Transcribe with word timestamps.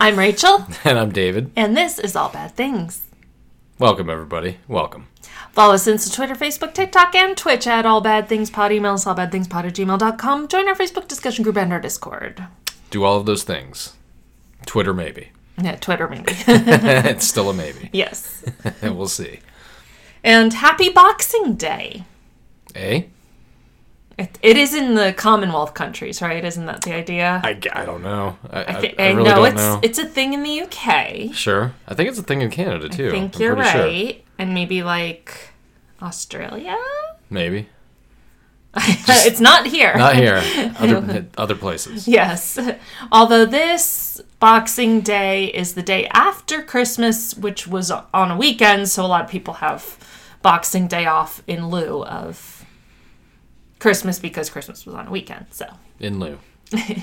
I'm 0.00 0.18
Rachel, 0.18 0.66
And 0.84 0.98
I'm 0.98 1.12
David. 1.12 1.50
and 1.56 1.76
this 1.76 1.98
is 1.98 2.16
All 2.16 2.30
Bad 2.30 2.52
Things. 2.52 3.02
Welcome, 3.78 4.08
everybody. 4.08 4.58
Welcome. 4.66 5.08
Follow 5.52 5.74
us 5.74 5.86
on 5.88 5.98
Twitter, 5.98 6.34
Facebook, 6.34 6.74
TikTok, 6.74 7.14
and 7.14 7.36
Twitch 7.36 7.66
at 7.66 7.84
All 7.84 8.00
Bad 8.00 8.28
Things 8.28 8.50
Pod. 8.50 8.72
Email 8.72 8.94
us 8.94 9.04
allbadthingspod 9.04 9.64
at 9.66 9.74
gmail.com. 9.74 10.48
Join 10.48 10.68
our 10.68 10.74
Facebook 10.74 11.08
discussion 11.08 11.42
group 11.42 11.56
and 11.56 11.72
our 11.72 11.80
Discord. 11.80 12.46
Do 12.90 13.04
all 13.04 13.16
of 13.18 13.26
those 13.26 13.42
things. 13.42 13.94
Twitter, 14.66 14.94
maybe. 14.94 15.30
Yeah, 15.62 15.76
Twitter 15.76 16.08
maybe. 16.08 16.24
it's 16.48 17.26
still 17.26 17.50
a 17.50 17.52
maybe. 17.52 17.90
yes. 17.92 18.42
we'll 18.82 19.08
see. 19.08 19.40
And 20.24 20.54
happy 20.54 20.88
Boxing 20.88 21.54
Day. 21.56 22.04
Eh? 22.74 23.02
It, 24.20 24.38
it 24.42 24.56
is 24.58 24.74
in 24.74 24.94
the 24.94 25.14
Commonwealth 25.14 25.72
countries, 25.72 26.20
right? 26.20 26.44
Isn't 26.44 26.66
that 26.66 26.82
the 26.82 26.92
idea? 26.92 27.40
I, 27.42 27.58
I 27.72 27.84
don't 27.86 28.02
know. 28.02 28.36
I, 28.50 28.64
I, 28.64 28.80
thi- 28.80 28.98
I 28.98 29.08
I 29.08 29.10
really 29.12 29.30
know 29.30 29.44
it's 29.44 29.56
know. 29.56 29.80
it's 29.82 29.98
a 29.98 30.04
thing 30.04 30.34
in 30.34 30.42
the 30.42 30.60
UK. 30.62 31.34
Sure. 31.34 31.72
I 31.88 31.94
think 31.94 32.10
it's 32.10 32.18
a 32.18 32.22
thing 32.22 32.42
in 32.42 32.50
Canada, 32.50 32.88
too. 32.88 33.08
I 33.08 33.10
think 33.12 33.36
I'm 33.36 33.40
you're 33.42 33.56
right. 33.56 34.22
And 34.38 34.52
maybe 34.52 34.82
like 34.82 35.52
Australia? 36.02 36.76
Maybe. 37.30 37.68
it's 38.76 39.40
not 39.40 39.66
here. 39.66 39.96
Not 39.96 40.14
here. 40.16 40.42
Other, 40.78 41.26
other 41.36 41.54
places. 41.56 42.06
Yes. 42.06 42.58
Although 43.10 43.44
this 43.46 44.20
Boxing 44.38 45.00
Day 45.00 45.46
is 45.46 45.74
the 45.74 45.82
day 45.82 46.06
after 46.12 46.62
Christmas, 46.62 47.34
which 47.34 47.66
was 47.66 47.90
on 47.90 48.30
a 48.30 48.36
weekend, 48.36 48.88
so 48.88 49.04
a 49.04 49.08
lot 49.08 49.24
of 49.24 49.30
people 49.30 49.54
have 49.54 49.98
Boxing 50.42 50.86
Day 50.86 51.06
off 51.06 51.42
in 51.46 51.68
lieu 51.68 52.04
of 52.04 52.59
Christmas 53.80 54.20
because 54.20 54.48
Christmas 54.50 54.86
was 54.86 54.94
on 54.94 55.08
a 55.08 55.10
weekend. 55.10 55.46
So 55.50 55.66
In 55.98 56.20
lieu. 56.20 56.38
you 56.72 57.02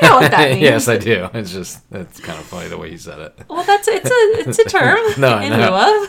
know 0.00 0.16
what 0.16 0.30
that 0.30 0.48
means. 0.52 0.62
yes, 0.62 0.88
I 0.88 0.96
do. 0.96 1.28
It's 1.34 1.52
just, 1.52 1.82
it's 1.90 2.20
kind 2.20 2.38
of 2.38 2.46
funny 2.46 2.68
the 2.68 2.78
way 2.78 2.90
you 2.90 2.96
said 2.96 3.18
it. 3.18 3.38
Well, 3.50 3.64
that's 3.64 3.86
it's 3.86 4.08
a 4.10 4.48
it's 4.48 4.58
a 4.58 4.64
term 4.64 4.98
No, 5.18 5.38
in 5.40 5.52
lieu 5.52 5.74
of. 5.74 6.08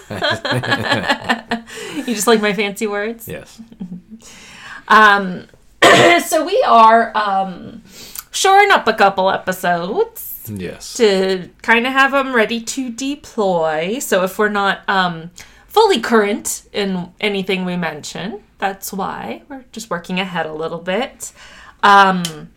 you 2.08 2.16
just 2.16 2.26
like 2.28 2.42
my 2.42 2.54
fancy 2.54 2.88
words. 2.88 3.28
Yes. 3.28 3.60
Um, 4.88 5.48
so 6.26 6.46
we 6.46 6.64
are 6.68 7.12
um, 7.18 7.82
shoring 8.32 8.72
up 8.72 8.88
a 8.88 8.94
couple 8.94 9.30
episodes. 9.30 10.32
Yes. 10.48 10.94
to 10.98 11.50
kind 11.64 11.88
of 11.88 11.94
have 11.94 12.12
them 12.12 12.36
ready 12.36 12.62
to 12.62 12.92
deploy. 12.92 13.98
So 13.98 14.24
if 14.24 14.38
we're 14.38 14.50
not 14.50 14.88
um, 14.88 15.32
fully 15.68 16.00
current 16.00 16.70
in 16.72 17.12
anything 17.20 17.66
we 17.66 17.76
mention, 17.76 18.44
that's 18.58 18.92
why 18.94 19.44
we're 19.50 19.66
just 19.72 19.90
working 19.90 20.20
ahead 20.20 20.46
a 20.46 20.54
little 20.54 20.80
bit. 20.80 21.32
Um, 21.84 22.50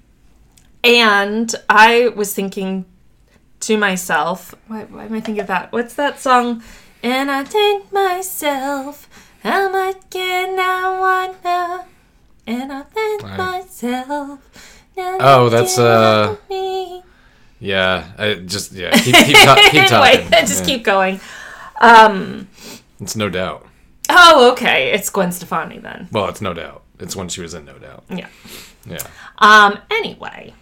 and 0.85 1.55
I 1.69 2.09
was 2.09 2.33
thinking 2.35 2.85
to 3.61 3.77
myself, 3.77 4.55
why, 4.69 4.85
why 4.85 5.05
am 5.05 5.15
I 5.15 5.21
thinking 5.21 5.41
of 5.41 5.47
that? 5.49 5.73
What's 5.73 5.95
that 5.95 6.21
song? 6.21 6.63
And 7.03 7.31
I 7.31 7.45
think 7.45 7.93
myself, 7.93 9.09
how 9.43 9.71
much 9.71 9.97
can 10.11 10.59
I 10.59 10.99
wonder? 10.99 11.85
And 12.47 12.73
I 12.73 12.83
think 12.83 13.23
Right. 13.23 13.37
myself. 13.39 14.41
Oh, 14.97 15.49
that's, 15.49 15.79
uh, 15.79 16.37
Yeah. 17.61 18.05
I 18.19 18.35
just, 18.35 18.73
yeah. 18.73 18.91
Keep, 18.93 19.15
keep, 19.15 19.37
ta- 19.37 19.57
keep 19.71 19.87
talking. 19.87 20.21
Wait, 20.31 20.31
just 20.47 20.61
Yeah. 20.61 20.67
keep 20.67 20.85
going. 20.85 21.21
Um. 21.81 22.49
It's 23.01 23.15
no 23.15 23.29
doubt. 23.29 23.68
Oh, 24.09 24.51
okay. 24.53 24.93
It's 24.93 25.11
Gwen 25.11 25.33
Stefani 25.33 25.79
then. 25.79 26.09
Well, 26.13 26.29
it's 26.29 26.41
no 26.41 26.55
doubt. 26.55 26.83
It's 26.99 27.15
when 27.15 27.29
she 27.29 27.41
was 27.43 27.55
in 27.55 27.65
No 27.65 27.79
Doubt. 27.79 28.05
Yeah. 28.11 28.29
Yeah. 28.87 29.07
Um. 29.39 29.79
Anyway, 29.91 30.55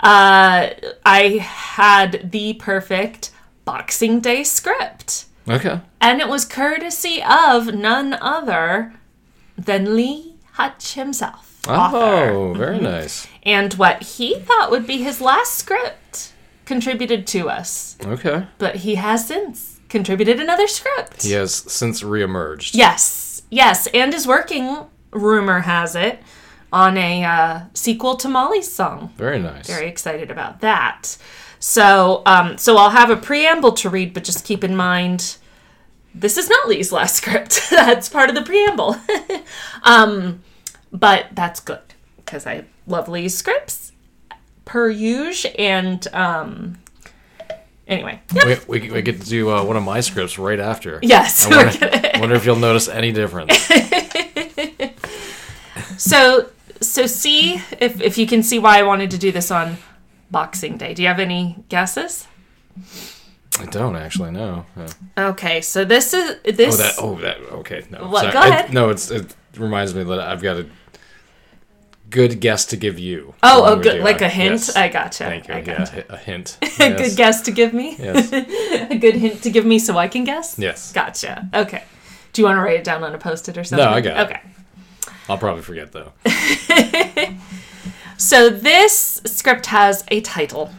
uh, 0.00 0.70
I 1.04 1.38
had 1.40 2.30
the 2.32 2.54
perfect 2.54 3.30
Boxing 3.64 4.20
Day 4.20 4.44
script, 4.44 5.24
Okay. 5.48 5.80
and 6.00 6.20
it 6.20 6.28
was 6.28 6.44
courtesy 6.44 7.22
of 7.22 7.74
none 7.74 8.12
other 8.14 8.94
than 9.56 9.96
Lee 9.96 10.34
Hutch 10.52 10.94
himself. 10.94 11.48
author. 11.68 11.96
Oh, 11.96 12.54
very 12.54 12.80
nice. 12.80 13.26
And 13.44 13.72
what 13.74 14.02
he 14.02 14.34
thought 14.40 14.70
would 14.72 14.86
be 14.86 14.98
his 14.98 15.20
last 15.20 15.54
script 15.54 16.32
contributed 16.64 17.26
to 17.28 17.48
us, 17.48 17.96
Okay. 18.04 18.46
but 18.58 18.76
he 18.76 18.96
has 18.96 19.26
since 19.28 19.71
contributed 19.92 20.40
another 20.40 20.66
script. 20.66 21.22
He 21.22 21.32
has 21.32 21.54
since 21.54 22.02
reemerged. 22.02 22.74
Yes, 22.74 23.42
yes, 23.50 23.86
and 23.88 24.12
is 24.12 24.26
working. 24.26 24.86
Rumor 25.12 25.60
has 25.60 25.94
it 25.94 26.20
on 26.72 26.96
a 26.96 27.22
uh, 27.22 27.60
sequel 27.74 28.16
to 28.16 28.28
Molly's 28.28 28.72
song. 28.72 29.12
Very 29.16 29.38
nice. 29.38 29.66
Very 29.66 29.86
excited 29.86 30.30
about 30.30 30.60
that. 30.60 31.18
So, 31.60 32.22
um, 32.24 32.56
so 32.56 32.78
I'll 32.78 32.90
have 32.90 33.10
a 33.10 33.16
preamble 33.16 33.72
to 33.72 33.90
read, 33.90 34.14
but 34.14 34.24
just 34.24 34.44
keep 34.44 34.64
in 34.64 34.74
mind 34.74 35.36
this 36.14 36.36
is 36.36 36.48
not 36.48 36.68
Lee's 36.68 36.90
last 36.90 37.16
script. 37.22 37.60
that's 37.70 38.08
part 38.08 38.30
of 38.30 38.34
the 38.34 38.42
preamble. 38.42 38.96
um, 39.82 40.42
but 40.90 41.26
that's 41.32 41.60
good 41.60 41.82
because 42.16 42.46
I 42.46 42.64
love 42.86 43.08
Lee's 43.08 43.36
scripts 43.36 43.92
per 44.64 44.88
usual. 44.88 45.52
And 45.58 46.06
um, 46.14 46.81
anyway, 47.92 48.20
yeah. 48.34 48.58
we, 48.68 48.80
we, 48.80 48.90
we 48.90 49.02
get 49.02 49.20
to 49.20 49.26
do 49.28 49.50
uh, 49.50 49.62
one 49.64 49.76
of 49.76 49.82
my 49.82 50.00
scripts 50.00 50.38
right 50.38 50.60
after. 50.60 50.98
yes. 51.02 51.46
I 51.46 51.56
wonder, 51.64 51.78
gonna- 51.78 52.10
wonder 52.20 52.34
if 52.36 52.44
you'll 52.44 52.56
notice 52.56 52.88
any 52.88 53.12
difference. 53.12 53.70
So 55.98 56.48
so 56.80 57.06
see 57.06 57.54
if 57.78 58.00
if 58.00 58.18
you 58.18 58.26
can 58.26 58.42
see 58.42 58.58
why 58.58 58.78
I 58.78 58.82
wanted 58.82 59.10
to 59.12 59.18
do 59.18 59.30
this 59.30 59.50
on 59.50 59.76
Boxing 60.30 60.76
Day. 60.76 60.94
Do 60.94 61.02
you 61.02 61.08
have 61.08 61.20
any 61.20 61.62
guesses? 61.68 62.26
I 63.60 63.66
don't 63.66 63.96
actually 63.96 64.30
know. 64.32 64.66
Uh, 64.76 64.88
Okay, 65.16 65.60
so 65.60 65.84
this 65.84 66.12
is 66.14 66.36
this. 66.56 66.74
oh, 66.98 67.14
that. 67.16 67.36
Oh, 67.38 67.46
that. 67.46 67.52
Okay. 67.60 67.84
No. 67.90 67.98
Go 68.10 68.16
I- 68.16 68.48
ahead. 68.48 68.72
no, 68.72 68.88
it's 68.90 69.10
it 69.10 69.34
reminds 69.56 69.94
me 69.94 70.02
that 70.04 70.18
I've 70.20 70.42
got 70.42 70.56
a 70.56 70.66
good 72.12 72.40
guess 72.40 72.64
to 72.66 72.76
give 72.76 72.98
you. 72.98 73.34
Oh, 73.42 73.64
oh 73.64 73.76
good 73.80 74.02
like 74.02 74.22
our- 74.22 74.28
a 74.28 74.30
hint. 74.30 74.52
Yes. 74.52 74.76
I 74.76 74.88
gotcha. 74.88 75.24
Thank 75.24 75.48
you. 75.48 75.54
I 75.54 75.58
Yeah, 75.60 76.02
a 76.08 76.16
hint. 76.16 76.58
A 76.80 76.94
good 76.94 77.16
guess 77.16 77.40
to 77.42 77.50
give 77.50 77.72
me? 77.72 77.96
Yes. 77.98 78.32
a 78.90 78.96
good 78.96 79.16
hint 79.16 79.42
to 79.42 79.50
give 79.50 79.66
me 79.66 79.78
so 79.78 79.98
I 79.98 80.08
can 80.08 80.24
guess? 80.24 80.58
Yes. 80.58 80.92
Gotcha. 80.92 81.48
Okay. 81.52 81.82
Do 82.32 82.42
you 82.42 82.46
want 82.46 82.56
to 82.58 82.62
write 82.62 82.78
it 82.78 82.84
down 82.84 83.02
on 83.02 83.14
a 83.14 83.18
post-it 83.18 83.58
or 83.58 83.64
something? 83.64 83.84
No, 83.84 83.92
I 83.92 84.00
got 84.00 84.16
it. 84.16 84.24
Okay. 84.30 84.40
I'll 85.28 85.38
probably 85.38 85.62
forget 85.62 85.92
though. 85.92 86.12
So 88.22 88.48
this 88.48 89.20
script 89.24 89.66
has 89.66 90.04
a 90.06 90.20
title, 90.20 90.70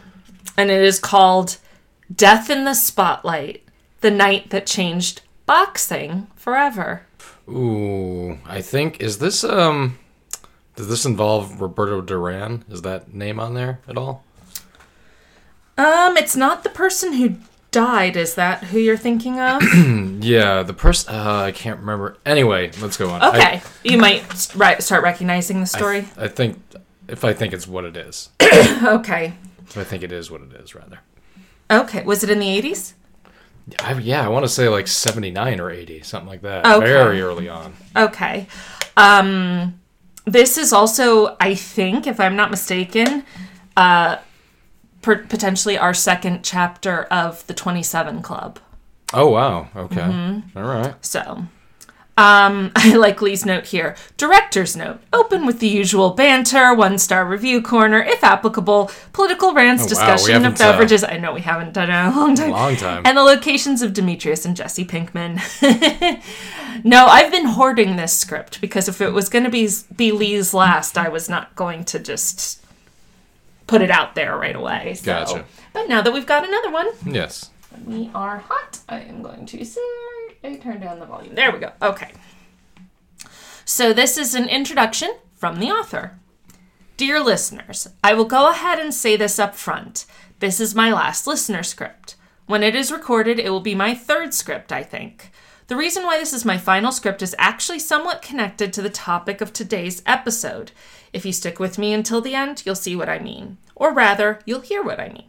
and 0.56 0.70
it 0.70 0.80
is 0.80 0.98
called 0.98 1.58
Death 2.12 2.48
in 2.48 2.64
the 2.64 2.72
Spotlight 2.72 3.62
The 4.00 4.10
Night 4.10 4.48
That 4.48 4.66
Changed 4.66 5.20
Boxing 5.44 6.26
Forever. 6.36 7.02
Ooh, 7.46 8.38
I 8.46 8.62
think 8.62 8.98
is 9.02 9.18
this 9.18 9.44
um 9.44 9.98
does 10.76 10.88
this 10.88 11.04
involve 11.04 11.60
Roberto 11.60 12.00
Duran? 12.00 12.64
Is 12.68 12.82
that 12.82 13.12
name 13.14 13.38
on 13.40 13.54
there 13.54 13.80
at 13.88 13.96
all? 13.96 14.24
Um, 15.76 16.16
it's 16.16 16.36
not 16.36 16.62
the 16.62 16.70
person 16.70 17.14
who 17.14 17.36
died, 17.70 18.16
is 18.16 18.36
that 18.36 18.64
who 18.64 18.78
you're 18.78 18.96
thinking 18.96 19.40
of? 19.40 19.62
Yeah, 20.24 20.62
the 20.62 20.72
person 20.72 21.14
uh, 21.14 21.42
I 21.42 21.52
can't 21.52 21.80
remember. 21.80 22.16
Anyway, 22.24 22.70
let's 22.80 22.96
go 22.96 23.10
on. 23.10 23.20
I- 23.20 23.28
Okay. 23.28 23.62
you 23.82 23.98
might 23.98 24.24
right, 24.54 24.82
start 24.82 25.02
recognizing 25.02 25.56
the 25.56 25.62
I, 25.74 25.78
story. 25.78 26.08
I 26.16 26.28
think 26.28 26.62
if 27.08 27.24
I 27.24 27.34
think 27.34 27.52
it's 27.52 27.68
what 27.68 27.84
it 27.84 27.96
is. 27.96 28.30
okay. 28.42 29.34
If 29.66 29.76
I 29.76 29.84
think 29.84 30.02
it 30.02 30.12
is 30.12 30.30
what 30.30 30.40
it 30.40 30.52
is, 30.54 30.74
rather. 30.74 31.00
Okay. 31.70 32.02
Was 32.04 32.24
it 32.24 32.30
in 32.30 32.38
the 32.38 32.46
80s? 32.46 32.94
I, 33.80 33.98
yeah, 33.98 34.24
I 34.24 34.28
want 34.28 34.44
to 34.44 34.48
say 34.48 34.68
like 34.68 34.86
79 34.86 35.60
or 35.60 35.70
80, 35.70 36.02
something 36.02 36.28
like 36.28 36.42
that. 36.42 36.64
Okay. 36.64 36.86
Very 36.86 37.20
early 37.20 37.48
on. 37.48 37.74
Okay. 37.96 38.46
Um, 38.96 39.78
this 40.24 40.56
is 40.58 40.72
also, 40.72 41.36
I 41.40 41.54
think, 41.54 42.06
if 42.06 42.18
I'm 42.20 42.36
not 42.36 42.50
mistaken, 42.50 43.24
uh, 43.76 44.16
per- 45.02 45.24
potentially 45.24 45.76
our 45.78 45.94
second 45.94 46.42
chapter 46.42 47.04
of 47.04 47.46
the 47.46 47.54
27 47.54 48.22
Club. 48.22 48.58
Oh, 49.12 49.28
wow. 49.28 49.68
Okay. 49.76 50.00
Mm-hmm. 50.00 50.58
All 50.58 50.64
right. 50.64 50.94
So, 51.04 51.44
Um, 52.16 52.70
I 52.76 52.94
like 52.94 53.20
Lee's 53.20 53.44
note 53.44 53.66
here. 53.66 53.96
Director's 54.16 54.76
note. 54.76 55.00
Open 55.12 55.46
with 55.46 55.58
the 55.58 55.66
usual 55.68 56.10
banter, 56.10 56.72
one 56.74 56.98
star 56.98 57.24
review 57.26 57.60
corner, 57.60 58.00
if 58.02 58.22
applicable, 58.22 58.90
political 59.12 59.52
rants, 59.52 59.82
Oh, 59.82 59.86
wow, 59.86 59.88
discussion 59.88 60.44
of 60.44 60.54
uh, 60.54 60.56
beverages. 60.58 61.02
I 61.02 61.16
know 61.18 61.32
we 61.32 61.40
haven't 61.40 61.72
done 61.72 61.90
it 61.90 61.94
in 61.94 62.12
a 62.12 62.16
long 62.16 62.34
time. 62.34 62.50
Long 62.50 62.76
time. 62.76 63.02
And 63.04 63.16
the 63.18 63.22
locations 63.22 63.82
of 63.82 63.92
Demetrius 63.92 64.44
and 64.44 64.54
Jesse 64.56 64.84
Pinkman. 64.84 65.40
no, 66.84 67.06
I've 67.06 67.32
been 67.32 67.46
hoarding 67.46 67.96
this 67.96 68.12
script 68.16 68.60
because 68.60 68.88
if 68.88 69.00
it 69.00 69.10
was 69.10 69.28
going 69.28 69.44
to 69.44 69.50
be 69.50 69.68
be 69.96 70.12
Lee's 70.12 70.54
last, 70.54 70.96
I 70.96 71.08
was 71.08 71.28
not 71.28 71.54
going 71.56 71.84
to 71.86 71.98
just 71.98 72.64
put 73.66 73.82
it 73.82 73.90
out 73.90 74.14
there 74.14 74.36
right 74.36 74.54
away. 74.54 74.94
So. 74.94 75.06
Gotcha. 75.06 75.44
But 75.72 75.88
now 75.88 76.00
that 76.02 76.12
we've 76.12 76.26
got 76.26 76.46
another 76.46 76.70
one, 76.70 76.88
Yes. 77.04 77.50
we 77.84 78.10
are 78.14 78.38
hot. 78.38 78.78
I 78.88 79.00
am 79.00 79.22
going 79.22 79.46
to 79.46 79.64
say, 79.64 79.80
I 80.44 80.56
turn 80.56 80.80
down 80.80 81.00
the 81.00 81.06
volume. 81.06 81.34
There 81.34 81.50
we 81.50 81.58
go. 81.58 81.72
Okay. 81.80 82.12
So 83.64 83.92
this 83.92 84.18
is 84.18 84.34
an 84.34 84.48
introduction 84.48 85.10
from 85.34 85.58
the 85.58 85.70
author. 85.70 86.18
Dear 86.96 87.20
listeners, 87.20 87.88
I 88.04 88.14
will 88.14 88.26
go 88.26 88.50
ahead 88.50 88.78
and 88.78 88.92
say 88.92 89.16
this 89.16 89.38
up 89.38 89.54
front. 89.54 90.04
This 90.40 90.60
is 90.60 90.74
my 90.74 90.92
last 90.92 91.26
listener 91.26 91.62
script. 91.62 92.16
When 92.46 92.62
it 92.62 92.76
is 92.76 92.92
recorded, 92.92 93.38
it 93.38 93.48
will 93.48 93.60
be 93.60 93.74
my 93.74 93.94
third 93.94 94.34
script, 94.34 94.70
I 94.70 94.82
think. 94.82 95.30
The 95.68 95.76
reason 95.76 96.04
why 96.04 96.18
this 96.18 96.34
is 96.34 96.44
my 96.44 96.58
final 96.58 96.92
script 96.92 97.22
is 97.22 97.34
actually 97.38 97.78
somewhat 97.78 98.20
connected 98.20 98.70
to 98.74 98.82
the 98.82 98.90
topic 98.90 99.40
of 99.40 99.52
today's 99.52 100.02
episode. 100.04 100.72
If 101.14 101.24
you 101.24 101.32
stick 101.32 101.58
with 101.58 101.78
me 101.78 101.94
until 101.94 102.20
the 102.20 102.34
end, 102.34 102.62
you'll 102.66 102.74
see 102.74 102.94
what 102.94 103.08
I 103.08 103.18
mean. 103.18 103.56
Or 103.74 103.94
rather, 103.94 104.40
you'll 104.44 104.60
hear 104.60 104.82
what 104.82 105.00
I 105.00 105.08
mean. 105.08 105.24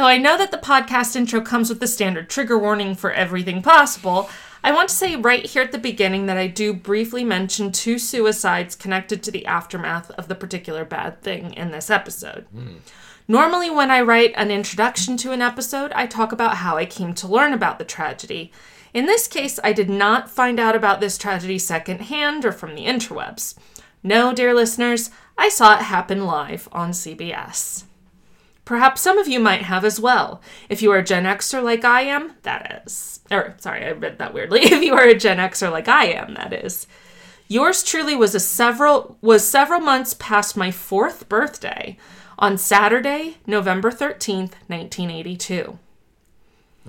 Though 0.00 0.06
I 0.06 0.16
know 0.16 0.38
that 0.38 0.50
the 0.50 0.56
podcast 0.56 1.14
intro 1.14 1.42
comes 1.42 1.68
with 1.68 1.78
the 1.78 1.86
standard 1.86 2.30
trigger 2.30 2.58
warning 2.58 2.94
for 2.94 3.12
everything 3.12 3.60
possible, 3.60 4.30
I 4.64 4.72
want 4.72 4.88
to 4.88 4.94
say 4.94 5.14
right 5.14 5.44
here 5.44 5.60
at 5.60 5.72
the 5.72 5.78
beginning 5.78 6.24
that 6.24 6.38
I 6.38 6.46
do 6.46 6.72
briefly 6.72 7.22
mention 7.22 7.70
two 7.70 7.98
suicides 7.98 8.74
connected 8.74 9.22
to 9.22 9.30
the 9.30 9.44
aftermath 9.44 10.10
of 10.12 10.26
the 10.26 10.34
particular 10.34 10.86
bad 10.86 11.20
thing 11.20 11.52
in 11.52 11.70
this 11.70 11.90
episode. 11.90 12.46
Normally, 13.28 13.68
when 13.68 13.90
I 13.90 14.00
write 14.00 14.32
an 14.36 14.50
introduction 14.50 15.18
to 15.18 15.32
an 15.32 15.42
episode, 15.42 15.92
I 15.92 16.06
talk 16.06 16.32
about 16.32 16.56
how 16.56 16.78
I 16.78 16.86
came 16.86 17.12
to 17.16 17.28
learn 17.28 17.52
about 17.52 17.78
the 17.78 17.84
tragedy. 17.84 18.52
In 18.94 19.04
this 19.04 19.28
case, 19.28 19.60
I 19.62 19.74
did 19.74 19.90
not 19.90 20.30
find 20.30 20.58
out 20.58 20.74
about 20.74 21.02
this 21.02 21.18
tragedy 21.18 21.58
secondhand 21.58 22.46
or 22.46 22.52
from 22.52 22.74
the 22.74 22.86
interwebs. 22.86 23.54
No, 24.02 24.32
dear 24.32 24.54
listeners, 24.54 25.10
I 25.36 25.50
saw 25.50 25.76
it 25.76 25.82
happen 25.82 26.24
live 26.24 26.70
on 26.72 26.92
CBS. 26.92 27.84
Perhaps 28.70 29.00
some 29.00 29.18
of 29.18 29.26
you 29.26 29.40
might 29.40 29.62
have 29.62 29.84
as 29.84 29.98
well. 29.98 30.40
If 30.68 30.80
you 30.80 30.92
are 30.92 30.98
a 30.98 31.02
Gen 31.02 31.24
Xer 31.24 31.60
like 31.60 31.84
I 31.84 32.02
am, 32.02 32.36
that 32.42 32.84
is. 32.86 33.18
Or, 33.28 33.56
sorry, 33.58 33.84
I 33.84 33.90
read 33.90 34.18
that 34.18 34.32
weirdly. 34.32 34.60
If 34.62 34.80
you 34.84 34.94
are 34.94 35.08
a 35.08 35.18
Gen 35.18 35.38
Xer 35.38 35.72
like 35.72 35.88
I 35.88 36.04
am, 36.04 36.34
that 36.34 36.52
is. 36.52 36.86
Yours 37.48 37.82
truly 37.82 38.14
was 38.14 38.32
a 38.36 38.38
several 38.38 39.18
was 39.20 39.44
several 39.44 39.80
months 39.80 40.14
past 40.14 40.56
my 40.56 40.70
fourth 40.70 41.28
birthday 41.28 41.96
on 42.38 42.56
Saturday, 42.56 43.38
November 43.44 43.90
13th, 43.90 44.54
1982. 44.68 45.76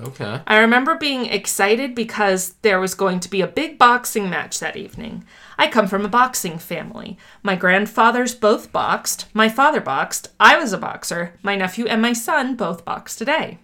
Okay. 0.03 0.41
I 0.45 0.59
remember 0.59 0.93
being 0.93 1.25
excited 1.25 1.95
because 1.95 2.53
there 2.61 2.79
was 2.79 2.93
going 2.93 3.19
to 3.21 3.29
be 3.29 3.41
a 3.41 3.47
big 3.47 3.79
boxing 3.79 4.29
match 4.29 4.59
that 4.59 4.77
evening. 4.77 5.25
I 5.61 5.67
come 5.67 5.85
from 5.85 6.03
a 6.03 6.09
boxing 6.09 6.57
family. 6.57 7.19
My 7.43 7.55
grandfathers 7.55 8.33
both 8.33 8.71
boxed, 8.71 9.27
my 9.31 9.47
father 9.47 9.79
boxed, 9.79 10.29
I 10.39 10.57
was 10.57 10.73
a 10.73 10.77
boxer, 10.79 11.35
my 11.43 11.55
nephew 11.55 11.85
and 11.85 12.01
my 12.01 12.13
son 12.13 12.55
both 12.55 12.83
box 12.83 13.15
today. 13.15 13.59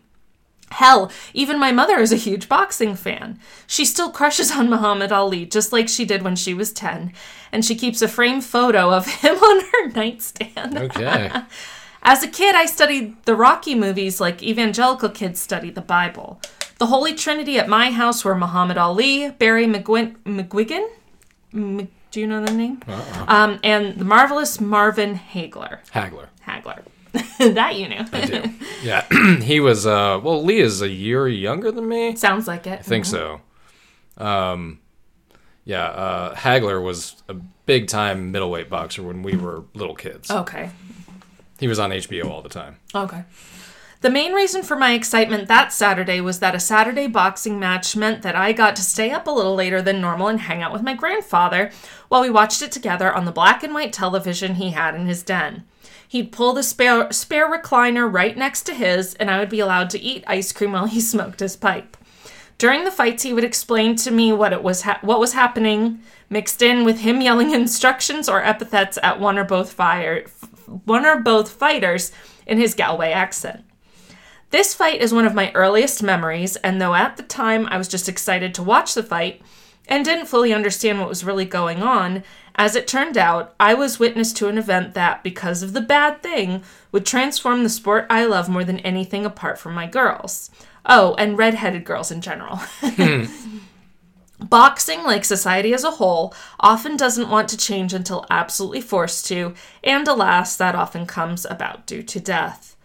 Hell, 0.69 1.11
even 1.33 1.57
my 1.57 1.71
mother 1.71 1.97
is 1.97 2.13
a 2.13 2.15
huge 2.27 2.47
boxing 2.47 2.93
fan. 2.93 3.39
She 3.65 3.83
still 3.83 4.11
crushes 4.11 4.51
on 4.51 4.69
Muhammad 4.69 5.11
Ali 5.11 5.47
just 5.47 5.73
like 5.73 5.89
she 5.89 6.05
did 6.05 6.21
when 6.21 6.35
she 6.35 6.53
was 6.53 6.71
10, 6.71 7.13
and 7.51 7.65
she 7.65 7.73
keeps 7.73 8.03
a 8.03 8.07
framed 8.07 8.43
photo 8.45 8.91
of 8.93 9.07
him 9.23 9.35
on 9.37 9.65
her 9.65 9.89
nightstand. 9.89 10.77
Okay. 10.77 11.31
As 12.03 12.21
a 12.21 12.27
kid, 12.27 12.53
I 12.53 12.67
studied 12.67 13.15
the 13.25 13.35
Rocky 13.35 13.73
movies 13.73 14.21
like 14.21 14.43
evangelical 14.43 15.09
kids 15.09 15.39
study 15.41 15.71
the 15.71 15.81
Bible. 15.81 16.39
The 16.77 16.85
Holy 16.85 17.15
Trinity 17.15 17.57
at 17.57 17.67
my 17.67 17.89
house 17.89 18.23
were 18.23 18.35
Muhammad 18.35 18.77
Ali, 18.77 19.31
Barry 19.31 19.65
McGuin- 19.65 20.17
McGuigan, 20.25 20.87
do 21.51 21.87
you 22.19 22.27
know 22.27 22.43
the 22.43 22.51
name? 22.51 22.81
Um, 23.27 23.59
and 23.63 23.97
the 23.97 24.05
marvelous 24.05 24.59
Marvin 24.59 25.15
Hagler. 25.15 25.79
Hagler. 25.91 26.27
Hagler. 26.45 26.83
that 27.53 27.75
you 27.75 27.89
knew. 27.89 28.05
I 28.11 28.25
do. 28.25 28.43
Yeah. 28.83 29.07
he 29.41 29.59
was, 29.59 29.87
uh, 29.87 30.19
well, 30.21 30.43
Lee 30.43 30.59
is 30.59 30.83
a 30.83 30.89
year 30.89 31.27
younger 31.27 31.71
than 31.71 31.89
me. 31.89 32.15
Sounds 32.15 32.47
like 32.47 32.67
it. 32.67 32.79
I 32.79 32.83
think 32.83 33.05
so. 33.05 33.41
Um, 34.17 34.79
yeah, 35.65 35.85
uh, 35.85 36.35
Hagler 36.35 36.81
was 36.81 37.21
a 37.27 37.33
big 37.33 37.87
time 37.87 38.31
middleweight 38.31 38.69
boxer 38.69 39.01
when 39.01 39.23
we 39.23 39.35
were 39.35 39.63
little 39.73 39.95
kids. 39.95 40.29
Okay. 40.29 40.69
He 41.59 41.67
was 41.67 41.79
on 41.79 41.89
HBO 41.89 42.29
all 42.29 42.41
the 42.43 42.49
time. 42.49 42.77
Okay. 42.93 43.23
The 44.01 44.09
main 44.11 44.33
reason 44.33 44.61
for 44.61 44.75
my 44.75 44.93
excitement 44.93 45.47
that 45.47 45.73
Saturday 45.73 46.21
was 46.21 46.39
that 46.39 46.53
a 46.53 46.59
Saturday 46.59 47.07
boxing 47.07 47.59
match 47.59 47.95
meant 47.95 48.21
that 48.21 48.35
I 48.35 48.53
got 48.53 48.75
to 48.75 48.83
stay 48.83 49.09
up 49.09 49.25
a 49.25 49.31
little 49.31 49.55
later 49.55 49.81
than 49.81 49.99
normal 49.99 50.27
and 50.27 50.41
hang 50.41 50.61
out 50.61 50.71
with 50.71 50.83
my 50.83 50.93
grandfather 50.93 51.71
while 52.07 52.21
we 52.21 52.29
watched 52.29 52.61
it 52.61 52.71
together 52.71 53.11
on 53.11 53.25
the 53.25 53.31
black 53.31 53.63
and 53.63 53.73
white 53.73 53.91
television 53.91 54.55
he 54.55 54.69
had 54.69 54.93
in 54.93 55.07
his 55.07 55.23
den. 55.23 55.63
He'd 56.07 56.31
pull 56.31 56.53
the 56.53 56.61
spare, 56.61 57.11
spare 57.11 57.51
recliner 57.51 58.11
right 58.11 58.37
next 58.37 58.63
to 58.63 58.75
his, 58.75 59.15
and 59.15 59.31
I 59.31 59.39
would 59.39 59.49
be 59.49 59.59
allowed 59.59 59.89
to 59.89 59.99
eat 59.99 60.23
ice 60.27 60.51
cream 60.51 60.73
while 60.73 60.85
he 60.85 61.01
smoked 61.01 61.39
his 61.39 61.55
pipe. 61.55 61.97
During 62.59 62.85
the 62.85 62.91
fights, 62.91 63.23
he 63.23 63.33
would 63.33 63.43
explain 63.43 63.95
to 63.97 64.11
me 64.11 64.31
what 64.31 64.53
it 64.53 64.63
was 64.63 64.83
ha- 64.83 64.99
what 65.01 65.19
was 65.19 65.33
happening, 65.33 66.01
mixed 66.29 66.61
in 66.61 66.85
with 66.85 66.99
him 66.99 67.19
yelling 67.19 67.51
instructions 67.53 68.29
or 68.29 68.43
epithets 68.43 68.99
at 69.01 69.19
one 69.19 69.39
or 69.39 69.43
both 69.43 69.73
fire- 69.73 70.25
one 70.85 71.05
or 71.05 71.19
both 71.19 71.51
fighters 71.51 72.11
in 72.45 72.59
his 72.59 72.75
Galway 72.75 73.11
accent. 73.11 73.63
This 74.49 74.73
fight 74.73 75.01
is 75.01 75.13
one 75.13 75.25
of 75.25 75.35
my 75.35 75.51
earliest 75.53 76.01
memories, 76.01 76.55
and 76.57 76.81
though 76.81 76.95
at 76.95 77.17
the 77.17 77.23
time 77.23 77.67
I 77.67 77.77
was 77.77 77.87
just 77.87 78.07
excited 78.07 78.53
to 78.55 78.63
watch 78.63 78.93
the 78.93 79.03
fight 79.03 79.41
and 79.87 80.05
didn't 80.05 80.27
fully 80.27 80.53
understand 80.53 80.99
what 80.99 81.09
was 81.09 81.23
really 81.23 81.45
going 81.45 81.81
on, 81.81 82.23
as 82.55 82.75
it 82.75 82.87
turned 82.87 83.17
out, 83.17 83.53
I 83.59 83.73
was 83.73 83.99
witness 83.99 84.33
to 84.33 84.47
an 84.47 84.57
event 84.57 84.93
that, 84.95 85.23
because 85.23 85.61
of 85.61 85.73
the 85.73 85.81
bad 85.81 86.23
thing, 86.23 86.63
would 86.91 87.05
transform 87.05 87.63
the 87.63 87.69
sport 87.69 88.07
I 88.09 88.25
love 88.25 88.49
more 88.49 88.63
than 88.63 88.79
anything 88.79 89.25
apart 89.25 89.59
from 89.59 89.75
my 89.75 89.85
girls. 89.85 90.49
Oh, 90.85 91.13
and 91.15 91.37
redheaded 91.37 91.83
girls 91.83 92.11
in 92.11 92.21
general. 92.21 92.59
Hmm. 92.81 93.25
Boxing, 94.39 95.01
like 95.01 95.25
society 95.25 95.73
as 95.73 95.83
a 95.83 95.91
whole, 95.91 96.31
often 96.59 96.95
doesn't 96.95 97.29
want 97.29 97.49
to 97.49 97.57
change 97.57 97.91
until 97.91 98.23
absolutely 98.29 98.81
forced 98.81 99.25
to, 99.27 99.55
and 99.83 100.07
alas, 100.07 100.55
that 100.57 100.75
often 100.75 101.07
comes 101.07 101.43
about 101.43 101.87
due 101.87 102.03
to 102.03 102.19
death. 102.19 102.76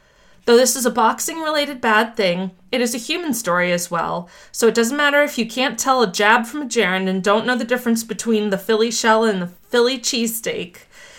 Though 0.44 0.56
this 0.56 0.75
is 0.75 0.84
a 0.84 0.90
boxing 0.90 1.38
related 1.38 1.80
bad 1.80 2.16
thing, 2.16 2.50
it 2.72 2.80
is 2.80 2.94
a 2.94 2.99
human 2.99 3.32
story 3.32 3.70
as 3.70 3.90
well, 3.90 4.28
so 4.50 4.66
it 4.66 4.75
doesn't 4.75 4.96
matter 4.96 5.22
if 5.22 5.38
you 5.38 5.46
can't 5.46 5.78
tell 5.78 6.02
a 6.02 6.11
jab 6.11 6.46
from 6.46 6.62
a 6.62 6.66
gerund 6.66 7.08
and 7.08 7.22
don't 7.22 7.46
know 7.46 7.56
the 7.56 7.64
difference 7.64 8.02
between 8.02 8.50
the 8.50 8.58
Philly 8.58 8.90
shell 8.90 9.25
and 9.25 9.40
the 9.40 9.46
Philly 9.46 9.99
cheesesteak. 9.99 10.78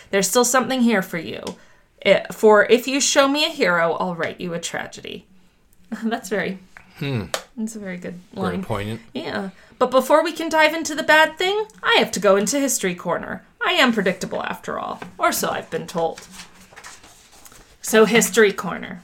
There's 0.09 0.29
still 0.29 0.43
something 0.43 0.81
here 0.81 1.01
for 1.01 1.17
you. 1.17 1.41
It, 2.01 2.33
for 2.33 2.65
if 2.65 2.85
you 2.85 2.99
show 2.99 3.29
me 3.29 3.45
a 3.45 3.49
hero, 3.49 3.93
I'll 3.93 4.15
write 4.15 4.41
you 4.41 4.53
a 4.53 4.59
tragedy. 4.59 5.25
That's 6.03 6.27
very. 6.27 6.59
Hmm. 6.97 7.25
That's 7.55 7.75
a 7.75 7.79
very 7.79 7.97
good 7.97 8.19
line. 8.33 8.51
Very 8.51 8.63
poignant. 8.63 9.01
Yeah. 9.13 9.49
But 9.79 9.89
before 9.89 10.23
we 10.23 10.33
can 10.33 10.49
dive 10.49 10.73
into 10.73 10.95
the 10.95 11.03
bad 11.03 11.37
thing, 11.37 11.65
I 11.81 11.95
have 11.95 12.11
to 12.11 12.19
go 12.19 12.35
into 12.35 12.59
History 12.59 12.93
Corner. 12.93 13.43
I 13.65 13.71
am 13.71 13.93
predictable 13.93 14.43
after 14.43 14.77
all, 14.77 15.01
or 15.17 15.31
so 15.31 15.49
I've 15.49 15.69
been 15.69 15.87
told. 15.87 16.27
So, 17.81 18.05
History 18.05 18.53
Corner. 18.53 19.01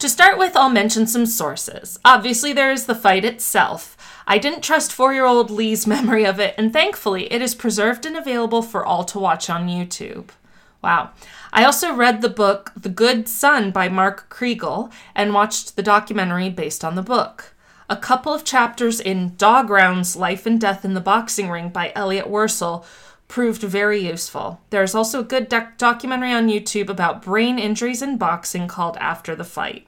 To 0.00 0.10
start 0.10 0.36
with, 0.36 0.54
I'll 0.54 0.68
mention 0.68 1.06
some 1.06 1.24
sources. 1.24 1.98
Obviously, 2.04 2.52
there 2.52 2.70
is 2.70 2.84
the 2.84 2.94
fight 2.94 3.24
itself. 3.24 3.96
I 4.26 4.36
didn't 4.36 4.62
trust 4.62 4.92
four 4.92 5.14
year 5.14 5.24
old 5.24 5.50
Lee's 5.50 5.86
memory 5.86 6.26
of 6.26 6.38
it, 6.38 6.54
and 6.58 6.72
thankfully, 6.72 7.32
it 7.32 7.40
is 7.40 7.54
preserved 7.54 8.04
and 8.04 8.16
available 8.16 8.60
for 8.60 8.84
all 8.84 9.04
to 9.04 9.18
watch 9.18 9.48
on 9.48 9.68
YouTube. 9.68 10.28
Wow. 10.82 11.10
I 11.50 11.64
also 11.64 11.94
read 11.94 12.20
the 12.20 12.28
book 12.28 12.72
The 12.76 12.90
Good 12.90 13.26
Son 13.26 13.70
by 13.70 13.88
Mark 13.88 14.28
Kriegel 14.28 14.92
and 15.14 15.32
watched 15.32 15.76
the 15.76 15.82
documentary 15.82 16.50
based 16.50 16.84
on 16.84 16.94
the 16.94 17.02
book. 17.02 17.54
A 17.88 17.96
couple 17.96 18.34
of 18.34 18.44
chapters 18.44 19.00
in 19.00 19.34
Dark 19.36 19.70
Rounds 19.70 20.14
Life 20.14 20.44
and 20.44 20.60
Death 20.60 20.84
in 20.84 20.92
the 20.92 21.00
Boxing 21.00 21.48
Ring 21.48 21.70
by 21.70 21.92
Elliot 21.94 22.26
Worsell 22.26 22.84
proved 23.28 23.62
very 23.62 24.06
useful. 24.06 24.60
There 24.70 24.82
is 24.82 24.94
also 24.94 25.20
a 25.20 25.24
good 25.24 25.48
doc- 25.48 25.78
documentary 25.78 26.32
on 26.32 26.48
YouTube 26.48 26.88
about 26.88 27.22
brain 27.22 27.58
injuries 27.58 28.02
in 28.02 28.18
boxing 28.18 28.68
called 28.68 28.96
After 28.98 29.34
the 29.34 29.44
Fight. 29.44 29.86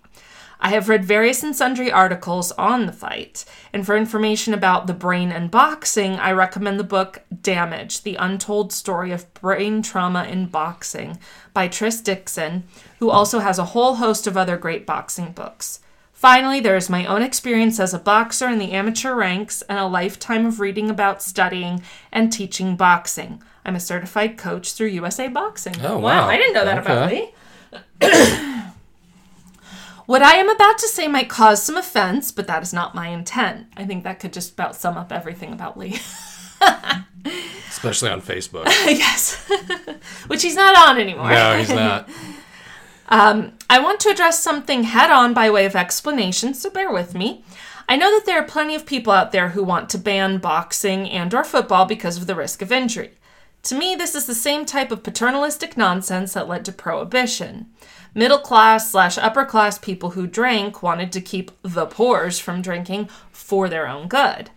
I 0.60 0.70
have 0.70 0.88
read 0.88 1.04
various 1.04 1.44
and 1.44 1.54
sundry 1.54 1.90
articles 1.92 2.50
on 2.52 2.86
the 2.86 2.92
fight, 2.92 3.44
and 3.72 3.86
for 3.86 3.96
information 3.96 4.52
about 4.52 4.88
the 4.88 4.94
brain 4.94 5.30
and 5.30 5.52
boxing, 5.52 6.14
I 6.14 6.32
recommend 6.32 6.80
the 6.80 6.84
book 6.84 7.22
Damage 7.42 8.02
The 8.02 8.16
Untold 8.16 8.72
Story 8.72 9.12
of 9.12 9.32
Brain 9.34 9.82
Trauma 9.82 10.24
in 10.24 10.46
Boxing 10.46 11.18
by 11.54 11.68
Tris 11.68 12.00
Dixon, 12.00 12.64
who 12.98 13.08
also 13.08 13.38
has 13.38 13.60
a 13.60 13.66
whole 13.66 13.96
host 13.96 14.26
of 14.26 14.36
other 14.36 14.56
great 14.56 14.84
boxing 14.84 15.30
books. 15.30 15.78
Finally, 16.18 16.58
there 16.58 16.74
is 16.74 16.90
my 16.90 17.06
own 17.06 17.22
experience 17.22 17.78
as 17.78 17.94
a 17.94 17.98
boxer 17.98 18.48
in 18.48 18.58
the 18.58 18.72
amateur 18.72 19.14
ranks 19.14 19.62
and 19.62 19.78
a 19.78 19.86
lifetime 19.86 20.44
of 20.46 20.58
reading 20.58 20.90
about, 20.90 21.22
studying, 21.22 21.80
and 22.10 22.32
teaching 22.32 22.74
boxing. 22.74 23.40
I'm 23.64 23.76
a 23.76 23.80
certified 23.80 24.36
coach 24.36 24.72
through 24.72 24.88
USA 24.88 25.28
Boxing. 25.28 25.76
Oh, 25.80 25.96
wow. 26.00 26.26
I 26.26 26.36
didn't 26.36 26.54
know 26.54 26.64
that 26.64 26.78
about 26.78 27.04
Okay. 27.12 27.32
me. 28.02 28.62
What 30.06 30.22
I 30.22 30.36
am 30.36 30.48
about 30.48 30.78
to 30.78 30.88
say 30.88 31.06
might 31.06 31.28
cause 31.28 31.62
some 31.62 31.76
offense, 31.76 32.32
but 32.32 32.46
that 32.48 32.62
is 32.64 32.72
not 32.72 32.94
my 32.96 33.08
intent. 33.08 33.66
I 33.76 33.84
think 33.84 34.02
that 34.04 34.18
could 34.18 34.32
just 34.32 34.54
about 34.54 34.74
sum 34.74 34.96
up 34.96 35.12
everything 35.12 35.52
about 35.52 35.78
Lee. 35.78 36.00
Especially 37.68 38.08
on 38.10 38.22
Facebook. 38.22 38.64
yes. 38.86 39.34
Which 40.26 40.42
he's 40.42 40.56
not 40.56 40.76
on 40.76 40.98
anymore. 40.98 41.30
no, 41.30 41.58
he's 41.58 41.68
not. 41.68 42.08
Um, 43.08 43.52
I 43.70 43.80
want 43.80 44.00
to 44.00 44.10
address 44.10 44.42
something 44.42 44.84
head 44.84 45.10
on 45.10 45.32
by 45.34 45.50
way 45.50 45.64
of 45.64 45.74
explanation, 45.74 46.54
so 46.54 46.70
bear 46.70 46.92
with 46.92 47.14
me. 47.14 47.42
I 47.88 47.96
know 47.96 48.10
that 48.10 48.26
there 48.26 48.38
are 48.38 48.46
plenty 48.46 48.74
of 48.74 48.84
people 48.84 49.12
out 49.12 49.32
there 49.32 49.50
who 49.50 49.64
want 49.64 49.88
to 49.90 49.98
ban 49.98 50.38
boxing 50.38 51.08
and 51.08 51.32
or 51.32 51.42
football 51.42 51.86
because 51.86 52.18
of 52.18 52.26
the 52.26 52.34
risk 52.34 52.60
of 52.60 52.70
injury. 52.70 53.12
To 53.62 53.74
me, 53.74 53.94
this 53.96 54.14
is 54.14 54.26
the 54.26 54.34
same 54.34 54.66
type 54.66 54.92
of 54.92 55.02
paternalistic 55.02 55.76
nonsense 55.76 56.34
that 56.34 56.48
led 56.48 56.66
to 56.66 56.72
prohibition. 56.72 57.66
Middle 58.14 58.38
class 58.38 58.90
slash 58.90 59.16
upper 59.16 59.44
class 59.44 59.78
people 59.78 60.10
who 60.10 60.26
drank 60.26 60.82
wanted 60.82 61.12
to 61.12 61.20
keep 61.20 61.50
the 61.62 61.86
poors 61.86 62.38
from 62.38 62.62
drinking 62.62 63.08
for 63.32 63.68
their 63.68 63.88
own 63.88 64.06
good. 64.06 64.50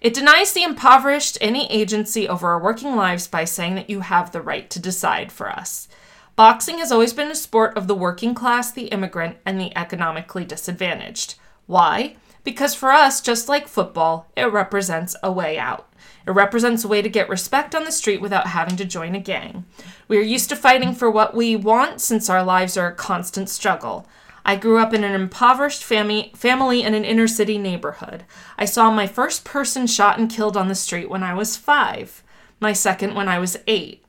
It 0.00 0.14
denies 0.14 0.52
the 0.52 0.64
impoverished 0.64 1.38
any 1.40 1.70
agency 1.70 2.28
over 2.28 2.48
our 2.48 2.58
working 2.58 2.96
lives 2.96 3.26
by 3.26 3.44
saying 3.44 3.76
that 3.76 3.88
you 3.88 4.00
have 4.00 4.32
the 4.32 4.42
right 4.42 4.68
to 4.70 4.78
decide 4.78 5.32
for 5.32 5.48
us. 5.48 5.88
Boxing 6.36 6.78
has 6.78 6.90
always 6.90 7.12
been 7.12 7.30
a 7.30 7.34
sport 7.36 7.76
of 7.76 7.86
the 7.86 7.94
working 7.94 8.34
class, 8.34 8.72
the 8.72 8.86
immigrant, 8.86 9.36
and 9.46 9.60
the 9.60 9.76
economically 9.76 10.44
disadvantaged. 10.44 11.36
Why? 11.66 12.16
Because 12.42 12.74
for 12.74 12.90
us, 12.90 13.20
just 13.20 13.48
like 13.48 13.68
football, 13.68 14.26
it 14.36 14.52
represents 14.52 15.14
a 15.22 15.30
way 15.30 15.56
out. 15.56 15.88
It 16.26 16.32
represents 16.32 16.82
a 16.82 16.88
way 16.88 17.02
to 17.02 17.08
get 17.08 17.28
respect 17.28 17.74
on 17.74 17.84
the 17.84 17.92
street 17.92 18.20
without 18.20 18.48
having 18.48 18.76
to 18.78 18.84
join 18.84 19.14
a 19.14 19.20
gang. 19.20 19.64
We 20.08 20.18
are 20.18 20.22
used 20.22 20.48
to 20.48 20.56
fighting 20.56 20.92
for 20.94 21.08
what 21.08 21.36
we 21.36 21.54
want 21.54 22.00
since 22.00 22.28
our 22.28 22.42
lives 22.42 22.76
are 22.76 22.88
a 22.88 22.94
constant 22.94 23.48
struggle. 23.48 24.08
I 24.44 24.56
grew 24.56 24.78
up 24.78 24.92
in 24.92 25.04
an 25.04 25.14
impoverished 25.14 25.84
family, 25.84 26.32
family 26.34 26.82
in 26.82 26.94
an 26.94 27.04
inner 27.04 27.28
city 27.28 27.58
neighborhood. 27.58 28.24
I 28.58 28.64
saw 28.64 28.90
my 28.90 29.06
first 29.06 29.44
person 29.44 29.86
shot 29.86 30.18
and 30.18 30.28
killed 30.28 30.56
on 30.56 30.68
the 30.68 30.74
street 30.74 31.08
when 31.08 31.22
I 31.22 31.32
was 31.32 31.56
five, 31.56 32.22
my 32.58 32.72
second 32.72 33.14
when 33.14 33.28
I 33.28 33.38
was 33.38 33.56
eight. 33.68 34.03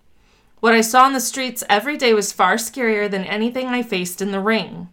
What 0.60 0.74
I 0.74 0.82
saw 0.82 1.06
in 1.08 1.14
the 1.14 1.20
streets 1.20 1.64
every 1.70 1.98
day 1.98 2.14
was 2.14 2.32
far 2.32 2.56
scarier 2.56 3.10
than 3.10 3.24
anything 3.24 3.68
I 3.68 3.84
faced 3.84 4.22
in 4.22 4.32
the 4.32 4.40
ring. 4.40 4.90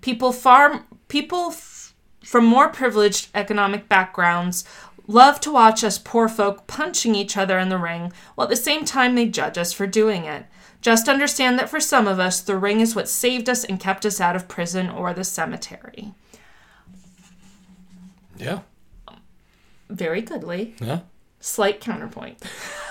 People 0.00 0.32
far 0.32 0.84
people 1.08 1.48
f- 1.50 1.94
from 2.24 2.44
more 2.44 2.68
privileged 2.68 3.28
economic 3.34 3.88
backgrounds 3.88 4.64
love 5.08 5.40
to 5.40 5.52
watch 5.52 5.82
us 5.84 5.98
poor 5.98 6.28
folk 6.28 6.66
punching 6.66 7.14
each 7.14 7.36
other 7.36 7.58
in 7.58 7.68
the 7.68 7.78
ring, 7.78 8.12
while 8.34 8.46
at 8.46 8.50
the 8.50 8.56
same 8.56 8.84
time 8.84 9.14
they 9.14 9.26
judge 9.26 9.56
us 9.56 9.72
for 9.72 9.86
doing 9.86 10.24
it. 10.24 10.46
Just 10.80 11.08
understand 11.08 11.58
that 11.58 11.68
for 11.70 11.80
some 11.80 12.06
of 12.06 12.20
us, 12.20 12.40
the 12.40 12.56
ring 12.56 12.80
is 12.80 12.94
what 12.94 13.08
saved 13.08 13.48
us 13.48 13.64
and 13.64 13.80
kept 13.80 14.04
us 14.04 14.20
out 14.20 14.36
of 14.36 14.46
prison 14.48 14.88
or 14.90 15.12
the 15.12 15.24
cemetery. 15.24 16.12
Yeah. 18.36 18.60
Very 19.88 20.20
goodly. 20.22 20.74
Yeah. 20.80 21.00
Slight 21.46 21.80
counterpoint. 21.80 22.42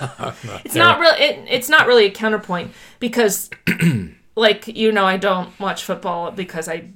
it's 0.64 0.74
not 0.74 0.98
really 0.98 1.20
it, 1.22 1.46
it's 1.48 1.68
not 1.68 1.86
really 1.86 2.06
a 2.06 2.10
counterpoint 2.10 2.72
because 2.98 3.50
like 4.36 4.66
you 4.66 4.90
know 4.92 5.04
I 5.04 5.16
don't 5.16 5.58
watch 5.60 5.84
football 5.84 6.30
because 6.30 6.68
I 6.68 6.88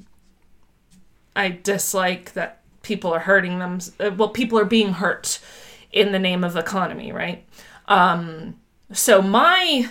I 1.37 1.51
dislike 1.63 2.33
that 2.33 2.61
people 2.83 3.13
are 3.13 3.21
hurting 3.21 3.59
them 3.59 3.79
uh, 4.01 4.11
well 4.17 4.31
people 4.31 4.59
are 4.59 4.65
being 4.65 4.95
hurt 4.95 5.39
in 5.93 6.13
the 6.13 6.19
name 6.19 6.45
of 6.45 6.57
economy, 6.57 7.13
right? 7.13 7.45
Um 7.89 8.57
so 8.93 9.23
my 9.23 9.89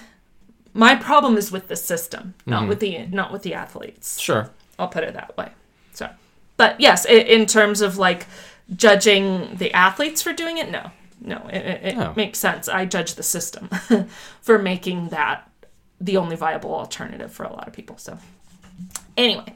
my 0.73 0.95
problem 0.95 1.37
is 1.37 1.51
with 1.51 1.67
the 1.67 1.75
system, 1.75 2.33
not 2.45 2.67
with 2.67 2.79
the 2.79 3.05
not 3.07 3.31
with 3.31 3.43
the 3.43 3.53
athletes. 3.53 4.19
Sure. 4.19 4.49
I'll 4.77 4.87
put 4.87 5.03
it 5.03 5.13
that 5.13 5.35
way. 5.37 5.49
So, 5.93 6.09
but 6.57 6.79
yes, 6.79 7.05
in 7.05 7.45
terms 7.45 7.81
of 7.81 7.97
like 7.97 8.27
judging 8.75 9.55
the 9.55 9.73
athletes 9.73 10.21
for 10.21 10.31
doing 10.31 10.57
it, 10.57 10.69
no, 10.71 10.91
no, 11.21 11.47
it, 11.51 11.57
it, 11.83 11.97
No. 11.97 12.09
Oh. 12.09 12.13
makes 12.15 12.39
sense. 12.39 12.67
I 12.67 12.85
judge 12.85 13.15
the 13.15 13.23
system 13.23 13.69
for 14.41 14.57
making 14.57 15.09
that 15.09 15.49
the 15.99 16.17
only 16.17 16.35
viable 16.35 16.73
alternative 16.73 17.31
for 17.31 17.43
a 17.43 17.51
lot 17.51 17.67
of 17.67 17.73
people. 17.73 17.97
So, 17.97 18.17
anyway. 19.17 19.53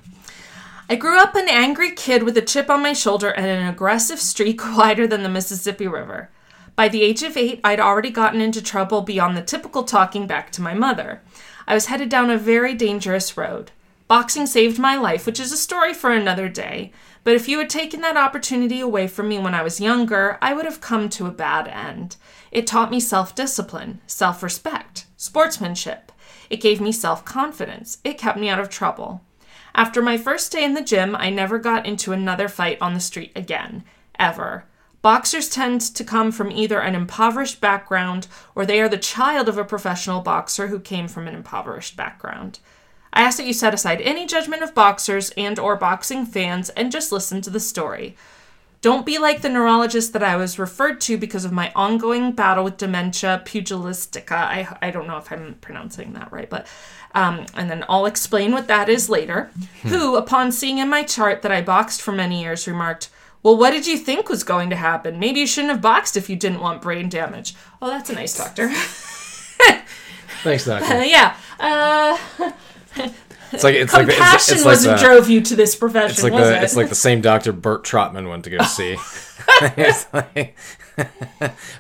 I 0.90 0.96
grew 0.96 1.18
up 1.18 1.36
an 1.36 1.48
angry 1.50 1.92
kid 1.92 2.24
with 2.24 2.38
a 2.38 2.42
chip 2.42 2.70
on 2.70 2.84
my 2.84 2.92
shoulder 2.94 3.30
and 3.30 3.46
an 3.46 3.68
aggressive 3.68 4.20
streak 4.20 4.62
wider 4.78 5.08
than 5.08 5.24
the 5.24 5.30
Mississippi 5.30 5.88
River. 5.88 6.30
By 6.76 6.90
the 6.90 7.04
age 7.04 7.24
of 7.24 7.38
eight, 7.38 7.62
I'd 7.64 7.80
already 7.80 8.10
gotten 8.10 8.42
into 8.42 8.62
trouble 8.62 9.02
beyond 9.02 9.38
the 9.38 9.42
typical 9.42 9.84
talking 9.84 10.28
back 10.28 10.52
to 10.52 10.62
my 10.62 10.74
mother. 10.74 11.22
I 11.68 11.74
was 11.74 11.86
headed 11.86 12.10
down 12.10 12.30
a 12.30 12.38
very 12.38 12.74
dangerous 12.74 13.38
road. 13.38 13.72
Boxing 14.10 14.46
saved 14.46 14.78
my 14.78 14.96
life, 14.98 15.26
which 15.26 15.40
is 15.40 15.52
a 15.54 15.58
story 15.58 15.94
for 15.94 16.12
another 16.12 16.50
day, 16.50 16.92
but 17.24 17.36
if 17.36 17.48
you 17.48 17.60
had 17.60 17.70
taken 17.70 18.02
that 18.02 18.18
opportunity 18.18 18.80
away 18.80 19.08
from 19.08 19.30
me 19.30 19.40
when 19.40 19.54
I 19.54 19.64
was 19.64 19.80
younger, 19.80 20.38
I 20.42 20.54
would 20.54 20.66
have 20.66 20.82
come 20.82 21.10
to 21.10 21.26
a 21.26 21.32
bad 21.32 21.68
end. 21.68 22.18
It 22.52 22.68
taught 22.68 22.92
me 22.92 23.00
self 23.00 23.34
discipline, 23.34 24.02
self 24.08 24.44
respect, 24.44 25.06
sportsmanship. 25.18 26.12
It 26.50 26.62
gave 26.62 26.82
me 26.82 26.92
self 26.92 27.24
confidence. 27.24 28.00
It 28.04 28.18
kept 28.18 28.38
me 28.38 28.50
out 28.50 28.60
of 28.60 28.70
trouble. 28.70 29.22
After 29.76 30.02
my 30.02 30.18
first 30.18 30.52
day 30.52 30.64
in 30.64 30.74
the 30.74 30.84
gym, 30.84 31.16
I 31.16 31.30
never 31.30 31.58
got 31.58 31.86
into 31.86 32.12
another 32.12 32.48
fight 32.48 32.78
on 32.80 32.94
the 32.94 33.00
street 33.00 33.32
again. 33.36 33.84
Ever. 34.20 34.66
Boxers 35.02 35.50
tend 35.50 35.82
to 35.82 36.04
come 36.04 36.32
from 36.32 36.52
either 36.52 36.80
an 36.80 36.96
impoverished 36.96 37.60
background 37.60 38.28
or 38.56 38.66
they 38.66 38.80
are 38.80 38.88
the 38.88 38.98
child 38.98 39.50
of 39.50 39.58
a 39.58 39.66
professional 39.66 40.22
boxer 40.22 40.68
who 40.68 40.80
came 40.80 41.08
from 41.08 41.28
an 41.28 41.36
impoverished 41.36 41.98
background. 41.98 42.60
I 43.14 43.22
ask 43.22 43.38
that 43.38 43.46
you 43.46 43.54
set 43.54 43.74
aside 43.74 44.02
any 44.02 44.26
judgment 44.26 44.64
of 44.64 44.74
boxers 44.74 45.30
and 45.38 45.60
or 45.60 45.76
boxing 45.76 46.26
fans 46.26 46.70
and 46.72 46.92
just 46.92 47.12
listen 47.12 47.42
to 47.44 47.50
the 47.52 47.60
story. 47.60 48.18
Don't 48.82 49.06
be 49.06 49.18
like 49.18 49.42
the 49.42 49.50
neurologist 49.50 50.12
that 50.12 50.24
I 50.24 50.36
was 50.36 50.60
referred 50.60 51.00
to 51.02 51.18
because 51.18 51.46
of 51.46 51.54
my 51.54 51.72
ongoing 51.74 52.34
battle 52.34 52.66
with 52.66 52.76
dementia 52.78 53.42
pugilistica. 53.46 54.34
I, 54.34 54.78
I 54.82 54.92
don't 54.92 55.08
know 55.08 55.18
if 55.18 55.32
I'm 55.32 55.54
pronouncing 55.62 56.12
that 56.14 56.34
right, 56.34 56.50
but 56.50 56.68
um, 57.16 57.46
and 57.56 57.70
then 57.70 57.86
I'll 57.88 58.06
explain 58.08 58.52
what 58.52 58.68
that 58.68 58.90
is 58.90 59.10
later. 59.10 59.52
Who, 59.84 60.18
upon 60.18 60.52
seeing 60.52 60.80
in 60.80 60.90
my 60.90 61.04
chart 61.04 61.44
that 61.44 61.52
I 61.52 61.62
boxed 61.62 62.02
for 62.02 62.12
many 62.12 62.42
years, 62.42 62.68
remarked, 62.68 63.10
"Well, 63.42 63.56
what 63.56 63.72
did 63.72 63.88
you 63.88 63.98
think 63.98 64.28
was 64.28 64.44
going 64.44 64.70
to 64.72 64.76
happen? 64.76 65.18
Maybe 65.18 65.40
you 65.40 65.48
shouldn't 65.48 65.72
have 65.72 65.82
boxed 65.82 66.18
if 66.18 66.30
you 66.30 66.36
didn't 66.36 66.60
want 66.60 66.82
brain 66.82 67.08
damage." 67.08 67.56
Oh, 67.82 67.88
that's 67.88 68.10
a 68.10 68.16
nice 68.16 68.36
doctor. 68.36 68.70
Thanks, 70.44 70.66
Doctor. 70.66 71.06
yeah. 71.06 71.38
Uh, 71.58 72.18
It's 72.96 73.64
like 73.64 73.76
it's 73.76 73.94
like 73.94 74.08
compassion 74.08 74.36
it's, 74.36 74.52
it's 74.52 74.66
like 74.66 74.72
wasn't 74.74 74.98
the, 74.98 75.04
drove 75.06 75.30
you 75.30 75.40
to 75.42 75.56
this 75.56 75.76
profession, 75.76 76.10
it's 76.10 76.24
like 76.24 76.34
the 76.34 76.58
it? 76.58 76.64
it's 76.64 76.76
like 76.76 76.90
the 76.90 76.96
same 76.96 77.22
doctor 77.22 77.52
Bert 77.52 77.84
Trautmann 77.84 78.28
went 78.28 78.44
to 78.46 78.50
go 78.50 78.64
see. 78.64 78.98
It's 79.78 80.08
like- 80.14 80.56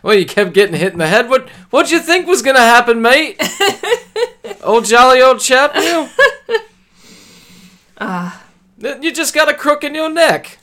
well, 0.03 0.13
you 0.15 0.25
kept 0.25 0.53
getting 0.53 0.75
hit 0.75 0.91
in 0.93 0.99
the 0.99 1.07
head. 1.07 1.29
What 1.29 1.49
what'd 1.69 1.91
you 1.91 1.99
think 1.99 2.27
was 2.27 2.41
gonna 2.41 2.59
happen, 2.59 3.01
mate? 3.01 3.41
old 4.63 4.85
jolly 4.85 5.21
old 5.21 5.39
chap, 5.39 5.75
you. 5.75 6.09
Ah. 7.99 8.43
You 8.79 9.13
just 9.13 9.33
got 9.33 9.49
a 9.49 9.53
crook 9.53 9.83
in 9.83 9.95
your 9.95 10.09
neck. 10.09 10.57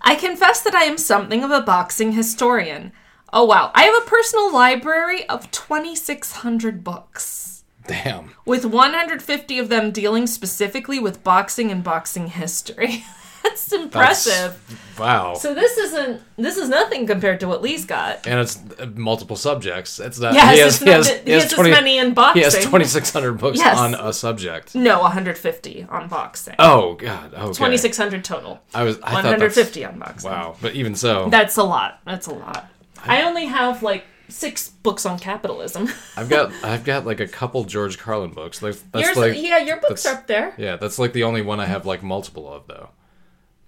I 0.00 0.14
confess 0.16 0.62
that 0.62 0.74
I 0.74 0.84
am 0.84 0.98
something 0.98 1.44
of 1.44 1.50
a 1.50 1.60
boxing 1.60 2.12
historian. 2.12 2.92
Oh 3.32 3.44
wow, 3.44 3.70
I 3.74 3.84
have 3.84 4.02
a 4.02 4.06
personal 4.08 4.52
library 4.52 5.28
of 5.28 5.50
2,600 5.50 6.82
books, 6.82 7.45
Damn. 7.86 8.32
with 8.44 8.64
150 8.64 9.58
of 9.58 9.68
them 9.68 9.90
dealing 9.90 10.26
specifically 10.26 10.98
with 10.98 11.22
boxing 11.24 11.70
and 11.70 11.82
boxing 11.84 12.28
history. 12.28 13.04
That's 13.42 13.66
That's- 13.66 13.84
impressive. 13.84 14.80
Wow. 14.98 15.34
So 15.34 15.54
this 15.54 15.76
isn't 15.78 16.20
this 16.36 16.56
is 16.56 16.68
nothing 16.68 17.06
compared 17.06 17.38
to 17.40 17.46
what 17.48 17.62
Lee's 17.62 17.84
got. 17.84 18.26
and 18.26 18.40
it's 18.40 18.58
uh, 18.78 18.86
multiple 18.96 19.36
subjects. 19.36 20.00
It's 20.00 20.18
not. 20.18 20.34
Yes, 20.34 20.54
he 20.54 20.60
has, 20.60 20.78
he 20.80 20.88
has, 20.90 21.08
that- 21.08 21.24
he 21.26 21.30
has 21.32 21.42
has 21.44 21.52
as 21.52 21.58
many 21.58 21.98
in 21.98 22.14
He 22.34 22.40
has 22.40 22.54
2,600 22.54 23.34
books 23.34 23.58
Yes. 23.58 23.78
on 23.78 23.94
a 23.94 24.12
subject. 24.12 24.74
No, 24.74 25.00
150 25.00 25.86
on 25.88 26.08
boxing. 26.08 26.56
Oh 26.58 26.94
God. 26.94 27.34
Okay. 27.34 27.46
2,600 27.46 28.24
total. 28.24 28.60
I 28.74 28.82
was. 28.82 28.98
I 29.00 29.14
150 29.14 29.84
on 29.84 29.98
boxing. 30.00 30.30
Wow. 30.30 30.56
But 30.60 30.74
even 30.74 30.96
so, 30.96 31.28
That's 31.30 31.56
a 31.56 31.62
lot. 31.62 32.00
That's 32.04 32.26
a 32.26 32.34
lot. 32.34 32.68
I 33.04 33.22
only 33.22 33.44
have 33.46 33.82
like 33.84 34.04
six 34.28 34.68
books 34.68 35.06
on 35.06 35.18
capitalism. 35.18 35.88
I've 36.16 36.28
got 36.28 36.52
I've 36.62 36.84
got 36.84 37.06
like 37.06 37.20
a 37.20 37.28
couple 37.28 37.64
George 37.64 37.98
Carlin 37.98 38.30
books. 38.32 38.62
Like 38.62 38.76
that's 38.92 39.06
Yours, 39.06 39.16
like 39.16 39.34
yeah, 39.36 39.58
your 39.58 39.80
books 39.80 40.04
are 40.06 40.14
up 40.14 40.26
there. 40.26 40.54
yeah, 40.58 40.76
that's 40.76 40.98
like 40.98 41.12
the 41.12 41.24
only 41.24 41.42
one 41.42 41.60
I 41.60 41.66
have 41.66 41.86
like 41.86 42.02
multiple 42.02 42.52
of 42.52 42.66
though. 42.66 42.90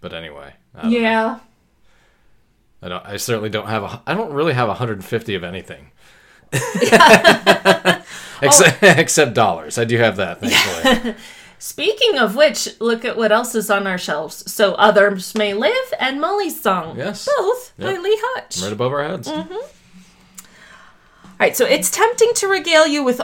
But 0.01 0.13
anyway, 0.13 0.55
I 0.75 0.89
Yeah. 0.89 1.39
I 2.81 2.89
don't. 2.89 3.05
I 3.05 3.17
certainly 3.17 3.51
don't 3.51 3.67
have. 3.67 3.83
A, 3.83 4.03
I 4.07 4.15
don't 4.15 4.33
really 4.33 4.55
have 4.55 4.69
150 4.69 5.35
of 5.35 5.43
anything. 5.43 5.91
except 6.53 8.83
Oh. 8.83 8.95
except 8.97 9.35
dollars. 9.35 9.79
I 9.79 9.85
do 9.85 9.99
have 9.99 10.17
that 10.17 10.41
thankfully. 10.41 11.15
Speaking 11.59 12.19
of 12.19 12.37
which, 12.37 12.69
look 12.81 13.05
at 13.05 13.17
what 13.17 13.33
else 13.33 13.57
is 13.57 13.69
on 13.69 13.89
our 13.89 13.99
shelves. 13.99 14.51
So 14.51 14.75
Others 14.75 15.35
May 15.35 15.55
Live 15.55 15.93
and 15.99 16.21
Molly's 16.21 16.61
Song. 16.61 16.97
Yes. 16.97 17.29
Both 17.37 17.73
by 17.79 17.97
Lee 17.97 18.17
Hutch. 18.21 18.63
Right 18.63 18.73
above 18.73 18.93
our 18.93 19.03
heads. 19.03 19.27
Mm-hmm. 19.29 19.57
All 21.41 21.47
right, 21.47 21.57
so 21.57 21.65
it's 21.65 21.89
tempting 21.89 22.33
to 22.35 22.49
regale 22.49 22.89
you 22.89 23.05
with 23.05 23.21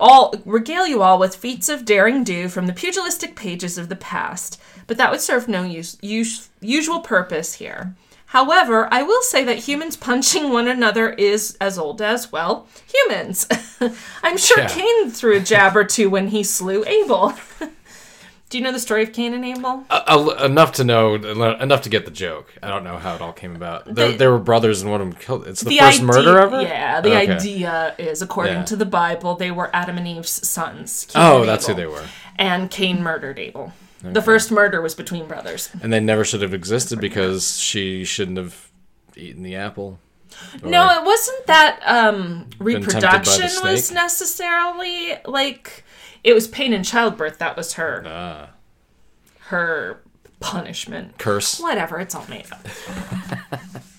all 0.00 0.34
regale 0.44 0.84
you 0.84 1.00
all 1.00 1.16
with 1.16 1.36
feats 1.36 1.68
of 1.68 1.84
daring 1.84 2.24
do 2.24 2.48
from 2.48 2.66
the 2.66 2.72
pugilistic 2.72 3.36
pages 3.36 3.78
of 3.78 3.88
the 3.88 3.94
past, 3.94 4.60
but 4.88 4.96
that 4.96 5.12
would 5.12 5.20
serve 5.20 5.46
no 5.46 5.62
use, 5.62 5.96
use, 6.02 6.48
usual 6.60 6.98
purpose 7.00 7.54
here. 7.54 7.94
However, 8.26 8.88
I 8.90 9.04
will 9.04 9.22
say 9.22 9.44
that 9.44 9.58
humans 9.58 9.96
punching 9.96 10.50
one 10.50 10.66
another 10.66 11.10
is 11.10 11.56
as 11.60 11.78
old 11.78 12.02
as 12.02 12.32
well 12.32 12.66
humans. 12.92 13.46
I'm 14.24 14.38
sure 14.38 14.58
Yeah. 14.58 14.68
Cain 14.68 15.10
threw 15.10 15.36
a 15.36 15.40
jab 15.40 15.76
or 15.76 15.84
two 15.84 16.10
when 16.10 16.28
he 16.28 16.42
slew 16.42 16.84
Abel. 16.84 17.34
Do 18.52 18.58
you 18.58 18.64
know 18.64 18.72
the 18.72 18.78
story 18.80 19.02
of 19.02 19.14
Cain 19.14 19.32
and 19.32 19.46
Abel? 19.46 19.86
Uh, 19.88 20.02
uh, 20.06 20.44
enough 20.44 20.72
to 20.72 20.84
know, 20.84 21.14
enough 21.14 21.80
to 21.82 21.88
get 21.88 22.04
the 22.04 22.10
joke. 22.10 22.52
I 22.62 22.68
don't 22.68 22.84
know 22.84 22.98
how 22.98 23.14
it 23.14 23.22
all 23.22 23.32
came 23.32 23.56
about. 23.56 23.86
The- 23.86 24.14
they 24.14 24.26
were 24.26 24.38
brothers 24.38 24.82
and 24.82 24.90
one 24.90 25.00
of 25.00 25.08
them 25.08 25.16
killed. 25.18 25.46
It's 25.48 25.62
the, 25.62 25.78
first 25.78 26.00
idea- 26.00 26.04
murder 26.04 26.38
ever. 26.38 26.60
Yeah, 26.60 27.00
the 27.00 27.16
Okay. 27.16 27.32
idea 27.32 27.94
is, 27.96 28.20
according 28.20 28.52
Yeah. 28.56 28.64
to 28.64 28.76
the 28.76 28.84
Bible, 28.84 29.36
they 29.36 29.50
were 29.50 29.70
Adam 29.74 29.96
and 29.96 30.06
Eve's 30.06 30.46
sons. 30.46 31.06
Cain 31.08 31.22
Oh, 31.22 31.46
that's 31.46 31.66
who 31.66 31.72
they 31.72 31.86
were. 31.86 32.04
And 32.36 32.70
Cain 32.70 33.02
murdered 33.02 33.38
Abel. 33.38 33.72
The 34.02 34.20
first 34.20 34.50
murder 34.50 34.82
was 34.82 34.94
between 34.94 35.26
brothers. 35.26 35.70
And 35.82 35.90
they 35.90 36.00
never 36.00 36.22
should 36.22 36.42
have 36.42 36.52
existed 36.52 37.00
because 37.00 37.58
she 37.58 38.04
shouldn't 38.04 38.36
have 38.36 38.68
eaten 39.16 39.42
the 39.44 39.56
apple. 39.56 39.98
No, 40.62 40.90
it 40.90 41.06
wasn't 41.06 41.46
that 41.46 41.80
um, 41.86 42.50
the 42.58 42.64
reproduction 42.64 43.48
was 43.62 43.90
necessarily 43.90 45.14
like 45.24 45.84
it 46.24 46.34
was 46.34 46.46
pain 46.48 46.72
in 46.72 46.82
childbirth. 46.82 47.38
That 47.38 47.56
was 47.56 47.74
her 47.74 48.02
Ah, 48.06 48.50
her 49.48 50.02
punishment. 50.40 51.18
curse. 51.18 51.60
Whatever, 51.60 52.00
it's 52.00 52.14
all 52.14 52.26
made 52.28 52.46
up. 52.52 52.66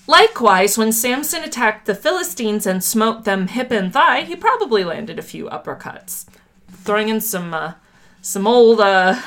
Likewise, 0.06 0.76
when 0.76 0.92
Samson 0.92 1.42
attacked 1.42 1.86
the 1.86 1.94
Philistines 1.94 2.66
and 2.66 2.84
smote 2.84 3.24
them 3.24 3.48
hip 3.48 3.70
and 3.70 3.90
thigh, 3.92 4.20
he 4.22 4.36
probably 4.36 4.84
landed 4.84 5.18
a 5.18 5.22
few 5.22 5.46
uppercuts. 5.46 6.26
Throwing 6.70 7.08
in 7.08 7.20
some 7.22 7.54
uh, 7.54 7.74
some 8.20 8.46
old 8.46 8.80
uh, 8.80 9.18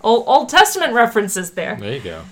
old 0.00 0.24
Old 0.26 0.48
Testament 0.48 0.94
references 0.94 1.50
there. 1.52 1.76
There 1.78 1.92
you 1.94 2.00
go. 2.00 2.22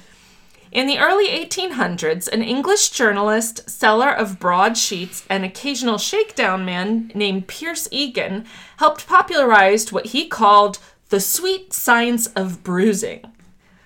In 0.74 0.88
the 0.88 0.98
early 0.98 1.28
1800s, 1.28 2.26
an 2.26 2.42
English 2.42 2.90
journalist, 2.90 3.70
seller 3.70 4.10
of 4.10 4.40
broadsheets, 4.40 5.24
and 5.30 5.44
occasional 5.44 5.98
shakedown 5.98 6.64
man 6.64 7.12
named 7.14 7.46
Pierce 7.46 7.86
Egan 7.92 8.44
helped 8.78 9.06
popularize 9.06 9.92
what 9.92 10.06
he 10.06 10.26
called 10.26 10.80
the 11.10 11.20
sweet 11.20 11.72
science 11.72 12.26
of 12.26 12.64
bruising 12.64 13.22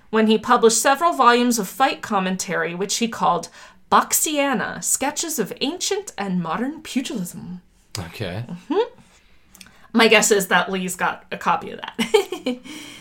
when 0.09 0.29
he 0.29 0.39
published 0.39 0.81
several 0.81 1.13
volumes 1.13 1.59
of 1.59 1.69
fight 1.69 2.01
commentary, 2.01 2.75
which 2.75 2.97
he 2.97 3.07
called 3.07 3.51
Boxiana 3.93 4.83
Sketches 4.83 5.39
of 5.39 5.53
Ancient 5.61 6.15
and 6.17 6.43
Modern 6.43 6.81
Pugilism. 6.81 7.61
Okay. 7.99 8.47
Mm-hmm. 8.49 9.01
My 9.93 10.09
guess 10.09 10.31
is 10.31 10.49
that 10.49 10.73
Lee's 10.73 10.97
got 10.97 11.27
a 11.31 11.37
copy 11.37 11.71
of 11.71 11.81
that. 11.83 12.59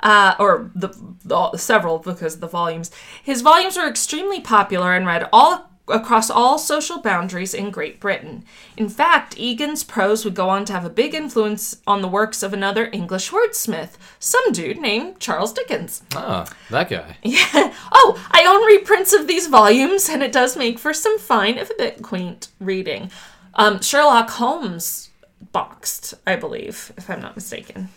uh, 0.00 0.34
or 0.38 0.70
the, 0.74 0.88
the 1.24 1.56
several 1.56 1.98
because 1.98 2.34
of 2.34 2.40
the 2.40 2.48
volumes. 2.48 2.90
His 3.22 3.42
volumes 3.42 3.76
were 3.76 3.88
extremely 3.88 4.40
popular 4.40 4.94
and 4.94 5.06
read 5.06 5.28
all 5.32 5.68
across 5.90 6.30
all 6.30 6.58
social 6.58 7.00
boundaries 7.00 7.54
in 7.54 7.70
Great 7.70 8.00
Britain. 8.00 8.44
In 8.76 8.88
fact, 8.88 9.38
Egan's 9.38 9.84
prose 9.84 10.24
would 10.24 10.34
go 10.34 10.48
on 10.48 10.64
to 10.66 10.72
have 10.72 10.84
a 10.84 10.90
big 10.90 11.14
influence 11.14 11.80
on 11.86 12.02
the 12.02 12.08
works 12.08 12.42
of 12.42 12.52
another 12.52 12.90
English 12.92 13.30
wordsmith, 13.30 13.96
some 14.18 14.52
dude 14.52 14.78
named 14.78 15.18
Charles 15.20 15.52
Dickens. 15.52 16.02
Ah, 16.14 16.46
that 16.70 16.90
guy. 16.90 17.16
Yeah. 17.22 17.74
Oh, 17.92 18.22
I 18.30 18.44
own 18.46 18.66
reprints 18.66 19.12
of 19.12 19.26
these 19.26 19.46
volumes, 19.46 20.08
and 20.08 20.22
it 20.22 20.32
does 20.32 20.56
make 20.56 20.78
for 20.78 20.92
some 20.92 21.18
fine, 21.18 21.56
if 21.58 21.70
a 21.70 21.74
bit 21.74 22.02
quaint, 22.02 22.48
reading. 22.60 23.10
Um, 23.54 23.80
Sherlock 23.80 24.30
Holmes 24.30 25.10
boxed, 25.52 26.14
I 26.26 26.36
believe, 26.36 26.92
if 26.96 27.08
I'm 27.08 27.20
not 27.20 27.34
mistaken. 27.34 27.88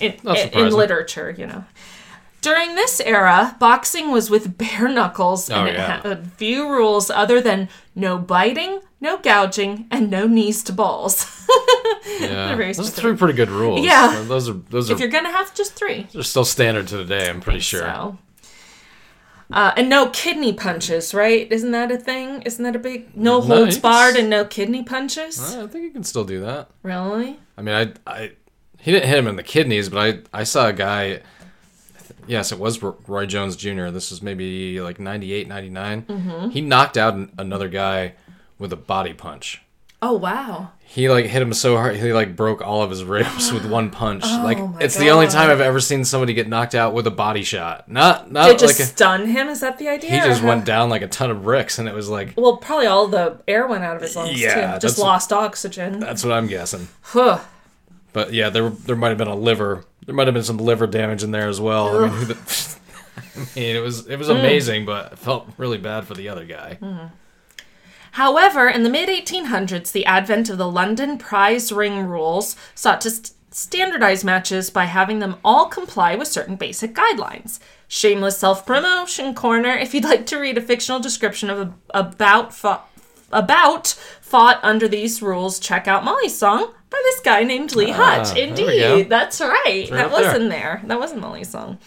In, 0.00 0.14
in, 0.52 0.70
literature, 0.72 1.34
you 1.36 1.46
know. 1.46 1.64
During 2.40 2.76
this 2.76 3.00
era, 3.00 3.56
boxing 3.58 4.12
was 4.12 4.30
with 4.30 4.56
bare 4.56 4.88
knuckles 4.88 5.50
and 5.50 5.60
Oh, 5.60 5.64
it 5.66 5.74
yeah. 5.74 6.00
had 6.02 6.32
few 6.34 6.68
rules 6.70 7.10
other 7.10 7.40
than 7.40 7.68
no 7.96 8.16
biting, 8.16 8.80
no 9.00 9.18
gouging, 9.18 9.88
and 9.90 10.08
no 10.10 10.26
knees 10.26 10.62
to 10.64 10.72
balls. 10.72 11.26
Yeah, 12.20 12.54
those 12.56 12.78
are 12.80 12.84
three 12.84 13.16
pretty 13.16 13.34
good 13.34 13.50
rules. 13.50 13.84
Yeah. 13.84 14.24
those 14.26 14.48
are 14.48 14.54
those 14.54 14.90
are 14.90 14.94
if 14.94 15.00
you're 15.00 15.08
gonna 15.10 15.30
have 15.30 15.54
just 15.54 15.74
three. 15.74 16.06
they're 16.12 16.22
still 16.22 16.44
standard 16.44 16.88
to 16.88 16.96
today. 16.96 17.28
I'm 17.28 17.40
pretty 17.40 17.60
sure. 17.60 17.80
So. 17.82 18.18
Uh, 19.50 19.72
and 19.76 19.88
no 19.88 20.10
kidney 20.10 20.52
punches, 20.52 21.14
right? 21.14 21.50
Isn't 21.50 21.70
that 21.72 21.90
a 21.90 21.96
thing? 21.96 22.42
Isn't 22.42 22.62
that 22.64 22.76
a 22.76 22.78
big 22.78 23.16
no 23.16 23.40
holds 23.40 23.76
Nice. 23.76 23.78
barred 23.78 24.16
and 24.16 24.28
no 24.28 24.44
kidney 24.44 24.82
punches? 24.82 25.54
I 25.54 25.66
think 25.66 25.84
you 25.84 25.90
can 25.90 26.04
still 26.04 26.24
do 26.24 26.40
that. 26.40 26.68
Really? 26.82 27.38
I 27.56 27.62
mean, 27.62 27.74
I, 27.74 28.10
I, 28.10 28.32
he 28.78 28.92
didn't 28.92 29.08
hit 29.08 29.18
him 29.18 29.26
in 29.26 29.36
the 29.36 29.42
kidneys, 29.42 29.88
but 29.88 29.98
I, 30.32 30.40
I 30.40 30.44
saw 30.44 30.68
a 30.68 30.72
guy. 30.72 31.20
Yes, 32.26 32.52
it 32.52 32.58
was 32.58 32.82
Roy 32.82 33.26
Jones 33.26 33.56
Jr. 33.56 33.88
This 33.88 34.10
was 34.10 34.20
maybe 34.22 34.80
like 34.80 35.00
98, 35.00 35.48
99. 35.48 36.02
Mm-hmm. 36.02 36.48
He 36.50 36.60
knocked 36.60 36.96
out 36.98 37.14
another 37.38 37.68
guy 37.68 38.14
with 38.58 38.72
a 38.72 38.76
body 38.76 39.14
punch. 39.14 39.62
Oh 40.00 40.12
wow! 40.12 40.70
He 40.78 41.08
like 41.08 41.24
hit 41.24 41.42
him 41.42 41.52
so 41.52 41.76
hard, 41.76 41.96
he 41.96 42.12
like 42.12 42.36
broke 42.36 42.62
all 42.62 42.82
of 42.82 42.90
his 42.90 43.02
ribs 43.02 43.50
with 43.52 43.68
one 43.68 43.90
punch. 44.02 44.22
like 44.22 44.58
Oh 44.58 44.68
my 44.68 44.80
it's 44.80 44.96
the 44.96 45.10
only 45.10 45.26
time 45.26 45.50
I've 45.50 45.60
ever 45.60 45.80
seen 45.80 46.04
somebody 46.04 46.34
get 46.34 46.48
knocked 46.48 46.76
out 46.76 46.94
with 46.94 47.04
a 47.08 47.10
body 47.10 47.42
shot. 47.42 47.90
Not 47.90 48.30
not 48.30 48.48
It 48.50 48.60
just 48.60 48.78
like 48.78 48.86
a, 48.86 48.88
stun 48.92 49.26
him. 49.26 49.48
Is 49.48 49.58
that 49.60 49.78
the 49.78 49.88
idea? 49.88 50.10
he 50.12 50.18
just 50.18 50.40
went 50.42 50.64
down 50.64 50.88
like 50.88 51.02
a 51.02 51.08
ton 51.08 51.32
of 51.32 51.42
bricks, 51.42 51.80
and 51.80 51.88
it 51.88 51.94
was 51.94 52.08
like 52.08 52.34
Well, 52.36 52.58
probably 52.58 52.86
all 52.86 53.08
the 53.08 53.40
air 53.48 53.66
went 53.66 53.82
out 53.82 53.96
of 53.96 54.02
his 54.02 54.14
lungs 54.14 54.40
Yeah, 54.40 54.74
too. 54.74 54.78
Just 54.86 55.00
lost 55.00 55.32
oxygen. 55.32 55.98
that's 55.98 56.22
what 56.22 56.32
I'm 56.32 56.46
guessing. 56.46 56.86
Huh. 57.00 57.40
But 58.18 58.32
yeah, 58.32 58.50
there 58.50 58.70
there 58.70 58.96
might 58.96 59.10
have 59.10 59.18
been 59.18 59.28
a 59.28 59.36
liver. 59.36 59.84
There 60.04 60.12
might 60.12 60.26
have 60.26 60.34
been 60.34 60.42
some 60.42 60.56
liver 60.56 60.88
damage 60.88 61.22
in 61.22 61.30
there 61.30 61.48
as 61.48 61.60
well. 61.60 62.02
I 62.02 62.08
mean, 62.08 62.26
the, 62.26 62.34
I 63.36 63.38
mean, 63.54 63.76
it 63.76 63.78
was 63.78 64.08
it 64.08 64.16
was 64.16 64.26
hmm. 64.26 64.32
amazing, 64.32 64.86
but 64.86 65.12
I 65.12 65.14
felt 65.14 65.48
really 65.56 65.78
bad 65.78 66.04
for 66.04 66.14
the 66.14 66.28
other 66.28 66.44
guy. 66.44 66.78
Hmm. 66.80 67.14
However, 68.10 68.66
in 68.66 68.82
the 68.82 68.90
mid 68.90 69.08
1800s, 69.08 69.92
the 69.92 70.04
advent 70.04 70.50
of 70.50 70.58
the 70.58 70.68
London 70.68 71.16
prize 71.16 71.70
ring 71.70 72.06
rules 72.06 72.56
sought 72.74 73.00
to 73.02 73.10
st- 73.10 73.34
standardize 73.52 74.24
matches 74.24 74.68
by 74.68 74.86
having 74.86 75.20
them 75.20 75.36
all 75.44 75.66
comply 75.66 76.16
with 76.16 76.26
certain 76.26 76.56
basic 76.56 76.96
guidelines. 76.96 77.60
Shameless 77.86 78.36
self 78.36 78.66
promotion 78.66 79.32
corner. 79.32 79.70
If 79.70 79.94
you'd 79.94 80.02
like 80.02 80.26
to 80.26 80.40
read 80.40 80.58
a 80.58 80.60
fictional 80.60 80.98
description 80.98 81.50
of 81.50 81.60
a, 81.60 81.74
about 81.94 82.52
fought, 82.52 82.90
about 83.30 83.86
fought 84.20 84.58
under 84.64 84.88
these 84.88 85.22
rules, 85.22 85.60
check 85.60 85.86
out 85.86 86.04
Molly's 86.04 86.36
song 86.36 86.74
by 86.90 87.00
this 87.04 87.20
guy 87.20 87.44
named 87.44 87.74
Lee 87.74 87.90
Hutch. 87.90 88.28
Ah, 88.30 88.34
go. 88.34 88.40
Indeed, 88.40 89.08
that's 89.08 89.40
right. 89.40 89.88
that 89.90 90.10
was 90.10 90.22
there. 90.22 90.36
in 90.36 90.48
there. 90.48 90.82
That 90.86 90.98
wasn't 90.98 91.20
Molly's 91.20 91.50
song. 91.50 91.78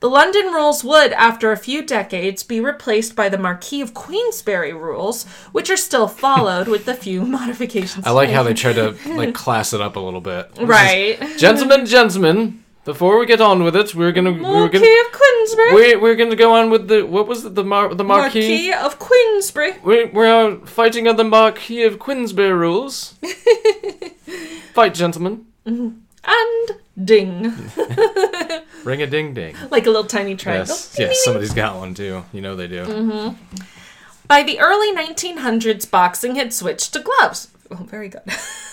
The 0.00 0.10
London 0.10 0.46
rules 0.46 0.82
would, 0.82 1.12
after 1.12 1.52
a 1.52 1.56
few 1.56 1.80
decades, 1.80 2.42
be 2.42 2.58
replaced 2.58 3.14
by 3.14 3.28
the 3.28 3.38
Marquis 3.38 3.80
of 3.80 3.94
Queensberry 3.94 4.72
rules, 4.72 5.24
which 5.52 5.70
are 5.70 5.76
still 5.76 6.08
followed 6.08 6.66
with 6.66 6.88
a 6.88 6.94
few 6.94 7.22
modifications. 7.38 8.04
I 8.04 8.10
like 8.10 8.30
how 8.30 8.42
they 8.42 8.52
tried 8.52 8.74
to 8.74 8.96
like 9.14 9.32
class 9.44 9.72
it 9.72 9.80
up 9.80 9.94
a 9.94 10.00
little 10.00 10.20
bit. 10.20 10.50
Right. 10.60 11.20
gentlemen, 11.38 11.86
gentlemen. 11.86 12.61
Before 12.84 13.20
we 13.20 13.26
get 13.26 13.40
on 13.40 13.62
with 13.62 13.76
it, 13.76 13.94
we're 13.94 14.10
gonna 14.10 14.32
we're 14.32 14.40
Marquis 14.40 14.78
gonna 14.80 15.06
of 15.06 15.12
Queensberry. 15.12 15.74
we're, 15.74 16.00
we're 16.00 16.16
gonna 16.16 16.34
go 16.34 16.54
on 16.54 16.68
with 16.68 16.88
the 16.88 17.02
what 17.02 17.28
was 17.28 17.44
it 17.44 17.54
the 17.54 17.62
mar, 17.62 17.94
the 17.94 18.02
marquis. 18.02 18.40
Marquis 18.40 18.72
of 18.72 18.98
Queensberry. 18.98 19.74
We're, 19.84 20.10
we're 20.10 20.56
fighting 20.66 21.06
on 21.06 21.14
the 21.14 21.24
Marquis 21.24 21.84
of 21.84 22.00
Queensberry 22.00 22.52
rules. 22.52 23.14
Fight, 24.74 24.94
gentlemen. 24.94 25.46
And 25.64 26.00
ding. 27.04 27.42
Ring 28.84 29.02
a 29.02 29.06
ding 29.06 29.32
ding. 29.34 29.54
Like 29.70 29.86
a 29.86 29.90
little 29.90 30.04
tiny 30.04 30.34
triangle. 30.34 30.74
Yes, 30.74 30.96
yes, 30.98 31.24
somebody's 31.24 31.54
got 31.54 31.76
one 31.76 31.94
too. 31.94 32.24
You 32.32 32.40
know 32.40 32.56
they 32.56 32.66
do. 32.66 32.84
Mm-hmm. 32.84 33.62
By 34.26 34.42
the 34.42 34.58
early 34.58 34.92
1900s, 34.94 35.88
boxing 35.88 36.36
had 36.36 36.52
switched 36.52 36.92
to 36.94 37.00
gloves. 37.00 37.48
Oh, 37.70 37.76
very 37.84 38.08
good. 38.08 38.22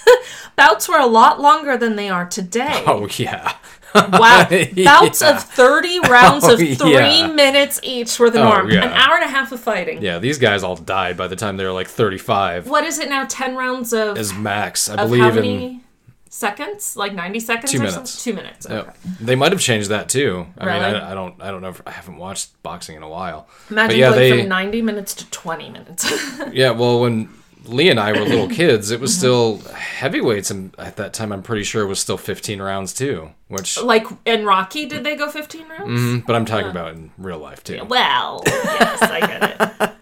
Bouts 0.55 0.89
were 0.89 0.97
a 0.97 1.05
lot 1.05 1.39
longer 1.39 1.77
than 1.77 1.95
they 1.95 2.09
are 2.09 2.25
today. 2.25 2.83
Oh 2.85 3.07
yeah. 3.17 3.53
Wow. 3.95 4.47
Bouts 4.49 5.21
Yeah. 5.21 5.35
of 5.37 5.43
30 5.43 5.99
rounds 6.09 6.43
of 6.45 6.51
oh, 6.51 6.55
three 6.57 6.91
yeah. 6.93 7.27
minutes 7.27 7.79
each 7.83 8.17
were 8.19 8.29
the 8.29 8.39
Oh, 8.41 8.43
norm. 8.43 8.71
yeah. 8.71 8.85
An 8.85 8.91
hour 8.93 9.15
and 9.15 9.23
a 9.23 9.27
half 9.27 9.51
of 9.51 9.59
fighting. 9.59 10.01
Yeah, 10.01 10.19
these 10.19 10.37
guys 10.37 10.63
all 10.63 10.75
died 10.75 11.17
by 11.17 11.27
the 11.27 11.35
time 11.35 11.57
they 11.57 11.65
were 11.65 11.71
like 11.71 11.87
35. 11.87 12.67
What 12.67 12.83
is 12.83 12.99
it 12.99 13.09
now? 13.09 13.25
10 13.25 13.55
rounds 13.55 13.93
of, 13.93 14.17
Is 14.17 14.33
max, 14.33 14.89
I 14.89 14.95
believe 14.97 15.21
how 15.23 15.29
in. 15.29 15.35
many 15.35 15.81
seconds? 16.29 16.95
Like 16.95 17.13
90 17.13 17.39
seconds 17.39 17.71
Two 17.71 17.77
or 17.79 17.81
minutes. 17.81 18.11
something? 18.11 18.33
Two 18.33 18.35
minutes. 18.41 18.65
Okay. 18.69 18.91
They 19.19 19.35
might 19.35 19.51
have 19.51 19.61
changed 19.61 19.89
that 19.89 20.09
too. 20.09 20.45
I 20.57 20.65
mean, 20.65 20.75
I, 20.75 21.11
I 21.11 21.13
don't, 21.15 21.41
I 21.41 21.49
don't 21.51 21.61
know. 21.61 21.69
If, 21.69 21.81
I 21.87 21.91
haven't 21.91 22.17
watched 22.17 22.61
boxing 22.63 22.95
in 22.95 23.03
a 23.03 23.09
while. 23.09 23.47
Imagine 23.69 23.97
yeah, 23.99 24.09
going 24.11 24.19
they- 24.19 24.39
from 24.41 24.49
90 24.49 24.81
minutes 24.83 25.13
to 25.15 25.29
20 25.31 25.69
minutes. 25.71 26.05
Yeah, 26.53 26.71
well, 26.71 27.01
when 27.01 27.29
Lee 27.69 27.89
and 27.89 27.99
I 27.99 28.11
were 28.11 28.19
little 28.25 28.47
kids, 28.63 28.91
it 28.91 28.99
was 28.99 29.15
still 29.15 29.57
heavyweights, 29.73 30.51
and 30.51 30.73
at 30.77 30.95
that 30.97 31.13
time, 31.13 31.31
I'm 31.31 31.43
pretty 31.43 31.63
sure 31.63 31.83
it 31.83 31.87
was 31.87 31.99
still 31.99 32.17
15 32.17 32.61
rounds 32.61 32.93
too. 32.93 33.31
Which, 33.47 33.81
Like 33.81 34.05
in 34.25 34.45
Rocky, 34.45 34.85
did 34.85 35.03
they 35.03 35.15
go 35.15 35.29
15 35.29 35.67
rounds? 35.69 36.01
Mm, 36.01 36.25
but 36.25 36.35
I'm 36.35 36.45
talking 36.45 36.69
about 36.69 36.93
in 36.95 37.11
real 37.17 37.39
life 37.39 37.63
too. 37.63 37.83
Well, 37.85 38.41
yes, 38.45 39.01
I 39.01 39.19
get 39.21 39.81
it. 39.81 39.91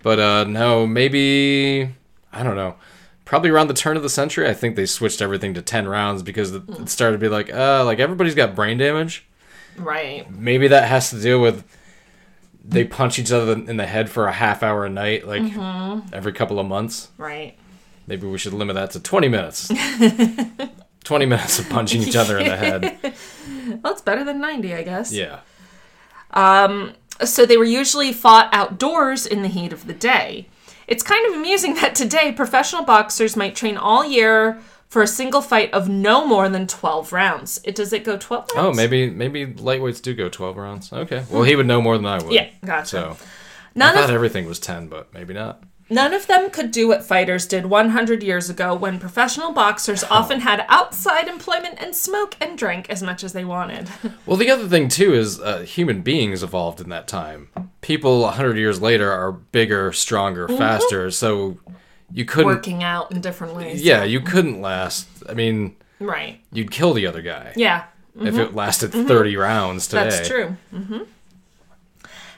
But 0.00 0.20
uh, 0.20 0.44
no, 0.44 0.86
maybe 0.86 1.90
I 2.32 2.42
don't 2.44 2.54
know. 2.54 2.76
Probably 3.24 3.50
around 3.50 3.66
the 3.66 3.74
turn 3.74 3.96
of 3.96 4.02
the 4.04 4.08
century, 4.08 4.48
I 4.48 4.54
think 4.54 4.76
they 4.76 4.86
switched 4.86 5.20
everything 5.20 5.54
to 5.54 5.60
10 5.60 5.88
rounds 5.88 6.22
because 6.22 6.52
it 6.54 6.62
it 6.68 6.88
started 6.88 7.16
to 7.16 7.20
be 7.20 7.28
like, 7.28 7.52
uh, 7.52 7.84
like 7.84 7.98
everybody's 7.98 8.36
got 8.36 8.54
brain 8.54 8.78
damage. 8.78 9.26
Right. 9.76 10.30
Maybe 10.30 10.68
that 10.68 10.88
has 10.88 11.10
to 11.10 11.20
do 11.20 11.40
with 11.40 11.64
they 12.68 12.84
punch 12.84 13.18
each 13.18 13.32
other 13.32 13.52
in 13.52 13.76
the 13.78 13.86
head 13.86 14.10
for 14.10 14.26
a 14.26 14.32
half 14.32 14.62
hour 14.62 14.84
a 14.84 14.90
night, 14.90 15.26
like 15.26 15.42
every 16.12 16.32
couple 16.32 16.60
of 16.60 16.66
months. 16.66 17.08
Right. 17.16 17.56
Maybe 18.06 18.26
we 18.26 18.38
should 18.38 18.52
limit 18.52 18.74
that 18.74 18.90
to 18.92 19.00
20 19.00 19.28
minutes. 19.28 19.70
20 21.04 21.26
minutes 21.26 21.58
of 21.58 21.68
punching 21.70 22.02
each 22.02 22.16
other 22.16 22.38
in 22.38 22.46
the 22.48 22.56
head. 22.56 22.98
Well, 23.82 23.92
it's 23.92 24.00
better 24.02 24.24
than 24.24 24.40
90, 24.40 24.74
I 24.74 24.82
guess. 24.82 25.12
Yeah. 25.12 25.40
Um, 26.30 26.92
So 27.20 27.44
they 27.44 27.56
were 27.58 27.64
usually 27.64 28.12
fought 28.14 28.48
outdoors 28.52 29.26
in 29.26 29.42
the 29.42 29.48
heat 29.48 29.72
of 29.74 29.86
the 29.86 29.92
day. 29.92 30.48
It's 30.86 31.02
kind 31.02 31.26
of 31.26 31.34
amusing 31.34 31.74
that 31.80 31.94
today 31.94 32.32
professional 32.32 32.84
boxers 32.84 33.36
might 33.36 33.54
train 33.54 33.76
all 33.76 34.06
year 34.06 34.60
for 34.88 35.02
a 35.02 35.06
single 35.06 35.42
fight 35.42 35.72
of 35.72 35.88
no 35.88 36.26
more 36.26 36.48
than 36.48 36.66
12 36.66 37.12
rounds. 37.12 37.60
It 37.64 37.74
does 37.74 37.92
it 37.92 38.04
go 38.04 38.16
12 38.16 38.48
rounds? 38.54 38.68
Oh, 38.68 38.72
maybe 38.72 39.10
maybe 39.10 39.46
lightweights 39.46 40.02
do 40.02 40.14
go 40.14 40.28
12 40.28 40.56
rounds. 40.56 40.92
Okay. 40.92 41.24
Well, 41.30 41.42
he 41.42 41.56
would 41.56 41.66
know 41.66 41.80
more 41.80 41.96
than 41.96 42.06
I 42.06 42.22
would. 42.22 42.32
Yeah, 42.32 42.48
gotcha. 42.64 42.86
So 42.86 43.16
I 43.76 43.92
thought 43.92 44.04
of 44.04 44.10
everything 44.10 44.46
was 44.46 44.58
10, 44.58 44.88
but 44.88 45.12
maybe 45.12 45.34
not. 45.34 45.62
None 45.90 46.12
of 46.12 46.26
them 46.26 46.50
could 46.50 46.70
do 46.70 46.86
what 46.88 47.02
fighters 47.02 47.46
did 47.46 47.64
100 47.66 48.22
years 48.22 48.50
ago 48.50 48.74
when 48.74 48.98
professional 48.98 49.52
boxers 49.52 50.04
often 50.04 50.40
had 50.40 50.66
outside 50.68 51.28
employment 51.28 51.76
and 51.78 51.96
smoke 51.96 52.36
and 52.42 52.58
drank 52.58 52.90
as 52.90 53.02
much 53.02 53.24
as 53.24 53.32
they 53.32 53.44
wanted. 53.44 53.88
Well, 54.26 54.36
the 54.36 54.50
other 54.50 54.68
thing 54.68 54.88
too 54.88 55.14
is 55.14 55.40
uh, 55.40 55.60
human 55.60 56.02
beings 56.02 56.42
evolved 56.42 56.82
in 56.82 56.90
that 56.90 57.08
time. 57.08 57.48
People 57.80 58.20
100 58.20 58.58
years 58.58 58.82
later 58.82 59.10
are 59.10 59.32
bigger, 59.32 59.90
stronger, 59.92 60.46
faster, 60.48 61.10
so 61.10 61.56
you 62.12 62.24
couldn't 62.24 62.46
Working 62.46 62.82
out 62.82 63.12
in 63.12 63.20
different 63.20 63.54
ways. 63.54 63.82
Yeah, 63.82 64.04
you 64.04 64.20
couldn't 64.20 64.60
last. 64.60 65.06
I 65.28 65.34
mean, 65.34 65.76
Right. 66.00 66.40
you'd 66.52 66.70
kill 66.70 66.94
the 66.94 67.06
other 67.06 67.22
guy 67.22 67.52
Yeah. 67.56 67.84
if 68.20 68.36
it 68.36 68.54
lasted 68.54 68.92
30 68.92 69.36
rounds 69.36 69.86
today. 69.86 70.00
Mm-hmm. 70.02 70.10
That's 70.10 70.28
true. 70.28 70.56
Mm-hmm. 70.74 70.98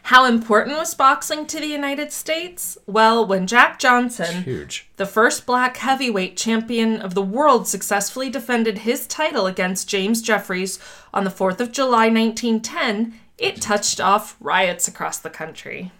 How 0.04 0.24
important 0.24 0.76
was 0.76 0.94
boxing 0.94 1.46
to 1.46 1.60
the 1.60 1.66
United 1.66 2.10
States? 2.10 2.76
Well, 2.86 3.24
when 3.24 3.46
Jack 3.46 3.78
Johnson, 3.78 4.66
the 4.96 5.06
first 5.06 5.46
black 5.46 5.76
heavyweight 5.76 6.36
champion 6.36 7.00
of 7.00 7.14
the 7.14 7.22
world, 7.22 7.68
successfully 7.68 8.28
defended 8.30 8.78
his 8.78 9.06
title 9.06 9.46
against 9.46 9.88
James 9.88 10.20
Jeffries 10.22 10.80
on 11.14 11.24
the 11.24 11.30
4th 11.30 11.60
of 11.60 11.70
July 11.70 12.08
1910, 12.08 13.14
it 13.38 13.60
touched 13.60 14.00
off 14.00 14.36
riots 14.40 14.88
across 14.88 15.18
the 15.18 15.30
country. 15.30 15.92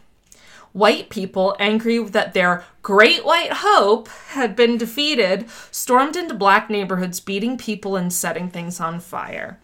White 0.73 1.11
people, 1.11 1.57
angry 1.59 1.99
that 1.99 2.33
their 2.33 2.65
great 2.83 3.25
white 3.25 3.53
hope 3.53 4.09
had 4.29 4.55
been 4.55 4.79
defeated, 4.79 5.51
stormed 5.71 6.17
into 6.17 6.35
black 6.35 6.71
neighborhoods, 6.71 7.19
beating 7.19 7.59
people 7.59 7.97
and 7.97 8.13
setting 8.13 8.49
things 8.49 8.81
on 8.81 9.01
fire. 9.01 9.59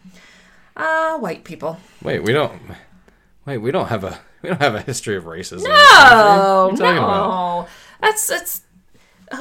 Ah, 0.77 1.17
white 1.19 1.45
people. 1.45 1.79
Wait, 2.03 2.23
we 2.23 2.33
don't. 2.33 2.61
Wait, 3.47 3.59
we 3.59 3.71
don't 3.71 3.89
have 3.89 4.03
a 4.03 4.19
we 4.43 4.49
don't 4.51 4.61
have 4.61 4.75
a 4.75 4.83
history 4.83 5.17
of 5.17 5.25
racism. 5.25 5.63
You 5.63 6.77
talking 6.77 6.99
about? 6.99 7.63
no, 7.63 7.69
that's 8.01 8.27
that's. 8.27 8.63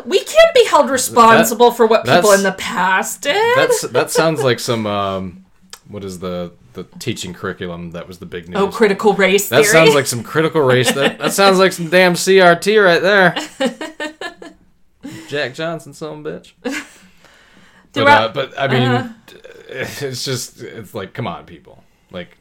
We 0.06 0.19
can't 0.19 0.54
be 0.56 0.65
held 0.65 0.89
responsible 0.89 1.71
for 1.71 1.86
what 1.86 2.06
people 2.06 2.32
in 2.32 2.41
the 2.41 2.54
past 2.54 3.21
did. 3.21 3.58
That's 3.58 3.82
that 3.82 4.12
sounds 4.12 4.41
like 4.41 4.60
some 4.60 4.88
um, 4.88 5.45
what 5.88 6.04
is 6.04 6.19
the 6.19 6.54
the 6.75 6.83
teaching 6.99 7.33
curriculum 7.33 7.91
that 7.91 8.07
was 8.07 8.19
the 8.19 8.25
big 8.25 8.47
news. 8.47 8.57
oh, 8.57 8.67
critical 8.69 9.13
race 9.13 9.49
that 9.49 9.63
theory. 9.63 9.71
sounds 9.71 9.95
like 9.95 10.05
some 10.05 10.23
critical 10.23 10.61
race. 10.61 10.91
That 10.91 11.17
that 11.17 11.33
sounds 11.33 11.57
like 11.57 11.73
some 11.73 11.89
damn 11.89 12.13
CRT 12.13 12.83
right 12.83 13.01
there. 13.01 13.35
Jack 15.27 15.53
Johnson, 15.55 15.93
some 15.93 16.23
bitch. 16.23 16.53
But, 17.93 18.07
uh, 18.09 18.31
but 18.33 18.59
I 18.59 18.67
mean, 18.67 18.81
uh-huh. 18.81 19.13
it's 19.69 20.25
just 20.25 20.61
it's 20.61 20.93
like 20.93 21.13
come 21.13 21.27
on, 21.27 21.45
people, 21.45 21.81
like. 22.11 22.38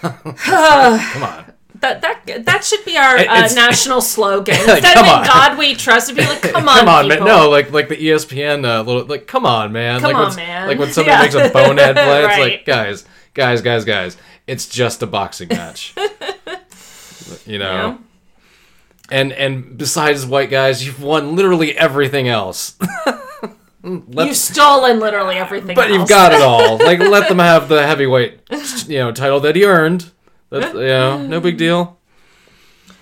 come 0.00 1.22
on. 1.24 1.52
That 1.80 2.02
that 2.02 2.44
that 2.46 2.64
should 2.64 2.84
be 2.84 2.96
our 2.96 3.16
uh, 3.18 3.48
national 3.54 4.00
slogan. 4.00 4.54
Instead 4.60 4.96
of. 4.98 5.04
God 5.04 5.58
We 5.58 5.74
Trust," 5.74 6.10
it'd 6.10 6.22
be 6.22 6.28
like, 6.28 6.42
"Come 6.42 6.68
on, 6.68 6.78
come 6.80 6.88
on, 6.88 7.08
man. 7.08 7.24
No, 7.24 7.48
like 7.50 7.70
like 7.72 7.88
the 7.88 7.96
ESPN 7.96 8.64
uh, 8.64 8.82
little 8.82 9.04
like 9.04 9.26
come 9.26 9.46
on, 9.46 9.72
man. 9.72 10.00
Come 10.00 10.12
like 10.12 10.30
on, 10.30 10.36
man. 10.36 10.68
Like 10.68 10.78
when 10.78 10.92
somebody 10.92 11.14
Yeah. 11.16 11.22
makes 11.22 11.34
a 11.34 11.52
bonehead 11.52 11.94
play, 11.96 12.24
it's 12.24 12.38
like 12.38 12.64
guys, 12.66 13.04
guys, 13.34 13.62
guys, 13.62 13.84
guys. 13.84 14.16
It's 14.46 14.66
just 14.68 15.02
a 15.02 15.06
boxing 15.06 15.48
match. 15.48 15.94
you 17.46 17.58
know. 17.58 17.72
Yeah. 17.72 17.98
And 19.10 19.32
and 19.32 19.76
besides 19.78 20.26
white 20.26 20.50
guys, 20.50 20.84
you've 20.84 21.02
won 21.02 21.36
literally 21.36 21.76
everything 21.76 22.28
else. 22.28 22.76
Let- 23.82 24.26
You've 24.26 24.36
stolen 24.36 24.98
literally 24.98 25.36
everything. 25.36 25.76
but 25.76 25.90
you've 25.90 26.08
got 26.08 26.32
it 26.32 26.42
all. 26.42 26.76
Like 26.78 26.98
let 26.98 27.28
them 27.28 27.38
have 27.38 27.68
the 27.68 27.86
heavyweight, 27.86 28.40
you 28.88 28.98
know, 28.98 29.12
title 29.12 29.38
that 29.40 29.54
he 29.54 29.64
earned. 29.64 30.10
That's 30.60 30.74
know, 30.74 31.26
no 31.26 31.40
big 31.40 31.56
deal. 31.56 31.98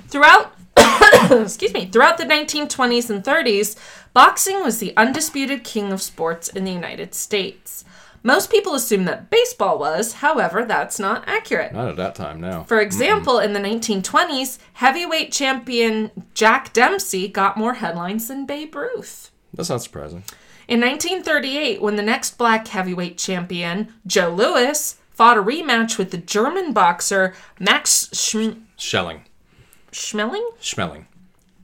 Throughout, 0.09 0.55
excuse 1.31 1.73
me, 1.73 1.87
throughout 1.87 2.19
the 2.19 2.25
1920s 2.25 3.11
and 3.11 3.25
30s, 3.25 3.77
boxing 4.13 4.63
was 4.63 4.79
the 4.79 4.97
undisputed 4.97 5.65
king 5.65 5.93
of 5.93 6.03
sports 6.03 6.49
in 6.49 6.65
the 6.65 6.73
United 6.73 7.15
States. 7.15 7.85
Most 8.27 8.51
people 8.51 8.75
assume 8.75 9.05
that 9.05 9.29
baseball 9.29 9.79
was, 9.79 10.15
however, 10.15 10.65
that's 10.65 10.99
not 10.99 11.25
accurate. 11.27 11.75
Not 11.75 11.91
at 11.91 11.97
that 11.97 12.15
time 12.15 12.41
now. 12.41 12.63
For 12.63 12.81
example, 12.81 13.39
in 13.39 13.53
the 13.53 13.61
1920s, 13.61 14.57
heavyweight 14.73 15.31
champion 15.31 16.11
Jack 16.33 16.73
Dempsey 16.73 17.29
got 17.29 17.59
more 17.59 17.75
headlines 17.75 18.29
than 18.29 18.47
Babe 18.47 18.75
Ruth. 18.75 19.31
That's 19.53 19.69
not 19.69 19.83
surprising. 19.83 20.25
In 20.67 20.81
1938, 20.81 21.83
when 21.83 21.97
the 21.97 22.03
next 22.03 22.39
black 22.39 22.67
heavyweight 22.67 23.19
champion, 23.19 23.93
Joe 24.07 24.31
Louis, 24.31 24.97
fought 25.15 25.39
a 25.39 25.43
rematch 25.43 25.97
with 25.97 26.11
the 26.11 26.19
German 26.19 26.73
boxer 26.73 27.35
Max 27.59 28.09
Schm-. 28.13 28.63
Schmeling 28.77 30.43
Schmelling. 30.61 31.07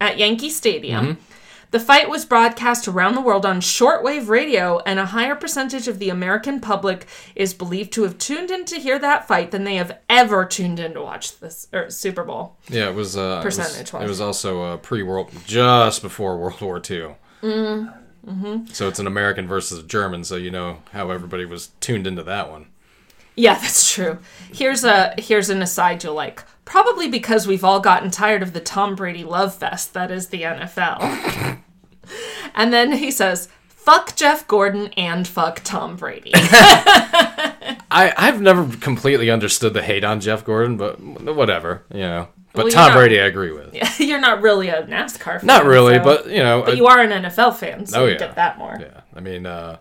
at 0.00 0.16
Yankee 0.18 0.48
Stadium, 0.50 1.18
the 1.72 1.80
fight 1.80 2.08
was 2.08 2.24
broadcast 2.24 2.88
around 2.88 3.14
the 3.14 3.20
world 3.20 3.46
on 3.46 3.60
shortwave 3.60 4.28
radio, 4.28 4.78
and 4.80 4.98
a 4.98 5.06
higher 5.06 5.34
percentage 5.34 5.88
of 5.88 5.98
the 5.98 6.08
American 6.08 6.60
public 6.60 7.06
is 7.36 7.54
believed 7.54 7.92
to 7.92 8.02
have 8.02 8.18
tuned 8.18 8.50
in 8.50 8.64
to 8.66 8.80
hear 8.80 8.98
that 8.98 9.28
fight 9.28 9.50
than 9.50 9.64
they 9.64 9.76
have 9.76 9.98
ever 10.08 10.44
tuned 10.44 10.80
in 10.80 10.94
to 10.94 11.02
watch 11.02 11.38
this 11.38 11.68
or 11.72 11.90
Super 11.90 12.24
Bowl. 12.24 12.56
Yeah, 12.68 12.88
it 12.88 12.94
was. 12.94 13.16
Uh, 13.16 13.40
it 13.44 13.44
was-. 13.44 13.58
It 13.78 13.92
was, 14.08 14.20
also 14.20 14.62
uh, 14.62 14.76
pre-world, 14.78 15.30
just 15.46 16.02
before 16.02 16.38
World 16.38 16.60
War 16.60 16.76
II. 16.78 17.14
Mm-hmm. 18.26 18.66
So 18.66 18.88
it's 18.88 18.98
an 18.98 19.06
American 19.06 19.46
versus 19.46 19.78
a 19.78 19.82
German. 19.82 20.24
So 20.24 20.36
you 20.36 20.50
know 20.50 20.82
how 20.92 21.10
everybody 21.10 21.44
was 21.44 21.70
tuned 21.80 22.06
into 22.06 22.22
that 22.24 22.50
one. 22.50 22.66
Yeah, 23.40 23.54
that's 23.60 23.92
true. 23.92 24.18
Here's 24.52 24.84
a 24.84 25.14
here's 25.18 25.50
an 25.50 25.62
aside 25.62 26.02
you'll 26.04 26.14
like. 26.14 26.42
Probably 26.64 27.08
because 27.08 27.46
we've 27.48 27.64
all 27.64 27.80
gotten 27.80 28.10
tired 28.10 28.42
of 28.42 28.52
the 28.52 28.60
Tom 28.60 28.94
Brady 28.94 29.24
love 29.24 29.54
fest 29.54 29.92
that 29.94 30.10
is 30.12 30.28
the 30.28 30.42
NFL. 30.42 31.58
and 32.54 32.72
then 32.72 32.92
he 32.92 33.10
says, 33.10 33.48
"Fuck 33.68 34.14
Jeff 34.14 34.46
Gordon 34.46 34.88
and 34.96 35.26
fuck 35.26 35.62
Tom 35.64 35.96
Brady." 35.96 36.32
I 37.92 38.12
I've 38.16 38.40
never 38.40 38.66
completely 38.76 39.30
understood 39.30 39.74
the 39.74 39.82
hate 39.82 40.04
on 40.04 40.20
Jeff 40.20 40.44
Gordon, 40.44 40.76
but 40.76 41.00
whatever, 41.00 41.82
you 41.92 42.00
know. 42.02 42.28
But 42.52 42.64
Well, 42.64 42.72
Tom 42.72 42.88
not- 42.90 42.96
Brady, 42.96 43.20
I 43.20 43.24
agree 43.26 43.52
with. 43.52 43.72
Yeah, 43.74 43.88
You're 43.98 44.20
not 44.20 44.42
really 44.42 44.68
a 44.68 44.82
NASCAR 44.82 45.38
fan. 45.38 45.46
Not 45.46 45.64
really, 45.64 45.94
so- 45.98 46.04
but 46.04 46.26
you 46.28 46.42
know. 46.42 46.62
but 46.62 46.70
I- 46.74 46.76
you 46.76 46.86
are 46.86 47.00
an 47.00 47.10
NFL 47.24 47.56
fan, 47.56 47.86
so 47.86 48.02
Oh, 48.02 48.06
you 48.06 48.12
yeah. 48.12 48.18
get 48.18 48.34
that 48.36 48.58
more. 48.58 48.76
Yeah, 48.80 49.00
I 49.14 49.20
mean, 49.20 49.46
uh, 49.46 49.78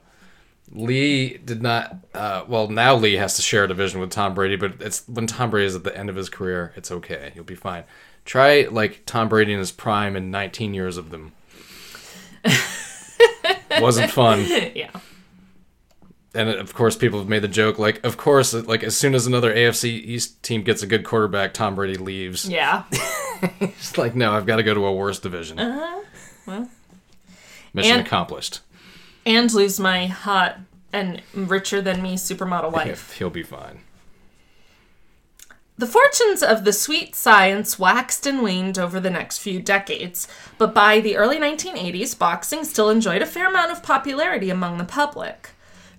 Lee 0.71 1.37
did 1.37 1.61
not. 1.61 1.95
Uh, 2.13 2.43
well, 2.47 2.67
now 2.67 2.95
Lee 2.95 3.15
has 3.15 3.35
to 3.37 3.41
share 3.41 3.63
a 3.63 3.67
division 3.67 3.99
with 3.99 4.11
Tom 4.11 4.33
Brady, 4.33 4.55
but 4.55 4.73
it's 4.81 5.07
when 5.07 5.25
Tom 5.27 5.49
Brady 5.49 5.65
is 5.67 5.75
at 5.75 5.83
the 5.83 5.95
end 5.97 6.09
of 6.09 6.15
his 6.15 6.29
career, 6.29 6.73
it's 6.75 6.91
okay. 6.91 7.31
You'll 7.35 7.43
be 7.45 7.55
fine. 7.55 7.83
Try 8.25 8.67
like 8.69 9.03
Tom 9.05 9.29
Brady 9.29 9.53
in 9.53 9.59
his 9.59 9.71
prime 9.71 10.15
and 10.15 10.29
19 10.31 10.73
years 10.73 10.97
of 10.97 11.09
them. 11.09 11.31
Wasn't 13.79 14.11
fun. 14.11 14.45
yeah. 14.75 14.91
And 16.35 16.49
of 16.49 16.73
course, 16.75 16.95
people 16.95 17.17
have 17.19 17.27
made 17.27 17.41
the 17.41 17.47
joke 17.47 17.79
like, 17.79 18.03
of 18.05 18.17
course, 18.17 18.53
like 18.53 18.83
as 18.83 18.95
soon 18.95 19.15
as 19.15 19.25
another 19.25 19.53
AFC 19.53 19.85
East 19.85 20.43
team 20.43 20.61
gets 20.61 20.83
a 20.83 20.87
good 20.87 21.03
quarterback, 21.03 21.53
Tom 21.53 21.75
Brady 21.75 21.95
leaves. 21.97 22.47
Yeah. 22.47 22.83
It's 23.61 23.97
like, 23.97 24.15
no, 24.15 24.33
I've 24.33 24.45
got 24.45 24.57
to 24.57 24.63
go 24.63 24.73
to 24.73 24.85
a 24.85 24.93
worse 24.93 25.17
division. 25.17 25.57
Uh-huh. 25.59 26.01
Well. 26.45 26.69
Mission 27.73 27.93
And- 27.99 28.05
accomplished. 28.05 28.59
And 29.25 29.53
lose 29.53 29.79
my 29.79 30.07
hot 30.07 30.59
and 30.91 31.21
richer 31.33 31.81
than 31.81 32.01
me 32.01 32.15
supermodel 32.15 32.71
wife. 32.73 33.13
He'll 33.13 33.29
be 33.29 33.43
fine. 33.43 33.81
The 35.77 35.87
fortunes 35.87 36.43
of 36.43 36.65
the 36.65 36.73
sweet 36.73 37.15
science 37.15 37.79
waxed 37.79 38.27
and 38.27 38.43
waned 38.43 38.77
over 38.77 38.99
the 38.99 39.09
next 39.09 39.37
few 39.37 39.61
decades, 39.61 40.27
but 40.57 40.73
by 40.73 40.99
the 40.99 41.15
early 41.15 41.37
1980s, 41.37 42.19
boxing 42.19 42.65
still 42.65 42.89
enjoyed 42.89 43.21
a 43.21 43.25
fair 43.25 43.47
amount 43.47 43.71
of 43.71 43.81
popularity 43.81 44.49
among 44.49 44.77
the 44.77 44.83
public. 44.83 45.51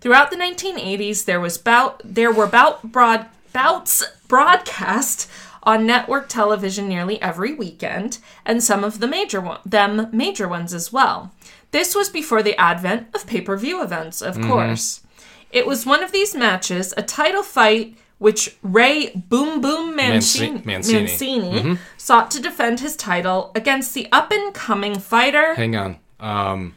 Throughout 0.03 0.31
the 0.31 0.37
1980s, 0.37 1.25
there 1.25 1.41
was 1.41 1.57
bout 1.57 2.03
there 2.05 2.31
were 2.31 2.47
bout 2.47 2.93
broad 2.93 3.27
bouts 3.55 4.05
broadcast 4.29 5.31
on 5.63 5.87
network 5.87 6.29
television 6.29 6.87
nearly 6.87 7.21
every 7.23 7.55
weekend, 7.55 8.19
and 8.45 8.63
some 8.63 8.85
of 8.85 9.01
the 9.01 9.09
major 9.09 9.41
one, 9.41 9.61
them 9.65 10.09
major 10.13 10.47
ones 10.47 10.75
as 10.75 10.93
well. 10.93 11.33
This 11.71 11.95
was 11.95 12.09
before 12.09 12.43
the 12.43 12.59
advent 12.61 13.09
of 13.15 13.27
pay-per-view 13.27 13.83
events, 13.83 14.23
of 14.23 14.41
course. 14.41 15.03
It 15.53 15.67
was 15.67 15.87
one 15.87 16.03
of 16.03 16.13
these 16.13 16.35
matches, 16.35 16.95
a 16.97 17.03
title 17.03 17.43
fight 17.43 17.97
which 18.19 18.57
Ray 18.63 19.11
Boom 19.15 19.63
Boom 19.63 19.97
Mancini, 19.97 20.59
Manci- 20.59 20.67
Mancini. 20.67 21.01
Mancini 21.51 21.79
sought 21.97 22.31
to 22.33 22.41
defend 22.41 22.81
his 22.81 22.95
title 22.95 23.51
against 23.55 23.95
the 23.95 24.09
up 24.13 24.31
and 24.31 24.53
coming 24.53 24.99
fighter. 24.99 25.55
Hang 25.55 25.75
on. 25.75 25.97
Um, 26.21 26.75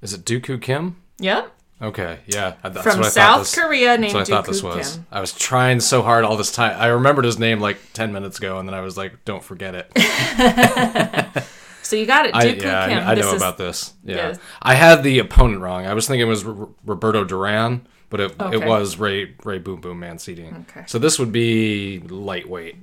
is 0.00 0.14
it 0.14 0.24
Duk 0.24 0.44
Koo 0.44 0.56
Kim? 0.58 0.96
Yep. 1.18 1.52
Okay, 1.82 2.20
yeah. 2.26 2.54
That's 2.62 2.82
From 2.82 2.98
what 2.98 3.08
I 3.08 3.10
thought 3.10 3.12
South 3.12 3.40
this, 3.40 3.54
Korea 3.54 3.98
named 3.98 4.14
That's 4.14 4.30
what 4.30 4.38
I 4.38 4.40
thought 4.40 4.46
this 4.46 4.62
was. 4.62 4.94
Kim. 4.94 5.06
I 5.12 5.20
was 5.20 5.32
trying 5.34 5.80
so 5.80 6.00
hard 6.00 6.24
all 6.24 6.38
this 6.38 6.50
time. 6.50 6.80
I 6.80 6.86
remembered 6.86 7.26
his 7.26 7.38
name 7.38 7.60
like 7.60 7.76
10 7.92 8.12
minutes 8.12 8.38
ago, 8.38 8.58
and 8.58 8.66
then 8.66 8.74
I 8.74 8.80
was 8.80 8.96
like, 8.96 9.22
don't 9.26 9.44
forget 9.44 9.74
it. 9.74 9.92
So 11.84 11.96
you 11.96 12.06
got 12.06 12.26
it, 12.26 12.34
I, 12.34 12.44
yeah. 12.46 13.06
I, 13.06 13.12
I 13.12 13.14
know 13.14 13.28
is- 13.34 13.40
about 13.40 13.58
this. 13.58 13.92
Yeah. 14.04 14.16
yeah. 14.16 14.36
I 14.62 14.74
had 14.74 15.02
the 15.02 15.18
opponent 15.20 15.60
wrong. 15.60 15.86
I 15.86 15.94
was 15.94 16.06
thinking 16.08 16.26
it 16.26 16.30
was 16.30 16.44
R- 16.46 16.68
Roberto 16.86 17.24
Duran, 17.24 17.86
but 18.10 18.20
it, 18.20 18.40
Okay. 18.40 18.56
it 18.56 18.66
was 18.66 18.98
Ray 18.98 19.34
Ray 19.44 19.58
Boom 19.58 19.80
Boom 19.80 20.00
Mancini. 20.00 20.50
Okay. 20.70 20.84
So 20.86 20.98
this 20.98 21.18
would 21.18 21.30
be 21.30 22.00
lightweight, 22.00 22.76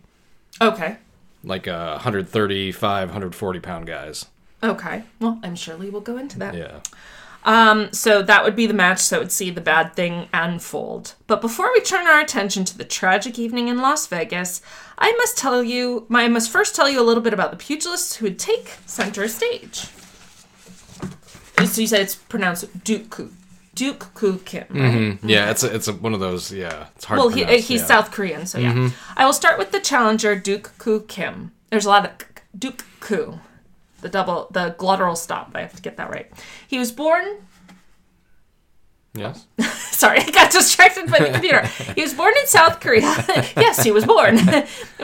Okay. 0.61 0.97
like 1.43 1.67
uh, 1.67 1.93
135, 1.93 3.09
140 3.09 3.59
pound 3.59 3.87
guys. 3.87 4.27
Okay. 4.63 5.03
Well, 5.19 5.39
I'm 5.43 5.55
sure 5.55 5.75
we 5.75 5.89
will 5.89 6.01
go 6.01 6.17
into 6.17 6.37
that. 6.39 6.53
Yeah. 6.53 6.79
Um, 7.43 7.91
so 7.91 8.21
that 8.21 8.43
would 8.43 8.56
be 8.56 8.67
the 8.67 8.73
match 8.73 9.10
that 9.10 9.19
would 9.19 9.32
see 9.32 9.49
the 9.49 9.62
bad 9.62 9.95
thing 9.95 10.27
unfold. 10.34 11.15
But 11.25 11.41
before 11.41 11.71
we 11.73 11.82
turn 11.82 12.06
our 12.08 12.19
attention 12.19 12.65
to 12.65 12.77
the 12.77 12.84
tragic 12.86 13.39
evening 13.39 13.67
in 13.67 13.82
Las 13.82 14.06
Vegas, 14.08 14.62
I 14.99 15.12
must 15.13 15.38
tell 15.38 15.63
you, 15.63 16.06
I 16.12 16.27
must 16.27 16.51
first 16.51 16.75
tell 16.75 16.88
you 16.88 17.01
a 17.01 17.04
little 17.04 17.23
bit 17.23 17.34
about 17.34 17.49
the 17.51 17.58
pugilists 17.58 18.15
who 18.17 18.25
would 18.25 18.38
take 18.38 18.77
center 18.86 19.27
stage. 19.27 19.88
So 21.65 21.82
you 21.82 21.88
said 21.88 22.01
it's 22.01 22.15
pronounced 22.15 22.84
Duk 22.84 23.10
Koo. 23.10 23.32
Duk 23.75 24.13
Koo 24.13 24.39
Kim, 24.39 24.65
right? 24.69 24.93
Mm, 24.93 25.19
Yeah, 25.23 25.49
it's 25.49 25.63
a, 25.63 25.73
it's 25.73 25.88
a, 25.88 25.93
one 25.93 26.13
of 26.13 26.19
those. 26.19 26.51
Yeah, 26.51 26.88
it's 26.95 27.06
hard. 27.06 27.19
Well, 27.19 27.30
to 27.32 27.36
he, 27.45 27.62
he's 27.62 27.82
yeah. 27.82 27.86
South 27.88 28.12
Korean, 28.12 28.45
so 28.45 28.58
yeah. 28.60 28.89
I 29.15 29.25
will 29.25 29.34
start 29.34 29.58
with 29.58 29.71
the 29.71 29.80
challenger, 29.80 30.36
Duk 30.36 30.77
Koo 30.77 31.01
Kim. 31.01 31.51
There's 31.69 31.86
a 31.86 31.89
lot 31.89 32.06
of 32.06 32.17
k- 32.17 32.25
Duk 32.58 32.84
Koo. 32.99 33.39
The 34.01 34.09
double, 34.09 34.47
the 34.51 34.75
glottal 34.77 35.15
stop. 35.15 35.51
I 35.53 35.61
have 35.61 35.75
to 35.75 35.81
get 35.81 35.97
that 35.97 36.09
right. 36.09 36.31
He 36.67 36.77
was 36.79 36.91
born 36.91 37.37
Yes. 39.13 39.45
Sorry, 39.91 40.19
I 40.19 40.31
got 40.31 40.51
distracted 40.51 41.11
by 41.11 41.19
the 41.19 41.31
computer. 41.31 41.67
He 41.95 42.01
was 42.01 42.13
born 42.13 42.33
in 42.39 42.47
South 42.47 42.79
Korea. 42.79 43.01
yes, 43.57 43.83
he 43.83 43.91
was 43.91 44.05
born. 44.05 44.37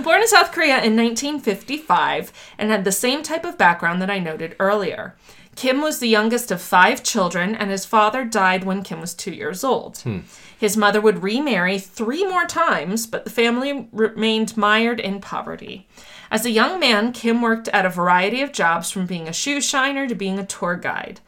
born 0.01 0.21
in 0.21 0.27
South 0.27 0.51
Korea 0.51 0.77
in 0.77 0.95
1955 0.95 2.31
and 2.57 2.71
had 2.71 2.85
the 2.85 2.91
same 2.91 3.21
type 3.21 3.43
of 3.43 3.57
background 3.57 4.01
that 4.01 4.09
I 4.09 4.19
noted 4.19 4.55
earlier. 4.59 5.15
Kim 5.55 5.81
was 5.81 5.99
the 5.99 6.07
youngest 6.07 6.51
of 6.51 6.61
five 6.61 7.03
children, 7.03 7.55
and 7.55 7.71
his 7.71 7.83
father 7.83 8.23
died 8.23 8.63
when 8.63 8.83
Kim 8.83 9.01
was 9.01 9.15
two 9.15 9.33
years 9.33 9.63
old. 9.63 9.97
Hmm. 9.99 10.19
His 10.57 10.77
mother 10.77 11.01
would 11.01 11.23
remarry 11.23 11.79
three 11.79 12.25
more 12.25 12.45
times, 12.45 13.07
but 13.07 13.25
the 13.25 13.31
family 13.31 13.89
remained 13.91 14.55
mired 14.55 14.99
in 14.99 15.19
poverty. 15.19 15.87
As 16.29 16.45
a 16.45 16.51
young 16.51 16.79
man, 16.79 17.13
Kim 17.13 17.41
worked 17.41 17.67
at 17.69 17.85
a 17.85 17.89
variety 17.89 18.41
of 18.41 18.51
jobs 18.51 18.91
from 18.91 19.05
being 19.05 19.27
a 19.27 19.33
shoe 19.33 19.61
shiner 19.61 20.07
to 20.07 20.15
being 20.15 20.39
a 20.39 20.45
tour 20.45 20.75
guide. 20.75 21.21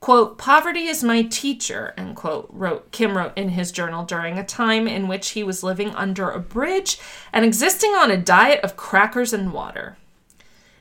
Quote, 0.00 0.38
poverty 0.38 0.86
is 0.86 1.02
my 1.02 1.22
teacher, 1.22 1.92
end 1.96 2.14
quote, 2.14 2.48
wrote 2.52 2.92
Kim 2.92 3.16
wrote 3.16 3.36
in 3.36 3.50
his 3.50 3.72
journal 3.72 4.04
during 4.04 4.38
a 4.38 4.44
time 4.44 4.86
in 4.86 5.08
which 5.08 5.30
he 5.30 5.42
was 5.42 5.64
living 5.64 5.90
under 5.96 6.30
a 6.30 6.38
bridge 6.38 6.98
and 7.32 7.44
existing 7.44 7.90
on 7.92 8.10
a 8.10 8.16
diet 8.16 8.60
of 8.62 8.76
crackers 8.76 9.32
and 9.32 9.52
water. 9.52 9.96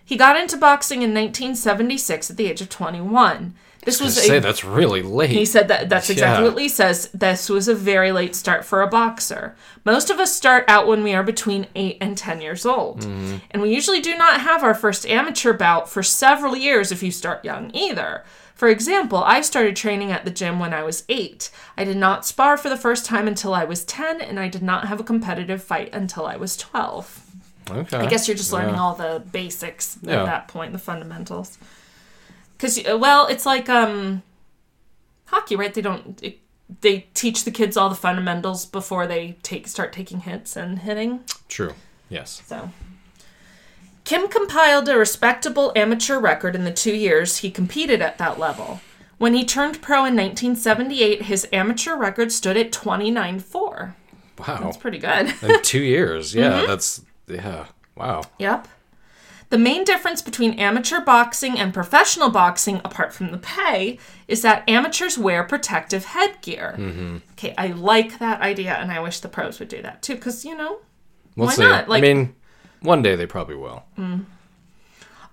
He 0.05 0.15
got 0.15 0.39
into 0.39 0.55
boxing 0.55 1.01
in 1.01 1.13
1976 1.13 2.29
at 2.29 2.37
the 2.37 2.45
age 2.45 2.61
of 2.61 2.69
21. 2.69 3.55
This 3.83 4.01
I 4.01 4.03
was 4.05 4.15
say 4.21 4.37
a, 4.37 4.41
that's 4.41 4.63
really 4.65 5.01
late. 5.01 5.29
he 5.29 5.45
said 5.45 5.69
that 5.69 5.87
that's 5.87 6.09
exactly 6.09 6.43
Yeah. 6.43 6.49
what 6.49 6.57
Lee 6.57 6.67
says. 6.67 7.09
This 7.13 7.47
was 7.49 7.67
a 7.67 7.75
very 7.75 8.11
late 8.11 8.35
start 8.35 8.65
for 8.65 8.81
a 8.81 8.87
boxer. 8.87 9.55
Most 9.85 10.09
of 10.09 10.19
us 10.19 10.35
start 10.35 10.65
out 10.67 10.87
when 10.87 11.03
we 11.03 11.13
are 11.13 11.23
between 11.23 11.67
8 11.75 11.97
and 12.01 12.17
10 12.17 12.41
years 12.41 12.65
old. 12.65 13.01
Mm-hmm. 13.01 13.37
And 13.51 13.61
we 13.61 13.73
usually 13.73 14.01
do 14.01 14.17
not 14.17 14.41
have 14.41 14.63
our 14.63 14.73
first 14.73 15.05
amateur 15.07 15.53
bout 15.53 15.89
for 15.89 16.03
several 16.03 16.55
years 16.57 16.91
if 16.91 17.01
you 17.01 17.11
start 17.11 17.45
young 17.45 17.71
either. 17.73 18.23
For 18.55 18.67
example, 18.69 19.19
I 19.23 19.41
started 19.41 19.75
training 19.75 20.11
at 20.11 20.25
the 20.25 20.31
gym 20.31 20.59
when 20.59 20.73
I 20.73 20.81
was 20.83 21.03
8. 21.07 21.49
I 21.77 21.83
did 21.83 21.95
not 21.97 22.25
spar 22.25 22.57
for 22.57 22.69
the 22.69 22.75
first 22.75 23.05
time 23.05 23.27
until 23.27 23.53
I 23.53 23.63
was 23.63 23.85
10, 23.85 24.19
and 24.19 24.39
I 24.39 24.47
did 24.49 24.63
not 24.63 24.87
have 24.87 24.99
a 24.99 25.03
competitive 25.03 25.63
fight 25.63 25.93
until 25.93 26.25
I 26.25 26.35
was 26.37 26.57
12. 26.57 27.21
okay. 27.69 27.97
I 27.97 28.07
guess 28.07 28.27
you're 28.27 28.35
just 28.37 28.51
learning 28.51 28.75
Yeah. 28.75 28.81
all 28.81 28.95
the 28.95 29.23
basics 29.31 29.97
Yeah. 30.01 30.21
at 30.21 30.25
that 30.25 30.47
point, 30.47 30.73
the 30.73 30.79
fundamentals. 30.79 31.57
Because 32.57 32.79
well, 32.85 33.27
it's 33.27 33.45
like 33.45 33.69
um, 33.69 34.23
hockey, 35.25 35.55
right? 35.55 35.73
They 35.73 35.81
don't 35.81 36.19
it, 36.23 36.39
they 36.81 37.07
teach 37.13 37.43
the 37.43 37.51
kids 37.51 37.77
all 37.77 37.89
the 37.89 37.95
fundamentals 37.95 38.65
before 38.65 39.07
they 39.07 39.37
take 39.43 39.67
start 39.67 39.93
taking 39.93 40.21
hits 40.21 40.55
and 40.55 40.79
hitting. 40.79 41.23
True. 41.47 41.73
Yes. 42.09 42.41
So. 42.45 42.71
Kim 44.03 44.29
compiled 44.29 44.87
a 44.87 44.97
respectable 44.97 45.73
amateur 45.75 46.17
record 46.17 46.55
in 46.55 46.63
the 46.63 46.71
two 46.71 46.95
years 46.95 47.39
he 47.39 47.51
competed 47.51 48.01
at 48.01 48.17
that 48.17 48.39
level. 48.39 48.79
When 49.17 49.33
he 49.33 49.43
turned 49.43 49.81
pro 49.81 50.05
in 50.05 50.15
1978, 50.15 51.23
his 51.23 51.47
amateur 51.51 51.97
record 51.97 52.31
stood 52.31 52.55
at 52.55 52.71
29 52.71 53.39
4. 53.39 53.95
Wow. 54.39 54.59
That's 54.61 54.77
pretty 54.77 54.99
good. 54.99 55.33
In 55.41 55.61
two 55.61 55.81
years. 55.81 56.33
Yeah. 56.33 56.51
Mm-hmm. 56.51 56.67
That's 56.67 57.01
yeah. 57.27 57.65
Wow. 57.95 58.23
Yep. 58.39 58.67
The 59.49 59.57
main 59.57 59.85
difference 59.85 60.21
between 60.21 60.53
amateur 60.59 60.99
boxing 60.99 61.57
and 61.57 61.73
professional 61.73 62.29
boxing, 62.29 62.81
apart 62.83 63.13
from 63.13 63.31
the 63.31 63.37
pay, 63.37 63.97
is 64.27 64.41
that 64.41 64.67
amateurs 64.69 65.17
wear 65.17 65.43
protective 65.45 66.03
headgear. 66.05 66.75
Mm-hmm. 66.77 67.17
Okay, 67.33 67.53
I 67.57 67.67
like 67.67 68.19
that 68.19 68.41
idea, 68.41 68.73
and 68.75 68.91
I 68.91 68.99
wish 68.99 69.21
the 69.21 69.29
pros 69.29 69.59
would 69.59 69.69
do 69.69 69.81
that 69.83 70.01
too, 70.01 70.15
because, 70.15 70.43
you 70.43 70.55
know, 70.55 70.79
We'll 71.37 71.47
Why 71.47 71.53
see. 71.53 71.61
not? 71.61 71.87
Like- 71.87 72.03
I 72.03 72.13
mean, 72.13 72.35
one 72.81 73.01
day 73.03 73.15
they 73.15 73.27
probably 73.27 73.55
will. 73.55 73.83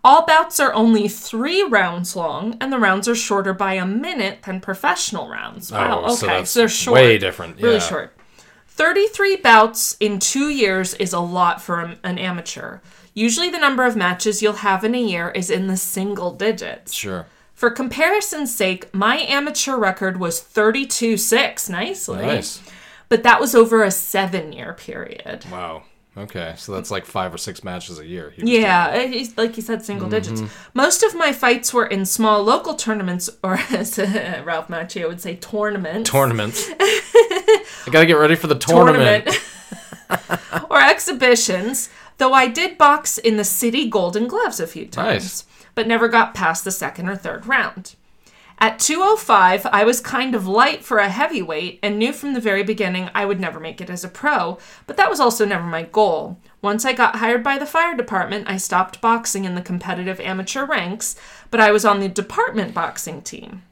all 0.05 0.27
bouts 0.27 0.61
are 0.61 0.73
only 0.75 1.09
three 1.09 1.63
rounds 1.63 2.15
long, 2.15 2.57
and 2.61 2.71
the 2.73 2.79
rounds 2.79 3.09
are 3.09 3.15
shorter 3.15 3.55
by 3.55 3.73
a 3.75 3.87
minute 3.87 4.43
than 4.43 4.61
professional 4.61 5.29
rounds. 5.29 5.73
Wow, 5.73 6.01
Oh, 6.05 6.13
okay, 6.13 6.15
so 6.17 6.27
that's 6.27 6.55
they're 6.55 6.69
short. 6.69 6.95
way 7.01 7.17
different. 7.19 7.57
Really 7.61 7.75
yeah. 7.77 7.81
short. 7.81 8.17
33 8.69 9.37
bouts 9.37 9.97
in 10.01 10.19
two 10.19 10.49
years 10.51 10.95
is 10.95 11.13
a 11.13 11.21
lot 11.21 11.63
for 11.63 11.81
an 12.05 12.19
amateur. 12.19 12.81
Usually, 13.15 13.49
the 13.49 13.59
number 13.59 13.85
of 13.85 13.97
matches 13.97 14.43
you'll 14.43 14.55
have 14.55 14.85
in 14.85 14.95
a 14.95 15.01
year 15.01 15.31
is 15.31 15.51
in 15.51 15.69
the 15.69 15.77
single 15.77 16.33
digits. 16.33 16.93
Sure. 16.93 17.27
For 17.55 17.71
comparison's 17.71 18.55
sake, 18.55 18.93
my 18.93 19.19
amateur 19.19 19.77
record 19.77 20.19
was 20.19 20.41
32 20.41 21.17
6. 21.17 21.69
Nicely. 21.69 22.23
Nice. 22.23 22.61
But 23.09 23.23
that 23.23 23.41
was 23.41 23.55
over 23.55 23.85
a 23.85 23.91
seven 23.91 24.53
year 24.53 24.73
period. 24.73 25.47
Wow. 25.51 25.85
Okay. 26.17 26.55
So 26.57 26.73
that's 26.73 26.91
like 26.91 27.05
five 27.05 27.35
or 27.35 27.39
six 27.39 27.65
matches 27.65 27.99
a 27.99 28.07
year. 28.07 28.33
Yeah, 28.37 29.23
like 29.37 29.57
you 29.57 29.63
said, 29.63 29.85
single 29.85 30.09
mm-hmm. 30.09 30.33
digits. 30.33 30.43
Most 30.73 31.03
of 31.03 31.15
my 31.15 31.33
fights 31.33 31.75
were 31.75 31.87
in 31.87 32.07
small 32.07 32.43
local 32.43 32.75
tournaments, 32.75 33.31
or 33.43 33.55
as 33.71 33.99
uh, 33.99 34.43
Ralph 34.45 34.69
Macchio 34.69 35.09
would 35.09 35.21
say, 35.21 35.37
tournaments. 35.37 36.11
Tournaments. 36.11 36.69
I 36.81 37.91
gotta 37.91 38.07
get 38.07 38.15
ready 38.15 38.37
for 38.37 38.47
the 38.47 38.59
tournament. 38.59 39.27
tournament 39.27 40.71
or 40.71 40.81
exhibitions, 40.81 41.89
though 42.19 42.33
I 42.33 42.47
did 42.49 42.79
box 42.79 43.19
in 43.19 43.37
the 43.37 43.45
City 43.45 43.89
Golden 43.89 44.27
Gloves 44.29 44.61
a 44.61 44.67
few 44.67 44.87
times, 44.87 45.23
Nice. 45.25 45.45
but 45.75 45.87
never 45.89 46.09
got 46.09 46.35
past 46.35 46.65
the 46.65 46.71
second 46.71 47.09
or 47.09 47.17
third 47.17 47.47
round. 47.47 47.95
At 48.61 48.79
205, 48.79 49.67
I 49.67 49.83
was 49.83 50.01
kind 50.01 50.33
of 50.35 50.47
light 50.47 50.85
for 50.85 50.99
a 50.99 51.09
heavyweight 51.09 51.81
and 51.83 51.99
knew 51.99 52.13
from 52.13 52.35
the 52.35 52.41
very 52.41 52.63
beginning 52.63 53.11
I 53.13 53.25
would 53.25 53.41
never 53.41 53.59
make 53.59 53.81
it 53.81 53.91
as 53.91 54.05
a 54.05 54.09
pro, 54.09 54.59
but 54.87 54.97
that 54.97 55.11
was 55.11 55.19
also 55.19 55.45
never 55.45 55.65
my 55.65 55.83
goal. 55.83 56.39
Once 56.63 56.85
I 56.85 56.93
got 56.93 57.17
hired 57.17 57.43
by 57.43 57.59
the 57.59 57.67
fire 57.67 57.97
department, 57.97 58.49
I 58.49 58.57
stopped 58.57 59.01
boxing 59.01 59.45
in 59.45 59.57
the 59.57 59.61
competitive 59.61 60.21
amateur 60.21 60.65
ranks, 60.65 61.17
but 61.51 61.59
I 61.61 61.73
was 61.73 61.85
on 61.85 61.99
the 61.99 62.09
department 62.09 62.73
boxing 62.75 63.23
team. 63.23 63.63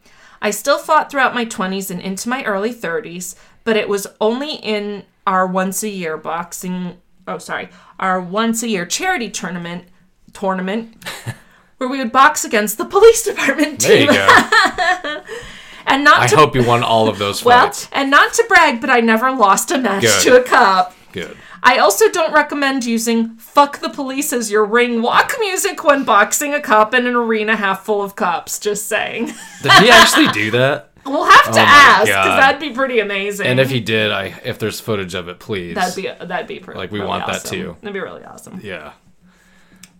I 0.42 0.50
still 0.50 0.78
fought 0.78 1.10
throughout 1.10 1.32
my 1.34 1.44
20s 1.44 1.88
and 1.88 2.00
into 2.00 2.28
my 2.28 2.42
early 2.42 2.74
30s, 2.74 3.36
but 3.62 3.76
it 3.76 3.88
was 3.88 4.08
only 4.20 4.56
in 4.56 5.04
our 5.28 5.46
once 5.46 5.84
a 5.84 5.88
year 5.88 6.16
boxing, 6.16 6.98
oh 7.26 7.38
sorry, 7.38 7.68
our 7.98 8.20
once 8.20 8.62
a 8.62 8.68
year 8.68 8.86
charity 8.86 9.30
tournament 9.30 9.84
tournament 10.32 10.94
where 11.78 11.88
we 11.88 11.98
would 11.98 12.12
box 12.12 12.44
against 12.44 12.78
the 12.78 12.84
police 12.84 13.24
department 13.24 13.80
team. 13.80 14.06
There 14.06 14.28
you 14.28 15.06
go. 15.06 15.22
and 15.86 16.04
not 16.04 16.20
I 16.20 16.26
to 16.28 16.36
hope 16.36 16.54
you 16.54 16.64
won 16.64 16.82
all 16.82 17.08
of 17.08 17.18
those 17.18 17.44
well, 17.44 17.66
fights. 17.66 17.88
and 17.92 18.10
not 18.10 18.32
to 18.34 18.44
brag, 18.48 18.80
but 18.80 18.90
I 18.90 19.00
never 19.00 19.32
lost 19.32 19.70
a 19.70 19.78
match 19.78 20.02
Good. 20.02 20.22
to 20.22 20.40
a 20.40 20.44
cop. 20.44 20.94
Good. 21.12 21.36
I 21.64 21.78
also 21.78 22.08
don't 22.10 22.32
recommend 22.32 22.84
using 22.84 23.36
fuck 23.36 23.78
the 23.78 23.88
police 23.88 24.32
as 24.32 24.50
your 24.50 24.64
ring 24.64 25.00
walk 25.00 25.34
music 25.38 25.84
when 25.84 26.04
boxing 26.04 26.54
a 26.54 26.60
cop 26.60 26.92
in 26.92 27.06
an 27.06 27.14
arena 27.14 27.54
half 27.54 27.84
full 27.84 28.02
of 28.02 28.16
cops. 28.16 28.58
Just 28.58 28.88
saying. 28.88 29.26
Did 29.62 29.72
he 29.74 29.90
actually 29.90 30.28
do 30.28 30.50
that? 30.52 30.91
We'll 31.04 31.24
have 31.24 31.44
to 31.52 31.60
Oh 31.60 31.64
ask 31.64 32.06
because 32.06 32.40
that'd 32.40 32.60
be 32.60 32.70
pretty 32.70 33.00
amazing. 33.00 33.46
And 33.46 33.58
if 33.60 33.70
he 33.70 33.80
did, 33.80 34.12
I 34.12 34.40
if 34.44 34.58
there's 34.58 34.80
footage 34.80 35.14
of 35.14 35.28
it, 35.28 35.38
please. 35.40 35.74
that'd 35.74 35.96
be 35.96 36.02
that'd 36.24 36.46
be 36.46 36.60
pretty, 36.60 36.78
Like, 36.78 36.90
we 36.92 36.98
really 37.00 37.08
want 37.08 37.26
that 37.26 37.44
too. 37.44 37.76
That'd 37.80 37.92
be 37.94 38.00
really 38.00 38.24
awesome. 38.24 38.60
yeah. 38.62 38.92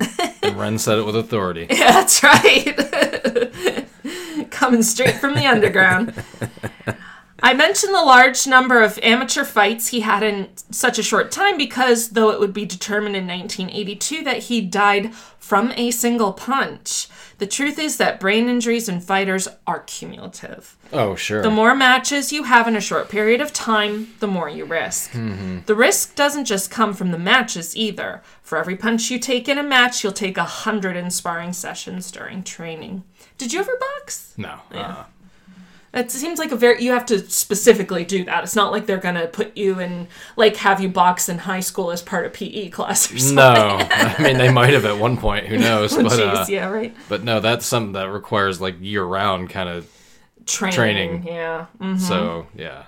and 0.42 0.56
Ren 0.58 0.78
said 0.78 0.98
it 0.98 1.06
with 1.06 1.16
authority. 1.16 1.66
Yeah, 1.70 1.92
that's 1.92 2.22
right. 2.22 3.86
Coming 4.50 4.82
straight 4.82 5.16
from 5.16 5.34
the 5.34 5.46
underground. 5.46 6.14
I 7.44 7.54
mentioned 7.54 7.92
the 7.92 8.02
large 8.02 8.46
number 8.46 8.80
of 8.82 9.00
amateur 9.02 9.42
fights 9.44 9.88
he 9.88 10.00
had 10.00 10.22
in 10.22 10.50
such 10.70 10.96
a 10.96 11.02
short 11.02 11.32
time 11.32 11.58
because, 11.58 12.10
though 12.10 12.30
it 12.30 12.38
would 12.38 12.52
be 12.52 12.64
determined 12.64 13.16
in 13.16 13.26
1982 13.26 14.22
that 14.22 14.44
he 14.44 14.60
died 14.60 15.12
from 15.14 15.72
a 15.76 15.90
single 15.90 16.32
punch, 16.32 17.08
the 17.38 17.46
truth 17.48 17.80
is 17.80 17.96
that 17.96 18.20
brain 18.20 18.48
injuries 18.48 18.88
in 18.88 19.00
fighters 19.00 19.48
are 19.66 19.80
cumulative. 19.80 20.76
Oh 20.92 21.16
sure. 21.16 21.42
The 21.42 21.50
more 21.50 21.74
matches 21.74 22.32
you 22.32 22.44
have 22.44 22.68
in 22.68 22.76
a 22.76 22.80
short 22.80 23.08
period 23.08 23.40
of 23.40 23.52
time, 23.52 24.14
the 24.20 24.28
more 24.28 24.48
you 24.48 24.64
risk. 24.64 25.10
The 25.66 25.74
risk 25.74 26.14
doesn't 26.14 26.44
just 26.44 26.70
come 26.70 26.94
from 26.94 27.10
the 27.10 27.18
matches 27.18 27.76
either. 27.76 28.22
For 28.42 28.56
every 28.58 28.76
punch 28.76 29.10
you 29.10 29.18
take 29.18 29.48
in 29.48 29.58
a 29.58 29.62
match, 29.64 30.04
you'll 30.04 30.12
take 30.12 30.38
a 30.38 30.44
hundred 30.44 30.96
in 30.96 31.10
sparring 31.10 31.52
sessions 31.52 32.12
during 32.12 32.44
training. 32.44 33.02
Did 33.36 33.52
you 33.52 33.58
ever 33.58 33.76
box? 33.80 34.34
no. 34.70 34.80
uh, 34.80 35.04
It 35.94 36.10
seems 36.10 36.38
like 36.38 36.52
a 36.52 36.56
very 36.56 36.82
you 36.82 36.92
have 36.92 37.04
to 37.06 37.18
specifically 37.30 38.04
do 38.04 38.24
that. 38.24 38.44
It's 38.44 38.56
not 38.56 38.72
like 38.72 38.86
they're 38.86 38.96
gonna 38.96 39.26
put 39.26 39.56
you 39.56 39.78
in 39.78 40.08
like 40.36 40.56
have 40.56 40.80
you 40.80 40.88
box 40.88 41.28
in 41.28 41.38
high 41.38 41.60
school 41.60 41.90
as 41.90 42.00
part 42.00 42.24
of 42.24 42.32
PE 42.32 42.70
class 42.70 43.12
or 43.12 43.18
something. 43.18 43.36
no. 43.36 43.78
I 43.90 44.22
mean, 44.22 44.38
they 44.38 44.50
might 44.50 44.72
have 44.72 44.86
at 44.86 44.96
one 44.96 45.18
point. 45.18 45.46
Who 45.46 45.58
knows? 45.58 45.92
But 46.02 46.12
Jeez, 46.12 46.34
uh, 46.34 46.46
yeah, 46.48 46.68
right. 46.68 46.96
but 47.08 47.24
no, 47.24 47.40
that's 47.40 47.66
something 47.66 47.92
that 47.92 48.10
requires 48.10 48.60
like 48.60 48.76
year 48.80 49.04
round 49.04 49.50
kind 49.50 49.68
of. 49.68 49.90
Training. 50.46 50.74
training. 50.74 51.26
Yeah. 51.26 51.66
Mm. 51.78 52.00
So 52.00 52.46
yeah. 52.54 52.84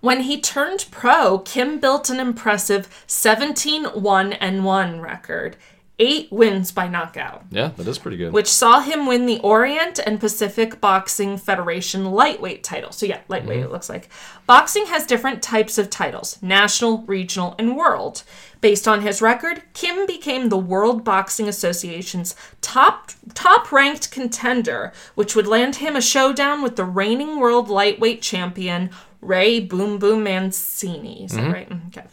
When 0.00 0.20
he 0.20 0.38
turned 0.38 0.84
pro, 0.90 1.38
Kim 1.38 1.78
built 1.80 2.10
an 2.10 2.20
impressive 2.20 3.04
17 3.06 3.84
1 3.84 4.32
and 4.34 4.62
1 4.62 5.00
record, 5.00 5.56
eight 6.00 6.26
wins 6.32 6.72
by 6.72 6.88
knockout, 6.88 7.44
Yeah, 7.50 7.68
that 7.76 7.86
is 7.86 7.98
pretty 7.98 8.16
good. 8.16 8.32
which 8.32 8.48
saw 8.48 8.80
him 8.80 9.06
win 9.06 9.26
the 9.26 9.38
Orient 9.40 10.00
and 10.04 10.18
Pacific 10.18 10.80
Boxing 10.80 11.36
Federation 11.36 12.06
lightweight 12.10 12.64
title. 12.64 12.90
So, 12.90 13.06
yeah, 13.06 13.20
lightweight, 13.28 13.60
it 13.60 13.70
looks 13.70 13.88
like. 13.88 14.08
Boxing 14.46 14.86
has 14.86 15.06
different 15.06 15.40
types 15.42 15.78
of 15.78 15.90
titles 15.90 16.38
national, 16.42 16.98
regional, 17.02 17.54
and 17.58 17.76
world. 17.76 18.24
Based 18.60 18.88
on 18.88 19.02
his 19.02 19.20
record, 19.22 19.62
Kim 19.74 20.06
became 20.06 20.48
the 20.48 20.56
World 20.56 21.04
Boxing 21.04 21.48
Association's 21.48 22.34
top 22.60 23.12
top 23.34 23.70
ranked 23.70 24.10
contender, 24.10 24.92
which 25.14 25.36
would 25.36 25.46
land 25.46 25.76
him 25.76 25.94
a 25.96 26.00
showdown 26.00 26.60
with 26.62 26.74
the 26.76 26.84
reigning 26.84 27.38
world 27.38 27.68
lightweight 27.68 28.20
champion 28.22 28.90
Ray 29.20 29.60
Boom 29.60 29.98
Boom 29.98 30.24
Mancini. 30.24 31.24
Is 31.24 31.32
that 31.32 31.52
right? 31.52 31.68
Mm, 31.68 31.88
Okay. 31.88 32.06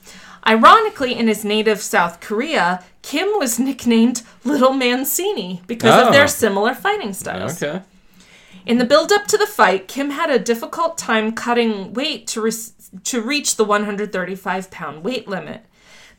Ironically, 0.48 1.14
in 1.14 1.28
his 1.28 1.46
native 1.46 1.82
South 1.82 2.20
Korea, 2.20 2.84
Kim 3.02 3.28
was 3.40 3.60
nicknamed 3.60 4.22
Little 4.44 4.74
Mancini 4.74 5.62
because 5.68 6.06
of 6.08 6.12
their 6.14 6.24
Oh. 6.24 6.28
similar 6.28 6.74
fighting 6.76 7.14
styles. 7.14 7.62
okay. 7.62 7.82
In 8.66 8.78
the 8.78 8.86
build 8.86 9.12
up 9.12 9.26
to 9.28 9.38
the 9.38 9.48
fight, 9.48 9.88
Kim 9.88 10.12
had 10.12 10.30
a 10.30 10.38
difficult 10.38 10.98
time 10.98 11.32
cutting 11.32 11.94
weight 11.94 12.28
to, 12.28 12.42
re- 12.42 12.52
to 13.06 13.22
reach 13.22 13.56
the 13.56 13.64
135 13.66 14.70
pound 14.70 15.04
weight 15.04 15.28
limit. 15.28 15.66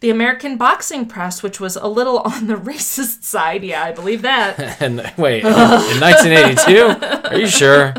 The 0.01 0.11
American 0.11 0.57
boxing 0.57 1.07
press, 1.07 1.45
which 1.45 1.61
was 1.61 1.77
a 1.77 1.87
little 1.87 2.19
on 2.25 2.49
the 2.49 2.57
racist 2.57 3.23
side, 3.23 3.63
yeah, 3.63 3.85
I 3.85 3.93
believe 3.93 4.23
that, 4.23 4.59
And 4.83 5.13
wait, 5.17 5.45
in 5.45 5.53
1982? 5.53 7.29
Are 7.29 7.39
you 7.39 7.47
sure? 7.47 7.95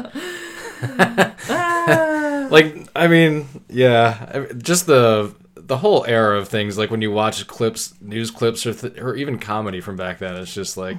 Ah. 1.49 2.47
like, 2.49 2.87
I 2.95 3.07
mean, 3.07 3.47
yeah, 3.69 4.45
just 4.57 4.85
the 4.85 5.33
the 5.65 5.78
whole 5.78 6.06
era 6.06 6.38
of 6.38 6.47
things. 6.47 6.78
Like 6.78 6.91
when 6.91 7.02
you 7.02 7.12
watch 7.12 7.45
clips, 7.47 7.93
news 8.02 8.32
clips, 8.32 8.65
or 8.65 8.73
th- 8.73 8.97
or 8.99 9.15
even 9.15 9.39
comedy 9.39 9.82
from 9.82 9.95
back 9.95 10.19
then, 10.19 10.36
it's 10.36 10.54
just 10.54 10.78
like 10.78 10.97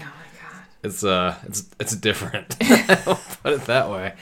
it's 0.83 1.05
uh, 1.05 1.37
it's 1.45 1.69
it's 1.79 1.97
different. 1.97 2.59
Put 2.59 3.53
it 3.53 3.65
that 3.67 3.91
way. 3.91 4.15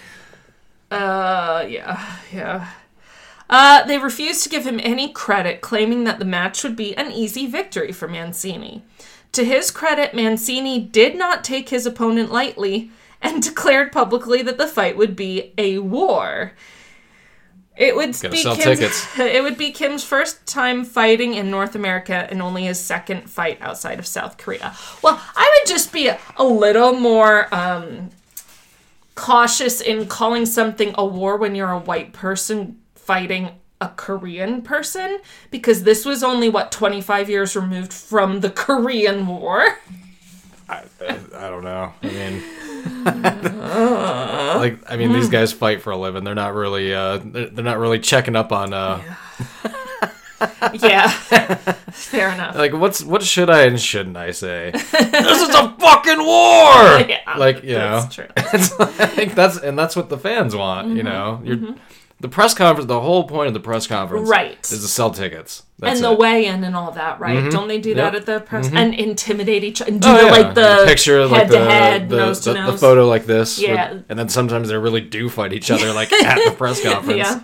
Uh, 0.90 1.64
yeah, 1.68 2.16
yeah. 2.32 2.68
Uh, 3.48 3.84
they 3.84 3.98
refused 3.98 4.42
to 4.42 4.48
give 4.48 4.66
him 4.66 4.80
any 4.82 5.12
credit, 5.12 5.60
claiming 5.60 6.04
that 6.04 6.18
the 6.18 6.24
match 6.24 6.62
would 6.62 6.76
be 6.76 6.96
an 6.96 7.12
easy 7.12 7.46
victory 7.46 7.92
for 7.92 8.08
Mancini. 8.08 8.82
To 9.32 9.44
his 9.44 9.70
credit, 9.70 10.14
Mancini 10.14 10.78
did 10.78 11.16
not 11.16 11.44
take 11.44 11.70
his 11.70 11.86
opponent 11.86 12.30
lightly 12.30 12.90
and 13.20 13.42
declared 13.42 13.92
publicly 13.92 14.42
that 14.42 14.58
the 14.58 14.66
fight 14.66 14.96
would 14.96 15.16
be 15.16 15.52
a 15.58 15.78
war. 15.78 16.52
It 17.76 17.96
would 17.96 18.12
Gotta 18.12 18.28
be 18.28 18.36
sell 18.36 18.54
Kim's, 18.54 18.78
tickets. 18.78 19.06
It 19.18 19.42
would 19.42 19.56
be 19.56 19.70
Kim's 19.70 20.04
first 20.04 20.46
time 20.46 20.84
fighting 20.84 21.34
in 21.34 21.50
North 21.50 21.74
America 21.74 22.28
and 22.30 22.42
only 22.42 22.64
his 22.64 22.78
second 22.78 23.30
fight 23.30 23.58
outside 23.62 23.98
of 23.98 24.06
South 24.06 24.36
Korea. 24.36 24.74
Well, 25.02 25.20
I 25.34 25.58
would 25.60 25.68
just 25.68 25.92
be 25.92 26.08
a, 26.08 26.18
a 26.36 26.44
little 26.44 26.92
more 26.92 27.52
um, 27.54 28.10
cautious 29.14 29.80
in 29.80 30.06
calling 30.06 30.44
something 30.44 30.94
a 30.98 31.04
war 31.04 31.36
when 31.38 31.54
you're 31.54 31.70
a 31.70 31.78
white 31.78 32.12
person 32.12 32.78
fighting 32.94 33.50
a 33.80 33.88
Korean 33.88 34.62
person 34.62 35.18
because 35.50 35.82
this 35.82 36.04
was 36.04 36.22
only 36.22 36.48
what 36.48 36.70
25 36.70 37.28
years 37.28 37.56
removed 37.56 37.92
from 37.92 38.40
the 38.40 38.50
Korean 38.50 39.26
War. 39.26 39.78
I, 40.72 41.18
I, 41.36 41.50
don't 41.50 41.64
know. 41.64 41.92
I 42.02 42.06
mean. 42.06 42.42
like 44.60 44.90
I 44.90 44.96
mean, 44.96 45.12
these 45.12 45.28
guys 45.28 45.52
fight 45.52 45.82
for 45.82 45.90
a 45.90 45.96
living. 45.96 46.24
They're 46.24 46.34
not 46.34 46.54
really, 46.54 46.92
uh, 46.94 47.18
they're, 47.24 47.46
they're 47.46 47.64
not 47.64 47.78
really 47.78 47.98
checking 47.98 48.36
up 48.36 48.52
on, 48.52 48.72
uh, 48.72 49.00
Yeah. 50.74 51.08
Fair 51.92 52.30
enough. 52.30 52.56
like 52.56 52.72
what's 52.72 53.02
what 53.04 53.22
should 53.22 53.48
I 53.48 53.62
and 53.62 53.80
shouldn't 53.80 54.16
I 54.16 54.32
say? 54.32 54.72
this 54.72 54.92
is 55.48 55.54
a 55.54 55.74
fucking 55.78 56.18
war. 56.18 56.72
Yeah, 57.08 57.36
like 57.36 57.62
you 57.62 57.74
know, 57.74 58.00
that's 58.00 58.14
true. 58.14 58.26
it's 58.36 58.78
like 59.16 59.34
that's 59.36 59.58
and 59.58 59.78
that's 59.78 59.94
what 59.94 60.08
the 60.08 60.18
fans 60.18 60.56
want. 60.56 60.88
Mm-hmm, 60.88 60.96
You 60.96 61.02
know, 61.04 61.40
you're 61.44 61.74
the 62.22 62.28
press 62.28 62.54
conference. 62.54 62.88
The 62.88 63.00
whole 63.00 63.24
point 63.24 63.48
of 63.48 63.52
the 63.54 63.60
press 63.60 63.86
conference, 63.86 64.28
Right. 64.28 64.58
is 64.62 64.80
to 64.80 64.88
sell 64.88 65.10
tickets. 65.10 65.64
That's 65.78 65.96
and 66.00 66.04
the 66.04 66.12
it. 66.12 66.18
weigh-in 66.18 66.64
and 66.64 66.74
all 66.74 66.92
that, 66.92 67.20
right? 67.20 67.36
Mm-hmm. 67.36 67.48
Don't 67.50 67.68
they 67.68 67.78
do 67.80 67.94
that 67.96 68.14
at 68.14 68.24
the 68.24 68.40
press 68.40 68.68
mm-hmm. 68.68 68.76
and 68.76 68.94
intimidate 68.94 69.64
each 69.64 69.82
other 69.82 69.90
and 69.90 70.00
do 70.00 70.08
Oh, 70.08 70.16
the, 70.16 70.24
yeah. 70.24 70.30
like 70.30 70.54
the, 70.54 70.84
picture, 70.86 71.26
like 71.26 71.42
head 71.42 71.50
the 71.50 71.58
head, 71.64 72.08
the, 72.08 72.16
nose 72.16 72.40
to 72.40 72.52
the, 72.54 72.70
the 72.70 72.78
photo 72.78 73.06
like 73.08 73.26
this. 73.26 73.58
with- 73.58 73.68
Yeah. 73.68 73.98
and 74.08 74.18
then 74.18 74.28
sometimes 74.28 74.68
they 74.68 74.76
really 74.78 75.00
do 75.02 75.28
fight 75.28 75.52
each 75.52 75.70
other, 75.70 75.92
like 75.92 76.12
at 76.24 76.42
the 76.44 76.52
press 76.56 76.80
conference, 76.82 77.18
Yeah. 77.18 77.40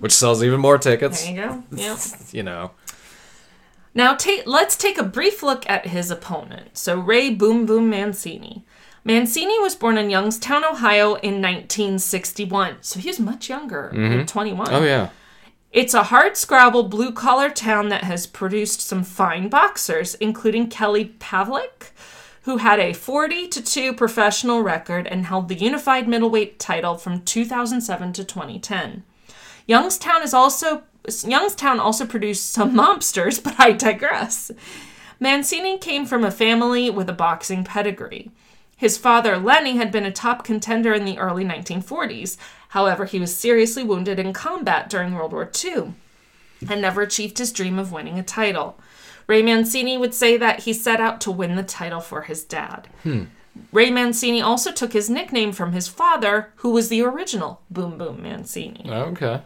which 0.00 0.12
sells 0.12 0.42
even 0.42 0.60
more 0.60 0.76
tickets. 0.78 1.24
There 1.24 1.34
you 1.34 1.40
go. 1.40 1.62
Yep. 1.72 1.98
You 2.32 2.42
know, 2.42 2.70
Now, 3.94 4.14
ta- 4.14 4.42
let's 4.46 4.76
take 4.76 4.98
a 4.98 5.02
brief 5.04 5.42
look 5.42 5.68
at 5.70 5.86
his 5.86 6.10
opponent. 6.10 6.76
So, 6.76 6.98
Ray 6.98 7.30
Boom 7.30 7.66
Boom 7.66 7.88
Mancini. 7.90 8.64
Mancini 9.08 9.58
was 9.60 9.74
born 9.74 9.96
in 9.96 10.10
Youngstown, 10.10 10.66
Ohio 10.66 11.14
in 11.14 11.40
1961. 11.40 12.76
So 12.82 13.00
he 13.00 13.08
was 13.08 13.18
much 13.18 13.48
younger, 13.48 13.88
like 13.90 14.00
mm-hmm. 14.00 14.26
21. 14.26 14.68
oh 14.70 14.84
yeah. 14.84 15.08
It's 15.72 15.94
a 15.94 16.02
hard 16.04 16.36
scrabble 16.36 16.82
blue 16.82 17.12
collar 17.12 17.48
town 17.48 17.88
that 17.88 18.04
has 18.04 18.26
produced 18.26 18.82
some 18.82 19.02
fine 19.02 19.48
boxers, 19.48 20.14
including 20.16 20.68
Kelly 20.68 21.14
Pavlik, 21.18 21.92
who 22.42 22.58
had 22.58 22.78
a 22.80 22.92
40 22.92 23.48
to 23.48 23.62
2 23.62 23.94
professional 23.94 24.62
record 24.62 25.06
and 25.06 25.24
held 25.24 25.48
the 25.48 25.54
unified 25.54 26.06
middleweight 26.06 26.58
title 26.58 26.98
from 26.98 27.22
2007 27.22 28.12
to 28.12 28.24
2010. 28.24 29.04
Youngstown 29.66 30.22
is 30.22 30.34
also 30.34 30.82
Youngstown 31.24 31.80
also 31.80 32.04
produced 32.04 32.52
some 32.52 32.74
mobsters, 32.82 33.42
but 33.42 33.58
I 33.58 33.72
digress. 33.72 34.50
Mancini 35.18 35.78
came 35.78 36.04
from 36.04 36.24
a 36.24 36.30
family 36.30 36.90
with 36.90 37.08
a 37.08 37.14
boxing 37.14 37.64
pedigree. 37.64 38.30
His 38.78 38.96
father, 38.96 39.36
Lenny, 39.36 39.76
had 39.76 39.90
been 39.92 40.06
a 40.06 40.12
top 40.12 40.44
contender 40.44 40.94
in 40.94 41.04
the 41.04 41.18
early 41.18 41.44
1940s. 41.44 42.36
However, 42.68 43.04
he 43.06 43.18
was 43.18 43.36
seriously 43.36 43.82
wounded 43.82 44.18
in 44.18 44.32
combat 44.32 44.88
during 44.88 45.14
World 45.14 45.32
War 45.32 45.50
II 45.64 45.92
and 46.68 46.80
never 46.80 47.02
achieved 47.02 47.38
his 47.38 47.52
dream 47.52 47.78
of 47.78 47.90
winning 47.92 48.18
a 48.18 48.22
title. 48.22 48.78
Ray 49.26 49.42
Mancini 49.42 49.98
would 49.98 50.14
say 50.14 50.36
that 50.36 50.60
he 50.60 50.72
set 50.72 51.00
out 51.00 51.20
to 51.22 51.30
win 51.30 51.56
the 51.56 51.62
title 51.62 52.00
for 52.00 52.22
his 52.22 52.44
dad. 52.44 52.88
Hmm. 53.02 53.24
Ray 53.72 53.90
Mancini 53.90 54.40
also 54.40 54.70
took 54.70 54.92
his 54.92 55.10
nickname 55.10 55.50
from 55.52 55.72
his 55.72 55.88
father, 55.88 56.52
who 56.56 56.70
was 56.70 56.88
the 56.88 57.02
original 57.02 57.60
Boom 57.70 57.98
Boom 57.98 58.22
Mancini. 58.22 58.84
Oh, 58.88 59.02
okay. 59.12 59.42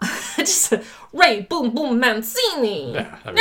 Just 0.36 0.74
Ray 1.12 1.40
Boom 1.42 1.74
Boom 1.74 1.98
Mancini. 1.98 2.92
Yeah, 2.94 3.18
I 3.24 3.32
mean- 3.32 3.36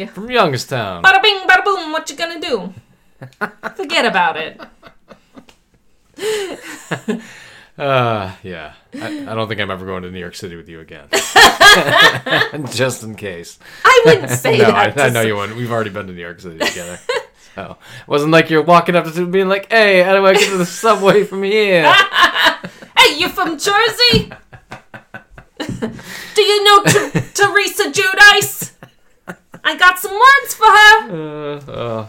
Yay! 0.00 0.06
From 0.06 0.30
Youngstown. 0.30 1.02
Bada 1.02 1.22
bing, 1.22 1.40
bada 1.46 1.62
boom. 1.64 1.92
What 1.92 2.08
you 2.10 2.16
gonna 2.16 2.40
do? 2.40 2.72
Forget 3.76 4.06
about 4.06 4.36
it. 4.36 4.60
Uh, 7.78 8.32
yeah. 8.42 8.72
I, 8.94 9.06
I 9.30 9.34
don't 9.34 9.48
think 9.48 9.60
I'm 9.60 9.70
ever 9.70 9.84
going 9.84 10.02
to 10.02 10.10
New 10.10 10.18
York 10.18 10.34
City 10.34 10.56
with 10.56 10.66
you 10.66 10.80
again. 10.80 11.08
Just 12.70 13.02
in 13.02 13.14
case. 13.16 13.58
I 13.84 14.02
wouldn't 14.06 14.30
say 14.30 14.56
that. 14.56 14.68
no, 14.68 14.74
I, 14.74 14.88
that. 14.88 14.98
I 14.98 15.08
to 15.08 15.12
know 15.12 15.20
you 15.20 15.36
wouldn't. 15.36 15.58
We've 15.58 15.70
already 15.70 15.90
been 15.90 16.06
to 16.06 16.12
New 16.14 16.22
York 16.22 16.40
City 16.40 16.58
together. 16.58 16.98
So 17.54 17.76
it 18.00 18.08
wasn't 18.08 18.32
like 18.32 18.48
you're 18.48 18.62
walking 18.62 18.96
up 18.96 19.04
to 19.12 19.26
being 19.26 19.48
like, 19.48 19.70
"Hey, 19.70 20.02
how 20.02 20.14
do 20.14 20.24
I 20.24 20.32
get 20.32 20.48
to 20.48 20.56
the 20.56 20.64
subway 20.64 21.24
from 21.24 21.42
here?" 21.42 21.84
Hey, 22.96 23.18
you 23.18 23.28
from 23.28 23.58
Jersey? 23.58 24.32
Do 25.58 26.42
you 26.42 26.64
know 26.64 26.82
Ter- 26.84 27.10
Teresa 27.34 27.90
Giudice? 27.90 28.72
I 29.64 29.76
got 29.76 29.98
some 29.98 30.12
words 30.12 30.54
for 30.54 30.66
her. 30.66 31.10
Uh, 31.10 31.72
uh, 31.72 32.06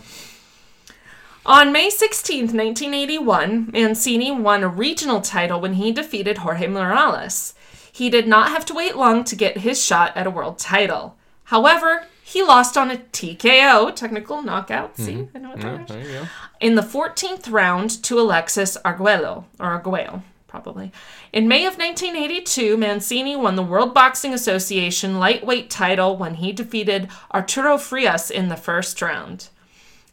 On 1.47 1.71
May 1.71 1.89
16, 1.89 2.47
1981, 2.47 3.69
Mancini 3.71 4.31
won 4.31 4.63
a 4.63 4.67
regional 4.67 5.21
title 5.21 5.61
when 5.61 5.75
he 5.75 5.93
defeated 5.93 6.39
Jorge 6.39 6.67
Morales. 6.67 7.53
He 7.89 8.09
did 8.09 8.27
not 8.27 8.49
have 8.49 8.65
to 8.65 8.73
wait 8.73 8.97
long 8.97 9.23
to 9.23 9.33
get 9.33 9.59
his 9.59 9.81
shot 9.81 10.11
at 10.17 10.27
a 10.27 10.29
world 10.29 10.59
title. 10.59 11.15
However, 11.45 12.03
he 12.21 12.43
lost 12.43 12.75
on 12.77 12.91
a 12.91 12.97
TKO, 12.97 13.95
technical 13.95 14.41
knockout. 14.41 14.97
See, 14.97 15.13
mm-hmm. 15.13 15.37
I 15.37 15.39
know 15.39 15.49
what 15.51 15.61
that 15.61 15.73
yeah, 15.73 15.83
is. 15.83 15.87
there 15.87 16.01
you 16.01 16.19
go. 16.19 16.27
in 16.59 16.75
the 16.75 16.81
14th 16.81 17.49
round 17.49 18.03
to 18.03 18.19
Alexis 18.19 18.75
Arguello, 18.83 19.45
or 19.57 19.67
Arguello, 19.67 20.23
probably. 20.47 20.91
In 21.31 21.47
May 21.47 21.65
of 21.65 21.77
1982, 21.77 22.75
Mancini 22.75 23.37
won 23.37 23.55
the 23.55 23.63
World 23.63 23.93
Boxing 23.93 24.33
Association 24.33 25.17
lightweight 25.17 25.69
title 25.69 26.17
when 26.17 26.35
he 26.35 26.51
defeated 26.51 27.07
Arturo 27.33 27.77
Frias 27.77 28.29
in 28.29 28.49
the 28.49 28.57
first 28.57 29.01
round. 29.01 29.47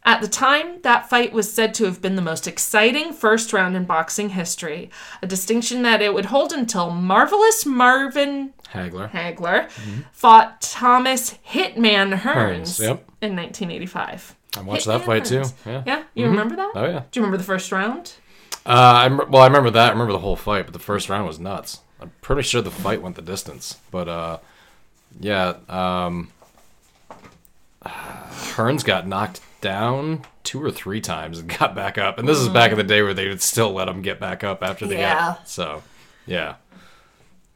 At 0.07 0.21
the 0.21 0.29
time, 0.29 0.83
that 0.83 1.09
fight 1.09 1.33
was 1.33 1.51
said 1.51 1.73
to 1.75 1.85
have 1.85 2.03
been 2.03 2.15
the 2.15 2.23
most 2.23 2.47
exciting 2.47 3.15
first 3.15 3.55
round 3.55 3.75
in 3.75 3.87
boxing 3.87 4.31
history, 4.31 4.91
a 5.23 5.27
distinction 5.27 5.81
that 5.83 6.03
it 6.03 6.13
would 6.13 6.27
hold 6.27 6.53
until 6.53 6.91
Marvelous 6.91 7.65
Marvin 7.65 8.53
Hagler. 8.71 9.11
Hagler 9.11 9.71
fought 10.13 10.61
Thomas 10.61 11.39
Hitman 11.49 12.19
Hearns 12.19 12.45
Hearns, 12.45 12.81
yep. 12.81 13.05
in 13.23 13.35
1985. 13.35 14.37
I 14.57 14.61
watched 14.61 14.87
Hitman 14.87 14.87
that 14.87 15.07
fight 15.07 15.25
too. 15.25 15.45
Yeah. 15.65 15.83
Yeah, 15.87 16.03
you 16.15 16.27
remember 16.27 16.57
that? 16.57 16.73
Oh 16.75 16.85
yeah. 16.85 17.05
Do 17.11 17.21
you 17.21 17.25
remember 17.25 17.39
the 17.39 17.45
first 17.45 17.73
round? 17.73 18.15
Uh, 18.67 18.71
I 18.71 19.09
well, 19.09 19.43
I 19.43 19.47
remember 19.47 19.71
that. 19.71 19.89
I 19.89 19.93
remember 19.93 20.13
the 20.13 20.19
whole 20.19 20.37
fight, 20.37 20.67
but 20.67 20.73
the 20.75 20.79
first 20.79 21.09
round 21.09 21.27
was 21.27 21.39
nuts. 21.39 21.81
I'm 22.01 22.13
pretty 22.21 22.43
sure 22.43 22.61
the 22.61 22.71
fight 22.71 23.01
went 23.01 23.17
the 23.17 23.23
distance, 23.23 23.79
but 23.91 24.09
uh, 24.09 24.39
yeah. 25.19 25.55
Um, 25.69 26.31
Hearns 27.87 28.85
got 28.85 29.07
knocked 29.07 29.41
down 29.65 30.21
two 30.43 30.63
or 30.63 30.71
three 30.71 31.01
times 31.01 31.39
and 31.39 31.49
got 31.59 31.75
back 31.75 31.97
up, 31.97 32.19
and 32.19 32.29
this 32.29 32.39
is 32.39 32.49
back 32.51 32.71
in 32.71 32.77
the 32.77 32.85
mm. 32.85 32.89
day 32.89 33.03
where 33.03 33.15
they 33.15 33.29
would 33.29 33.41
still 33.41 33.73
let 33.73 33.87
them 33.87 34.03
get 34.03 34.21
back 34.21 34.45
up 34.45 34.63
after 34.63 34.87
they 34.87 34.99
Yeah. 34.99 35.15
got. 35.15 35.49
So, 35.49 35.83
yeah, 36.27 36.57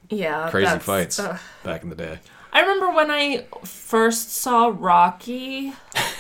Yeah, 0.09 0.48
crazy 0.50 0.78
fights 0.78 1.18
ugh. 1.18 1.38
back 1.62 1.82
in 1.82 1.90
the 1.90 1.94
day. 1.94 2.18
I 2.50 2.61
remember 2.62 2.90
when 2.90 3.11
I 3.11 3.44
first 3.62 4.32
saw 4.34 4.72
Rocky, 4.74 5.74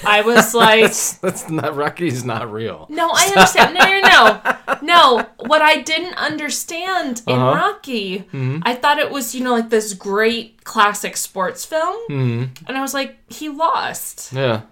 I 0.06 0.20
was 0.20 0.52
like, 0.66 0.82
That's 1.22 1.48
not 1.48 1.74
Rocky's 1.74 2.22
not 2.22 2.52
real. 2.52 2.86
"No, 2.90 3.08
I 3.10 3.24
understand. 3.28 3.72
No, 3.74 3.84
no, 3.86 4.00
no, 4.02 4.78
no." 4.82 5.26
What 5.46 5.62
I 5.62 5.80
didn't 5.80 6.14
understand 6.18 7.22
in 7.26 7.32
Uh-huh. 7.34 7.56
Rocky, 7.56 8.18
mm-hmm. 8.18 8.58
I 8.62 8.74
thought 8.74 8.98
it 8.98 9.10
was 9.10 9.34
you 9.34 9.42
know 9.42 9.52
like 9.54 9.70
this 9.70 9.94
great 9.94 10.64
classic 10.64 11.16
sports 11.16 11.64
film, 11.64 11.96
mm-hmm. 12.10 12.64
and 12.66 12.76
I 12.76 12.82
was 12.82 12.92
like, 12.92 13.16
"He 13.32 13.48
lost. 13.48 14.30
Yeah. 14.34 14.62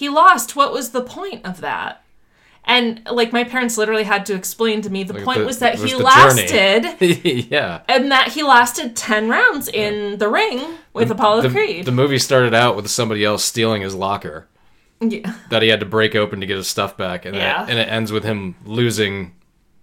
He 0.00 0.08
lost. 0.08 0.56
What 0.56 0.72
was 0.72 0.90
the 0.90 1.02
point 1.02 1.44
of 1.46 1.60
that?" 1.60 2.02
And 2.64 3.02
like 3.10 3.32
my 3.32 3.44
parents 3.44 3.76
literally 3.78 4.04
had 4.04 4.26
to 4.26 4.34
explain 4.34 4.80
to 4.82 4.90
me 4.90 5.02
the 5.02 5.14
Like, 5.14 5.24
point 5.24 5.38
the- 5.40 5.44
was 5.46 5.58
that 5.60 5.78
was 5.78 5.90
he 5.90 5.96
lasted. 5.96 6.84
yeah. 7.50 7.80
and 7.88 8.10
that 8.12 8.28
he 8.28 8.42
lasted 8.42 8.94
10 8.96 9.28
rounds 9.28 9.66
in 9.68 10.18
the 10.18 10.28
ring 10.28 10.76
with 10.92 11.10
Apollo 11.10 11.42
The, 11.42 11.48
Creed. 11.50 11.84
the 11.86 11.92
movie 11.92 12.18
started 12.18 12.52
out 12.54 12.76
with 12.76 12.86
somebody 12.88 13.24
else 13.24 13.44
stealing 13.44 13.80
his 13.82 13.94
locker. 13.94 14.46
yeah. 15.00 15.34
that 15.48 15.62
he 15.62 15.68
had 15.68 15.80
to 15.80 15.86
break 15.86 16.14
open 16.14 16.40
to 16.40 16.46
get 16.46 16.56
his 16.58 16.68
stuff 16.68 16.96
back, 16.98 17.24
and, 17.24 17.34
Yeah. 17.34 17.64
it, 17.64 17.70
and 17.70 17.78
it 17.78 17.88
ends 17.88 18.12
with 18.12 18.24
him 18.24 18.54
losing 18.66 19.34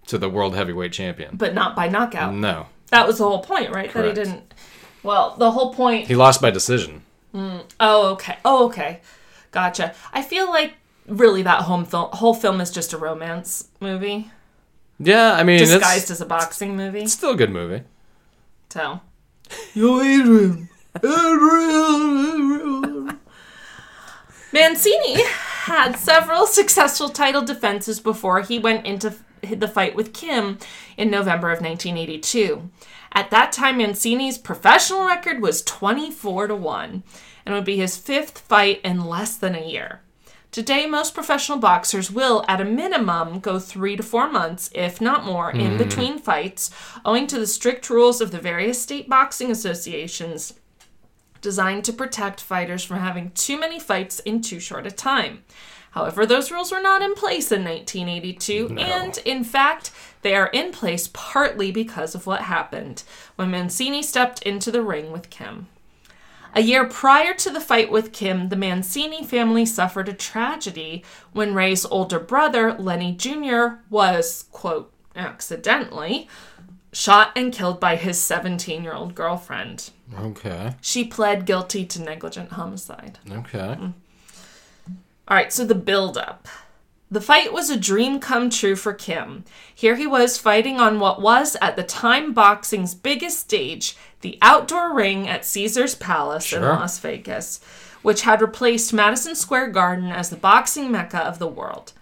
to 0.06 0.16
the 0.16 0.28
world 0.30 0.54
heavyweight 0.54 0.92
champion. 0.92 1.36
But 1.36 1.54
not 1.54 1.74
by 1.74 1.88
knockout. 1.88 2.32
No, 2.34 2.66
That 2.90 3.06
was 3.08 3.18
the 3.18 3.24
whole 3.24 3.42
point, 3.42 3.70
right? 3.70 3.92
That 3.92 4.04
he 4.06 4.12
didn't. 4.12 4.54
Well, 5.02 5.34
the 5.36 5.50
whole 5.50 5.74
point. 5.74 6.06
he 6.06 6.14
lost 6.14 6.40
by 6.40 6.50
decision. 6.50 7.02
Mm. 7.34 7.62
Oh, 7.80 8.10
okay. 8.12 8.36
Oh, 8.44 8.66
okay. 8.66 9.00
Gotcha. 9.58 9.92
I 10.12 10.22
feel 10.22 10.48
like 10.48 10.74
really 11.08 11.42
that 11.42 11.62
whole 11.62 12.34
film 12.34 12.60
is 12.60 12.70
just 12.70 12.92
a 12.92 12.96
romance 12.98 13.66
movie 13.80 14.30
Yeah, 15.00 15.32
I 15.32 15.42
mean, 15.42 15.58
disguised 15.58 16.12
as 16.12 16.20
a 16.20 16.26
boxing 16.26 16.76
movie. 16.76 17.00
it's 17.00 17.14
still 17.14 17.32
a 17.32 17.36
good 17.36 17.50
movie. 17.50 17.82
So. 18.70 19.00
Yo, 19.74 20.00
Adrian. 20.00 20.68
Adrian. 21.02 22.38
Mancini 24.52 25.22
had 25.24 25.96
several 25.96 26.46
successful 26.46 27.08
title 27.08 27.42
defenses 27.42 27.98
before 27.98 28.42
he 28.42 28.60
went 28.60 28.86
into 28.86 29.12
the 29.42 29.66
fight 29.66 29.96
with 29.96 30.14
Kim 30.14 30.58
in 30.96 31.10
November 31.10 31.50
of 31.50 31.60
1982. 31.60 32.70
At 33.12 33.30
that 33.30 33.50
time, 33.50 33.78
Mancini's 33.78 34.38
professional 34.38 35.06
record 35.06 35.42
was 35.42 35.62
24 35.62 36.46
to 36.48 36.54
1 36.54 37.02
and 37.48 37.54
would 37.54 37.64
be 37.64 37.78
his 37.78 37.96
fifth 37.96 38.40
fight 38.40 38.78
in 38.84 39.06
less 39.06 39.34
than 39.34 39.54
a 39.54 39.66
year. 39.66 40.02
Today, 40.50 40.84
most 40.84 41.14
professional 41.14 41.56
boxers 41.56 42.10
will, 42.10 42.44
at 42.46 42.60
a 42.60 42.64
minimum, 42.64 43.40
go 43.40 43.58
three 43.58 43.96
to 43.96 44.02
four 44.02 44.30
months, 44.30 44.68
if 44.74 45.00
not 45.00 45.24
more, 45.24 45.50
in 45.50 45.72
hmm. 45.72 45.78
between 45.78 46.18
fights, 46.18 46.70
owing 47.06 47.26
to 47.26 47.38
the 47.38 47.46
strict 47.46 47.88
rules 47.88 48.20
of 48.20 48.32
the 48.32 48.38
various 48.38 48.82
state 48.82 49.08
boxing 49.08 49.50
associations 49.50 50.60
designed 51.40 51.86
to 51.86 51.92
protect 51.92 52.42
fighters 52.42 52.84
from 52.84 52.98
having 52.98 53.30
too 53.30 53.58
many 53.58 53.80
fights 53.80 54.20
in 54.20 54.42
too 54.42 54.60
short 54.60 54.86
a 54.86 54.90
time. 54.90 55.42
However, 55.92 56.26
those 56.26 56.50
rules 56.50 56.70
were 56.70 56.82
not 56.82 57.00
in 57.00 57.14
place 57.14 57.50
in 57.50 57.64
1982, 57.64 58.76
and 58.78 59.16
in 59.24 59.42
fact, 59.42 59.90
they 60.20 60.34
are 60.34 60.48
in 60.48 60.70
place 60.70 61.08
partly 61.14 61.72
because 61.72 62.14
of 62.14 62.26
what 62.26 62.42
happened 62.42 63.04
when 63.36 63.50
Mancini 63.50 64.02
stepped 64.02 64.42
into 64.42 64.70
the 64.70 64.82
ring 64.82 65.10
with 65.12 65.30
Kim. 65.30 65.68
A 66.54 66.60
year 66.62 66.86
prior 66.86 67.34
to 67.34 67.50
the 67.50 67.60
fight 67.60 67.90
with 67.90 68.12
Kim, 68.12 68.48
the 68.48 68.56
Mancini 68.56 69.24
family 69.24 69.64
suffered 69.66 70.08
a 70.08 70.12
tragedy 70.12 71.04
when 71.32 71.54
Ray's 71.54 71.84
older 71.84 72.18
brother, 72.18 72.72
Lenny 72.74 73.12
Jr., 73.14 73.80
was, 73.90 74.46
quote, 74.50 74.92
accidentally 75.14 76.28
shot 76.92 77.30
and 77.36 77.52
killed 77.52 77.78
by 77.78 77.96
his 77.96 78.20
17 78.20 78.82
year 78.82 78.94
old 78.94 79.14
girlfriend. 79.14 79.90
Okay, 80.18 80.74
She 80.80 81.04
pled 81.04 81.44
guilty 81.44 81.84
to 81.84 82.02
negligent 82.02 82.52
homicide. 82.52 83.18
okay. 83.30 83.76
Mm. 83.78 83.92
All 85.28 85.36
right, 85.36 85.52
so 85.52 85.64
the 85.66 85.74
build 85.74 86.16
up. 86.16 86.48
The 87.10 87.20
fight 87.22 87.54
was 87.54 87.70
a 87.70 87.76
dream 87.78 88.20
come 88.20 88.50
true 88.50 88.76
for 88.76 88.92
Kim. 88.92 89.44
Here 89.74 89.96
he 89.96 90.06
was 90.06 90.36
fighting 90.36 90.78
on 90.78 91.00
what 91.00 91.22
was 91.22 91.56
at 91.62 91.74
the 91.74 91.82
time 91.82 92.34
boxing's 92.34 92.94
biggest 92.94 93.40
stage, 93.40 93.96
the 94.20 94.38
outdoor 94.42 94.94
ring 94.94 95.26
at 95.26 95.46
Caesar's 95.46 95.94
Palace 95.94 96.52
in 96.52 96.60
Las 96.60 96.98
Vegas, 96.98 97.60
which 98.02 98.22
had 98.22 98.42
replaced 98.42 98.92
Madison 98.92 99.34
Square 99.34 99.68
Garden 99.68 100.10
as 100.10 100.28
the 100.28 100.36
boxing 100.36 100.90
mecca 100.90 101.18
of 101.18 101.38
the 101.38 101.48
world. 101.48 101.94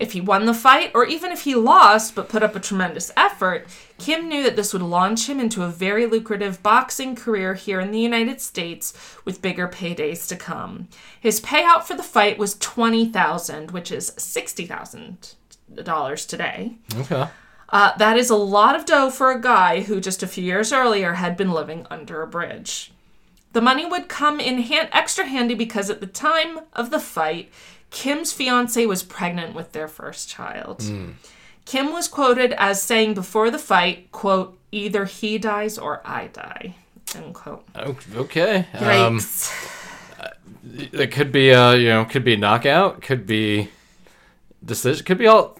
If 0.00 0.12
he 0.12 0.20
won 0.22 0.46
the 0.46 0.54
fight, 0.54 0.92
or 0.94 1.04
even 1.04 1.30
if 1.30 1.42
he 1.42 1.54
lost 1.54 2.14
but 2.14 2.30
put 2.30 2.42
up 2.42 2.56
a 2.56 2.60
tremendous 2.60 3.12
effort, 3.18 3.66
Kim 3.98 4.28
knew 4.28 4.42
that 4.42 4.56
this 4.56 4.72
would 4.72 4.80
launch 4.80 5.28
him 5.28 5.38
into 5.38 5.62
a 5.62 5.68
very 5.68 6.06
lucrative 6.06 6.62
boxing 6.62 7.14
career 7.14 7.52
here 7.52 7.80
in 7.80 7.90
the 7.90 8.00
United 8.00 8.40
States 8.40 8.94
with 9.26 9.42
bigger 9.42 9.68
paydays 9.68 10.26
to 10.28 10.36
come. 10.36 10.88
His 11.20 11.42
payout 11.42 11.82
for 11.82 11.94
the 11.94 12.02
fight 12.02 12.38
was 12.38 12.54
20000 12.54 13.72
which 13.72 13.92
is 13.92 14.12
$60,000 14.12 16.26
today. 16.26 16.78
Okay. 16.96 17.28
Uh, 17.68 17.94
that 17.98 18.16
is 18.16 18.30
a 18.30 18.36
lot 18.36 18.74
of 18.74 18.86
dough 18.86 19.10
for 19.10 19.30
a 19.30 19.40
guy 19.40 19.82
who 19.82 20.00
just 20.00 20.22
a 20.22 20.26
few 20.26 20.42
years 20.42 20.72
earlier 20.72 21.12
had 21.12 21.36
been 21.36 21.52
living 21.52 21.86
under 21.90 22.22
a 22.22 22.26
bridge. 22.26 22.90
The 23.52 23.60
money 23.60 23.84
would 23.84 24.08
come 24.08 24.40
in 24.40 24.62
hand, 24.62 24.88
extra 24.92 25.26
handy 25.26 25.54
because 25.54 25.90
at 25.90 26.00
the 26.00 26.06
time 26.06 26.60
of 26.72 26.90
the 26.90 27.00
fight, 27.00 27.50
Kim's 27.90 28.32
fiance 28.32 28.84
was 28.86 29.02
pregnant 29.02 29.54
with 29.54 29.72
their 29.72 29.88
first 29.88 30.28
child. 30.28 30.82
Hmm. 30.82 31.10
Kim 31.64 31.92
was 31.92 32.08
quoted 32.08 32.52
as 32.52 32.82
saying 32.82 33.14
before 33.14 33.50
the 33.50 33.58
fight, 33.58 34.10
quote, 34.12 34.58
either 34.72 35.04
he 35.04 35.38
dies 35.38 35.78
or 35.78 36.00
I 36.04 36.28
die, 36.28 36.74
end 37.14 37.34
quote. 37.34 37.64
Okay. 37.76 38.66
Um, 38.74 39.20
uh, 40.20 40.28
it 40.72 41.12
could 41.12 41.32
be 41.32 41.50
a 41.50 41.76
you 41.76 41.88
know 41.88 42.04
could 42.04 42.24
be 42.24 42.36
knockout, 42.36 43.02
could 43.02 43.26
be 43.26 43.68
decision, 44.64 45.04
could 45.04 45.18
be 45.18 45.26
all, 45.26 45.58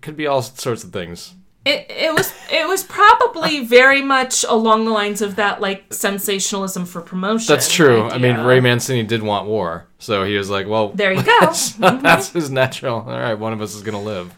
could 0.00 0.16
be 0.16 0.26
all 0.26 0.42
sorts 0.42 0.84
of 0.84 0.92
things. 0.92 1.34
It, 1.64 1.86
it 1.88 2.12
was 2.12 2.32
it 2.50 2.66
was 2.66 2.82
probably 2.82 3.64
very 3.64 4.02
much 4.02 4.44
along 4.48 4.84
the 4.84 4.90
lines 4.90 5.22
of 5.22 5.36
that 5.36 5.60
like 5.60 5.84
sensationalism 5.94 6.86
for 6.86 7.00
promotion. 7.00 7.52
That's 7.52 7.72
true. 7.72 8.08
I 8.08 8.18
mean. 8.18 8.38
Ray 8.38 8.58
Mancini 8.58 9.04
did 9.04 9.22
want 9.22 9.46
war, 9.46 9.86
so 9.98 10.24
he 10.24 10.36
was 10.36 10.50
like, 10.50 10.66
well, 10.66 10.88
There 10.88 11.12
you 11.12 11.22
go. 11.22 11.38
that's 11.40 11.76
mm-hmm. 11.78 12.38
his 12.38 12.50
natural. 12.50 13.02
All 13.02 13.18
right, 13.18 13.34
one 13.34 13.52
of 13.52 13.60
us 13.60 13.76
is 13.76 13.82
gonna 13.82 14.02
live. 14.02 14.34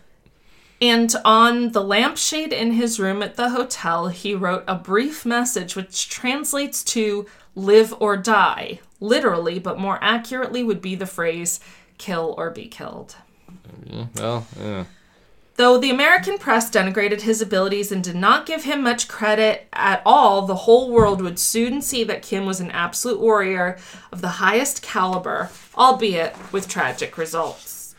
And 0.82 1.14
on 1.24 1.72
the 1.72 1.82
lampshade 1.82 2.52
in 2.52 2.72
his 2.72 3.00
room 3.00 3.22
at 3.22 3.36
the 3.36 3.50
hotel, 3.50 4.08
he 4.08 4.34
wrote 4.34 4.64
a 4.68 4.74
brief 4.74 5.24
message 5.24 5.76
which 5.76 6.10
translates 6.10 6.84
to 6.84 7.26
live 7.54 7.94
or 8.00 8.18
die, 8.18 8.80
literally, 9.00 9.58
but 9.58 9.78
more 9.78 9.98
accurately 10.02 10.62
would 10.62 10.82
be 10.82 10.94
the 10.94 11.06
phrase 11.06 11.60
kill 11.96 12.34
or 12.36 12.50
be 12.50 12.66
killed. 12.66 13.16
Well, 14.16 14.46
yeah. 14.60 14.84
Though 15.56 15.78
the 15.78 15.90
American 15.90 16.38
press 16.38 16.68
denigrated 16.68 17.20
his 17.20 17.40
abilities 17.40 17.92
and 17.92 18.02
did 18.02 18.16
not 18.16 18.44
give 18.44 18.64
him 18.64 18.82
much 18.82 19.06
credit 19.06 19.68
at 19.72 20.02
all, 20.04 20.42
the 20.42 20.54
whole 20.54 20.90
world 20.90 21.22
would 21.22 21.38
soon 21.38 21.80
see 21.80 22.02
that 22.04 22.22
Kim 22.22 22.44
was 22.44 22.58
an 22.58 22.72
absolute 22.72 23.20
warrior 23.20 23.78
of 24.10 24.20
the 24.20 24.40
highest 24.40 24.82
caliber, 24.82 25.50
albeit 25.76 26.34
with 26.52 26.68
tragic 26.68 27.16
results. 27.16 27.94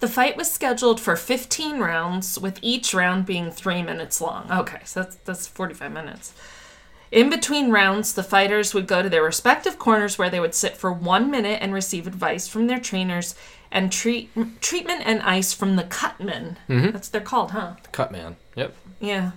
The 0.00 0.08
fight 0.08 0.36
was 0.36 0.52
scheduled 0.52 1.00
for 1.00 1.16
15 1.16 1.78
rounds, 1.78 2.38
with 2.38 2.58
each 2.60 2.92
round 2.92 3.24
being 3.24 3.50
three 3.50 3.82
minutes 3.82 4.20
long. 4.20 4.46
Okay, 4.52 4.80
so 4.84 5.02
that's, 5.02 5.16
that's 5.24 5.46
45 5.46 5.90
minutes. 5.90 6.34
In 7.10 7.30
between 7.30 7.70
rounds, 7.70 8.12
the 8.12 8.22
fighters 8.22 8.74
would 8.74 8.86
go 8.86 9.02
to 9.02 9.08
their 9.08 9.22
respective 9.22 9.78
corners 9.78 10.18
where 10.18 10.28
they 10.28 10.40
would 10.40 10.54
sit 10.54 10.76
for 10.76 10.92
one 10.92 11.30
minute 11.30 11.60
and 11.62 11.72
receive 11.72 12.06
advice 12.06 12.46
from 12.46 12.66
their 12.66 12.78
trainers 12.78 13.34
and 13.70 13.92
treat, 13.92 14.30
treatment 14.60 15.02
and 15.04 15.20
ice 15.22 15.52
from 15.52 15.76
the 15.76 15.84
cutmen. 15.84 16.56
That's 16.68 17.08
what 17.08 17.12
they're 17.12 17.20
called, 17.20 17.50
huh? 17.52 17.74
Cut 17.92 18.10
man. 18.12 18.36
Yep. 18.56 18.74
Yeah. 19.00 19.32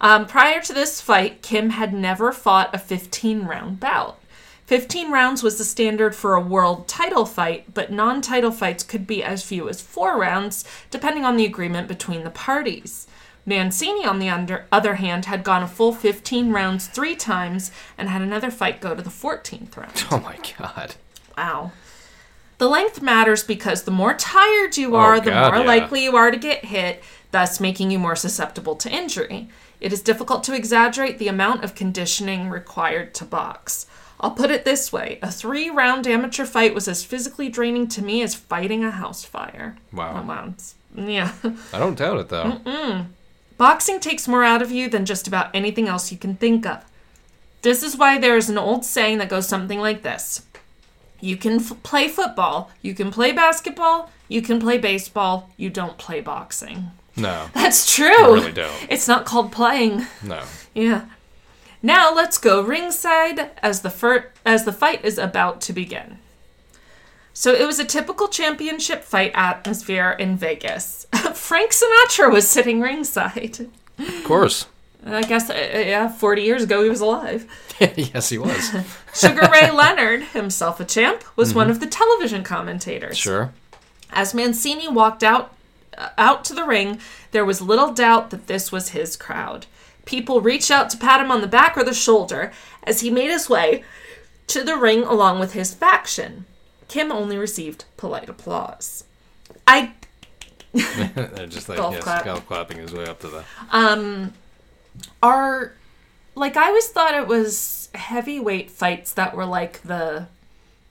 Um, 0.00 0.26
prior 0.26 0.60
to 0.62 0.72
this 0.72 1.00
fight, 1.00 1.42
Kim 1.42 1.70
had 1.70 1.92
never 1.92 2.32
fought 2.32 2.74
a 2.74 2.78
15 2.78 3.44
round 3.46 3.80
bout. 3.80 4.18
15 4.66 5.10
rounds 5.10 5.42
was 5.42 5.56
the 5.56 5.64
standard 5.64 6.14
for 6.14 6.34
a 6.34 6.40
world 6.42 6.86
title 6.86 7.24
fight, 7.24 7.72
but 7.72 7.90
non 7.90 8.20
title 8.20 8.50
fights 8.52 8.84
could 8.84 9.06
be 9.06 9.24
as 9.24 9.42
few 9.42 9.68
as 9.68 9.80
four 9.80 10.18
rounds, 10.18 10.62
depending 10.90 11.24
on 11.24 11.36
the 11.36 11.46
agreement 11.46 11.88
between 11.88 12.22
the 12.22 12.30
parties. 12.30 13.06
Mancini, 13.46 14.04
on 14.04 14.18
the 14.18 14.28
under, 14.28 14.66
other 14.70 14.96
hand, 14.96 15.24
had 15.24 15.42
gone 15.42 15.62
a 15.62 15.66
full 15.66 15.94
15 15.94 16.52
rounds 16.52 16.86
three 16.86 17.16
times 17.16 17.72
and 17.96 18.10
had 18.10 18.20
another 18.20 18.50
fight 18.50 18.78
go 18.82 18.94
to 18.94 19.00
the 19.00 19.08
14th 19.08 19.74
round. 19.74 20.04
Oh 20.10 20.20
my 20.20 20.36
god. 20.58 20.96
Wow. 21.36 21.72
The 22.58 22.68
length 22.68 23.00
matters 23.00 23.44
because 23.44 23.84
the 23.84 23.92
more 23.92 24.14
tired 24.14 24.76
you 24.76 24.96
are, 24.96 25.14
oh, 25.14 25.20
the 25.20 25.30
God, 25.30 25.54
more 25.54 25.62
yeah. 25.62 25.66
likely 25.66 26.02
you 26.02 26.16
are 26.16 26.30
to 26.30 26.36
get 26.36 26.64
hit, 26.64 27.02
thus 27.30 27.60
making 27.60 27.90
you 27.92 27.98
more 27.98 28.16
susceptible 28.16 28.74
to 28.76 28.90
injury. 28.90 29.48
It 29.80 29.92
is 29.92 30.02
difficult 30.02 30.42
to 30.44 30.54
exaggerate 30.54 31.18
the 31.18 31.28
amount 31.28 31.62
of 31.62 31.76
conditioning 31.76 32.50
required 32.50 33.14
to 33.14 33.24
box. 33.24 33.86
I'll 34.20 34.32
put 34.32 34.50
it 34.50 34.64
this 34.64 34.92
way 34.92 35.20
a 35.22 35.30
three 35.30 35.70
round 35.70 36.06
amateur 36.06 36.44
fight 36.44 36.74
was 36.74 36.88
as 36.88 37.04
physically 37.04 37.48
draining 37.48 37.86
to 37.88 38.02
me 38.02 38.22
as 38.22 38.34
fighting 38.34 38.84
a 38.84 38.90
house 38.90 39.24
fire. 39.24 39.76
Wow. 39.92 40.22
Oh, 40.22 40.26
wow. 40.26 40.54
Yeah. 40.96 41.32
I 41.72 41.78
don't 41.78 41.96
doubt 41.96 42.18
it 42.18 42.28
though. 42.28 42.60
Mm-mm. 42.64 43.06
Boxing 43.56 44.00
takes 44.00 44.26
more 44.26 44.42
out 44.42 44.62
of 44.62 44.72
you 44.72 44.88
than 44.88 45.04
just 45.04 45.28
about 45.28 45.54
anything 45.54 45.86
else 45.86 46.10
you 46.10 46.18
can 46.18 46.34
think 46.34 46.66
of. 46.66 46.84
This 47.62 47.82
is 47.82 47.96
why 47.96 48.18
there 48.18 48.36
is 48.36 48.48
an 48.48 48.58
old 48.58 48.84
saying 48.84 49.18
that 49.18 49.28
goes 49.28 49.48
something 49.48 49.80
like 49.80 50.02
this 50.02 50.42
You 51.20 51.36
can 51.36 51.54
f- 51.60 51.82
play 51.82 52.08
football, 52.08 52.70
you 52.82 52.94
can 52.94 53.10
play 53.10 53.32
basketball, 53.32 54.10
you 54.28 54.40
can 54.42 54.60
play 54.60 54.78
baseball, 54.78 55.50
you 55.56 55.70
don't 55.70 55.98
play 55.98 56.20
boxing. 56.20 56.90
No. 57.16 57.48
That's 57.54 57.92
true. 57.94 58.34
Really 58.34 58.52
don't. 58.52 58.86
It's 58.88 59.08
not 59.08 59.24
called 59.24 59.50
playing. 59.52 60.06
No. 60.22 60.42
Yeah. 60.74 61.06
Now 61.82 62.12
let's 62.14 62.38
go 62.38 62.60
ringside 62.62 63.50
as 63.62 63.82
the 63.82 63.90
fir- 63.90 64.30
as 64.44 64.64
the 64.64 64.72
fight 64.72 65.04
is 65.04 65.18
about 65.18 65.60
to 65.62 65.72
begin. 65.72 66.18
So 67.32 67.52
it 67.54 67.66
was 67.66 67.78
a 67.78 67.84
typical 67.84 68.26
championship 68.28 69.04
fight 69.04 69.30
atmosphere 69.34 70.10
in 70.18 70.36
Vegas. 70.36 71.06
Frank 71.34 71.70
Sinatra 71.72 72.32
was 72.32 72.48
sitting 72.48 72.80
ringside. 72.80 73.68
Of 73.98 74.24
course. 74.24 74.66
I 75.04 75.22
guess 75.22 75.48
uh, 75.48 75.54
yeah, 75.54 76.08
40 76.08 76.42
years 76.42 76.62
ago 76.64 76.82
he 76.82 76.90
was 76.90 77.00
alive. 77.00 77.46
yes, 77.80 78.28
he 78.28 78.38
was. 78.38 78.74
Sugar 79.14 79.48
Ray 79.52 79.70
Leonard, 79.72 80.22
himself 80.22 80.80
a 80.80 80.84
champ, 80.84 81.24
was 81.36 81.54
one 81.54 81.70
of 81.70 81.80
the 81.80 81.86
television 81.86 82.42
commentators. 82.42 83.16
Sure. 83.16 83.52
As 84.10 84.34
Mancini 84.34 84.88
walked 84.88 85.22
out 85.22 85.54
uh, 85.96 86.10
out 86.18 86.44
to 86.46 86.54
the 86.54 86.64
ring, 86.64 87.00
there 87.30 87.44
was 87.44 87.60
little 87.60 87.92
doubt 87.92 88.30
that 88.30 88.46
this 88.46 88.72
was 88.72 88.90
his 88.90 89.16
crowd. 89.16 89.66
People 90.04 90.40
reached 90.40 90.70
out 90.70 90.90
to 90.90 90.96
pat 90.96 91.20
him 91.20 91.30
on 91.30 91.42
the 91.42 91.46
back 91.46 91.76
or 91.76 91.84
the 91.84 91.94
shoulder 91.94 92.52
as 92.82 93.00
he 93.00 93.10
made 93.10 93.30
his 93.30 93.48
way 93.48 93.84
to 94.48 94.64
the 94.64 94.76
ring 94.76 95.02
along 95.02 95.38
with 95.38 95.52
his 95.52 95.74
faction. 95.74 96.46
Kim 96.88 97.12
only 97.12 97.36
received 97.36 97.84
polite 97.98 98.28
applause. 98.30 99.04
I 99.66 99.92
They're 100.72 101.46
just 101.46 101.68
like 101.68 101.78
Golf 101.78 101.94
yes, 101.94 102.02
clap. 102.02 102.24
golf 102.24 102.46
clapping 102.46 102.78
his 102.78 102.92
way 102.92 103.04
up 103.04 103.20
to 103.20 103.28
the. 103.28 103.44
Are 105.22 105.72
like 106.34 106.56
I 106.56 106.68
always 106.68 106.88
thought 106.88 107.14
it 107.14 107.26
was 107.26 107.88
heavyweight 107.94 108.70
fights 108.70 109.12
that 109.14 109.36
were 109.36 109.46
like 109.46 109.82
the 109.82 110.28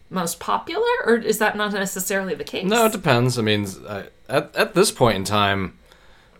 most 0.09 0.39
popular, 0.39 0.85
or 1.05 1.15
is 1.17 1.39
that 1.39 1.55
not 1.55 1.73
necessarily 1.73 2.33
the 2.35 2.43
case? 2.43 2.65
No, 2.65 2.85
it 2.85 2.91
depends. 2.91 3.37
I 3.37 3.41
mean, 3.41 3.67
at 4.29 4.55
at 4.55 4.73
this 4.73 4.91
point 4.91 5.17
in 5.17 5.23
time, 5.23 5.77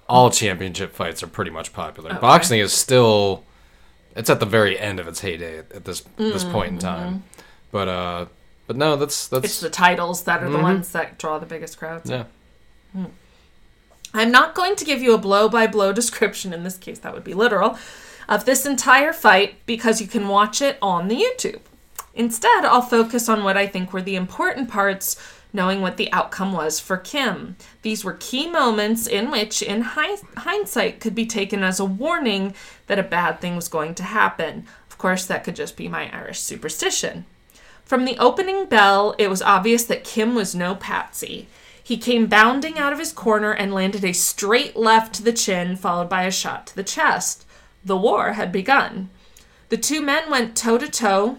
all 0.08 0.30
championship 0.30 0.94
fights 0.94 1.22
are 1.24 1.28
pretty 1.28 1.52
much 1.52 1.74
popular. 1.74 2.14
Boxing 2.16 2.60
is 2.60 2.74
still, 2.74 3.44
it's 4.16 4.30
at 4.30 4.40
the 4.40 4.46
very 4.46 4.80
end 4.80 5.00
of 5.00 5.08
its 5.08 5.22
heyday 5.22 5.60
at, 5.60 5.72
at 5.72 5.86
this 5.86 6.02
this 6.18 6.44
point 6.44 6.70
in 6.70 6.78
mm-hmm. 6.78 6.88
time. 6.88 7.24
But 7.72 7.88
uh, 7.88 8.26
but 8.68 8.76
no, 8.76 8.96
that's 8.96 9.28
that's 9.28 9.46
It's 9.46 9.60
the 9.60 9.70
titles 9.70 10.24
that 10.24 10.44
are 10.44 10.50
the 10.50 10.56
mm-hmm. 10.56 10.64
ones 10.64 10.92
that 10.92 11.18
draw 11.18 11.40
the 11.40 11.46
biggest 11.46 11.78
crowds. 11.78 12.10
yeah. 12.10 12.26
Hmm. 12.94 13.06
I'm 14.14 14.32
not 14.32 14.56
going 14.56 14.76
to 14.76 14.86
give 14.86 15.02
you 15.02 15.14
a 15.14 15.18
blow 15.18 15.50
by 15.50 15.68
blow 15.68 15.94
description, 15.94 16.54
in 16.54 16.64
this 16.64 16.78
case, 16.78 17.00
that 17.00 17.14
would 17.14 17.24
be 17.24 17.34
literal, 17.34 17.78
of 18.28 18.46
this 18.46 18.66
entire 18.66 19.14
fight 19.14 19.56
because 19.66 20.02
you 20.02 20.08
can 20.08 20.28
watch 20.28 20.62
it 20.62 20.78
on 20.82 21.08
the 21.08 21.16
YouTube. 21.16 21.62
Instead, 22.14 22.66
I'll 22.66 22.82
focus 22.82 23.30
on 23.30 23.44
what 23.44 23.58
I 23.58 23.68
think 23.68 23.94
were 23.94 24.02
the 24.02 24.16
important 24.16 24.70
parts, 24.70 25.22
knowing 25.54 25.82
what 25.82 25.98
the 25.98 26.12
outcome 26.12 26.52
was 26.52 26.80
for 26.80 26.98
Kim. 26.98 27.56
These 27.84 28.04
were 28.04 28.18
key 28.20 28.50
moments 28.50 29.08
in 29.08 29.30
which, 29.30 29.62
in 29.62 29.82
hi- 29.82 30.18
hindsight, 30.36 31.00
could 31.00 31.14
be 31.14 31.26
taken 31.26 31.64
as 31.64 31.80
a 31.80 31.86
warning 31.86 32.56
that 32.88 33.00
a 33.00 33.04
bad 33.04 33.40
thing 33.40 33.56
was 33.56 33.68
going 33.68 33.94
to 33.96 34.04
happen. 34.04 34.66
Of 34.90 34.98
course, 34.98 35.26
that 35.28 35.44
could 35.44 35.56
just 35.56 35.78
be 35.78 35.88
my 35.88 36.10
Irish 36.12 36.40
superstition. 36.40 37.26
From 37.86 38.04
the 38.04 38.18
opening 38.18 38.66
bell, 38.66 39.16
it 39.18 39.30
was 39.30 39.42
obvious 39.42 39.86
that 39.86 40.04
Kim 40.04 40.34
was 40.34 40.56
no 40.56 40.76
patsy. 40.76 41.48
He 41.88 41.96
came 41.96 42.28
bounding 42.28 42.78
out 42.78 42.92
of 42.92 43.00
his 43.00 43.14
corner 43.14 43.54
and 43.54 43.74
landed 43.74 44.04
a 44.04 44.12
straight 44.12 44.76
left 44.76 45.16
to 45.16 45.24
the 45.24 45.32
chin, 45.32 45.78
followed 45.78 46.10
by 46.10 46.24
a 46.24 46.32
shot 46.32 46.68
to 46.68 46.76
the 46.76 46.84
chest. 46.84 47.46
The 47.82 47.96
war 47.96 48.34
had 48.34 48.52
begun. 48.52 49.10
The 49.70 49.78
two 49.78 50.02
men 50.02 50.30
went 50.30 50.58
toe 50.58 50.78
to 50.80 50.90
toe. 50.90 51.38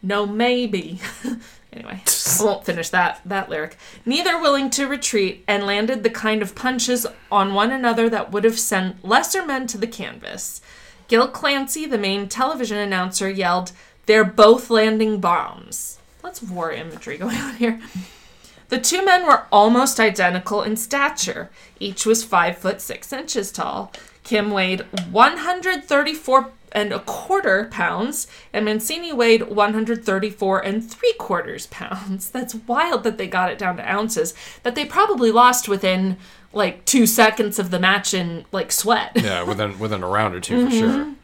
No, 0.00 0.24
maybe. 0.24 1.00
anyway, 1.72 2.04
I 2.06 2.44
won't 2.44 2.64
finish 2.64 2.90
that 2.90 3.22
that 3.24 3.48
lyric. 3.48 3.76
Neither 4.06 4.40
willing 4.40 4.70
to 4.70 4.86
retreat, 4.86 5.42
and 5.48 5.66
landed 5.66 6.04
the 6.04 6.10
kind 6.10 6.42
of 6.42 6.54
punches 6.54 7.04
on 7.32 7.52
one 7.52 7.72
another 7.72 8.08
that 8.08 8.30
would 8.30 8.44
have 8.44 8.60
sent 8.60 9.04
lesser 9.04 9.44
men 9.44 9.66
to 9.66 9.78
the 9.78 9.88
canvas. 9.88 10.60
Gil 11.08 11.26
Clancy, 11.26 11.86
the 11.86 11.98
main 11.98 12.28
television 12.28 12.78
announcer, 12.78 13.28
yelled, 13.28 13.72
"They're 14.06 14.22
both 14.22 14.70
landing 14.70 15.18
bombs." 15.18 15.98
Of 16.22 16.52
war 16.52 16.70
imagery 16.70 17.18
going 17.24 17.38
on 17.38 17.56
here. 17.56 17.80
The 18.68 18.78
two 18.78 19.04
men 19.04 19.26
were 19.26 19.46
almost 19.50 19.98
identical 19.98 20.62
in 20.62 20.76
stature. 20.76 21.50
Each 21.80 22.04
was 22.04 22.24
five 22.24 22.58
foot 22.58 22.80
six 22.80 23.12
inches 23.12 23.50
tall. 23.50 23.92
Kim 24.24 24.50
weighed 24.50 24.84
134 25.10 26.50
and 26.72 26.92
a 26.92 27.00
quarter 27.00 27.68
pounds, 27.70 28.26
and 28.52 28.64
Mancini 28.64 29.12
weighed 29.12 29.48
134 29.48 30.60
and 30.60 30.90
three 30.90 31.14
quarters 31.14 31.66
pounds. 31.68 32.30
That's 32.32 32.54
wild 32.54 33.04
that 33.04 33.18
they 33.18 33.26
got 33.26 33.50
it 33.50 33.58
down 33.58 33.78
to 33.78 33.90
ounces. 33.90 34.34
That 34.62 34.74
they 34.74 34.84
probably 34.84 35.30
lost 35.30 35.68
within 35.68 36.18
like 36.52 36.84
two 36.84 37.06
seconds 37.06 37.58
of 37.58 37.70
the 37.70 37.78
match 37.78 38.12
in 38.12 38.44
like 38.52 38.72
sweat. 38.72 39.12
Yeah, 39.14 39.42
within 39.48 39.78
within 39.78 40.02
a 40.02 40.08
round 40.08 40.34
or 40.34 40.40
2 40.40 40.66
for 40.66 40.70
mm-hmm. 40.70 40.78
sure. 40.78 41.14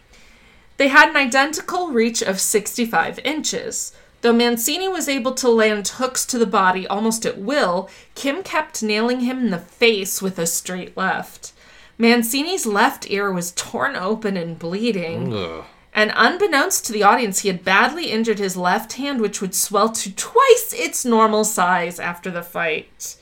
They 0.77 0.89
had 0.89 1.11
an 1.11 1.17
identical 1.17 1.91
reach 1.91 2.21
of 2.21 2.41
65 2.41 3.21
inches. 3.21 3.93
Though 4.25 4.33
Mancini 4.33 4.89
was 4.89 5.07
able 5.07 5.33
to 5.35 5.51
land 5.51 5.87
hooks 5.87 6.25
to 6.25 6.39
the 6.39 6.47
body 6.47 6.87
almost 6.87 7.27
at 7.27 7.37
will, 7.37 7.91
Kim 8.15 8.43
kept 8.43 8.83
nailing 8.83 9.21
him 9.21 9.39
in 9.39 9.51
the 9.51 9.59
face 9.59 10.23
with 10.23 10.39
a 10.39 10.47
straight 10.47 10.97
left. 10.97 11.53
Mancini's 11.99 12.65
left 12.65 13.11
ear 13.11 13.31
was 13.31 13.53
torn 13.53 13.97
open 13.97 14.39
and 14.39 14.59
bleeding, 14.59 15.31
Ugh. 15.35 15.65
and 15.93 16.11
unbeknownst 16.17 16.87
to 16.87 16.93
the 16.95 17.03
audience, 17.03 17.41
he 17.41 17.49
had 17.49 17.67
badly 17.67 18.07
injured 18.07 18.39
his 18.39 18.57
left 18.57 18.95
hand, 18.95 19.21
which 19.21 19.43
would 19.43 19.55
swell 19.55 19.91
to 19.91 20.11
twice 20.15 20.73
its 20.75 21.05
normal 21.05 21.45
size 21.45 22.01
after 22.01 22.31
the 22.31 22.41
fight. 22.41 23.17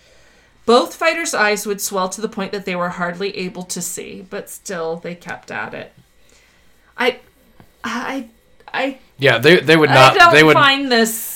Both 0.66 0.94
fighters' 0.94 1.34
eyes 1.34 1.66
would 1.66 1.80
swell 1.80 2.11
to 2.11 2.20
the 2.20 2.28
point 2.28 2.53
that 2.53 2.64
they 2.64 2.76
were 2.76 2.90
hardly 2.90 3.36
able 3.36 3.64
to 3.64 3.82
see, 3.82 4.24
but 4.30 4.48
still 4.48 4.98
they 4.98 5.16
kept 5.16 5.50
at 5.50 5.74
it. 5.74 5.94
I, 6.96 7.18
I, 7.82 8.28
I, 8.72 8.98
Yeah, 9.22 9.38
they 9.38 9.60
they 9.60 9.76
would 9.76 9.90
not. 9.90 10.14
I 10.14 10.18
don't 10.18 10.34
They 10.34 10.42
would. 10.42 10.54
find 10.54 10.90
this 10.90 11.32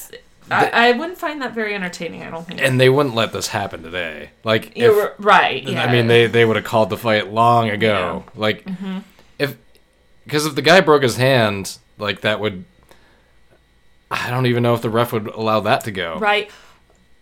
I, 0.51 0.91
I 0.91 0.93
wouldn't 0.93 1.18
find 1.18 1.43
that 1.43 1.55
very 1.55 1.74
entertaining. 1.74 2.22
I 2.22 2.30
don't 2.30 2.47
think. 2.47 2.61
and 2.61 2.80
they 2.80 2.89
wouldn't 2.89 3.14
let 3.14 3.32
this 3.32 3.49
happen 3.49 3.82
today. 3.82 4.30
Like, 4.45 4.72
if, 4.76 5.14
right. 5.18 5.62
Yeah. 5.62 5.82
I 5.82 5.91
mean, 5.91 6.07
they 6.07 6.26
they 6.26 6.45
would 6.45 6.57
have 6.57 6.64
called 6.64 6.91
the 6.91 6.97
fight 6.97 7.32
long 7.32 7.68
ago. 7.70 8.24
Like, 8.34 8.64
mm-hmm. 8.64 8.99
if 9.39 9.57
because 10.24 10.47
if 10.47 10.55
the 10.55 10.62
guy 10.62 10.80
broke 10.80 11.03
his 11.03 11.16
hand, 11.16 11.78
like 11.99 12.20
that 12.20 12.41
would. 12.41 12.64
I 14.09 14.30
don't 14.30 14.47
even 14.47 14.62
know 14.62 14.74
if 14.74 14.82
the 14.82 14.91
ref 14.91 15.12
would 15.12 15.26
allow 15.26 15.61
that 15.61 15.82
to 15.84 15.91
go. 15.91 16.18
right. 16.18 16.51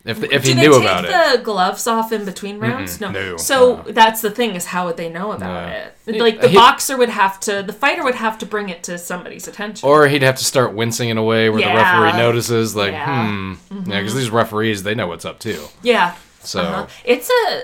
If 0.05 0.22
if 0.22 0.44
he 0.44 0.52
they 0.52 0.61
knew 0.61 0.72
take 0.72 0.82
about 0.82 1.05
it. 1.07 1.09
they 1.11 1.14
take 1.14 1.36
the 1.38 1.42
gloves 1.44 1.86
off 1.86 2.12
in 2.12 2.26
between 2.26 2.59
rounds? 2.59 3.00
No. 3.00 3.11
no, 3.11 3.36
So 3.38 3.76
no. 3.76 3.82
that's 3.92 4.20
the 4.20 4.30
thing 4.30 4.55
is 4.55 4.66
how 4.66 4.84
would 4.86 4.98
they 4.98 5.09
know 5.09 5.32
about 5.32 5.68
No. 6.07 6.12
it? 6.16 6.20
Like 6.20 6.42
the 6.42 6.48
he- 6.48 6.55
boxer 6.57 6.96
would 6.98 7.09
have 7.09 7.40
to, 7.40 7.62
the 7.62 7.72
fighter 7.72 8.05
would 8.05 8.16
have 8.16 8.36
to 8.38 8.46
bring 8.46 8.68
it 8.68 8.82
to 8.84 8.98
somebody's 8.98 9.48
attention. 9.48 9.88
Or 9.88 10.07
he'd 10.09 10.20
have 10.22 10.36
to 10.36 10.44
start 10.44 10.74
wincing 10.74 11.09
in 11.09 11.16
a 11.16 11.22
way 11.22 11.48
where 11.48 11.62
the 11.62 11.74
referee 11.74 12.18
notices, 12.18 12.76
like, 12.76 12.92
Yeah. 12.92 13.28
hmm. 13.28 13.55
Yeah, 13.90 14.00
because 14.00 14.14
these 14.14 14.28
referees, 14.30 14.82
they 14.82 14.94
know 14.94 15.07
what's 15.07 15.24
up 15.24 15.38
too. 15.38 15.64
yeah. 15.82 16.14
So, 16.42 16.61
Uh-huh. 16.61 16.86
It's 17.05 17.30
a. 17.30 17.62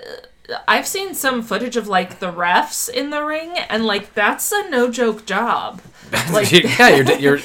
I've 0.66 0.86
seen 0.86 1.14
some 1.14 1.43
footage 1.43 1.76
of 1.76 1.86
like 1.86 2.18
the 2.18 2.32
refs 2.32 2.88
in 2.88 3.11
the 3.11 3.22
ring, 3.22 3.57
and 3.68 3.84
like 3.86 4.14
that's 4.14 4.51
a 4.51 4.68
no 4.70 4.91
joke 4.91 5.26
job. 5.26 5.80
Like 6.33 6.51
yeah, 6.53 6.89
you're, 6.97 7.19
you're 7.19 7.39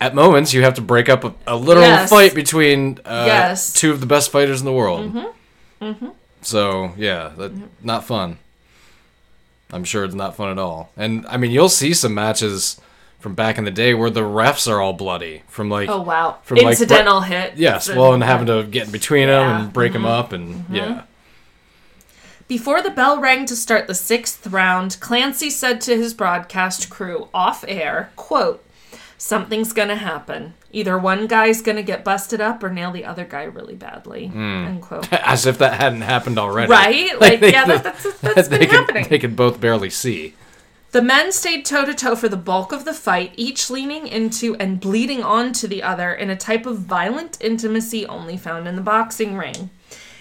at 0.00 0.14
moments 0.22 0.52
you 0.52 0.62
have 0.62 0.74
to 0.74 0.80
break 0.82 1.08
up 1.08 1.24
a, 1.24 1.34
a 1.46 1.56
literal 1.56 1.86
Yes. 1.86 2.10
fight 2.10 2.34
between 2.34 2.98
uh, 3.04 3.24
Yes. 3.26 3.72
two 3.72 3.90
of 3.92 4.00
the 4.00 4.06
best 4.06 4.30
fighters 4.30 4.60
in 4.60 4.64
the 4.66 4.72
world. 4.72 5.12
Mm-hmm. 5.80 6.08
So 6.42 6.92
yeah, 6.96 7.32
that, 7.36 7.52
not 7.84 8.04
fun. 8.04 8.38
I'm 9.72 9.84
sure 9.84 10.04
it's 10.04 10.14
not 10.14 10.36
fun 10.36 10.50
at 10.50 10.58
all. 10.58 10.90
And 10.96 11.26
I 11.26 11.36
mean, 11.36 11.50
you'll 11.50 11.68
see 11.68 11.94
some 11.94 12.14
matches 12.14 12.80
from 13.18 13.34
back 13.34 13.58
in 13.58 13.64
the 13.64 13.70
day 13.70 13.94
where 13.94 14.10
the 14.10 14.20
refs 14.20 14.70
are 14.70 14.80
all 14.80 14.92
bloody 14.92 15.42
from 15.48 15.70
like 15.70 15.88
oh 15.88 16.02
wow, 16.02 16.38
From, 16.44 16.58
like, 16.58 16.72
incidental 16.72 17.20
hit. 17.22 17.56
yes, 17.56 17.88
well, 17.88 18.12
and 18.12 18.22
having 18.22 18.46
to 18.48 18.64
get 18.64 18.86
in 18.86 18.92
between 18.92 19.28
them 19.28 19.62
and 19.62 19.72
break 19.72 19.92
them 19.94 20.04
up 20.04 20.32
and 20.32 20.64
yeah. 20.70 21.04
Before 22.46 22.82
the 22.82 22.90
bell 22.90 23.20
rang 23.20 23.46
to 23.46 23.56
start 23.56 23.86
the 23.86 23.94
sixth 23.94 24.46
round, 24.46 24.98
Clancy 25.00 25.48
said 25.48 25.80
to 25.82 25.96
his 25.96 26.12
broadcast 26.12 26.90
crew 26.90 27.28
off 27.32 27.64
air, 27.66 28.10
quote, 28.16 28.62
Something's 29.16 29.72
gonna 29.72 29.96
happen. 29.96 30.52
Either 30.70 30.98
one 30.98 31.26
guy's 31.26 31.62
gonna 31.62 31.82
get 31.82 32.04
busted 32.04 32.42
up 32.42 32.62
or 32.62 32.68
nail 32.68 32.90
the 32.90 33.06
other 33.06 33.24
guy 33.24 33.44
really 33.44 33.74
badly. 33.74 34.26
Hmm. 34.26 34.66
End 34.66 34.82
quote. 34.82 35.10
As 35.12 35.46
if 35.46 35.56
that 35.58 35.80
hadn't 35.80 36.02
happened 36.02 36.38
already. 36.38 36.70
Right? 36.70 37.10
Like, 37.20 37.40
yeah, 37.40 37.64
that, 37.64 37.84
that's, 37.84 38.20
that's 38.20 38.48
they 38.48 38.58
been 38.58 38.68
could, 38.68 38.78
happening. 38.78 39.06
They 39.08 39.18
could 39.18 39.36
both 39.36 39.60
barely 39.60 39.88
see. 39.88 40.34
The 40.90 41.00
men 41.00 41.32
stayed 41.32 41.64
toe 41.64 41.86
to 41.86 41.94
toe 41.94 42.14
for 42.14 42.28
the 42.28 42.36
bulk 42.36 42.70
of 42.72 42.84
the 42.84 42.92
fight, 42.92 43.32
each 43.36 43.70
leaning 43.70 44.06
into 44.06 44.54
and 44.56 44.78
bleeding 44.78 45.22
onto 45.22 45.66
the 45.66 45.82
other 45.82 46.12
in 46.12 46.28
a 46.28 46.36
type 46.36 46.66
of 46.66 46.80
violent 46.80 47.38
intimacy 47.40 48.04
only 48.06 48.36
found 48.36 48.68
in 48.68 48.76
the 48.76 48.82
boxing 48.82 49.36
ring. 49.36 49.70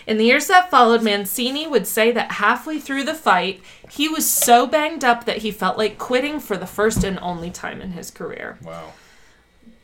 In 0.05 0.17
the 0.17 0.25
years 0.25 0.47
that 0.47 0.69
followed, 0.69 1.01
Mancini 1.01 1.67
would 1.67 1.87
say 1.87 2.11
that 2.11 2.33
halfway 2.33 2.79
through 2.79 3.03
the 3.03 3.13
fight, 3.13 3.61
he 3.89 4.07
was 4.07 4.29
so 4.29 4.67
banged 4.67 5.03
up 5.03 5.25
that 5.25 5.37
he 5.37 5.51
felt 5.51 5.77
like 5.77 5.97
quitting 5.97 6.39
for 6.39 6.57
the 6.57 6.67
first 6.67 7.03
and 7.03 7.19
only 7.19 7.49
time 7.51 7.81
in 7.81 7.91
his 7.91 8.11
career. 8.11 8.57
Wow. 8.61 8.93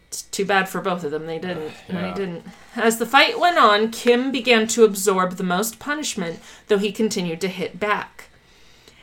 It's 0.07 0.23
too 0.23 0.45
bad 0.45 0.67
for 0.67 0.81
both 0.81 1.03
of 1.03 1.11
them. 1.11 1.27
They 1.27 1.39
didn't. 1.39 1.71
Yeah. 1.89 2.01
they 2.01 2.13
didn't. 2.17 2.45
As 2.75 2.97
the 2.97 3.05
fight 3.05 3.39
went 3.39 3.57
on, 3.57 3.91
Kim 3.91 4.31
began 4.31 4.67
to 4.67 4.83
absorb 4.83 5.33
the 5.33 5.43
most 5.43 5.79
punishment, 5.79 6.39
though 6.67 6.77
he 6.77 6.91
continued 6.91 7.41
to 7.41 7.47
hit 7.47 7.79
back. 7.79 8.28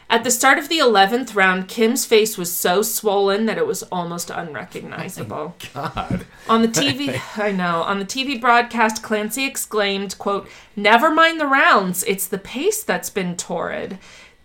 At 0.08 0.22
the 0.22 0.30
start 0.30 0.58
of 0.58 0.68
the 0.68 0.78
11th 0.78 1.34
round, 1.34 1.66
Kim's 1.66 2.06
face 2.06 2.38
was 2.38 2.52
so 2.52 2.80
swollen 2.82 3.46
that 3.46 3.58
it 3.58 3.66
was 3.66 3.82
almost 3.84 4.30
unrecognizable. 4.30 5.54
Oh 5.58 5.68
God. 5.74 6.26
On 6.48 6.62
the 6.62 6.68
TV, 6.68 7.20
I 7.36 7.50
know, 7.50 7.82
on 7.82 7.98
the 7.98 8.04
TV 8.04 8.40
broadcast, 8.40 9.02
Clancy 9.02 9.44
exclaimed, 9.44 10.16
quote, 10.18 10.48
Never 10.76 11.10
mind 11.10 11.40
the 11.40 11.46
rounds, 11.46 12.04
it's 12.04 12.28
the 12.28 12.38
pace 12.38 12.84
that's 12.84 13.10
been 13.10 13.36
torrid. 13.36 13.98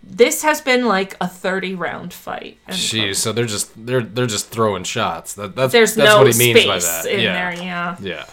This 0.03 0.41
has 0.41 0.61
been 0.61 0.87
like 0.87 1.15
a 1.21 1.27
30 1.27 1.75
round 1.75 2.11
fight. 2.11 2.57
Jeez, 2.69 3.03
quote. 3.03 3.15
so 3.17 3.31
they're 3.31 3.45
just 3.45 3.85
they're 3.85 4.01
they're 4.01 4.25
just 4.25 4.49
throwing 4.49 4.83
shots. 4.83 5.35
That, 5.35 5.55
that's 5.55 5.71
There's 5.71 5.93
that's 5.93 6.09
no 6.09 6.23
what 6.23 6.33
he 6.33 6.39
means 6.39 6.61
space 6.61 6.67
by 6.67 6.79
that. 6.79 7.05
in 7.05 7.19
yeah. 7.19 7.33
there, 7.33 7.63
yeah. 7.63 7.97
Yeah. 7.99 8.25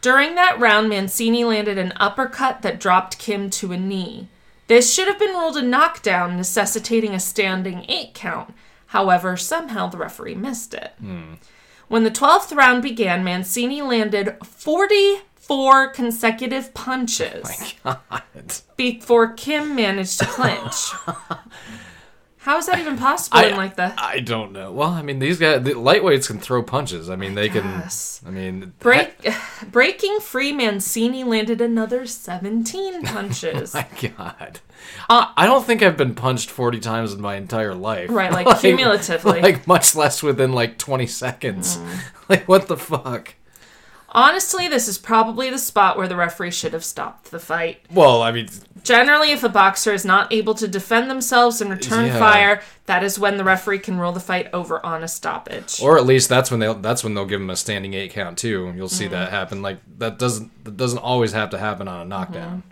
During 0.00 0.34
that 0.36 0.58
round, 0.58 0.88
Mancini 0.88 1.44
landed 1.44 1.76
an 1.76 1.92
uppercut 1.96 2.62
that 2.62 2.80
dropped 2.80 3.18
Kim 3.18 3.50
to 3.50 3.72
a 3.72 3.76
knee. 3.76 4.28
This 4.66 4.92
should 4.92 5.08
have 5.08 5.18
been 5.18 5.34
ruled 5.34 5.56
a 5.56 5.62
knockdown, 5.62 6.36
necessitating 6.36 7.12
a 7.12 7.20
standing 7.20 7.84
eight 7.88 8.14
count. 8.14 8.54
However, 8.86 9.36
somehow 9.36 9.88
the 9.88 9.98
referee 9.98 10.34
missed 10.34 10.72
it. 10.74 10.92
Hmm. 11.00 11.34
When 11.88 12.04
the 12.04 12.10
12th 12.10 12.56
round 12.56 12.82
began, 12.82 13.24
Mancini 13.24 13.82
landed 13.82 14.36
44 14.44 15.88
consecutive 15.88 16.72
punches 16.72 17.74
oh 17.84 18.00
God. 18.10 18.22
before 18.76 19.32
Kim 19.32 19.74
managed 19.76 20.18
to 20.20 20.26
clinch. 20.26 20.92
How 22.44 22.58
is 22.58 22.66
that 22.66 22.78
even 22.78 22.98
possible 22.98 23.38
I, 23.38 23.44
in 23.44 23.56
like 23.56 23.76
the 23.76 23.94
I 23.96 24.20
don't 24.20 24.52
know. 24.52 24.70
Well, 24.70 24.90
I 24.90 25.00
mean, 25.00 25.18
these 25.18 25.38
guys, 25.38 25.64
the 25.64 25.70
lightweights 25.70 26.26
can 26.26 26.38
throw 26.38 26.62
punches. 26.62 27.08
I 27.08 27.16
mean, 27.16 27.34
they 27.34 27.48
guess. 27.48 28.20
can. 28.20 28.28
I 28.28 28.30
mean, 28.38 28.74
break 28.80 29.16
breaking 29.72 30.20
free? 30.20 30.52
Mancini 30.52 31.24
landed 31.24 31.62
another 31.62 32.04
17 32.04 33.02
punches. 33.04 33.72
My 33.72 33.86
God. 34.18 34.60
I 35.08 35.46
don't 35.46 35.64
think 35.64 35.82
I've 35.82 35.96
been 35.96 36.14
punched 36.14 36.50
40 36.50 36.80
times 36.80 37.14
in 37.14 37.22
my 37.22 37.36
entire 37.36 37.74
life. 37.74 38.10
Right, 38.10 38.30
like 38.30 38.60
cumulatively. 38.60 39.40
Like, 39.40 39.66
much 39.66 39.96
less 39.96 40.22
within 40.22 40.52
like 40.52 40.76
20 40.76 41.06
seconds. 41.06 41.78
Mm. 41.78 41.98
Like, 42.28 42.46
what 42.46 42.68
the 42.68 42.76
fuck? 42.76 43.36
Honestly, 44.14 44.68
this 44.68 44.86
is 44.86 44.96
probably 44.96 45.50
the 45.50 45.58
spot 45.58 45.96
where 45.96 46.06
the 46.06 46.14
referee 46.14 46.52
should 46.52 46.72
have 46.72 46.84
stopped 46.84 47.30
the 47.32 47.40
fight. 47.40 47.80
Well, 47.90 48.22
I 48.22 48.30
mean, 48.30 48.48
Generally, 48.84 49.32
if 49.32 49.42
a 49.42 49.48
boxer 49.48 49.94
is 49.94 50.04
not 50.04 50.30
able 50.30 50.52
to 50.54 50.68
defend 50.68 51.08
themselves 51.10 51.62
and 51.62 51.70
return 51.70 52.04
Yeah. 52.06 52.18
fire, 52.18 52.62
that 52.84 53.02
is 53.02 53.18
when 53.18 53.38
the 53.38 53.44
referee 53.44 53.78
can 53.78 53.98
rule 53.98 54.12
the 54.12 54.20
fight 54.20 54.46
over 54.52 54.84
on 54.84 55.02
a 55.02 55.08
stoppage. 55.08 55.80
or 55.82 55.96
at 55.96 56.04
least 56.04 56.28
that's 56.28 56.50
when 56.50 56.60
they'll 56.60 56.74
that's 56.74 57.02
when 57.02 57.14
they'll 57.14 57.24
give 57.24 57.40
him 57.40 57.48
a 57.48 57.56
standing 57.56 57.94
eight 57.94 58.12
count 58.12 58.36
too. 58.36 58.72
You'll 58.76 58.90
see 58.90 59.06
Mm. 59.06 59.10
that 59.12 59.30
happen. 59.30 59.62
Like 59.62 59.78
that 59.98 60.18
doesn't 60.18 60.64
that 60.64 60.76
doesn't 60.76 60.98
always 60.98 61.32
have 61.32 61.48
to 61.50 61.58
happen 61.58 61.88
on 61.88 62.02
a 62.02 62.04
knockdown. 62.04 62.62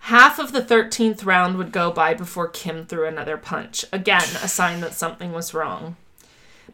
Half 0.00 0.38
of 0.38 0.52
the 0.52 0.60
13th 0.62 1.24
round 1.24 1.56
would 1.56 1.72
go 1.72 1.90
by 1.90 2.12
before 2.12 2.46
Kim 2.48 2.84
threw 2.86 3.06
another 3.06 3.36
punch. 3.38 3.84
Again, 3.90 4.22
a 4.42 4.48
sign 4.48 4.80
that 4.82 4.92
something 4.94 5.32
was 5.32 5.54
wrong. 5.54 5.96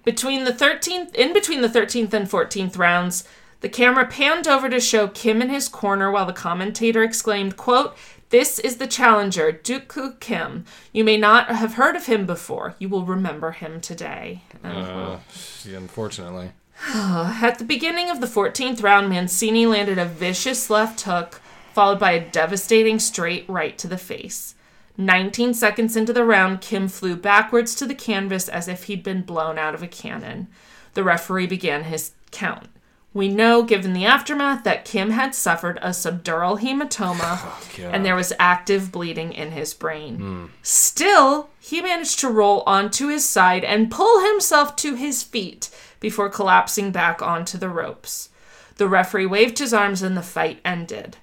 Between 0.04 0.42
the 0.44 0.52
13th 0.52 1.14
in 1.14 1.32
between 1.32 1.60
the 1.62 1.68
13th 1.68 2.12
and 2.12 2.28
14th 2.28 2.76
rounds, 2.76 3.22
the 3.64 3.70
camera 3.70 4.04
panned 4.04 4.46
over 4.46 4.68
to 4.68 4.78
show 4.78 5.08
Kim 5.08 5.40
in 5.40 5.48
his 5.48 5.70
corner 5.70 6.10
while 6.10 6.26
the 6.26 6.34
commentator 6.34 7.02
exclaimed, 7.02 7.56
quote, 7.56 7.96
"This 8.28 8.58
is 8.58 8.76
the 8.76 8.86
challenger, 8.86 9.50
Duk 9.52 9.88
Koo 9.88 10.16
Kim. 10.20 10.66
You 10.92 11.02
may 11.02 11.16
not 11.16 11.48
have 11.48 11.76
heard 11.76 11.96
of 11.96 12.04
him 12.04 12.26
before. 12.26 12.74
You 12.78 12.90
will 12.90 13.06
remember 13.06 13.52
him 13.52 13.80
today." 13.80 14.42
Uh, 14.62 15.16
unfortunately. 15.64 16.50
At 16.94 17.58
the 17.58 17.64
beginning 17.64 18.10
of 18.10 18.20
the 18.20 18.26
14th 18.26 18.82
round, 18.82 19.08
Mancini 19.08 19.64
landed 19.64 19.96
a 19.96 20.04
vicious 20.04 20.68
left 20.68 21.00
hook, 21.00 21.40
followed 21.72 21.98
by 21.98 22.10
a 22.10 22.28
devastating 22.28 22.98
straight 22.98 23.48
right 23.48 23.78
to 23.78 23.88
the 23.88 23.96
face. 23.96 24.56
19 24.98 25.54
seconds 25.54 25.96
into 25.96 26.12
the 26.12 26.26
round, 26.26 26.60
Kim 26.60 26.86
flew 26.86 27.16
backwards 27.16 27.74
to 27.76 27.86
the 27.86 27.94
canvas 27.94 28.46
as 28.46 28.68
if 28.68 28.84
he'd 28.84 29.02
been 29.02 29.22
blown 29.22 29.56
out 29.56 29.74
of 29.74 29.82
a 29.82 29.88
cannon. 29.88 30.48
The 30.92 31.02
referee 31.02 31.46
began 31.46 31.84
his 31.84 32.10
count. 32.30 32.68
We 33.14 33.28
know, 33.28 33.62
given 33.62 33.92
the 33.92 34.04
aftermath, 34.04 34.64
that 34.64 34.84
Kim 34.84 35.10
had 35.10 35.36
suffered 35.36 35.78
a 35.80 35.90
subdural 35.90 36.60
hematoma 36.60 37.20
oh, 37.22 37.62
God. 37.78 37.94
and 37.94 38.04
there 38.04 38.16
was 38.16 38.32
active 38.40 38.90
bleeding 38.90 39.32
in 39.32 39.52
his 39.52 39.72
brain. 39.72 40.50
Still, 40.62 41.48
he 41.60 41.80
managed 41.80 42.18
to 42.20 42.28
roll 42.28 42.64
onto 42.66 43.06
his 43.06 43.26
side 43.26 43.62
and 43.64 43.90
pull 43.90 44.26
himself 44.26 44.74
to 44.76 44.96
his 44.96 45.22
feet 45.22 45.70
before 46.00 46.28
collapsing 46.28 46.90
back 46.90 47.22
onto 47.22 47.56
the 47.56 47.68
ropes. 47.68 48.30
The 48.76 48.88
referee 48.88 49.26
waved 49.26 49.60
his 49.60 49.72
arms 49.72 50.02
and 50.02 50.16
the 50.16 50.22
fight 50.22 50.60
ended. 50.64 51.16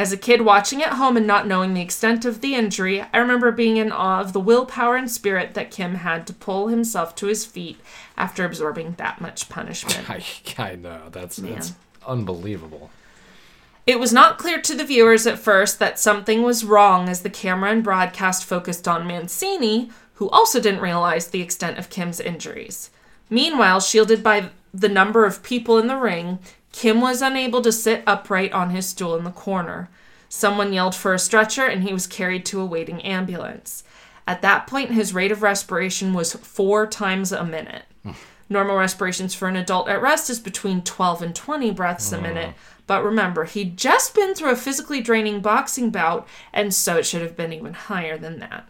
As 0.00 0.12
a 0.12 0.16
kid 0.16 0.40
watching 0.40 0.82
at 0.82 0.94
home 0.94 1.18
and 1.18 1.26
not 1.26 1.46
knowing 1.46 1.74
the 1.74 1.82
extent 1.82 2.24
of 2.24 2.40
the 2.40 2.54
injury, 2.54 3.02
I 3.02 3.18
remember 3.18 3.52
being 3.52 3.76
in 3.76 3.92
awe 3.92 4.22
of 4.22 4.32
the 4.32 4.40
willpower 4.40 4.96
and 4.96 5.10
spirit 5.10 5.52
that 5.52 5.70
Kim 5.70 5.96
had 5.96 6.26
to 6.28 6.32
pull 6.32 6.68
himself 6.68 7.14
to 7.16 7.26
his 7.26 7.44
feet 7.44 7.78
after 8.16 8.42
absorbing 8.46 8.94
that 8.96 9.20
much 9.20 9.50
punishment. 9.50 10.08
I, 10.10 10.24
I 10.56 10.76
know 10.76 11.10
that's 11.12 11.36
that's 11.36 11.74
unbelievable. 12.06 12.88
It 13.86 14.00
was 14.00 14.10
not 14.10 14.38
clear 14.38 14.62
to 14.62 14.74
the 14.74 14.86
viewers 14.86 15.26
at 15.26 15.38
first 15.38 15.78
that 15.80 15.98
something 15.98 16.44
was 16.44 16.64
wrong 16.64 17.10
as 17.10 17.20
the 17.20 17.28
camera 17.28 17.70
and 17.70 17.84
broadcast 17.84 18.46
focused 18.46 18.88
on 18.88 19.06
Mancini, 19.06 19.90
who 20.14 20.30
also 20.30 20.62
didn't 20.62 20.80
realize 20.80 21.26
the 21.26 21.42
extent 21.42 21.76
of 21.76 21.90
Kim's 21.90 22.20
injuries. 22.20 22.88
Meanwhile, 23.28 23.80
shielded 23.80 24.22
by 24.22 24.48
the 24.72 24.88
number 24.88 25.26
of 25.26 25.42
people 25.42 25.76
in 25.76 25.88
the 25.88 25.98
ring, 25.98 26.38
Kim 26.72 27.00
was 27.00 27.22
unable 27.22 27.62
to 27.62 27.72
sit 27.72 28.02
upright 28.06 28.52
on 28.52 28.70
his 28.70 28.86
stool 28.86 29.16
in 29.16 29.24
the 29.24 29.30
corner. 29.30 29.88
Someone 30.28 30.72
yelled 30.72 30.94
for 30.94 31.12
a 31.12 31.18
stretcher 31.18 31.66
and 31.66 31.82
he 31.82 31.92
was 31.92 32.06
carried 32.06 32.46
to 32.46 32.60
a 32.60 32.66
waiting 32.66 33.02
ambulance. 33.02 33.82
At 34.26 34.42
that 34.42 34.66
point, 34.66 34.92
his 34.92 35.12
rate 35.12 35.32
of 35.32 35.42
respiration 35.42 36.14
was 36.14 36.34
four 36.34 36.86
times 36.86 37.32
a 37.32 37.44
minute. 37.44 37.84
Normal 38.48 38.76
respirations 38.76 39.32
for 39.32 39.48
an 39.48 39.56
adult 39.56 39.88
at 39.88 40.02
rest 40.02 40.28
is 40.28 40.40
between 40.40 40.82
12 40.82 41.22
and 41.22 41.34
20 41.34 41.70
breaths 41.70 42.10
a 42.10 42.20
minute. 42.20 42.54
Oh. 42.56 42.60
But 42.88 43.04
remember, 43.04 43.44
he'd 43.44 43.76
just 43.76 44.14
been 44.14 44.34
through 44.34 44.50
a 44.50 44.56
physically 44.56 45.00
draining 45.00 45.40
boxing 45.40 45.90
bout, 45.90 46.26
and 46.52 46.74
so 46.74 46.96
it 46.96 47.06
should 47.06 47.22
have 47.22 47.36
been 47.36 47.52
even 47.52 47.74
higher 47.74 48.18
than 48.18 48.40
that. 48.40 48.68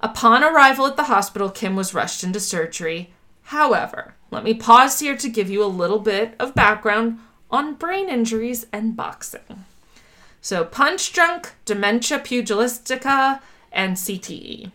Upon 0.00 0.42
arrival 0.42 0.86
at 0.86 0.96
the 0.96 1.04
hospital, 1.04 1.48
Kim 1.48 1.76
was 1.76 1.94
rushed 1.94 2.24
into 2.24 2.40
surgery. 2.40 3.12
However, 3.48 4.14
let 4.30 4.44
me 4.44 4.52
pause 4.52 5.00
here 5.00 5.16
to 5.16 5.28
give 5.28 5.48
you 5.48 5.64
a 5.64 5.66
little 5.66 6.00
bit 6.00 6.34
of 6.38 6.54
background 6.54 7.18
on 7.50 7.76
brain 7.76 8.10
injuries 8.10 8.66
and 8.74 8.94
boxing. 8.94 9.64
So, 10.42 10.66
punch 10.66 11.14
drunk, 11.14 11.54
dementia 11.64 12.18
pugilistica, 12.18 13.40
and 13.72 13.96
CTE. 13.96 14.70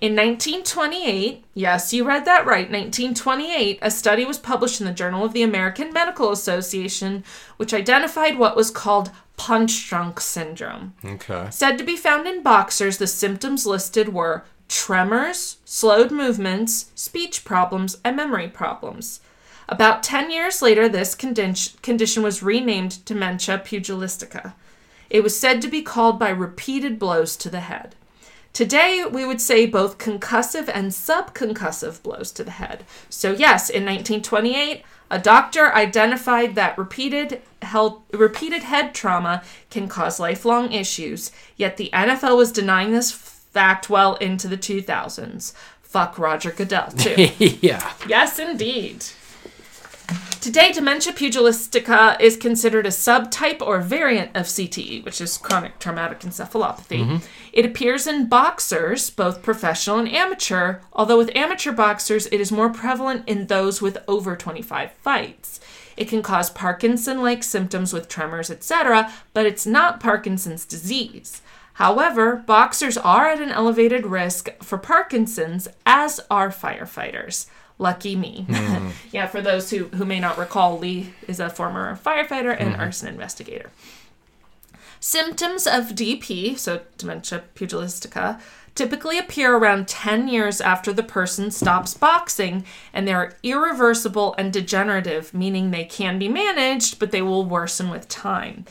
In 0.00 0.16
1928, 0.16 1.44
yes, 1.54 1.92
you 1.92 2.04
read 2.04 2.24
that 2.24 2.46
right, 2.46 2.68
1928, 2.68 3.78
a 3.80 3.92
study 3.92 4.24
was 4.24 4.38
published 4.38 4.80
in 4.80 4.86
the 4.88 4.92
Journal 4.92 5.24
of 5.24 5.32
the 5.32 5.44
American 5.44 5.92
Medical 5.92 6.32
Association, 6.32 7.22
which 7.58 7.72
identified 7.72 8.38
what 8.38 8.56
was 8.56 8.72
called 8.72 9.12
punch 9.36 9.88
drunk 9.88 10.18
syndrome. 10.20 10.94
Okay. 11.04 11.46
Said 11.50 11.78
to 11.78 11.84
be 11.84 11.96
found 11.96 12.26
in 12.26 12.42
boxers, 12.42 12.98
the 12.98 13.06
symptoms 13.06 13.66
listed 13.66 14.12
were 14.12 14.44
tremors, 14.68 15.56
slowed 15.64 16.10
movements, 16.10 16.90
speech 16.94 17.44
problems, 17.44 17.98
and 18.04 18.16
memory 18.16 18.48
problems. 18.48 19.20
About 19.68 20.02
10 20.02 20.30
years 20.30 20.62
later, 20.62 20.88
this 20.88 21.14
condition 21.14 22.22
was 22.22 22.42
renamed 22.42 23.04
dementia 23.04 23.58
pugilistica. 23.58 24.54
It 25.10 25.22
was 25.22 25.38
said 25.38 25.60
to 25.62 25.68
be 25.68 25.82
called 25.82 26.18
by 26.18 26.30
repeated 26.30 26.98
blows 26.98 27.36
to 27.36 27.50
the 27.50 27.60
head. 27.60 27.94
Today, 28.54 29.04
we 29.10 29.24
would 29.24 29.40
say 29.40 29.66
both 29.66 29.98
concussive 29.98 30.70
and 30.72 30.90
subconcussive 30.90 32.02
blows 32.02 32.32
to 32.32 32.44
the 32.44 32.52
head. 32.52 32.84
So, 33.08 33.30
yes, 33.32 33.68
in 33.68 33.84
1928, 33.84 34.82
a 35.10 35.18
doctor 35.18 35.72
identified 35.74 36.54
that 36.54 36.76
repeated 36.76 37.40
health, 37.62 38.00
repeated 38.12 38.64
head 38.64 38.94
trauma 38.94 39.42
can 39.70 39.88
cause 39.88 40.18
lifelong 40.18 40.72
issues, 40.72 41.30
yet 41.56 41.76
the 41.76 41.90
NFL 41.92 42.36
was 42.36 42.52
denying 42.52 42.92
this 42.92 43.10
fact 43.58 43.90
well 43.90 44.14
into 44.16 44.46
the 44.46 44.56
2000s. 44.56 45.52
Fuck 45.82 46.16
Roger 46.16 46.52
Goodell, 46.52 46.92
too. 46.92 47.28
yeah. 47.60 47.92
yes, 48.06 48.38
indeed. 48.38 49.04
Today, 50.40 50.70
dementia 50.70 51.12
pugilistica 51.12 52.18
is 52.20 52.36
considered 52.36 52.86
a 52.86 52.90
subtype 52.90 53.60
or 53.60 53.80
variant 53.80 54.36
of 54.36 54.46
CTE, 54.46 55.04
which 55.04 55.20
is 55.20 55.36
chronic 55.38 55.80
traumatic 55.80 56.20
encephalopathy. 56.20 57.00
Mm-hmm. 57.00 57.16
It 57.52 57.64
appears 57.64 58.06
in 58.06 58.28
boxers, 58.28 59.10
both 59.10 59.42
professional 59.42 59.98
and 59.98 60.08
amateur, 60.08 60.76
although 60.92 61.18
with 61.18 61.34
amateur 61.34 61.72
boxers, 61.72 62.26
it 62.26 62.40
is 62.40 62.52
more 62.52 62.70
prevalent 62.70 63.28
in 63.28 63.48
those 63.48 63.82
with 63.82 63.98
over 64.06 64.36
25 64.36 64.92
fights. 64.92 65.58
It 65.96 66.06
can 66.06 66.22
cause 66.22 66.48
Parkinson 66.48 67.22
like 67.22 67.42
symptoms 67.42 67.92
with 67.92 68.08
tremors, 68.08 68.52
etc., 68.52 69.12
but 69.34 69.46
it's 69.46 69.66
not 69.66 69.98
Parkinson's 69.98 70.64
disease. 70.64 71.42
However, 71.78 72.34
boxers 72.34 72.98
are 72.98 73.28
at 73.28 73.40
an 73.40 73.50
elevated 73.50 74.04
risk 74.04 74.48
for 74.60 74.78
Parkinson's, 74.78 75.68
as 75.86 76.18
are 76.28 76.50
firefighters. 76.50 77.46
Lucky 77.78 78.16
me. 78.16 78.46
Hmm. 78.58 78.90
yeah, 79.12 79.28
for 79.28 79.40
those 79.40 79.70
who, 79.70 79.84
who 79.84 80.04
may 80.04 80.18
not 80.18 80.38
recall, 80.38 80.76
Lee 80.76 81.14
is 81.28 81.38
a 81.38 81.48
former 81.48 81.96
firefighter 81.96 82.54
and 82.58 82.72
mm-hmm. 82.72 82.80
arson 82.80 83.06
investigator. 83.06 83.70
Symptoms 84.98 85.68
of 85.68 85.94
DP, 85.94 86.58
so 86.58 86.80
dementia 86.96 87.44
pugilistica, 87.54 88.40
typically 88.74 89.16
appear 89.16 89.54
around 89.54 89.86
10 89.86 90.26
years 90.26 90.60
after 90.60 90.92
the 90.92 91.04
person 91.04 91.52
stops 91.52 91.94
boxing, 91.94 92.64
and 92.92 93.06
they 93.06 93.12
are 93.12 93.36
irreversible 93.44 94.34
and 94.36 94.52
degenerative, 94.52 95.32
meaning 95.32 95.70
they 95.70 95.84
can 95.84 96.18
be 96.18 96.28
managed, 96.28 96.98
but 96.98 97.12
they 97.12 97.22
will 97.22 97.44
worsen 97.44 97.88
with 97.88 98.08
time. 98.08 98.64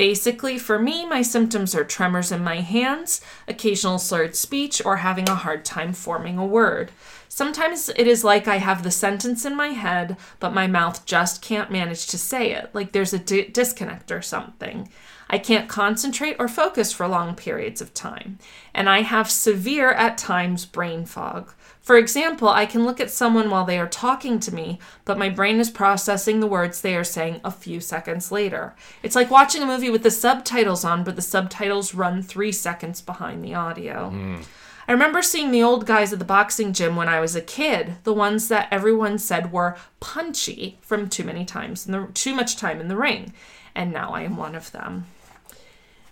Basically, 0.00 0.58
for 0.58 0.78
me, 0.78 1.04
my 1.04 1.20
symptoms 1.20 1.74
are 1.74 1.84
tremors 1.84 2.32
in 2.32 2.42
my 2.42 2.60
hands, 2.60 3.20
occasional 3.46 3.98
slurred 3.98 4.34
speech, 4.34 4.80
or 4.82 4.96
having 4.96 5.28
a 5.28 5.34
hard 5.34 5.62
time 5.62 5.92
forming 5.92 6.38
a 6.38 6.46
word. 6.46 6.90
Sometimes 7.28 7.90
it 7.90 8.06
is 8.06 8.24
like 8.24 8.48
I 8.48 8.56
have 8.56 8.82
the 8.82 8.90
sentence 8.90 9.44
in 9.44 9.54
my 9.54 9.68
head, 9.68 10.16
but 10.38 10.54
my 10.54 10.66
mouth 10.66 11.04
just 11.04 11.42
can't 11.42 11.70
manage 11.70 12.06
to 12.06 12.16
say 12.16 12.52
it, 12.52 12.70
like 12.72 12.92
there's 12.92 13.12
a 13.12 13.18
di- 13.18 13.48
disconnect 13.48 14.10
or 14.10 14.22
something. 14.22 14.88
I 15.28 15.36
can't 15.36 15.68
concentrate 15.68 16.36
or 16.38 16.48
focus 16.48 16.94
for 16.94 17.06
long 17.06 17.34
periods 17.34 17.82
of 17.82 17.92
time. 17.92 18.38
And 18.72 18.88
I 18.88 19.02
have 19.02 19.30
severe, 19.30 19.90
at 19.90 20.16
times, 20.16 20.64
brain 20.64 21.04
fog. 21.04 21.52
For 21.90 21.96
example, 21.96 22.48
I 22.48 22.66
can 22.66 22.84
look 22.84 23.00
at 23.00 23.10
someone 23.10 23.50
while 23.50 23.64
they 23.64 23.76
are 23.76 23.88
talking 23.88 24.38
to 24.38 24.54
me, 24.54 24.78
but 25.04 25.18
my 25.18 25.28
brain 25.28 25.58
is 25.58 25.70
processing 25.70 26.38
the 26.38 26.46
words 26.46 26.80
they 26.80 26.94
are 26.94 27.02
saying 27.02 27.40
a 27.42 27.50
few 27.50 27.80
seconds 27.80 28.30
later. 28.30 28.76
It's 29.02 29.16
like 29.16 29.28
watching 29.28 29.60
a 29.60 29.66
movie 29.66 29.90
with 29.90 30.04
the 30.04 30.10
subtitles 30.12 30.84
on, 30.84 31.02
but 31.02 31.16
the 31.16 31.20
subtitles 31.20 31.92
run 31.92 32.22
three 32.22 32.52
seconds 32.52 33.00
behind 33.00 33.44
the 33.44 33.54
audio. 33.54 34.10
Hmm. 34.10 34.36
I 34.86 34.92
remember 34.92 35.20
seeing 35.20 35.50
the 35.50 35.64
old 35.64 35.84
guys 35.84 36.12
at 36.12 36.20
the 36.20 36.24
boxing 36.24 36.72
gym 36.72 36.94
when 36.94 37.08
I 37.08 37.18
was 37.18 37.34
a 37.34 37.40
kid, 37.40 37.96
the 38.04 38.14
ones 38.14 38.46
that 38.46 38.68
everyone 38.70 39.18
said 39.18 39.50
were 39.50 39.76
punchy 39.98 40.78
from 40.82 41.08
too 41.08 41.24
many 41.24 41.44
times 41.44 41.86
in 41.86 41.90
the 41.90 42.06
too 42.14 42.36
much 42.36 42.56
time 42.56 42.80
in 42.80 42.86
the 42.86 42.96
ring, 42.96 43.32
and 43.74 43.92
now 43.92 44.12
I 44.12 44.22
am 44.22 44.36
one 44.36 44.54
of 44.54 44.70
them. 44.70 45.06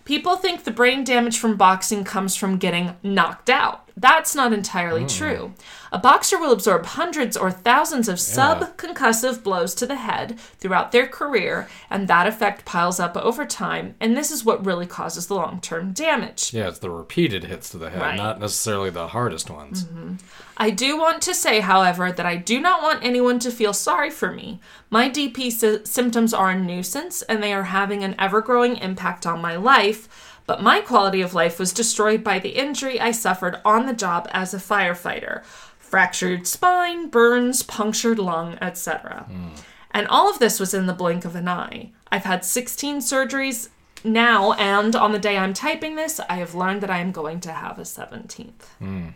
People 0.03 0.35
think 0.35 0.63
the 0.63 0.71
brain 0.71 1.05
damage 1.05 1.37
from 1.37 1.55
boxing 1.55 2.03
comes 2.03 2.35
from 2.35 2.57
getting 2.57 2.97
knocked 3.01 3.49
out. 3.49 3.88
That's 3.99 4.33
not 4.33 4.53
entirely 4.53 5.01
hmm. 5.01 5.07
true. 5.07 5.53
A 5.91 5.97
boxer 5.97 6.39
will 6.39 6.51
absorb 6.51 6.85
hundreds 6.85 7.35
or 7.35 7.51
thousands 7.51 8.07
of 8.07 8.17
subconcussive 8.17 9.43
blows 9.43 9.73
to 9.75 9.85
the 9.85 9.95
head 9.95 10.39
throughout 10.59 10.91
their 10.91 11.07
career, 11.07 11.67
and 11.89 12.07
that 12.07 12.27
effect 12.27 12.63
piles 12.63 12.99
up 12.99 13.17
over 13.17 13.45
time, 13.45 13.95
and 13.99 14.15
this 14.15 14.29
is 14.29 14.45
what 14.45 14.63
really 14.63 14.85
causes 14.85 15.27
the 15.27 15.33
long 15.33 15.59
term 15.59 15.91
damage. 15.91 16.53
Yeah, 16.53 16.67
it's 16.67 16.79
the 16.79 16.91
repeated 16.91 17.45
hits 17.45 17.69
to 17.69 17.77
the 17.77 17.89
head, 17.89 18.01
Right. 18.01 18.15
not 18.17 18.39
necessarily 18.39 18.91
the 18.91 19.07
hardest 19.07 19.49
ones. 19.49 19.85
Mm-hmm. 19.85 20.15
I 20.57 20.69
do 20.69 20.97
want 20.97 21.21
to 21.23 21.33
say, 21.33 21.61
however, 21.61 22.11
that 22.11 22.25
I 22.25 22.35
do 22.35 22.59
not 22.59 22.83
want 22.83 23.03
anyone 23.03 23.39
to 23.39 23.51
feel 23.51 23.73
sorry 23.73 24.09
for 24.09 24.31
me. 24.31 24.59
My 24.89 25.09
DP 25.09 25.51
sy- 25.51 25.83
symptoms 25.85 26.33
are 26.33 26.51
a 26.51 26.59
nuisance 26.59 27.21
and 27.23 27.41
they 27.41 27.53
are 27.53 27.63
having 27.63 28.03
an 28.03 28.15
ever 28.19 28.41
growing 28.41 28.75
impact 28.77 29.25
on 29.25 29.41
my 29.41 29.55
life, 29.55 30.28
but 30.49 30.63
my 30.63 30.79
quality 30.79 31.21
of 31.21 31.35
life 31.35 31.59
was 31.59 31.71
destroyed 31.71 32.23
by 32.23 32.39
the 32.39 32.57
injury 32.57 32.99
I 32.99 33.11
suffered 33.11 33.61
on 33.63 33.85
the 33.85 33.93
job 33.93 34.27
as 34.31 34.51
a 34.51 34.57
firefighter 34.57 35.43
fractured 35.77 36.47
spine, 36.47 37.07
burns, 37.07 37.61
punctured 37.61 38.17
lung, 38.17 38.57
etc. 38.59 39.27
Hmm. 39.27 39.49
And 39.91 40.07
all 40.07 40.27
of 40.27 40.39
this 40.39 40.59
was 40.59 40.73
in 40.73 40.87
the 40.87 40.93
blink 40.93 41.23
of 41.23 41.35
an 41.35 41.47
eye. 41.47 41.91
I've 42.11 42.23
had 42.23 42.43
16 42.43 42.97
surgeries 42.97 43.69
now, 44.03 44.53
and 44.53 44.95
on 44.95 45.11
the 45.11 45.19
day 45.19 45.37
I'm 45.37 45.53
typing 45.53 45.95
this, 45.95 46.19
I 46.21 46.37
have 46.37 46.55
learned 46.55 46.81
that 46.81 46.89
I 46.89 46.97
am 46.97 47.11
going 47.11 47.41
to 47.41 47.51
have 47.51 47.77
a 47.77 47.83
17th. 47.83 48.63
Hmm. 48.79 49.09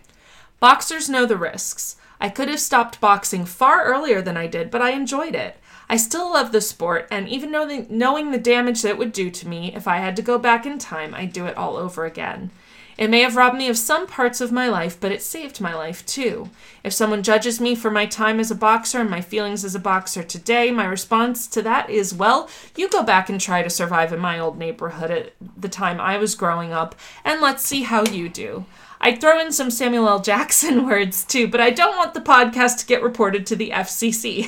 Boxers 0.59 1.09
know 1.09 1.25
the 1.25 1.35
risks. 1.35 1.95
I 2.21 2.29
could 2.29 2.47
have 2.47 2.59
stopped 2.59 3.01
boxing 3.01 3.45
far 3.45 3.85
earlier 3.85 4.21
than 4.21 4.37
I 4.37 4.45
did, 4.45 4.69
but 4.69 4.83
I 4.83 4.91
enjoyed 4.91 5.33
it. 5.33 5.57
I 5.93 5.97
still 5.97 6.33
love 6.33 6.51
the 6.51 6.59
sport, 6.59 7.07
and 7.11 7.29
even 7.29 7.51
know 7.51 7.67
the, 7.67 7.85
knowing 7.87 8.31
the 8.31 8.39
damage 8.39 8.81
that 8.81 8.89
it 8.89 8.97
would 8.97 9.11
do 9.11 9.29
to 9.29 9.47
me, 9.47 9.71
if 9.75 9.87
I 9.87 9.97
had 9.97 10.15
to 10.15 10.23
go 10.23 10.39
back 10.39 10.65
in 10.65 10.79
time, 10.79 11.13
I'd 11.13 11.31
do 11.31 11.45
it 11.45 11.55
all 11.55 11.77
over 11.77 12.03
again. 12.03 12.49
It 12.97 13.11
may 13.11 13.21
have 13.21 13.35
robbed 13.35 13.59
me 13.59 13.69
of 13.69 13.77
some 13.77 14.07
parts 14.07 14.41
of 14.41 14.51
my 14.51 14.67
life, 14.67 14.99
but 14.99 15.11
it 15.11 15.21
saved 15.21 15.61
my 15.61 15.75
life 15.75 16.03
too. 16.07 16.49
If 16.83 16.93
someone 16.93 17.21
judges 17.21 17.61
me 17.61 17.75
for 17.75 17.91
my 17.91 18.07
time 18.07 18.39
as 18.39 18.49
a 18.49 18.55
boxer 18.55 19.01
and 19.01 19.09
my 19.11 19.21
feelings 19.21 19.63
as 19.63 19.75
a 19.75 19.79
boxer 19.79 20.23
today, 20.23 20.71
my 20.71 20.85
response 20.85 21.45
to 21.49 21.61
that 21.61 21.91
is, 21.91 22.11
well, 22.11 22.49
you 22.75 22.89
go 22.89 23.03
back 23.03 23.29
and 23.29 23.39
try 23.39 23.61
to 23.61 23.69
survive 23.69 24.11
in 24.11 24.19
my 24.19 24.39
old 24.39 24.57
neighborhood 24.57 25.11
at 25.11 25.33
the 25.55 25.69
time 25.69 26.01
I 26.01 26.17
was 26.17 26.33
growing 26.33 26.73
up, 26.73 26.95
and 27.23 27.39
let's 27.39 27.63
see 27.63 27.83
how 27.83 28.03
you 28.03 28.29
do. 28.29 28.65
I'd 29.03 29.19
throw 29.21 29.39
in 29.39 29.51
some 29.51 29.69
Samuel 29.69 30.07
L. 30.07 30.19
Jackson 30.21 30.85
words 30.87 31.23
too, 31.25 31.47
but 31.47 31.59
I 31.61 31.69
don't 31.69 31.97
want 31.97 32.13
the 32.13 32.21
podcast 32.21 32.77
to 32.79 32.85
get 32.85 33.03
reported 33.03 33.45
to 33.47 33.55
the 33.55 33.69
FCC. 33.71 34.47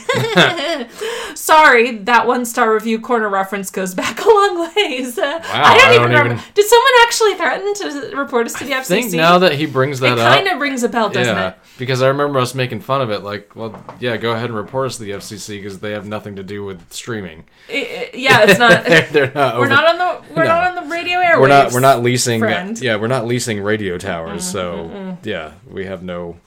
Sorry, 1.38 1.98
that 2.00 2.26
one 2.28 2.46
star 2.46 2.74
review 2.74 3.00
corner 3.00 3.30
reference 3.30 3.70
goes 3.70 3.94
back 3.94 4.20
a 4.24 4.28
long 4.30 4.72
ways. 4.76 5.18
Uh, 5.18 5.42
I 5.44 5.78
don't, 5.78 5.88
I 5.90 5.96
even 5.96 6.02
don't 6.02 6.04
remember. 6.10 6.34
even- 6.36 6.46
Did 6.54 6.66
someone 6.68 6.92
actually 7.04 7.34
threaten 7.36 7.74
to 8.12 8.16
report 8.18 8.46
us 8.48 8.54
to 8.60 8.64
the 8.64 8.72
FCC? 8.72 8.80
I 8.98 9.02
think 9.02 9.14
now 9.14 9.40
that 9.40 9.54
he 9.54 9.66
brings 9.66 10.00
that 10.00 10.14
it 10.14 10.20
up, 10.20 10.34
kind 10.36 10.48
of 10.48 10.60
rings 10.60 10.84
a 10.84 10.90
bell, 10.90 11.10
doesn't 11.10 11.36
yeah, 11.36 11.50
it? 11.50 11.58
because 11.78 12.02
I 12.02 12.08
remember 12.08 12.40
us 12.40 12.56
making 12.56 12.80
fun 12.82 13.02
of 13.02 13.12
it. 13.12 13.24
Like, 13.24 13.56
well, 13.56 13.84
yeah, 14.00 14.18
go 14.18 14.32
ahead 14.32 14.46
and 14.46 14.56
report 14.56 14.88
us 14.88 14.98
to 14.98 15.04
the 15.04 15.12
FCC 15.12 15.58
because 15.62 15.80
they 15.80 15.92
have 15.92 16.06
nothing 16.08 16.38
to 16.38 16.44
do 16.44 16.64
with 16.64 16.92
streaming. 16.94 17.44
I- 17.70 17.74
I- 17.74 18.10
yeah, 18.14 18.44
it's 18.48 18.60
not. 18.60 18.86
they're, 19.12 19.32
not. 19.34 19.60
we're 19.60 19.68
not 19.68 19.86
on 19.86 19.98
the 19.98 20.34
we're 20.36 20.44
No. 20.44 20.50
not 20.50 20.78
on 20.78 20.84
the 20.84 20.90
radio 20.92 21.20
airwaves. 21.20 21.42
We're 21.42 21.48
not. 21.48 21.72
We're 21.74 21.80
not 21.82 22.02
leasing. 22.04 22.40
friend. 22.40 22.80
Yeah, 22.80 22.96
we're 22.98 23.08
not 23.08 23.26
leasing 23.26 23.62
radio 23.62 23.98
towers. 23.98 24.45
So 24.52 24.76
mm-hmm, 24.76 24.96
mm-hmm. 24.96 25.28
yeah, 25.30 25.54
we 25.70 25.86
have 25.86 26.04
no. 26.04 26.38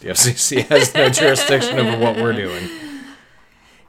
The 0.00 0.10
FCC 0.10 0.62
has 0.68 0.94
no 0.94 1.08
jurisdiction 1.08 1.78
over 1.78 1.98
what 1.98 2.16
we're 2.16 2.32
doing. 2.32 2.68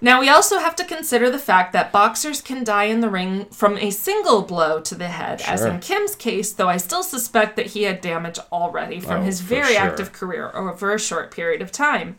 Now, 0.02 0.20
we 0.20 0.30
also 0.30 0.60
have 0.60 0.76
to 0.76 0.84
consider 0.84 1.30
the 1.30 1.40
fact 1.40 1.74
that 1.74 1.92
boxers 1.92 2.42
can 2.42 2.64
die 2.64 2.84
in 2.84 3.00
the 3.00 3.10
ring 3.10 3.46
from 3.46 3.78
a 3.78 3.90
single 3.90 4.44
blow 4.44 4.80
to 4.82 4.94
the 4.94 5.08
head, 5.08 5.42
as 5.48 5.64
in 5.64 5.80
Kim's 5.80 6.16
case, 6.16 6.52
though 6.52 6.68
I 6.68 6.78
still 6.78 7.02
suspect 7.02 7.56
that 7.56 7.68
he 7.68 7.84
had 7.84 8.02
damage 8.02 8.38
already 8.52 9.00
from 9.00 9.22
Oh, 9.22 9.24
his 9.24 9.40
very 9.42 9.74
sure. 9.74 9.82
active 9.82 10.12
career 10.12 10.52
over 10.54 10.94
a 10.94 11.00
short 11.00 11.32
period 11.32 11.62
of 11.62 11.72
time. 11.72 12.18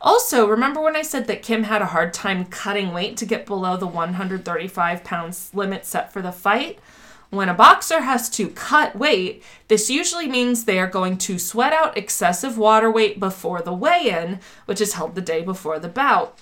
Also, 0.00 0.48
remember 0.48 0.80
when 0.80 0.96
I 0.96 1.02
said 1.02 1.26
that 1.26 1.42
Kim 1.42 1.64
had 1.64 1.82
a 1.82 1.86
hard 1.86 2.14
time 2.14 2.46
cutting 2.46 2.92
weight 2.92 3.18
to 3.18 3.26
get 3.26 3.44
below 3.44 3.76
the 3.76 3.86
135 3.86 5.04
pounds 5.04 5.50
limit 5.52 5.84
set 5.84 6.12
for 6.12 6.22
the 6.22 6.32
fight? 6.32 6.78
When 7.30 7.48
a 7.48 7.54
boxer 7.54 8.00
has 8.00 8.28
to 8.30 8.48
cut 8.48 8.96
weight, 8.96 9.42
this 9.68 9.88
usually 9.88 10.26
means 10.26 10.64
they 10.64 10.80
are 10.80 10.88
going 10.88 11.16
to 11.18 11.38
sweat 11.38 11.72
out 11.72 11.96
excessive 11.96 12.58
water 12.58 12.90
weight 12.90 13.20
before 13.20 13.62
the 13.62 13.72
weigh 13.72 14.08
in, 14.10 14.40
which 14.66 14.80
is 14.80 14.94
held 14.94 15.14
the 15.14 15.20
day 15.20 15.42
before 15.42 15.78
the 15.78 15.88
bout. 15.88 16.38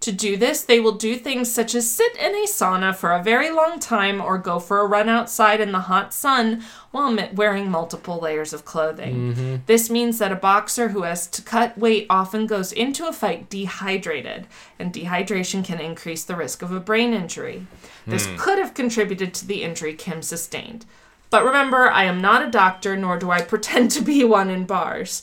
To 0.00 0.12
do 0.12 0.38
this, 0.38 0.62
they 0.62 0.80
will 0.80 0.92
do 0.92 1.16
things 1.16 1.52
such 1.52 1.74
as 1.74 1.90
sit 1.90 2.16
in 2.16 2.34
a 2.34 2.46
sauna 2.46 2.96
for 2.96 3.12
a 3.12 3.22
very 3.22 3.50
long 3.50 3.78
time 3.78 4.18
or 4.18 4.38
go 4.38 4.58
for 4.58 4.80
a 4.80 4.86
run 4.86 5.10
outside 5.10 5.60
in 5.60 5.72
the 5.72 5.80
hot 5.80 6.14
sun 6.14 6.64
while 6.90 7.14
wearing 7.34 7.70
multiple 7.70 8.18
layers 8.18 8.54
of 8.54 8.64
clothing. 8.64 9.34
Mm-hmm. 9.34 9.56
This 9.66 9.90
means 9.90 10.18
that 10.18 10.32
a 10.32 10.36
boxer 10.36 10.88
who 10.88 11.02
has 11.02 11.26
to 11.26 11.42
cut 11.42 11.76
weight 11.76 12.06
often 12.08 12.46
goes 12.46 12.72
into 12.72 13.06
a 13.06 13.12
fight 13.12 13.50
dehydrated, 13.50 14.46
and 14.78 14.90
dehydration 14.90 15.62
can 15.62 15.80
increase 15.80 16.24
the 16.24 16.34
risk 16.34 16.62
of 16.62 16.72
a 16.72 16.80
brain 16.80 17.12
injury. 17.12 17.66
This 18.10 18.26
hmm. 18.26 18.36
could 18.36 18.58
have 18.58 18.74
contributed 18.74 19.32
to 19.34 19.46
the 19.46 19.62
injury 19.62 19.94
Kim 19.94 20.22
sustained. 20.22 20.84
But 21.30 21.44
remember, 21.44 21.88
I 21.90 22.04
am 22.04 22.20
not 22.20 22.46
a 22.46 22.50
doctor, 22.50 22.96
nor 22.96 23.18
do 23.18 23.30
I 23.30 23.40
pretend 23.52 23.90
to 23.92 24.02
be 24.02 24.24
one 24.24 24.50
in 24.50 24.64
bars. 24.64 25.22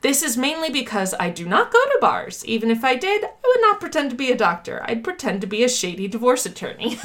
This 0.00 0.22
is 0.22 0.36
mainly 0.36 0.70
because 0.70 1.12
I 1.18 1.28
do 1.28 1.44
not 1.44 1.72
go 1.72 1.84
to 1.84 1.98
bars. 2.00 2.44
Even 2.46 2.70
if 2.70 2.84
I 2.84 2.94
did, 2.94 3.24
I 3.24 3.28
would 3.44 3.60
not 3.60 3.80
pretend 3.80 4.10
to 4.10 4.16
be 4.16 4.30
a 4.30 4.36
doctor. 4.36 4.80
I'd 4.84 5.02
pretend 5.02 5.40
to 5.40 5.48
be 5.48 5.64
a 5.64 5.68
shady 5.68 6.06
divorce 6.06 6.46
attorney. 6.46 6.90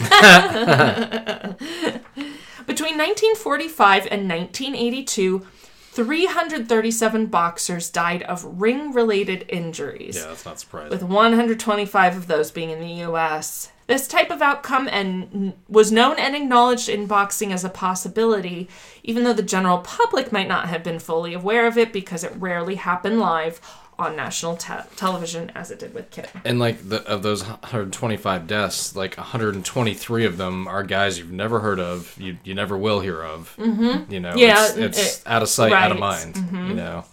Between 2.65 2.97
1945 2.97 4.07
and 4.11 4.29
1982, 4.29 5.45
337 5.93 7.25
boxers 7.27 7.89
died 7.89 8.21
of 8.23 8.61
ring 8.61 8.93
related 8.93 9.45
injuries 9.49 10.15
Yeah, 10.15 10.27
that's 10.27 10.45
not 10.45 10.59
surprising. 10.59 10.91
with 10.91 11.03
125 11.03 12.17
of 12.17 12.27
those 12.27 12.51
being 12.51 12.69
in 12.69 12.79
the 12.79 13.03
US. 13.09 13.71
This 13.87 14.07
type 14.07 14.31
of 14.31 14.41
outcome 14.41 14.87
and 14.91 15.53
was 15.67 15.91
known 15.91 16.17
and 16.17 16.35
acknowledged 16.35 16.87
in 16.89 17.05
boxing 17.05 17.51
as 17.51 17.63
a 17.65 17.69
possibility, 17.69 18.69
even 19.03 19.23
though 19.23 19.33
the 19.33 19.43
general 19.43 19.79
public 19.79 20.31
might 20.31 20.47
not 20.47 20.69
have 20.69 20.83
been 20.83 20.99
fully 20.99 21.33
aware 21.33 21.67
of 21.67 21.77
it 21.77 21.91
because 21.91 22.23
it 22.23 22.31
rarely 22.37 22.75
happened 22.75 23.19
live 23.19 23.59
on 23.99 24.15
national 24.15 24.55
te- 24.57 24.73
television 24.95 25.51
as 25.53 25.69
it 25.69 25.77
did 25.79 25.93
with 25.93 26.09
Kim. 26.09 26.25
And 26.45 26.59
like 26.59 26.87
the, 26.89 27.05
of 27.07 27.21
those 27.23 27.43
125 27.43 28.47
deaths, 28.47 28.95
like 28.95 29.15
123 29.17 30.25
of 30.25 30.37
them 30.37 30.67
are 30.67 30.81
guys 30.83 31.19
you've 31.19 31.31
never 31.31 31.59
heard 31.59 31.79
of, 31.79 32.15
you 32.19 32.37
you 32.43 32.55
never 32.55 32.75
will 32.77 33.01
hear 33.01 33.21
of. 33.21 33.53
Mm-hmm. 33.59 34.11
You 34.11 34.19
know, 34.19 34.33
Yeah, 34.35 34.65
it's, 34.69 34.77
it's 34.77 35.17
it- 35.19 35.23
out 35.27 35.43
of 35.43 35.49
sight, 35.49 35.71
out 35.73 35.91
of 35.91 35.99
right. 35.99 36.33
Mm-hmm. 36.33 36.55
mind. 36.55 36.69
You 36.69 36.75
know, 36.75 37.05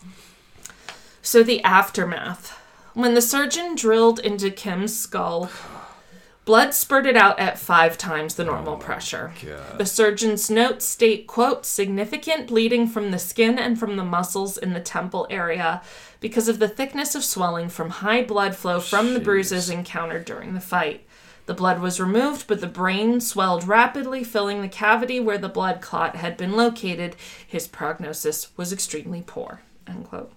So 1.23 1.43
the 1.43 1.63
aftermath. 1.65 2.57
When 2.95 3.15
the 3.15 3.23
surgeon 3.23 3.75
drilled 3.77 4.19
into 4.19 4.51
Kim's 4.51 4.99
skull, 4.99 5.51
blood 6.51 6.75
spurted 6.75 7.17
out 7.17 7.39
at 7.39 7.61
five 7.61 7.97
times 7.97 8.35
the 8.35 8.43
normal 8.43 8.75
oh 8.75 8.77
pressure. 8.77 9.33
God. 9.47 9.79
The 9.79 9.87
surgeon's 9.87 10.51
notes 10.51 10.85
state, 10.85 11.29
quote, 11.29 11.65
significant 11.65 12.49
bleeding 12.49 12.89
from 12.89 13.13
the 13.13 13.21
skin 13.21 13.57
and 13.57 13.79
from 13.79 13.95
the 13.95 14.03
muscles 14.03 14.59
in 14.59 14.73
the 14.73 14.81
temple 14.81 15.29
area 15.31 15.81
because 16.19 16.49
of 16.49 16.59
the 16.59 16.67
thickness 16.67 17.15
of 17.15 17.23
swelling 17.23 17.69
from 17.69 17.91
high 17.91 18.25
blood 18.25 18.57
flow 18.57 18.81
from 18.81 19.15
the 19.15 19.21
bruises 19.21 19.71
encountered 19.71 20.25
during 20.25 20.55
the 20.55 20.61
fight. 20.61 21.07
The 21.47 21.55
blood 21.55 21.81
was 21.81 22.01
removed, 22.01 22.49
but 22.49 22.61
the 22.61 22.67
brain 22.67 23.21
swelled 23.21 23.69
rapidly, 23.69 24.25
filling 24.25 24.61
the 24.61 24.69
cavity 24.69 25.21
where 25.21 25.39
the 25.39 25.49
blood 25.49 25.81
clot 25.81 26.17
had 26.17 26.37
been 26.37 26.57
located. 26.57 27.15
His 27.47 27.69
prognosis 27.69 28.49
was 28.57 28.73
extremely 28.73 29.23
poor. 29.25 29.61
End 29.87 30.05
quote. 30.05 30.33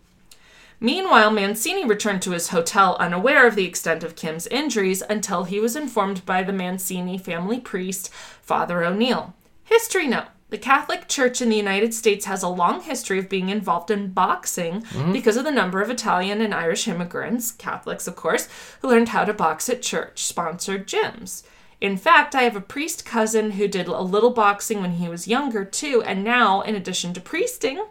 Meanwhile, 0.83 1.31
Mancini 1.31 1.85
returned 1.85 2.21
to 2.23 2.31
his 2.31 2.49
hotel 2.49 2.97
unaware 2.99 3.47
of 3.47 3.55
the 3.55 3.63
extent 3.63 4.03
of 4.03 4.17
Kim's 4.17 4.47
injuries 4.47 5.01
until 5.09 5.45
he 5.45 5.57
was 5.57 5.77
informed 5.77 6.25
by 6.25 6.43
the 6.43 6.51
Mancini 6.51 7.17
family 7.17 7.61
priest, 7.61 8.11
Father 8.41 8.83
O'Neill. 8.83 9.33
History 9.63 10.07
note 10.07 10.25
the 10.49 10.57
Catholic 10.57 11.07
Church 11.07 11.41
in 11.41 11.47
the 11.47 11.55
United 11.55 11.93
States 11.93 12.25
has 12.25 12.43
a 12.43 12.49
long 12.49 12.81
history 12.81 13.17
of 13.17 13.29
being 13.29 13.47
involved 13.47 13.91
in 13.91 14.11
boxing 14.11 14.81
mm-hmm. 14.81 15.13
because 15.13 15.37
of 15.37 15.45
the 15.45 15.51
number 15.51 15.81
of 15.81 15.89
Italian 15.89 16.41
and 16.41 16.53
Irish 16.53 16.85
immigrants, 16.85 17.51
Catholics 17.51 18.05
of 18.05 18.17
course, 18.17 18.49
who 18.81 18.89
learned 18.89 19.09
how 19.09 19.23
to 19.23 19.33
box 19.33 19.69
at 19.69 19.81
church 19.81 20.21
sponsored 20.25 20.85
gyms. 20.85 21.43
In 21.79 21.95
fact, 21.95 22.35
I 22.35 22.41
have 22.41 22.57
a 22.57 22.61
priest 22.61 23.05
cousin 23.05 23.51
who 23.51 23.69
did 23.69 23.87
a 23.87 24.01
little 24.01 24.31
boxing 24.31 24.81
when 24.81 24.91
he 24.91 25.07
was 25.07 25.29
younger 25.29 25.63
too, 25.63 26.03
and 26.05 26.25
now, 26.25 26.59
in 26.59 26.75
addition 26.75 27.13
to 27.13 27.21
priesting, 27.21 27.81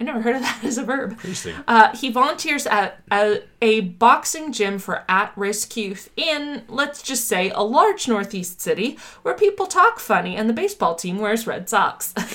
I 0.00 0.04
never 0.04 0.22
heard 0.22 0.36
of 0.36 0.42
that 0.42 0.60
as 0.64 0.78
a 0.78 0.82
verb. 0.82 1.18
Uh, 1.68 1.94
he 1.94 2.10
volunteers 2.10 2.66
at 2.66 3.00
a, 3.12 3.42
a 3.60 3.80
boxing 3.80 4.50
gym 4.50 4.78
for 4.78 5.04
at 5.08 5.32
risk 5.36 5.76
youth 5.76 6.10
in, 6.16 6.62
let's 6.68 7.02
just 7.02 7.28
say, 7.28 7.50
a 7.50 7.60
large 7.60 8.08
northeast 8.08 8.62
city 8.62 8.98
where 9.22 9.34
people 9.34 9.66
talk 9.66 10.00
funny 10.00 10.36
and 10.36 10.48
the 10.48 10.54
baseball 10.54 10.94
team 10.94 11.18
wears 11.18 11.46
red 11.46 11.68
socks. 11.68 12.14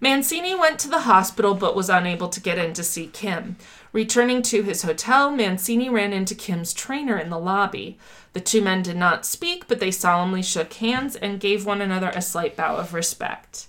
Mancini 0.00 0.56
went 0.56 0.80
to 0.80 0.88
the 0.88 1.02
hospital 1.02 1.54
but 1.54 1.76
was 1.76 1.88
unable 1.88 2.28
to 2.28 2.40
get 2.40 2.58
in 2.58 2.72
to 2.72 2.82
see 2.82 3.06
Kim. 3.06 3.54
Returning 3.92 4.42
to 4.42 4.62
his 4.62 4.82
hotel, 4.82 5.30
Mancini 5.30 5.88
ran 5.88 6.12
into 6.12 6.34
Kim's 6.34 6.72
trainer 6.72 7.16
in 7.16 7.30
the 7.30 7.38
lobby. 7.38 7.96
The 8.32 8.40
two 8.40 8.60
men 8.60 8.82
did 8.82 8.96
not 8.96 9.24
speak, 9.24 9.68
but 9.68 9.78
they 9.78 9.92
solemnly 9.92 10.42
shook 10.42 10.72
hands 10.72 11.14
and 11.14 11.38
gave 11.38 11.64
one 11.64 11.80
another 11.80 12.10
a 12.12 12.22
slight 12.22 12.56
bow 12.56 12.76
of 12.76 12.94
respect. 12.94 13.68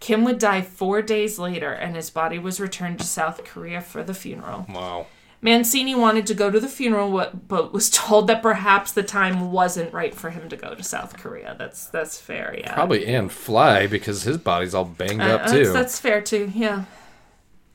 Kim 0.00 0.24
would 0.24 0.38
die 0.38 0.62
four 0.62 1.02
days 1.02 1.38
later, 1.38 1.70
and 1.72 1.94
his 1.94 2.10
body 2.10 2.38
was 2.38 2.58
returned 2.58 2.98
to 2.98 3.04
South 3.06 3.44
Korea 3.44 3.80
for 3.80 4.02
the 4.02 4.14
funeral. 4.14 4.66
wow. 4.68 5.06
Mancini 5.42 5.94
wanted 5.94 6.26
to 6.26 6.34
go 6.34 6.50
to 6.50 6.60
the 6.60 6.68
funeral, 6.68 7.30
but 7.48 7.72
was 7.72 7.88
told 7.94 8.26
that 8.26 8.42
perhaps 8.42 8.92
the 8.92 9.02
time 9.02 9.52
wasn't 9.52 9.92
right 9.92 10.14
for 10.14 10.28
him 10.30 10.48
to 10.50 10.56
go 10.56 10.74
to 10.74 10.82
South 10.82 11.16
Korea. 11.16 11.54
That's 11.58 11.86
that's 11.86 12.20
fair, 12.20 12.54
yeah. 12.58 12.74
Probably 12.74 13.06
and 13.06 13.32
fly 13.32 13.86
because 13.86 14.22
his 14.24 14.36
body's 14.36 14.74
all 14.74 14.84
banged 14.84 15.22
up 15.22 15.46
Uh, 15.46 15.52
too. 15.52 15.58
That's, 15.64 15.72
that's 15.72 16.00
fair 16.00 16.20
too, 16.20 16.52
yeah. 16.54 16.84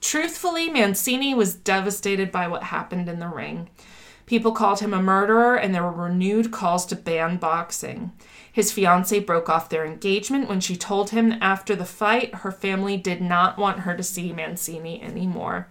Truthfully, 0.02 0.70
Mancini 0.70 1.34
was 1.34 1.56
devastated 1.56 2.32
by 2.32 2.48
what 2.48 2.64
happened 2.64 3.10
in 3.10 3.20
the 3.20 3.28
ring. 3.28 3.70
People 4.28 4.52
called 4.52 4.80
him 4.80 4.94
a 4.94 5.02
murderer, 5.02 5.56
and 5.56 5.74
there 5.74 5.84
were 5.84 5.92
renewed 5.92 6.52
calls 6.52 6.86
to 6.88 6.96
ban 6.96 7.38
boxing. 7.38 8.12
His 8.56 8.72
fiancee 8.72 9.20
broke 9.20 9.50
off 9.50 9.68
their 9.68 9.86
engagement 9.86 10.48
when 10.48 10.62
she 10.62 10.78
told 10.78 11.10
him 11.10 11.34
after 11.42 11.76
the 11.76 11.84
fight 11.84 12.36
her 12.36 12.54
family 12.54 12.96
did 12.96 13.20
not 13.20 13.58
want 13.58 13.82
her 13.82 13.98
to 13.98 14.02
see 14.02 14.32
Mancini 14.32 15.02
anymore. 15.02 15.68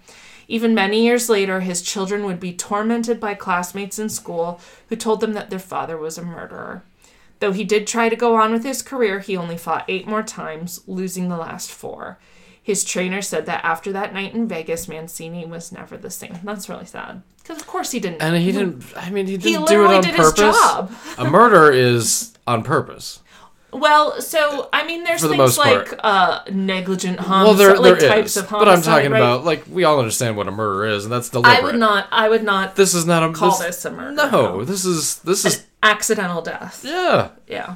Even 0.49 0.75
many 0.75 1.03
years 1.03 1.31
later, 1.31 1.61
his 1.61 1.81
children 1.81 2.27
would 2.27 2.39
be 2.39 2.53
tormented 2.53 3.19
by 3.19 3.33
classmates 3.33 3.99
in 3.99 4.11
school 4.11 4.61
who 4.91 4.97
told 4.97 5.21
them 5.21 5.33
that 5.33 5.49
their 5.49 5.59
father 5.59 5.97
was 5.97 6.19
a 6.19 6.23
murderer. 6.23 6.83
Though 7.41 7.53
he 7.53 7.65
did 7.65 7.87
try 7.87 8.11
to 8.11 8.17
go 8.17 8.37
on 8.37 8.53
with 8.53 8.65
his 8.65 8.83
career, 8.83 9.21
he 9.21 9.35
only 9.35 9.57
fought 9.57 9.87
eight 9.89 10.07
more 10.07 10.23
times, 10.23 10.83
losing 10.87 11.31
the 11.31 11.39
last 11.39 11.73
four. 11.73 12.19
His 12.63 12.85
trainer 12.85 13.23
said 13.23 13.47
that 13.47 13.65
after 13.65 13.93
that 13.93 14.13
night 14.13 14.35
in 14.35 14.47
Vegas, 14.47 14.89
Mancini 14.89 15.47
was 15.47 15.73
never 15.73 15.97
the 15.97 16.11
same. 16.11 16.39
That's 16.45 16.69
really 16.69 16.85
sad. 16.85 17.23
Because, 17.45 17.61
of 17.61 17.67
course, 17.69 17.91
he 17.93 18.01
didn't. 18.01 18.23
and 18.23 18.35
he 18.37 18.51
didn't. 18.53 18.83
I 18.97 19.11
mean, 19.11 19.27
he 19.27 19.37
didn't 19.37 19.69
he 19.69 19.75
do 19.75 19.85
it 19.85 19.95
on 19.95 20.03
did 20.03 20.15
purpose. 20.15 20.41
his 20.41 20.55
job. 20.55 20.93
A 21.19 21.31
murder 21.31 21.71
is 21.71 22.33
on 22.47 22.63
purpose. 22.65 23.21
Well, 23.71 24.21
so, 24.21 24.69
I 24.73 24.87
mean, 24.87 25.03
there's 25.05 25.21
For 25.21 25.27
the 25.29 25.35
things 25.37 25.57
most 25.59 25.61
part. 25.61 25.91
like 25.91 26.01
uh, 26.05 26.41
negligent 26.53 27.19
homicide, 27.21 27.45
Well, 27.45 27.55
there, 27.55 27.77
like 27.77 27.99
there 27.99 28.09
types 28.09 28.31
is, 28.37 28.45
of 28.45 28.49
but 28.49 28.67
homicide. 28.69 28.77
I'm 28.77 28.83
talking 28.83 29.11
right? 29.13 29.19
about 29.19 29.45
like 29.45 29.65
we 29.69 29.85
all 29.85 29.99
understand 29.99 30.37
what 30.37 30.47
a 30.49 30.53
murder 30.53 30.87
is, 30.87 31.05
and 31.05 31.13
that's 31.13 31.29
deliberate. 31.29 31.59
I 31.59 31.61
would 31.61 31.75
not, 31.77 32.07
I 32.13 32.29
would 32.29 32.45
not 32.45 32.77
This 32.77 32.95
is 32.95 33.05
not 33.05 33.29
a 33.29 33.33
call 33.33 33.51
this, 33.51 33.59
this 33.59 33.85
a 33.85 33.91
murder. 33.91 34.13
No, 34.31 34.65
this 34.65 34.85
is 34.85 35.19
this 35.19 35.45
is 35.45 35.65
Accidental 35.83 36.41
death. 36.41 36.83
yeah, 36.83 37.31
Yeah. 37.47 37.75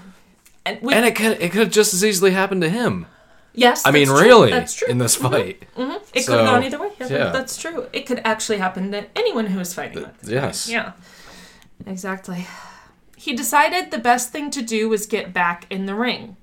And, 0.64 0.80
we, 0.82 0.94
and 0.94 1.04
it 1.04 1.14
could 1.16 1.42
it 1.42 1.50
could 1.50 1.60
have 1.62 1.70
just 1.70 1.92
as 1.92 2.04
easily 2.04 2.30
happened 2.30 2.62
to 2.62 2.68
him. 2.70 3.06
Yes, 3.58 3.86
I 3.86 3.90
mean, 3.90 4.06
true. 4.06 4.20
really, 4.20 4.50
That's 4.50 4.74
true. 4.74 4.88
in 4.88 4.98
this 4.98 5.16
fight. 5.16 5.64
It 5.76 5.76
could 6.12 6.22
So, 6.22 6.38
have 6.38 6.46
gone 6.46 6.64
either 6.64 6.80
way. 6.80 6.90
Yeah, 7.00 7.06
yeah. 7.08 7.30
That's 7.30 7.56
true. 7.56 7.88
It 7.92 8.06
could 8.06 8.20
actually 8.24 8.58
happen 8.58 8.90
to 8.92 9.06
anyone 9.16 9.46
who 9.46 9.60
is 9.60 9.74
fighting 9.74 10.06
this 10.20 10.30
yes. 10.30 10.66
guy. 10.66 10.72
Yeah. 10.72 10.92
Exactly. 11.86 12.46
He 13.16 13.34
decided 13.34 13.90
the 13.90 13.98
best 13.98 14.30
thing 14.30 14.50
to 14.50 14.62
do 14.62 14.88
was 14.88 15.06
get 15.06 15.32
back 15.32 15.66
in 15.70 15.86
the 15.86 15.94
ring. 15.94 16.36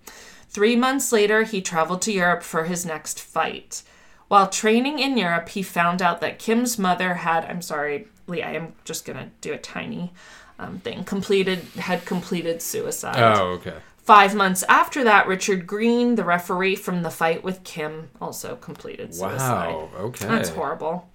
Three 0.50 0.76
months 0.76 1.12
later, 1.12 1.44
he 1.44 1.62
traveled 1.62 2.02
to 2.04 2.12
Europe 2.12 2.44
for 2.44 2.66
his 2.66 2.86
next 2.86 3.20
fight. 3.20 3.84
While 4.28 4.50
training 4.50 5.00
in 5.00 5.18
Europe, 5.18 5.50
he 5.50 5.62
found 5.62 6.02
out 6.02 6.22
that 6.22 6.40
Kim's 6.40 6.80
mother 6.80 7.16
had, 7.16 7.46
I'm 7.46 7.62
sorry, 7.62 8.08
Lee, 8.28 8.42
I 8.42 8.54
am 8.54 8.74
just 8.84 9.06
going 9.06 9.18
to 9.18 9.30
do 9.42 9.54
a 9.54 9.58
tiny 9.58 10.14
um, 10.58 10.80
thing, 10.80 11.04
completed, 11.04 11.60
had 11.78 12.06
completed 12.06 12.62
suicide. 12.62 13.20
Oh, 13.20 13.60
okay. 13.60 13.76
Five 14.06 14.36
months 14.36 14.64
after 14.70 15.04
that, 15.04 15.28
Richard 15.28 15.66
Green, 15.66 16.14
the 16.14 16.24
referee 16.24 16.76
from 16.76 17.02
the 17.02 17.10
fight 17.10 17.44
with 17.44 17.64
Kim, 17.64 18.10
also 18.22 18.56
completed 18.56 19.16
suicide. 19.16 19.74
Wow. 19.74 19.90
Okay. 19.98 20.28
That's 20.28 20.50
horrible. 20.50 21.10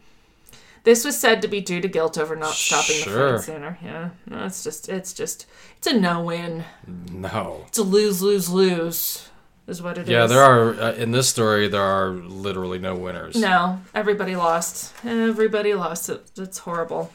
This 0.82 1.04
was 1.04 1.16
said 1.16 1.40
to 1.42 1.48
be 1.48 1.60
due 1.60 1.80
to 1.80 1.86
guilt 1.86 2.18
over 2.18 2.34
not 2.34 2.54
stopping 2.54 2.96
the 3.04 3.36
fight 3.36 3.40
sooner. 3.44 3.78
Yeah, 3.80 4.10
no, 4.26 4.44
it's 4.44 4.64
just, 4.64 4.88
it's 4.88 5.12
just, 5.12 5.46
it's 5.76 5.86
a 5.86 5.92
no-win. 5.92 6.64
No. 7.12 7.64
It's 7.68 7.78
a 7.78 7.84
lose, 7.84 8.22
lose, 8.22 8.48
lose. 8.48 9.28
is 9.70 9.80
what 9.80 9.96
it 9.96 10.02
is. 10.02 10.08
Yeah, 10.08 10.26
there 10.26 10.42
are 10.42 10.74
uh, 10.74 10.92
in 10.94 11.12
this 11.12 11.28
story 11.28 11.68
there 11.68 11.82
are 11.82 12.10
literally 12.10 12.78
no 12.78 12.94
winners. 12.94 13.36
No, 13.36 13.80
everybody 13.94 14.36
lost. 14.36 14.92
Everybody 15.04 15.74
lost. 15.74 16.10
It, 16.10 16.30
it's 16.36 16.58
horrible. 16.58 17.10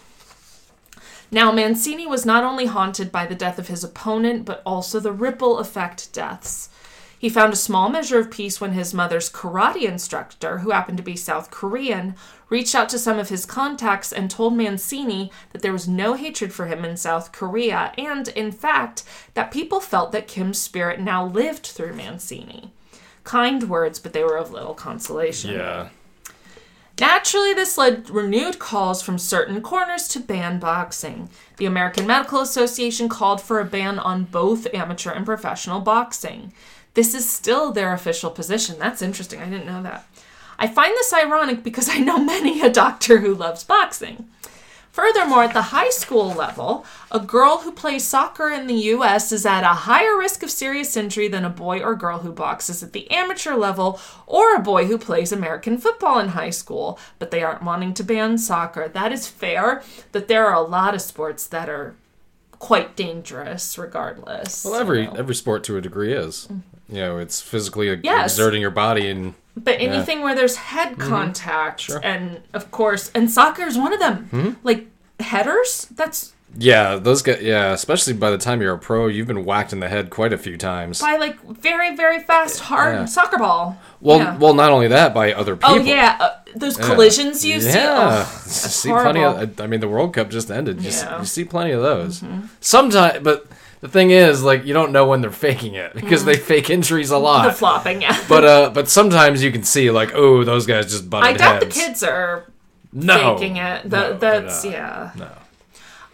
Now, 1.31 1.51
Mancini 1.51 2.05
was 2.07 2.25
not 2.25 2.43
only 2.43 2.67
haunted 2.67 3.11
by 3.11 3.25
the 3.25 3.35
death 3.35 3.59
of 3.59 3.67
his 3.67 3.83
opponent, 3.83 4.45
but 4.45 4.61
also 4.65 4.99
the 4.99 5.11
ripple 5.11 5.59
effect 5.59 6.13
deaths. 6.13 6.69
He 7.17 7.29
found 7.29 7.53
a 7.53 7.57
small 7.57 7.89
measure 7.89 8.19
of 8.19 8.29
peace 8.29 8.61
when 8.61 8.73
his 8.73 8.93
mother's 8.93 9.31
karate 9.31 9.83
instructor, 9.83 10.59
who 10.59 10.71
happened 10.71 10.97
to 10.97 11.03
be 11.03 11.15
South 11.15 11.49
Korean, 11.49 12.15
reached 12.49 12.75
out 12.75 12.89
to 12.89 12.99
some 12.99 13.17
of 13.17 13.29
his 13.29 13.45
contacts 13.45 14.13
and 14.13 14.29
told 14.29 14.55
Mancini 14.55 15.31
that 15.51 15.61
there 15.61 15.73
was 15.73 15.87
no 15.87 16.13
hatred 16.13 16.53
for 16.53 16.67
him 16.67 16.85
in 16.85 16.97
South 16.97 17.31
Korea, 17.31 17.93
and, 17.97 18.27
in 18.29 18.51
fact, 18.51 19.03
that 19.33 19.51
people 19.51 19.79
felt 19.79 20.11
that 20.11 20.27
Kim's 20.27 20.61
spirit 20.61 20.99
now 20.99 21.25
lived 21.25 21.65
through 21.65 21.93
Mancini. 21.93 22.71
Kind 23.23 23.69
words, 23.69 23.97
but 23.97 24.13
they 24.13 24.23
were 24.23 24.37
of 24.37 24.51
little 24.51 24.75
consolation. 24.75 25.55
Yeah. 25.55 25.89
Naturally, 26.99 27.53
this 27.53 27.77
led 27.77 28.09
renewed 28.09 28.57
calls 28.57 29.01
from 29.01 29.17
certain 29.17 29.61
corners 29.61 30.07
to 30.09 30.19
ban 30.19 30.59
boxing. 30.59 31.29
The 31.57 31.65
American 31.65 32.07
Medical 32.07 32.39
Association 32.39 33.09
called 33.09 33.41
for 33.41 33.59
a 33.59 33.65
ban 33.65 33.99
on 33.99 34.23
both 34.23 34.73
amateur 34.73 35.11
and 35.11 35.25
professional 35.25 35.81
boxing. 35.81 36.53
This 36.93 37.13
is 37.13 37.29
still 37.29 37.71
their 37.71 37.91
official 37.91 38.31
position. 38.31 38.79
That's 38.79 39.01
interesting. 39.01 39.41
I 39.41 39.49
didn't 39.49 39.65
know 39.65 39.83
that. 39.83 40.07
I 40.57 40.67
find 40.67 40.93
this 40.93 41.11
ironic 41.11 41.63
because 41.63 41.89
I 41.89 41.97
know 41.97 42.17
many 42.17 42.61
a 42.61 42.69
doctor 42.69 43.17
who 43.17 43.35
loves 43.35 43.65
boxing. 43.65 44.29
Furthermore, 44.95 45.43
at 45.43 45.53
the 45.53 45.61
high 45.61 45.89
school 45.89 46.33
level, 46.33 46.85
a 47.11 47.19
girl 47.19 47.57
who 47.57 47.73
plays 47.73 48.05
soccer 48.07 48.47
in 48.49 48.65
the 48.65 48.81
US 48.95 49.33
is 49.33 49.45
at 49.45 49.63
a 49.65 49.79
higher 49.89 50.17
risk 50.17 50.41
of 50.41 50.49
serious 50.49 50.95
injury 50.95 51.27
than 51.27 51.43
a 51.43 51.49
boy 51.49 51.81
or 51.81 51.95
girl 51.95 52.19
who 52.19 52.31
boxes 52.31 52.81
at 52.81 52.93
the 52.93 53.11
amateur 53.11 53.55
level 53.55 53.99
or 54.25 54.55
a 54.55 54.59
boy 54.59 54.85
who 54.85 54.97
plays 54.97 55.33
American 55.33 55.77
football 55.77 56.17
in 56.19 56.29
high 56.29 56.49
school, 56.49 56.97
but 57.19 57.29
they 57.29 57.43
aren't 57.43 57.61
wanting 57.61 57.93
to 57.93 58.05
ban 58.05 58.37
soccer. 58.37 58.87
That 58.87 59.11
is 59.11 59.27
fair, 59.27 59.83
that 60.13 60.29
there 60.29 60.47
are 60.47 60.55
a 60.55 60.61
lot 60.61 60.95
of 60.95 61.01
sports 61.01 61.45
that 61.47 61.67
are 61.67 61.95
quite 62.59 62.95
dangerous 62.95 63.77
regardless. 63.77 64.63
Well, 64.63 64.75
every 64.75 65.01
you 65.01 65.07
know. 65.07 65.15
every 65.15 65.35
sport 65.35 65.65
to 65.65 65.75
a 65.75 65.81
degree 65.81 66.13
is. 66.13 66.47
Mm-hmm. 66.49 66.95
You 66.95 67.01
know, 67.01 67.17
it's 67.17 67.41
physically 67.41 67.93
Yes. 68.01 68.31
exerting 68.31 68.61
your 68.61 68.71
body 68.71 69.09
and 69.09 69.33
But 69.57 69.79
anything 69.79 70.21
where 70.21 70.35
there's 70.35 70.57
head 70.57 70.97
contact, 70.97 71.81
Sure. 71.81 71.99
and 72.03 72.41
of 72.53 72.71
course, 72.71 73.09
and 73.15 73.31
soccer 73.31 73.63
is 73.63 73.77
one 73.77 73.93
of 73.93 73.99
them. 73.99 74.57
Like 74.63 74.87
headers, 75.19 75.87
that's 75.95 76.33
yeah, 76.57 76.95
those 76.95 77.21
guys. 77.21 77.41
Yeah, 77.41 77.71
especially 77.73 78.13
by 78.13 78.31
the 78.31 78.37
time 78.37 78.61
you're 78.61 78.73
a 78.73 78.77
pro, 78.79 79.07
you've 79.07 79.27
been 79.27 79.43
whacked 79.45 79.73
in 79.73 79.79
the 79.81 79.89
head 79.89 80.09
quite 80.09 80.31
a 80.33 80.37
few 80.37 80.57
times. 80.57 81.01
by 81.01 81.17
like 81.17 81.41
very, 81.47 81.95
very 81.95 82.19
fast, 82.21 82.59
hard 82.61 82.95
Yeah. 82.95 83.05
soccer 83.05 83.37
ball. 83.37 83.77
well, 84.01 84.19
yeah. 84.19 84.37
well, 84.37 84.53
not 84.53 84.71
only 84.71 84.87
that, 84.89 85.13
by 85.13 85.33
other 85.33 85.55
people. 85.55 85.75
oh 85.75 85.77
yeah, 85.79 86.17
uh, 86.19 86.29
those 86.55 86.77
collisions 86.77 87.43
you 87.45 87.59
see. 87.59 87.69
Yeah, 87.77 88.25
Oh, 88.27 88.43
see 88.47 88.89
plenty 88.89 89.21
of. 89.23 89.59
I 89.59 89.67
mean, 89.67 89.79
the 89.81 89.87
World 89.89 90.13
Cup 90.13 90.29
just 90.29 90.49
ended. 90.51 90.81
You, 90.81 90.89
Yeah. 90.91 90.95
Mm-hmm. 91.05 91.19
you 91.21 91.25
see 91.27 91.43
plenty 91.45 91.71
of 91.71 91.81
those. 91.81 92.23
Sometimes, 92.61 93.19
but 93.23 93.47
the 93.81 93.87
thing 93.87 94.11
is, 94.11 94.41
like, 94.43 94.65
you 94.65 94.73
don't 94.73 94.91
know 94.91 95.05
when 95.07 95.21
they're 95.21 95.31
faking 95.31 95.75
it 95.75 95.93
because 95.93 96.25
they 96.25 96.35
fake 96.37 96.69
injuries 96.69 97.11
a 97.11 97.13
Mm. 97.13 97.17
the 97.17 97.23
lot. 97.23 97.55
flopping. 97.55 98.01
Yeah. 98.01 98.17
but 98.29 98.43
uh, 98.45 98.69
but 98.73 98.87
sometimes 98.89 99.43
you 99.43 99.51
can 99.51 99.63
see 99.63 99.91
like, 99.91 100.11
oh, 100.15 100.43
those 100.43 100.65
guys 100.65 100.91
just 100.91 101.09
butted 101.09 101.27
I 101.27 101.33
doubt 101.37 101.63
heads. 101.63 101.75
the 101.75 101.81
kids 101.81 102.03
are 102.03 102.45
no, 102.93 103.37
faking 103.37 103.57
it. 103.57 103.85
no, 103.89 104.17
that's 104.17 104.63
no, 104.63 104.69
yeah. 104.71 105.11
No. 105.17 105.27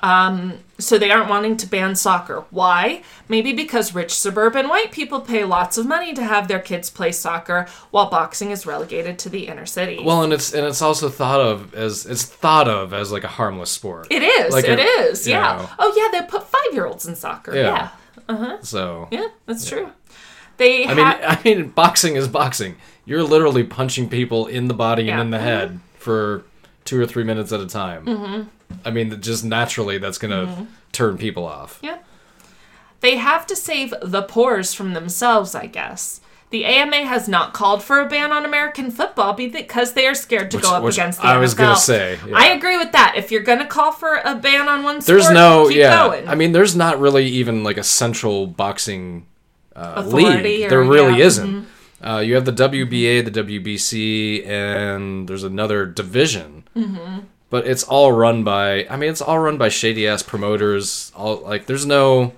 Um, 0.01 0.59
so 0.79 0.97
they 0.97 1.11
aren't 1.11 1.29
wanting 1.29 1.57
to 1.57 1.67
ban 1.67 1.95
soccer. 1.95 2.43
Why? 2.49 3.03
Maybe 3.29 3.53
because 3.53 3.93
rich 3.93 4.13
suburban 4.13 4.67
white 4.67 4.91
people 4.91 5.21
pay 5.21 5.43
lots 5.43 5.77
of 5.77 5.85
money 5.85 6.13
to 6.13 6.23
have 6.23 6.47
their 6.47 6.59
kids 6.59 6.89
play 6.89 7.11
soccer, 7.11 7.67
while 7.91 8.09
boxing 8.09 8.49
is 8.51 8.65
relegated 8.65 9.19
to 9.19 9.29
the 9.29 9.47
inner 9.47 9.65
city. 9.67 10.01
Well, 10.03 10.23
and 10.23 10.33
it's 10.33 10.53
and 10.53 10.65
it's 10.65 10.81
also 10.81 11.09
thought 11.09 11.39
of 11.39 11.73
as 11.75 12.05
it's 12.05 12.25
thought 12.25 12.67
of 12.67 12.93
as 12.93 13.11
like 13.11 13.23
a 13.23 13.27
harmless 13.27 13.69
sport. 13.69 14.07
it 14.09 14.23
is. 14.23 14.53
like 14.53 14.65
it 14.65 14.79
a- 14.79 14.81
is. 14.81 15.27
Yeah. 15.27 15.57
know. 15.57 15.69
Oh 15.77 15.93
yeah, 15.95 16.19
they 16.19 16.25
put 16.27 16.47
five 16.47 16.73
year 16.73 16.85
olds 16.85 17.07
in 17.07 17.15
soccer. 17.15 17.55
Yeah. 17.55 17.61
Yeah. 17.61 17.89
Uh-huh. 18.27 18.57
So 18.61 19.07
Yeah, 19.11 19.27
that's 19.45 19.67
true. 19.69 19.91
They 20.57 20.85
I 20.85 20.93
mean, 20.93 21.05
I 21.05 21.39
mean, 21.43 21.69
boxing 21.69 22.15
is 22.15 22.27
boxing. 22.27 22.75
You're 23.05 23.23
literally 23.23 23.63
punching 23.63 24.09
people 24.09 24.47
in 24.47 24.67
the 24.67 24.73
body 24.73 25.03
Yeah. 25.03 25.13
and 25.13 25.21
in 25.21 25.31
the 25.31 25.37
mm-hmm. 25.37 25.45
head 25.45 25.79
for 25.97 26.43
two 26.85 26.99
or 26.99 27.05
three 27.05 27.23
minutes 27.23 27.51
at 27.51 27.59
a 27.59 27.67
time. 27.67 28.05
Mm-hmm. 28.05 28.49
I 28.85 28.91
mean, 28.91 29.21
just 29.21 29.43
naturally, 29.43 29.97
that's 29.97 30.17
gonna 30.17 30.45
Mm-hmm. 30.47 30.63
turn 30.91 31.17
people 31.17 31.45
off. 31.45 31.79
Yeah. 31.81 31.97
They 33.01 33.17
have 33.17 33.47
to 33.47 33.55
save 33.55 33.93
the 34.01 34.21
pores 34.21 34.73
from 34.73 34.93
themselves, 34.93 35.55
I 35.55 35.65
guess. 35.65 36.21
The 36.51 36.65
AMA 36.65 37.05
has 37.05 37.29
not 37.29 37.53
called 37.53 37.81
for 37.81 38.01
a 38.01 38.05
ban 38.09 38.31
on 38.33 38.43
American 38.45 38.91
football 38.91 39.33
because 39.33 39.93
they 39.93 40.05
are 40.05 40.13
scared 40.13 40.51
to 40.51 40.57
Which- 40.57 40.65
go 40.65 40.73
up 40.75 40.83
against 40.83 41.21
the 41.21 41.27
I 41.27 41.37
was 41.37 41.53
gonna 41.53 41.77
say, 41.77 42.19
yeah. 42.27 42.35
I 42.37 42.47
agree 42.47 42.77
with 42.77 42.91
that. 42.91 43.13
If 43.15 43.31
you're 43.31 43.41
gonna 43.41 43.65
call 43.65 43.91
for 43.93 44.19
a 44.25 44.35
ban 44.35 44.67
on 44.67 44.83
one 44.83 44.99
There's 44.99 45.23
sport, 45.23 45.33
no, 45.33 45.67
keep 45.69 45.77
yeah. 45.77 45.95
going. 46.07 46.27
I 46.27 46.35
mean, 46.35 46.51
there's 46.51 46.75
not 46.75 46.99
really 46.99 47.25
even 47.27 47.63
like 47.63 47.77
a 47.77 47.83
central 47.83 48.47
boxing 48.47 49.25
uh, 49.75 50.03
league. 50.05 50.65
or- 50.65 50.69
there 50.69 50.83
really 50.83 51.19
yeah, 51.19 51.25
isn't. 51.25 51.67
Uh, 52.03 52.17
you 52.17 52.35
have 52.35 52.45
the 52.45 52.51
WBA, 52.51 53.23
the 53.23 53.31
WBC, 53.43 54.45
and 54.45 55.29
there's 55.29 55.43
another 55.43 55.85
division. 55.85 56.63
Mm-hmm. 56.75 57.19
But 57.51 57.67
it's 57.67 57.83
all 57.83 58.11
run 58.11 58.43
by. 58.43 58.87
I 58.89 58.97
mean, 58.97 59.11
it's 59.11 59.21
all 59.21 59.37
run 59.37 59.59
by 59.59 59.69
shady 59.69 60.07
ass 60.07 60.23
promoters. 60.23 61.11
All 61.15 61.37
like, 61.41 61.67
there's 61.67 61.85
no, 61.85 62.33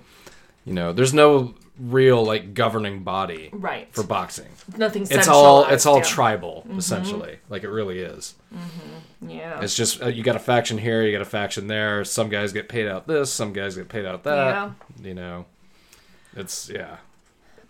you 0.66 0.74
know, 0.74 0.91
there's 0.91 1.14
no 1.14 1.55
real 1.80 2.24
like 2.24 2.53
governing 2.53 3.03
body 3.03 3.49
right. 3.51 3.88
for 3.93 4.03
boxing. 4.03 4.49
Nothing. 4.78 5.07
It's 5.09 5.28
all 5.28 5.66
it's 5.66 5.86
all 5.86 5.97
yeah. 5.97 6.03
tribal 6.03 6.66
essentially. 6.78 7.39
Like 7.49 7.64
it 7.64 7.70
really 7.70 7.99
is. 7.99 8.36
Yeah. 9.22 9.61
It's 9.61 9.76
just 9.76 10.01
uh, 10.01 10.07
you 10.07 10.24
got 10.24 10.36
a 10.36 10.39
faction 10.39 10.78
here, 10.78 11.03
you 11.03 11.11
got 11.11 11.22
a 11.22 11.26
faction 11.26 11.68
there. 11.68 12.03
Some 12.03 12.30
guys 12.30 12.53
get 12.53 12.70
paid 12.70 12.88
out 12.88 13.07
this, 13.07 13.32
some 13.32 13.53
guys 13.53 13.76
get 13.76 13.89
paid 13.89 14.05
out 14.05 14.24
that. 14.24 14.36
Yeah. 14.36 14.72
You 15.01 15.14
know, 15.14 15.45
it's 16.36 16.70
yeah. 16.70 16.97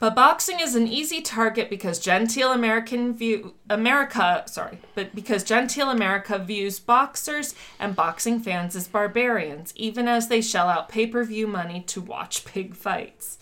But 0.04 0.16
boxing 0.16 0.60
is 0.60 0.76
an 0.76 0.86
easy 0.86 1.22
target 1.22 1.70
because 1.70 1.98
genteel 1.98 2.52
American 2.52 3.14
view 3.14 3.54
America, 3.70 4.44
sorry, 4.48 4.80
but 4.96 5.16
because 5.16 5.46
genteel 5.46 5.90
America 5.90 6.38
views 6.38 6.78
boxers 6.78 7.56
and 7.80 7.96
boxing 7.96 8.42
fans 8.42 8.76
as 8.76 8.86
barbarians, 8.86 9.72
even 9.78 10.10
as 10.10 10.28
they 10.28 10.42
shell 10.42 10.68
out 10.68 10.90
pay-per-view 10.90 11.48
money 11.48 11.84
to 11.88 12.02
watch 12.02 12.44
big 12.54 12.76
fights. 12.76 13.38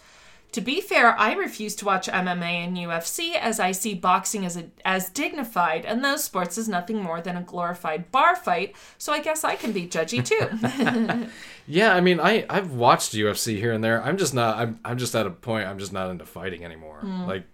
To 0.54 0.60
be 0.62 0.82
fair, 0.82 1.18
I 1.18 1.32
refuse 1.34 1.76
to 1.76 1.86
watch 1.86 2.08
MMA 2.08 2.44
and 2.66 2.76
UFC 2.76 3.36
as 3.36 3.58
I 3.60 3.72
see 3.72 3.94
boxing 3.94 4.46
as 4.46 4.58
a, 4.58 4.66
as 4.84 5.10
dignified 5.10 5.86
and 5.86 6.04
those 6.04 6.24
sports 6.26 6.58
as 6.58 6.68
nothing 6.68 7.02
more 7.02 7.22
than 7.22 7.38
a 7.38 7.42
glorified 7.42 8.12
bar 8.12 8.36
fight, 8.36 8.76
so 8.98 9.14
I 9.14 9.22
guess 9.22 9.46
I 9.46 9.56
can 9.56 9.72
be 9.72 9.88
judgy 9.88 10.24
too. 10.24 11.28
Yeah, 11.68 11.94
I 11.96 12.02
mean, 12.02 12.20
I 12.20 12.46
I've 12.50 12.72
watched 12.74 13.14
UFC 13.14 13.56
here 13.56 13.72
and 13.72 13.82
there. 13.84 14.04
I'm 14.04 14.18
just 14.18 14.34
not. 14.34 14.58
I'm 14.58 14.80
I'm 14.84 14.98
just 14.98 15.16
at 15.16 15.26
a 15.26 15.30
point. 15.30 15.68
I'm 15.68 15.80
just 15.80 15.94
not 15.94 16.10
into 16.10 16.26
fighting 16.26 16.66
anymore. 16.66 16.98
Hmm. 17.00 17.28
Like 17.28 17.46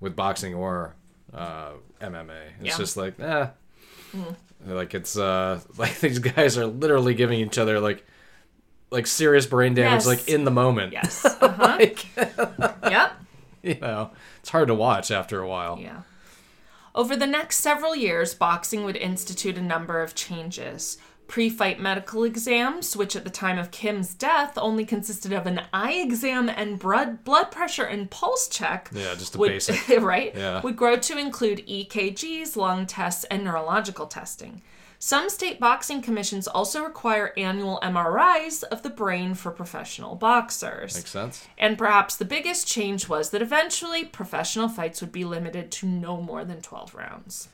with 0.00 0.14
boxing 0.14 0.54
or 0.54 0.94
uh, 1.32 1.70
MMA. 2.00 2.36
It's 2.60 2.66
Yeah. 2.66 2.76
just 2.76 2.96
like 2.96 3.18
eh. 3.18 3.48
Like 4.64 4.94
it's 4.94 5.16
uh 5.18 5.60
like 5.76 5.98
these 6.00 6.18
guys 6.20 6.56
are 6.56 6.66
literally 6.66 7.14
giving 7.14 7.40
each 7.40 7.58
other 7.58 7.80
like 7.80 8.06
like 8.94 9.06
serious 9.06 9.44
brain 9.46 9.74
damage 9.74 10.04
Yes. 10.04 10.06
like 10.06 10.28
in 10.28 10.44
the 10.44 10.50
moment. 10.50 10.92
yes. 10.92 11.24
Uh-huh. 11.40 11.76
like 11.78 12.06
yep. 12.16 13.12
you 13.62 13.74
know, 13.80 14.10
it's 14.40 14.48
hard 14.50 14.68
to 14.68 14.74
watch 14.74 15.10
after 15.10 15.40
a 15.40 15.48
while. 15.48 15.78
Yeah. 15.78 16.02
Over 16.94 17.16
the 17.16 17.26
next 17.26 17.56
several 17.58 17.96
years, 17.96 18.34
boxing 18.34 18.84
would 18.84 18.96
institute 18.96 19.58
a 19.58 19.62
number 19.62 20.00
of 20.00 20.14
changes. 20.14 20.96
Pre 21.26 21.48
fight 21.48 21.80
medical 21.80 22.22
exams, 22.22 22.96
which 22.96 23.16
at 23.16 23.24
the 23.24 23.30
time 23.30 23.58
of 23.58 23.70
Kim's 23.70 24.14
death 24.14 24.58
only 24.58 24.84
consisted 24.84 25.32
of 25.32 25.46
an 25.46 25.62
eye 25.72 25.94
exam 25.94 26.48
and 26.50 26.78
blood, 26.78 27.24
blood 27.24 27.50
pressure 27.50 27.84
and 27.84 28.10
pulse 28.10 28.46
check. 28.46 28.90
Yeah, 28.92 29.14
just 29.14 29.34
a 29.34 29.38
would, 29.38 29.48
basic. 29.50 29.88
right? 30.02 30.32
Yeah. 30.36 30.60
Would 30.60 30.76
grow 30.76 30.96
to 30.96 31.18
include 31.18 31.66
EKGs, 31.66 32.56
lung 32.56 32.84
tests, 32.86 33.24
and 33.24 33.42
neurological 33.42 34.06
testing. 34.06 34.60
Some 35.06 35.28
state 35.28 35.60
boxing 35.60 36.00
commissions 36.00 36.48
also 36.48 36.82
require 36.82 37.34
annual 37.36 37.78
MRIs 37.82 38.62
of 38.64 38.82
the 38.82 38.88
brain 38.88 39.34
for 39.34 39.50
professional 39.50 40.14
boxers. 40.14 40.94
Makes 40.94 41.10
sense. 41.10 41.46
And 41.58 41.76
perhaps 41.76 42.16
the 42.16 42.24
biggest 42.24 42.66
change 42.66 43.06
was 43.06 43.28
that 43.28 43.42
eventually 43.42 44.06
professional 44.06 44.66
fights 44.66 45.02
would 45.02 45.12
be 45.12 45.26
limited 45.26 45.70
to 45.72 45.86
no 45.86 46.22
more 46.22 46.42
than 46.42 46.62
12 46.62 46.94
rounds. 46.94 47.48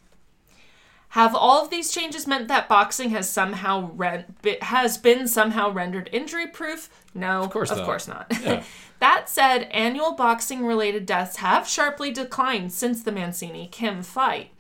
Have 1.09 1.35
all 1.35 1.65
of 1.65 1.71
these 1.71 1.91
changes 1.91 2.25
meant 2.25 2.47
that 2.47 2.69
boxing 2.69 3.11
has 3.11 3.29
somehow 3.29 3.81
bi- 3.97 4.59
has 4.63 4.97
been 4.97 5.27
somehow 5.27 5.73
rendered 5.73 6.09
injury 6.13 6.47
proof? 6.47 6.89
No, 7.15 7.43
of 7.43 7.51
course 7.51 7.73
of 7.73 7.79
not. 7.79 7.85
course 7.85 8.07
not. 8.07 8.33
Yeah. 8.45 8.63
that 9.01 9.29
said, 9.29 9.65
annual 9.73 10.13
boxing 10.13 10.65
related 10.65 11.05
deaths 11.05 11.39
have 11.39 11.67
sharply 11.67 12.13
declined 12.13 12.73
since 12.73 13.03
the 13.03 13.11
Mancini 13.11 13.67
Kim 13.67 14.05
fight. 14.05 14.53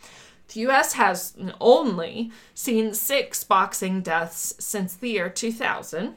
The 0.53 0.61
US 0.69 0.95
has 0.95 1.35
only 1.61 2.33
seen 2.55 2.93
six 2.93 3.45
boxing 3.45 4.03
deaths 4.03 4.55
since 4.59 4.95
the 4.95 5.11
year 5.11 5.29
2000, 5.29 6.15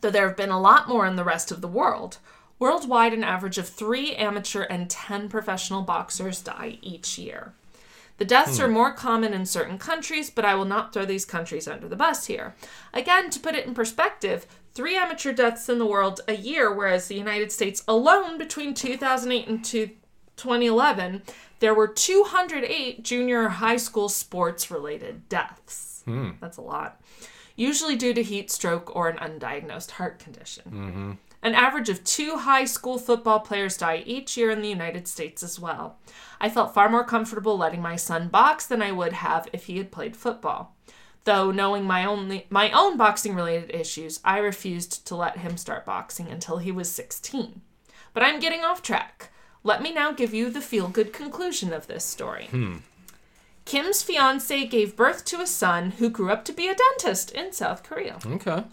though 0.00 0.10
there 0.10 0.26
have 0.26 0.36
been 0.36 0.50
a 0.50 0.60
lot 0.60 0.88
more 0.88 1.06
in 1.06 1.16
the 1.16 1.24
rest 1.24 1.52
of 1.52 1.60
the 1.60 1.68
world. 1.68 2.18
Worldwide, 2.58 3.12
an 3.12 3.22
average 3.22 3.58
of 3.58 3.68
three 3.68 4.14
amateur 4.16 4.62
and 4.62 4.90
10 4.90 5.28
professional 5.28 5.82
boxers 5.82 6.42
die 6.42 6.78
each 6.82 7.16
year. 7.18 7.52
The 8.16 8.24
deaths 8.24 8.58
hmm. 8.58 8.64
are 8.64 8.68
more 8.68 8.92
common 8.92 9.32
in 9.32 9.46
certain 9.46 9.78
countries, 9.78 10.28
but 10.28 10.44
I 10.44 10.56
will 10.56 10.64
not 10.64 10.92
throw 10.92 11.04
these 11.04 11.24
countries 11.24 11.68
under 11.68 11.88
the 11.88 11.94
bus 11.94 12.26
here. 12.26 12.56
Again, 12.92 13.30
to 13.30 13.38
put 13.38 13.54
it 13.54 13.64
in 13.64 13.74
perspective, 13.74 14.46
three 14.74 14.96
amateur 14.96 15.32
deaths 15.32 15.68
in 15.68 15.78
the 15.78 15.86
world 15.86 16.20
a 16.26 16.34
year, 16.34 16.72
whereas 16.72 17.06
the 17.06 17.14
United 17.14 17.52
States 17.52 17.84
alone 17.86 18.36
between 18.36 18.74
2008 18.74 19.46
and 19.46 19.64
two- 19.64 19.90
2011, 20.38 21.22
there 21.60 21.74
were 21.74 21.88
208 21.88 23.02
junior 23.02 23.48
high 23.48 23.76
school 23.76 24.08
sports 24.08 24.70
related 24.70 25.28
deaths. 25.28 26.02
Hmm. 26.04 26.30
That's 26.40 26.56
a 26.56 26.62
lot. 26.62 27.00
Usually 27.56 27.96
due 27.96 28.14
to 28.14 28.22
heat 28.22 28.50
stroke 28.50 28.94
or 28.94 29.08
an 29.08 29.18
undiagnosed 29.18 29.92
heart 29.92 30.18
condition. 30.18 30.64
Mm-hmm. 30.66 31.12
An 31.42 31.54
average 31.54 31.88
of 31.88 32.02
two 32.02 32.36
high 32.36 32.64
school 32.64 32.98
football 32.98 33.40
players 33.40 33.76
die 33.76 34.02
each 34.06 34.36
year 34.36 34.50
in 34.50 34.60
the 34.62 34.68
United 34.68 35.06
States 35.06 35.42
as 35.42 35.58
well. 35.58 35.98
I 36.40 36.50
felt 36.50 36.74
far 36.74 36.88
more 36.88 37.04
comfortable 37.04 37.56
letting 37.56 37.82
my 37.82 37.96
son 37.96 38.28
box 38.28 38.66
than 38.66 38.82
I 38.82 38.92
would 38.92 39.12
have 39.12 39.48
if 39.52 39.66
he 39.66 39.78
had 39.78 39.92
played 39.92 40.16
football. 40.16 40.74
Though 41.24 41.50
knowing 41.50 41.84
my 41.84 42.04
only 42.04 42.46
my 42.48 42.70
own 42.70 42.96
boxing 42.96 43.34
related 43.34 43.74
issues, 43.74 44.18
I 44.24 44.38
refused 44.38 45.06
to 45.06 45.16
let 45.16 45.38
him 45.38 45.56
start 45.56 45.84
boxing 45.84 46.28
until 46.28 46.58
he 46.58 46.72
was 46.72 46.90
16. 46.90 47.60
But 48.14 48.22
I'm 48.22 48.40
getting 48.40 48.64
off 48.64 48.82
track. 48.82 49.30
Let 49.64 49.82
me 49.82 49.92
now 49.92 50.12
give 50.12 50.32
you 50.32 50.50
the 50.50 50.60
feel 50.60 50.88
good 50.88 51.12
conclusion 51.12 51.72
of 51.72 51.86
this 51.86 52.04
story. 52.04 52.46
Hmm. 52.50 52.76
Kim's 53.64 54.02
fiance 54.02 54.66
gave 54.66 54.96
birth 54.96 55.24
to 55.26 55.40
a 55.40 55.46
son 55.46 55.90
who 55.92 56.08
grew 56.08 56.30
up 56.30 56.44
to 56.46 56.52
be 56.52 56.68
a 56.68 56.74
dentist 56.74 57.30
in 57.32 57.52
South 57.52 57.82
Korea. 57.82 58.18
Okay. 58.24 58.64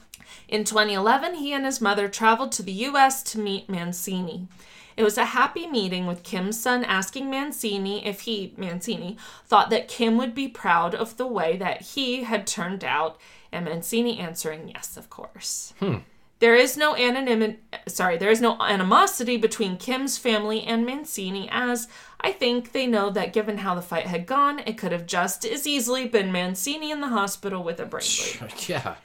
In 0.47 0.63
2011, 0.63 1.35
he 1.35 1.51
and 1.53 1.65
his 1.65 1.81
mother 1.81 2.07
traveled 2.07 2.51
to 2.53 2.63
the 2.63 2.71
US 2.71 3.21
to 3.23 3.39
meet 3.39 3.67
Mancini. 3.67 4.47
It 4.95 5.03
was 5.03 5.17
a 5.17 5.25
happy 5.25 5.67
meeting 5.67 6.07
with 6.07 6.23
Kim's 6.23 6.59
son 6.59 6.85
asking 6.85 7.29
Mancini 7.29 8.05
if 8.05 8.21
he, 8.21 8.53
Mancini, 8.55 9.17
thought 9.45 9.69
that 9.69 9.89
Kim 9.89 10.17
would 10.17 10.33
be 10.33 10.47
proud 10.47 10.95
of 10.95 11.17
the 11.17 11.27
way 11.27 11.57
that 11.57 11.81
he 11.81 12.23
had 12.23 12.47
turned 12.47 12.83
out, 12.83 13.19
and 13.51 13.65
Mancini 13.65 14.17
answering 14.19 14.69
yes, 14.69 14.95
of 14.95 15.09
course. 15.09 15.73
Hmm. 15.79 15.97
There 16.39 16.55
is 16.55 16.75
no 16.75 16.95
anonymity, 16.95 17.59
sorry, 17.87 18.17
there 18.17 18.29
is 18.29 18.41
no 18.41 18.57
animosity 18.59 19.37
between 19.37 19.77
Kim's 19.77 20.17
family 20.17 20.63
and 20.63 20.85
Mancini, 20.85 21.47
as 21.49 21.87
I 22.19 22.31
think 22.33 22.71
they 22.71 22.87
know 22.87 23.09
that 23.11 23.33
given 23.33 23.59
how 23.59 23.73
the 23.75 23.81
fight 23.81 24.07
had 24.07 24.25
gone, 24.25 24.59
it 24.59 24.77
could 24.77 24.91
have 24.91 25.05
just 25.05 25.45
as 25.45 25.65
easily 25.65 26.07
been 26.07 26.31
Mancini 26.31 26.91
in 26.91 26.99
the 26.99 27.07
hospital 27.07 27.63
with 27.63 27.79
a 27.79 27.85
brain 27.85 28.05
bleed. 28.39 28.53
Yeah. 28.67 28.95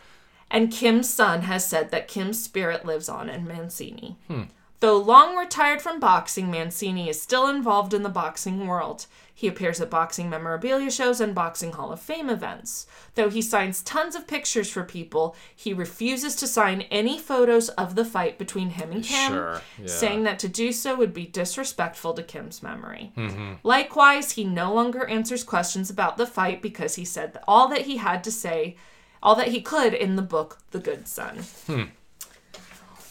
And 0.50 0.72
Kim's 0.72 1.08
son 1.08 1.42
has 1.42 1.64
said 1.64 1.92
that 1.92 2.08
Kim's 2.08 2.42
spirit 2.42 2.84
lives 2.84 3.08
on 3.08 3.30
in 3.30 3.46
Mancini. 3.46 4.16
Hmm. 4.26 4.42
Though 4.80 4.96
long 4.96 5.36
retired 5.36 5.82
from 5.82 6.00
boxing, 6.00 6.50
Mancini 6.50 7.08
is 7.08 7.20
still 7.20 7.46
involved 7.46 7.92
in 7.92 8.02
the 8.02 8.08
boxing 8.08 8.66
world. 8.66 9.06
He 9.34 9.46
appears 9.48 9.80
at 9.80 9.88
boxing 9.88 10.28
memorabilia 10.28 10.90
shows 10.90 11.18
and 11.18 11.34
boxing 11.34 11.72
Hall 11.72 11.92
of 11.92 12.00
Fame 12.00 12.28
events. 12.28 12.86
Though 13.14 13.30
he 13.30 13.40
signs 13.40 13.82
tons 13.82 14.14
of 14.14 14.26
pictures 14.26 14.70
for 14.70 14.82
people, 14.82 15.34
he 15.54 15.72
refuses 15.72 16.36
to 16.36 16.46
sign 16.46 16.82
any 16.90 17.18
photos 17.18 17.70
of 17.70 17.94
the 17.94 18.04
fight 18.04 18.36
between 18.38 18.70
him 18.70 18.90
and 18.92 19.02
Kim, 19.02 19.32
Sure, 19.32 19.62
yeah. 19.78 19.86
saying 19.86 20.24
that 20.24 20.38
to 20.40 20.48
do 20.48 20.72
so 20.72 20.94
would 20.94 21.14
be 21.14 21.24
disrespectful 21.24 22.12
to 22.14 22.22
Kim's 22.22 22.62
memory. 22.62 23.12
Mm-hmm. 23.16 23.52
Likewise, 23.62 24.32
he 24.32 24.44
no 24.44 24.74
longer 24.74 25.06
answers 25.06 25.42
questions 25.42 25.88
about 25.88 26.18
the 26.18 26.26
fight 26.26 26.60
because 26.60 26.96
he 26.96 27.04
said 27.06 27.32
that 27.32 27.44
all 27.48 27.68
that 27.68 27.82
he 27.82 27.96
had 27.96 28.22
to 28.24 28.30
say, 28.30 28.76
all 29.22 29.34
that 29.36 29.48
he 29.48 29.62
could 29.62 29.94
in 29.94 30.16
the 30.16 30.22
book 30.22 30.58
The 30.70 30.80
Good 30.80 31.08
Son. 31.08 31.38
Hmm. 31.66 31.82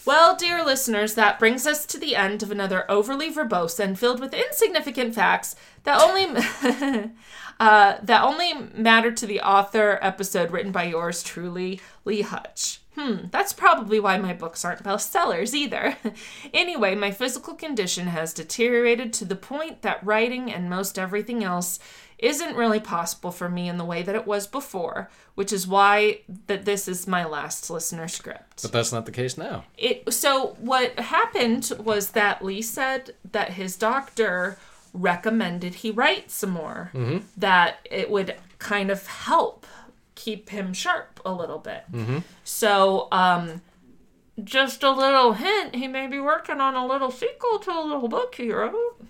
Well, 0.10 0.36
dear 0.36 0.66
listeners, 0.66 1.14
that 1.14 1.38
brings 1.38 1.68
us 1.68 1.86
to 1.86 2.00
the 2.00 2.16
end 2.16 2.42
of 2.42 2.50
another 2.50 2.90
overly 2.90 3.32
verbose 3.32 3.80
and 3.80 3.98
filled 3.98 4.20
with 4.20 4.34
insignificant 4.34 5.14
facts 5.14 5.56
that 5.84 6.02
only 6.02 6.26
uh, 7.60 7.98
that 8.02 8.24
only 8.24 8.54
matter 8.74 9.12
to 9.12 9.28
the 9.28 9.40
author 9.40 10.00
episode 10.02 10.50
written 10.50 10.72
by 10.72 10.86
yours 10.86 11.22
truly, 11.22 11.80
Lee 12.06 12.24
Hutch. 12.24 12.82
Hmm, 12.96 13.28
that's 13.30 13.54
probably 13.54 14.00
why 14.00 14.18
my 14.18 14.34
books 14.34 14.66
aren't 14.66 14.84
bestsellers 14.84 15.54
either. 15.54 15.96
anyway, 16.56 16.96
my 16.96 17.12
physical 17.12 17.54
condition 17.54 18.08
has 18.08 18.34
deteriorated 18.34 19.14
to 19.14 19.26
the 19.26 19.36
point 19.36 19.84
that 19.84 20.04
writing 20.04 20.52
and 20.52 20.72
most 20.72 20.98
everything 20.98 21.44
else 21.44 21.78
isn't 22.20 22.56
really 22.56 22.80
possible 22.80 23.32
for 23.32 23.50
me 23.50 23.70
in 23.70 23.78
the 23.78 23.86
way 23.86 24.04
that 24.04 24.16
it 24.16 24.28
was 24.28 24.46
before, 24.46 25.10
which 25.36 25.54
is 25.54 25.66
why 25.68 26.20
that 26.48 26.66
this 26.66 26.88
is 26.88 27.08
my 27.08 27.26
last 27.26 27.70
listener 27.70 28.08
script. 28.08 28.62
But 28.62 28.72
that's 28.72 28.92
not 28.92 29.06
the 29.06 29.12
case 29.12 29.38
now. 29.38 29.64
it 29.78 30.12
so 30.14 30.58
what 30.60 31.00
happened 31.00 31.72
was 31.80 32.12
that 32.12 32.44
Lee 32.44 32.62
said 32.62 33.16
that 33.32 33.52
his 33.52 33.76
doctor 33.78 34.58
recommended 34.94 35.76
he 35.76 35.92
write 35.92 36.32
some 36.32 36.50
more 36.50 36.92
that 37.38 37.78
it 37.90 38.10
would 38.10 38.36
kind 38.58 38.90
of 38.90 39.06
help 39.08 39.66
keep 40.16 40.50
him 40.50 40.74
sharp 40.74 41.20
a 41.24 41.32
little 41.32 41.60
bit. 41.60 41.84
So 42.44 43.08
um 43.12 43.62
just 44.44 44.84
a 44.84 44.92
little 44.92 45.34
hint 45.34 45.76
he 45.76 45.88
may 45.88 46.08
be 46.08 46.20
working 46.20 46.60
on 46.60 46.74
a 46.74 46.86
little 46.86 47.12
sequel 47.12 47.60
to 47.60 47.72
a 47.72 47.84
little 47.84 48.08
book 48.08 48.36
he 48.36 48.52
wrote 48.52 49.02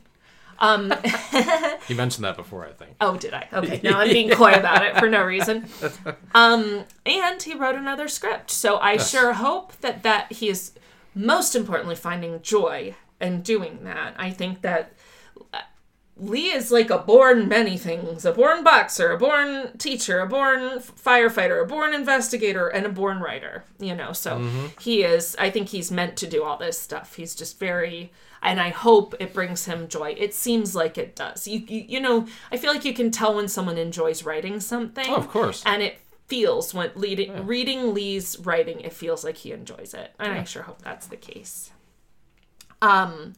um 0.60 0.93
You 1.88 1.95
mentioned 1.95 2.24
that 2.26 2.38
before, 2.38 2.66
I 2.68 2.72
think. 2.72 2.95
Oh, 3.01 3.18
did 3.18 3.34
I? 3.34 3.47
Okay, 3.51 3.80
now 3.84 3.99
I'm 3.99 4.10
being 4.10 4.30
coy 4.41 4.53
about 4.53 4.86
it 4.86 4.97
for 4.97 5.10
no 5.10 5.24
reason. 5.24 5.68
Um, 6.34 6.86
and 7.05 7.41
he 7.41 7.55
wrote 7.55 7.76
another 7.76 8.07
script, 8.07 8.51
so 8.51 8.78
I 8.78 8.97
sure 8.97 9.34
hope 9.34 9.76
that 9.82 10.03
that 10.03 10.32
he 10.32 10.49
is 10.49 10.74
most 11.16 11.55
importantly 11.55 11.95
finding 11.95 12.41
joy 12.41 12.95
in 13.20 13.41
doing 13.41 13.84
that. 13.84 14.14
I 14.18 14.30
think 14.32 14.62
that 14.62 14.93
uh, 15.53 15.62
Lee 16.18 16.51
is 16.51 16.72
like 16.72 16.89
a 16.89 16.99
born 16.99 17.47
many 17.47 17.78
things: 17.78 18.24
a 18.26 18.32
born 18.32 18.64
boxer, 18.64 19.12
a 19.12 19.18
born 19.18 19.78
teacher, 19.78 20.20
a 20.20 20.28
born 20.28 20.80
firefighter, 20.80 21.64
a 21.64 21.66
born 21.66 21.93
investigator, 21.93 22.68
and 22.68 22.86
a 22.86 22.89
born 22.89 23.20
writer. 23.20 23.64
You 23.80 23.95
know, 23.95 24.14
so 24.14 24.39
he 24.80 25.03
is. 25.03 25.36
I 25.39 25.49
think 25.49 25.70
he's 25.70 25.91
meant 25.91 26.18
to 26.18 26.28
do 26.28 26.43
all 26.43 26.57
this 26.57 26.80
stuff. 26.80 27.16
He's 27.16 27.34
just 27.34 27.60
very 27.60 28.12
and 28.42 28.60
I 28.60 28.70
hope 28.70 29.16
it 29.20 29.34
brings 29.34 29.66
him 29.66 29.88
joy. 29.88 30.16
It 30.18 30.34
seems 30.34 30.76
like 30.76 30.98
it 30.98 31.16
does. 31.16 31.48
You, 31.48 31.60
you 31.68 31.86
you 31.88 32.00
know, 32.00 32.28
I 32.52 32.58
feel 32.58 32.72
like 32.74 32.86
you 32.86 32.94
can 32.94 33.12
tell 33.12 33.36
when 33.36 33.48
someone 33.48 33.78
enjoys 33.78 34.24
writing 34.24 34.60
something. 34.60 35.06
Oh, 35.10 35.16
of 35.16 35.30
course. 35.30 35.64
And 35.66 35.82
it 35.82 36.00
feels 36.28 36.74
when 36.74 36.92
leading, 36.96 37.46
reading 37.48 37.94
Lee's 37.94 38.38
writing, 38.40 38.82
it 38.82 38.94
feels 38.94 39.24
like 39.24 39.38
he 39.38 39.52
enjoys 39.52 39.94
it. 39.94 40.14
And 40.20 40.34
I 40.34 40.44
sure 40.44 40.64
hope 40.64 40.82
that's 40.82 41.08
the 41.08 41.18
case. 41.18 41.72
Um 42.82 43.34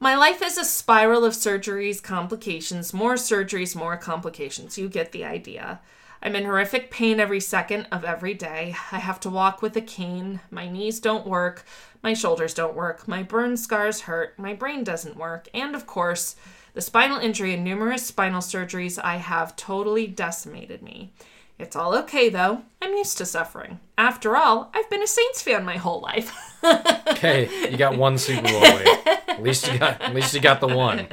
my 0.00 0.14
life 0.14 0.42
is 0.42 0.56
a 0.56 0.64
spiral 0.64 1.24
of 1.24 1.32
surgeries, 1.32 2.00
complications, 2.00 2.94
more 2.94 3.14
surgeries, 3.14 3.74
more 3.74 3.96
complications. 3.96 4.78
You 4.78 4.88
get 4.88 5.10
the 5.10 5.24
idea. 5.24 5.80
I'm 6.22 6.36
in 6.36 6.44
horrific 6.44 6.90
pain 6.90 7.18
every 7.20 7.40
second 7.40 7.86
of 7.90 8.04
every 8.04 8.34
day. 8.34 8.76
I 8.92 8.98
have 8.98 9.20
to 9.20 9.30
walk 9.30 9.60
with 9.60 9.76
a 9.76 9.80
cane. 9.80 10.40
My 10.50 10.68
knees 10.68 11.00
don't 11.00 11.26
work. 11.26 11.64
My 12.02 12.14
shoulders 12.14 12.54
don't 12.54 12.76
work. 12.76 13.08
My 13.08 13.22
burn 13.22 13.56
scars 13.56 14.02
hurt. 14.02 14.38
My 14.38 14.54
brain 14.54 14.84
doesn't 14.84 15.16
work. 15.16 15.48
And 15.52 15.74
of 15.74 15.86
course, 15.86 16.36
the 16.74 16.80
spinal 16.80 17.18
injury 17.18 17.54
and 17.54 17.64
numerous 17.64 18.06
spinal 18.06 18.40
surgeries 18.40 18.98
I 19.02 19.16
have 19.16 19.56
totally 19.56 20.06
decimated 20.06 20.82
me. 20.82 21.12
It's 21.58 21.74
all 21.74 21.94
okay 21.96 22.28
though. 22.28 22.62
I'm 22.80 22.92
used 22.92 23.18
to 23.18 23.26
suffering. 23.26 23.80
After 23.96 24.36
all, 24.36 24.70
I've 24.72 24.88
been 24.88 25.02
a 25.02 25.08
Saints 25.08 25.42
fan 25.42 25.64
my 25.64 25.76
whole 25.76 26.00
life. 26.00 26.34
Okay, 27.18 27.48
you 27.70 27.76
got 27.76 27.96
one 27.96 28.18
Super 28.18 28.42
Bowl. 28.42 28.64
At 28.64 29.42
least 29.42 29.72
you 29.72 29.78
got. 29.78 30.00
At 30.02 30.14
least 30.14 30.34
you 30.34 30.40
got 30.40 30.60
the 30.60 30.66
one. 30.68 31.06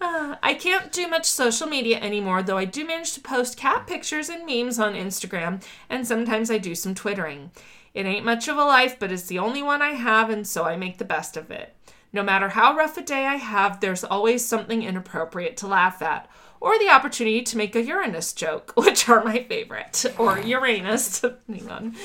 Uh, 0.00 0.36
I 0.42 0.54
can't 0.54 0.92
do 0.92 1.08
much 1.08 1.26
social 1.26 1.66
media 1.66 1.98
anymore, 2.00 2.42
though 2.42 2.58
I 2.58 2.64
do 2.64 2.84
manage 2.84 3.12
to 3.14 3.20
post 3.20 3.56
cat 3.56 3.86
pictures 3.86 4.28
and 4.28 4.46
memes 4.46 4.78
on 4.78 4.94
Instagram, 4.94 5.62
and 5.88 6.06
sometimes 6.06 6.50
I 6.50 6.58
do 6.58 6.74
some 6.74 6.94
twittering. 6.94 7.50
It 7.96 8.04
ain't 8.04 8.26
much 8.26 8.46
of 8.46 8.58
a 8.58 8.64
life, 8.64 8.98
but 8.98 9.10
it's 9.10 9.22
the 9.22 9.38
only 9.38 9.62
one 9.62 9.80
I 9.80 9.92
have, 9.92 10.28
and 10.28 10.46
so 10.46 10.64
I 10.64 10.76
make 10.76 10.98
the 10.98 11.04
best 11.06 11.34
of 11.34 11.50
it. 11.50 11.74
No 12.12 12.22
matter 12.22 12.50
how 12.50 12.76
rough 12.76 12.98
a 12.98 13.02
day 13.02 13.24
I 13.24 13.36
have, 13.36 13.80
there's 13.80 14.04
always 14.04 14.44
something 14.44 14.82
inappropriate 14.82 15.56
to 15.56 15.66
laugh 15.66 16.02
at, 16.02 16.28
or 16.60 16.78
the 16.78 16.90
opportunity 16.90 17.40
to 17.40 17.56
make 17.56 17.74
a 17.74 17.82
Uranus 17.82 18.34
joke, 18.34 18.74
which 18.76 19.08
are 19.08 19.24
my 19.24 19.44
favorite, 19.44 20.04
or 20.18 20.38
Uranus, 20.38 21.20
depending 21.22 21.70
on 21.70 21.96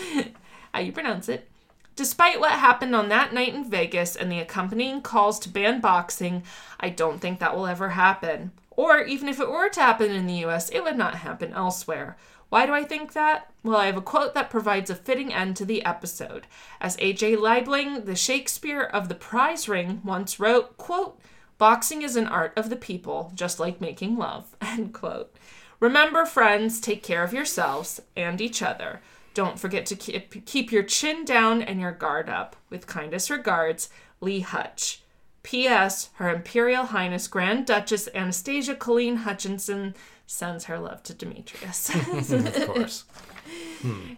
how 0.73 0.79
you 0.79 0.93
pronounce 0.93 1.27
it. 1.27 1.49
Despite 1.97 2.39
what 2.39 2.51
happened 2.51 2.95
on 2.95 3.09
that 3.09 3.33
night 3.33 3.53
in 3.53 3.69
Vegas 3.69 4.15
and 4.15 4.31
the 4.31 4.39
accompanying 4.39 5.01
calls 5.01 5.39
to 5.39 5.49
ban 5.49 5.81
boxing, 5.81 6.43
I 6.79 6.87
don't 6.87 7.19
think 7.19 7.39
that 7.39 7.53
will 7.53 7.67
ever 7.67 7.89
happen. 7.89 8.53
Or 8.69 9.01
even 9.01 9.27
if 9.27 9.41
it 9.41 9.51
were 9.51 9.67
to 9.67 9.81
happen 9.81 10.09
in 10.09 10.25
the 10.25 10.45
US, 10.45 10.69
it 10.69 10.85
would 10.85 10.97
not 10.97 11.15
happen 11.15 11.51
elsewhere. 11.51 12.15
Why 12.51 12.65
do 12.65 12.73
I 12.73 12.83
think 12.83 13.13
that? 13.13 13.49
Well, 13.63 13.77
I 13.77 13.85
have 13.85 13.95
a 13.95 14.01
quote 14.01 14.33
that 14.33 14.49
provides 14.49 14.89
a 14.89 14.95
fitting 14.95 15.31
end 15.31 15.55
to 15.55 15.63
the 15.63 15.85
episode. 15.85 16.47
As 16.81 16.97
A.J. 16.99 17.37
Liebling, 17.37 18.03
the 18.03 18.13
Shakespeare 18.13 18.81
of 18.81 19.07
the 19.07 19.15
prize 19.15 19.69
ring, 19.69 20.01
once 20.03 20.37
wrote, 20.37 20.75
quote, 20.75 21.17
Boxing 21.57 22.01
is 22.01 22.17
an 22.17 22.27
art 22.27 22.51
of 22.57 22.69
the 22.69 22.75
people, 22.75 23.31
just 23.35 23.57
like 23.57 23.79
making 23.79 24.17
love, 24.17 24.57
end 24.61 24.93
quote. 24.93 25.33
Remember, 25.79 26.25
friends, 26.25 26.81
take 26.81 27.03
care 27.03 27.23
of 27.23 27.31
yourselves 27.31 28.01
and 28.17 28.41
each 28.41 28.61
other. 28.61 28.99
Don't 29.33 29.57
forget 29.57 29.85
to 29.85 29.95
keep, 29.95 30.45
keep 30.45 30.73
your 30.73 30.83
chin 30.83 31.23
down 31.23 31.61
and 31.61 31.79
your 31.79 31.93
guard 31.93 32.27
up. 32.27 32.57
With 32.69 32.85
kindest 32.85 33.29
regards, 33.29 33.87
Lee 34.19 34.41
Hutch. 34.41 35.03
P.S. 35.43 36.09
Her 36.15 36.29
Imperial 36.29 36.87
Highness 36.87 37.29
Grand 37.29 37.65
Duchess 37.65 38.09
Anastasia 38.13 38.75
Colleen 38.75 39.17
Hutchinson 39.17 39.95
sends 40.31 40.65
her 40.65 40.79
love 40.79 41.03
to 41.03 41.13
Demetrius. 41.13 41.89
of 41.95 42.67
course. 42.67 43.03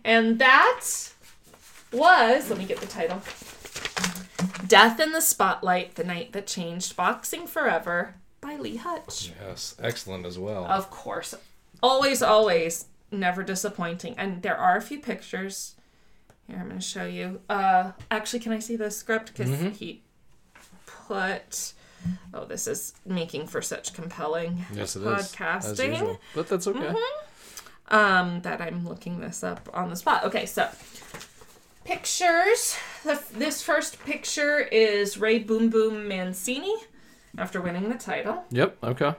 and 0.03 0.39
that 0.39 0.81
was, 1.91 2.49
let 2.49 2.59
me 2.59 2.65
get 2.65 2.79
the 2.79 2.87
title 2.87 3.21
Death 4.67 4.99
in 4.99 5.11
the 5.11 5.21
Spotlight 5.21 5.95
The 5.95 6.03
Night 6.03 6.33
That 6.33 6.47
Changed 6.47 6.95
Boxing 6.95 7.47
Forever 7.47 8.15
by 8.41 8.55
Lee 8.57 8.77
Hutch. 8.77 9.31
Yes, 9.41 9.75
excellent 9.81 10.25
as 10.25 10.37
well. 10.37 10.65
Of 10.65 10.89
course. 10.89 11.33
Always, 11.81 12.21
always, 12.21 12.85
never 13.11 13.43
disappointing. 13.43 14.15
And 14.17 14.41
there 14.41 14.57
are 14.57 14.77
a 14.77 14.81
few 14.81 14.99
pictures. 14.99 15.75
Here, 16.47 16.57
I'm 16.57 16.67
going 16.67 16.79
to 16.79 16.85
show 16.85 17.05
you. 17.05 17.41
Uh, 17.49 17.93
actually, 18.11 18.39
can 18.39 18.51
I 18.51 18.59
see 18.59 18.75
the 18.75 18.91
script? 18.91 19.33
Because 19.33 19.77
he 19.77 20.03
put. 20.85 21.73
Oh, 22.33 22.45
this 22.45 22.67
is 22.67 22.93
making 23.05 23.47
for 23.47 23.61
such 23.61 23.93
compelling 23.93 24.65
yes, 24.73 24.95
it 24.95 25.01
is. 25.01 25.07
As 25.07 25.35
podcasting. 25.35 26.17
But 26.35 26.47
that's 26.47 26.67
okay. 26.67 26.93
Um, 27.89 28.41
that 28.41 28.61
I'm 28.61 28.87
looking 28.87 29.19
this 29.19 29.43
up 29.43 29.69
on 29.73 29.89
the 29.89 29.95
spot. 29.95 30.23
Okay, 30.25 30.45
so 30.45 30.69
pictures. 31.83 32.77
The, 33.03 33.21
this 33.33 33.61
first 33.61 33.99
picture 34.03 34.59
is 34.59 35.17
Ray 35.17 35.39
Boom 35.39 35.69
Boom 35.69 36.07
Mancini 36.07 36.73
after 37.37 37.61
winning 37.61 37.89
the 37.89 37.97
title. 37.97 38.45
Yep. 38.51 38.77
Okay. 38.83 39.13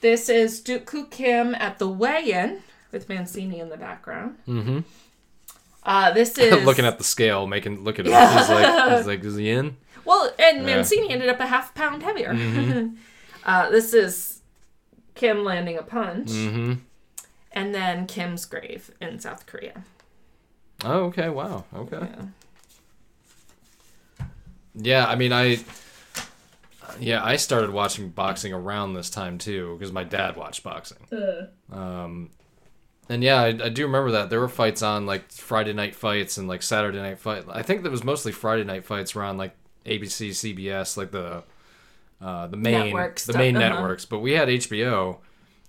This 0.00 0.28
is 0.28 0.60
Duk 0.60 0.84
Koo 0.84 1.06
Kim 1.06 1.54
at 1.54 1.78
the 1.78 1.88
weigh-in 1.88 2.62
with 2.92 3.08
Mancini 3.08 3.60
in 3.60 3.68
the 3.70 3.76
background. 3.76 4.36
Mm-hmm. 4.46 4.80
Uh, 5.82 6.10
this 6.12 6.36
is 6.38 6.64
Looking 6.64 6.84
at 6.84 6.98
the 6.98 7.04
scale, 7.04 7.46
making 7.46 7.84
look 7.84 7.98
at 7.98 8.06
it. 8.06 8.12
He's 8.12 8.48
like, 8.48 8.96
he's 8.96 9.06
like, 9.06 9.24
is 9.24 9.36
he 9.36 9.50
in? 9.50 9.76
Well, 10.06 10.32
and 10.38 10.58
Yeah. 10.58 10.76
Mancini 10.76 11.10
ended 11.10 11.28
up 11.28 11.40
a 11.40 11.46
half 11.46 11.74
pound 11.74 12.02
heavier. 12.02 12.30
uh, 13.44 13.70
this 13.70 13.92
is 13.92 14.40
Kim 15.14 15.44
landing 15.44 15.76
a 15.76 15.82
punch, 15.82 16.28
Mm-hmm. 16.28 16.74
and 17.52 17.74
then 17.74 18.06
Kim's 18.06 18.44
grave 18.44 18.90
in 19.00 19.18
South 19.18 19.46
Korea. 19.46 19.84
Oh, 20.84 21.04
okay. 21.04 21.28
Wow. 21.28 21.64
Okay. 21.74 21.98
Yeah. 22.00 22.24
Yeah, 24.74 25.06
I 25.06 25.14
mean, 25.16 25.32
I. 25.32 25.58
Yeah, 27.00 27.22
I 27.24 27.36
started 27.36 27.70
watching 27.70 28.10
boxing 28.10 28.52
around 28.52 28.94
this 28.94 29.10
time 29.10 29.38
too 29.38 29.74
because 29.78 29.92
my 29.92 30.04
dad 30.04 30.36
watched 30.36 30.62
boxing. 30.62 30.98
Um, 31.72 32.30
and 33.08 33.22
yeah, 33.24 33.40
I, 33.40 33.46
I 33.48 33.68
do 33.70 33.84
remember 33.86 34.12
that 34.12 34.30
there 34.30 34.38
were 34.40 34.48
fights 34.48 34.82
on 34.82 35.04
like 35.04 35.30
Friday 35.32 35.72
night 35.72 35.94
fights 35.96 36.38
and 36.38 36.46
like 36.48 36.62
Saturday 36.62 36.98
night 36.98 37.18
fight. 37.18 37.44
I 37.50 37.62
think 37.62 37.82
there 37.82 37.90
was 37.90 38.04
mostly 38.04 38.32
Friday 38.32 38.64
night 38.64 38.84
fights 38.84 39.16
around 39.16 39.36
like 39.36 39.54
ABC, 39.86 40.30
CBS, 40.30 40.96
like 40.96 41.10
the 41.10 41.42
uh, 42.20 42.46
the 42.46 42.56
main 42.56 42.86
Network 42.86 43.20
the 43.20 43.36
main 43.36 43.56
uh-huh. 43.56 43.68
networks. 43.68 44.04
But 44.04 44.20
we 44.20 44.32
had 44.32 44.48
HBO, 44.48 45.18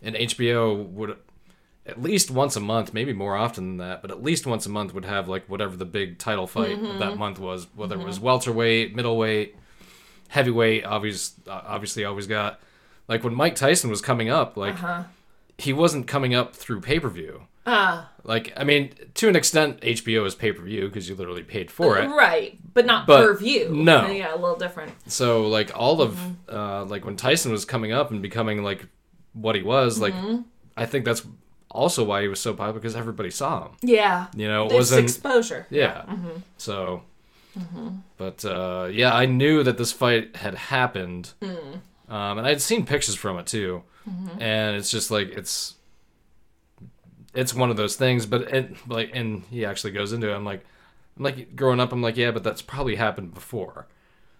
and 0.02 0.15
HBO 0.15 0.85
would 0.89 1.18
at 1.85 2.02
least 2.02 2.30
once 2.30 2.56
a 2.57 2.60
month, 2.60 2.94
maybe 2.94 3.14
more 3.14 3.35
often 3.38 3.65
than 3.65 3.77
that, 3.88 4.02
but 4.02 4.11
at 4.11 4.22
least 4.22 4.45
once 4.45 4.65
a 4.65 4.69
month 4.69 4.94
would 4.94 5.06
have 5.06 5.30
like 5.30 5.48
whatever 5.48 5.76
the 5.77 5.85
big 5.85 6.18
title 6.18 6.45
fight 6.48 6.77
Mm-hmm. 6.77 6.99
that 6.99 7.18
month 7.18 7.39
was, 7.39 7.68
whether 7.76 7.99
it 7.99 8.06
was 8.06 8.19
welterweight, 8.19 8.94
middleweight, 8.95 9.56
heavyweight. 10.30 10.85
Obvious, 10.85 11.34
uh, 11.48 11.61
obviously, 11.65 12.03
always 12.03 12.27
got 12.27 12.60
like 13.07 13.23
when 13.23 13.34
Mike 13.34 13.56
Tyson 13.56 13.89
was 13.89 14.02
coming 14.02 14.30
up, 14.30 14.57
like 14.57 14.76
Uh-huh. 14.76 15.03
he 15.57 15.72
wasn't 15.73 16.07
coming 16.07 16.35
up 16.35 16.56
through 16.56 16.81
pay 16.81 16.99
per 16.99 17.10
view. 17.10 17.44
Ah, 17.69 18.10
Like, 18.23 18.53
I 18.57 18.64
mean, 18.64 18.94
to 19.15 19.27
an 19.27 19.35
extent, 19.35 19.81
HBO 19.81 20.26
is 20.26 20.34
pay 20.35 20.52
per 20.53 20.64
view 20.64 20.88
because 20.88 21.07
you 21.10 21.15
literally 21.15 21.44
paid 21.44 21.69
for 21.69 21.98
it. 21.99 22.07
right, 22.10 22.57
but 22.73 22.85
not 22.85 23.06
But 23.07 23.22
per 23.26 23.34
view. 23.38 23.69
no. 23.69 24.07
yeah, 24.07 24.34
a 24.34 24.38
little 24.38 24.56
different. 24.56 24.94
So, 25.07 25.48
like, 25.48 25.72
all 25.77 26.02
of, 26.02 26.15
Mm-hmm. 26.15 26.56
uh, 26.56 26.85
like, 26.85 27.03
when 27.06 27.15
Tyson 27.18 27.52
was 27.52 27.65
coming 27.65 27.91
up 27.91 28.10
and 28.11 28.22
becoming, 28.22 28.64
like, 28.64 28.85
what 29.34 29.56
he 29.56 29.61
was, 29.64 29.99
like, 29.99 30.14
Mm-hmm. 30.14 30.41
I 30.77 30.85
think 30.85 31.03
that's 31.06 31.23
also 31.69 32.03
why 32.03 32.22
he 32.22 32.27
was 32.30 32.39
so 32.39 32.53
popular 32.53 32.80
because 32.80 32.95
everybody 32.95 33.30
saw 33.31 33.65
him. 33.65 33.72
Yeah, 33.81 34.27
You 34.35 34.48
know, 34.48 34.65
it 34.65 34.69
there's 34.69 34.91
wasn't. 34.91 35.03
exposure. 35.03 35.68
Yeah. 35.69 36.06
So, 36.57 37.03
but 38.18 38.45
uh, 38.45 38.88
yeah, 38.91 39.14
I 39.14 39.26
knew 39.26 39.64
that 39.64 39.77
this 39.77 39.91
fight 39.91 40.35
had 40.38 40.56
happened, 40.56 41.34
um, 41.41 42.38
and 42.38 42.45
I'd 42.48 42.61
seen 42.61 42.85
pictures 42.85 43.15
from 43.15 43.38
it 43.39 43.48
too, 43.48 43.84
and 44.39 44.76
it's 44.77 44.91
just 44.91 45.10
like 45.11 45.30
it's 45.30 45.76
it's 47.38 47.53
one 47.53 47.69
of 47.69 47.77
those 47.77 47.95
things. 47.95 48.26
But 48.26 48.41
it, 48.53 48.89
like, 48.89 49.11
and 49.14 49.43
he 49.49 49.65
actually 49.65 49.91
goes 49.91 50.11
into 50.11 50.30
it. 50.30 50.35
I'm 50.35 50.45
like, 50.45 50.65
I'm 51.18 51.23
like 51.23 51.55
growing 51.55 51.80
up. 51.80 51.91
I'm 51.91 52.01
like, 52.01 52.18
yeah, 52.18 52.31
but 52.31 52.43
that's 52.43 52.61
probably 52.61 52.95
happened 52.95 53.34
before. 53.34 53.88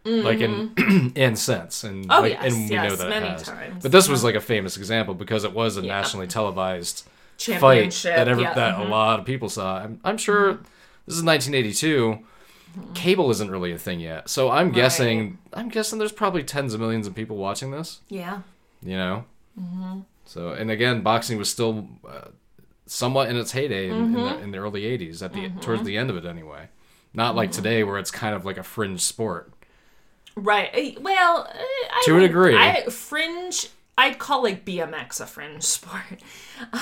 Like 0.06 0.40
in 0.40 1.12
and 1.18 1.38
since 1.38 1.84
and 1.84 2.06
Oh, 2.10 2.22
like, 2.22 2.32
yes, 2.34 2.54
and 2.54 2.70
we 2.70 2.76
yes, 2.76 2.90
know 2.90 2.96
that 2.96 3.08
it 3.08 3.10
many 3.10 3.28
has. 3.28 3.44
times. 3.44 3.84
But 3.84 3.92
this 3.92 4.08
was 4.08 4.24
like 4.24 4.36
a 4.36 4.40
famous 4.40 4.78
example 4.78 5.14
because 5.14 5.44
it 5.44 5.52
was 5.54 5.76
a 5.76 5.82
Yeah. 5.82 5.98
nationally 5.98 6.28
televised 6.28 7.06
fight 7.38 7.92
that 8.04 8.28
ever 8.30 8.42
yeah. 8.42 8.54
that 8.54 8.76
mhm. 8.78 8.86
a 8.86 8.90
lot 8.90 9.20
of 9.20 9.26
people 9.26 9.50
saw. 9.50 9.80
I'm, 9.80 10.00
I'm 10.06 10.18
sure 10.18 10.54
this 11.06 11.16
is 11.18 11.24
1982. 11.24 12.20
Cable 12.94 13.30
isn't 13.32 13.52
really 13.52 13.74
a 13.74 13.78
thing 13.78 14.00
yet, 14.00 14.30
so 14.30 14.50
I'm 14.50 14.72
guessing 14.72 15.40
I'm 15.52 15.68
guessing 15.68 16.00
there's 16.00 16.14
probably 16.14 16.44
tens 16.44 16.74
of 16.74 16.80
millions 16.80 17.06
of 17.06 17.14
people 17.14 17.36
watching 17.36 17.72
this. 17.72 18.00
Yeah. 18.08 18.42
You 18.82 18.96
know, 18.96 19.26
mm-hmm. 19.60 20.00
so 20.26 20.50
and 20.52 20.72
again, 20.72 21.02
boxing 21.02 21.38
was 21.38 21.52
still 21.52 21.90
uh, 22.08 22.30
somewhat 22.88 23.30
in 23.30 23.38
its 23.38 23.52
heyday 23.52 23.90
in, 23.90 23.96
in, 23.96 24.12
the, 24.14 24.38
in 24.40 24.52
the 24.52 24.58
early 24.58 24.82
80s, 24.84 25.22
at 25.22 25.34
the 25.34 25.50
towards 25.62 25.84
the 25.84 25.98
end 25.98 26.10
of 26.10 26.18
it 26.18 26.26
anyway. 26.26 26.70
Not 27.14 27.36
like 27.36 27.52
today 27.52 27.84
where 27.84 27.98
it's 27.98 28.12
kind 28.12 28.36
of 28.36 28.46
like 28.46 28.58
a 28.58 28.64
fringe 28.64 29.02
sport. 29.02 29.52
Right. 30.36 30.70
Uh, 30.98 31.00
Well, 31.02 31.48
uh, 31.50 31.54
I 31.58 32.02
To 32.06 32.18
a 32.18 32.20
degree. 32.22 32.56
I 32.56 32.84
fringe. 32.90 33.70
I'd 34.00 34.20
call 34.20 34.44
like 34.44 34.64
BMX 34.64 35.20
a 35.20 35.26
fringe 35.26 35.64
sport. 35.78 36.22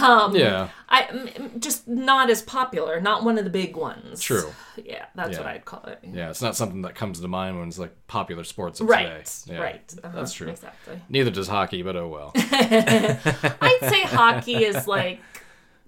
Um, 0.01 0.35
Yeah, 0.35 0.67
I 0.89 1.53
just 1.59 1.87
not 1.87 2.29
as 2.29 2.41
popular. 2.41 2.99
Not 2.99 3.23
one 3.23 3.37
of 3.37 3.45
the 3.45 3.49
big 3.49 3.77
ones. 3.77 4.19
True. 4.21 4.51
Yeah, 4.75 5.05
that's 5.15 5.37
what 5.37 5.47
I'd 5.47 5.63
call 5.63 5.83
it. 5.85 5.99
yeah, 6.03 6.29
it's 6.29 6.41
not 6.41 6.57
something 6.57 6.81
that 6.81 6.95
comes 6.95 7.21
to 7.21 7.27
mind 7.29 7.57
when 7.57 7.69
it's 7.69 7.79
like 7.79 7.95
popular 8.07 8.43
sports 8.43 8.81
of 8.81 8.89
Right. 8.89 9.23
today. 9.25 9.53
Yeah, 9.55 9.61
Right. 9.61 9.93
Uh-huh, 10.03 10.13
That's 10.13 10.33
true. 10.33 10.49
Exactly. 10.49 10.99
Neither 11.07 11.31
does 11.31 11.47
hockey, 11.47 11.81
but 11.83 11.95
oh 11.95 12.09
well. 12.09 12.31
I'd 12.35 13.77
say 13.83 14.01
hockey 14.01 14.65
is 14.65 14.85
like 14.87 15.19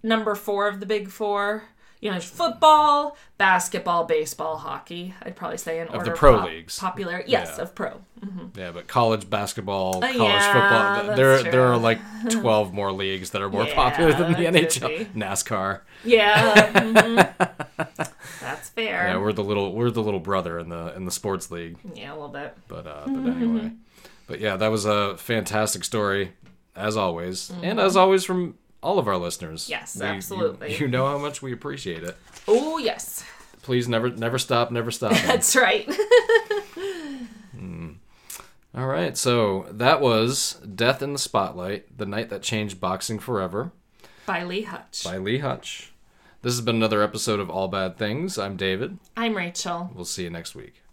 number 0.04 0.36
four 0.36 0.68
of 0.68 0.80
the 0.80 0.86
big 0.86 1.10
four. 1.10 1.64
You 2.00 2.10
know, 2.12 2.14
there's 2.14 2.30
football, 2.30 3.18
basketball, 3.40 4.04
baseball, 4.06 4.58
hockey. 4.58 5.16
I'd 5.24 5.36
probably 5.36 5.58
say 5.58 5.80
in 5.80 5.88
the 5.88 5.98
order 5.98 6.12
pro 6.12 6.38
pop- 6.38 6.48
leagues. 6.48 6.78
Popular, 6.78 7.24
yes, 7.26 7.56
Yeah. 7.58 7.64
of 7.64 7.74
pro. 7.74 8.02
Yeah, 8.56 8.70
but 8.72 8.88
college 8.88 9.28
basketball, 9.28 9.94
college 10.02 10.16
Uh, 10.16 10.24
yeah, 10.24 10.54
football, 11.00 11.16
there 11.16 11.42
true. 11.42 11.52
there 11.52 11.64
are 11.66 11.78
like 11.78 11.98
12 12.30 12.72
more 12.72 12.92
leagues 12.92 13.32
that 13.32 13.42
are 13.42 13.50
more 13.50 13.66
Yeah, 13.66 13.74
popular 13.74 14.14
than 14.14 14.34
the 14.34 14.46
NHL. 14.46 14.88
be. 14.90 15.06
NASCAR. 15.20 15.80
Yeah, 16.04 16.72
mhm. 16.74 17.60
that's 18.42 18.70
fair. 18.70 19.08
Yeah, 19.08 19.18
we're 19.18 19.34
the 19.34 19.44
little 19.44 19.74
we're 19.74 19.90
the 19.90 20.04
little 20.04 20.20
brother 20.20 20.60
in 20.60 20.70
the 20.70 20.94
in 20.96 21.06
the 21.06 21.12
sports 21.12 21.50
league. 21.50 21.78
Yeah, 21.96 22.12
a 22.12 22.14
little 22.14 22.28
bit. 22.30 22.56
But 22.68 22.86
uh 22.86 23.04
but 23.08 23.32
anyway. 23.32 23.72
But 24.28 24.40
yeah, 24.40 24.56
that 24.58 24.68
was 24.70 24.86
a 24.86 25.18
fantastic 25.18 25.84
story 25.84 26.34
as 26.76 26.96
always. 26.96 27.52
And 27.64 27.80
as 27.80 27.96
always 27.96 28.24
from 28.24 28.56
all 28.82 29.00
of 29.00 29.08
our 29.08 29.18
listeners. 29.18 29.70
Yes, 29.70 29.96
We- 29.96 30.06
you- 30.06 30.12
absolutely. 30.14 30.76
You, 30.78 30.88
know 30.88 31.06
how 31.08 31.18
much 31.18 31.42
we 31.42 31.52
appreciate 31.54 32.04
it. 32.04 32.18
Oh 32.48 32.78
yes, 32.78 33.24
Please 33.62 33.88
never 33.90 34.10
never 34.10 34.38
stop, 34.38 34.72
never 34.72 34.92
stop. 34.92 35.12
that's 35.26 35.56
right. 35.56 35.90
Hmm. 37.58 37.94
All 38.76 38.86
right, 38.86 39.18
so 39.18 39.66
that 39.72 40.00
was 40.02 40.54
Death 40.76 41.02
in 41.02 41.14
the 41.14 41.20
Spotlight, 41.20 41.98
the 41.98 42.06
night 42.06 42.30
that 42.30 42.44
changed 42.44 42.80
boxing 42.80 43.18
forever. 43.18 43.72
By 44.28 44.44
Lee 44.44 44.62
Hutch. 44.62 45.04
by 45.04 45.18
Lee 45.18 45.40
Hutch. 45.40 45.92
This 46.44 46.54
has 46.54 46.62
been 46.62 46.76
another 46.76 47.02
episode 47.02 47.40
of 47.40 47.50
All 47.50 47.68
Bad 47.68 47.98
Things. 47.98 48.38
I'm 48.38 48.56
David. 48.58 49.00
I'm 49.16 49.36
Rachel. 49.36 49.90
We'll 49.96 50.06
see 50.06 50.24
you 50.24 50.30
next 50.30 50.54
week. 50.54 50.84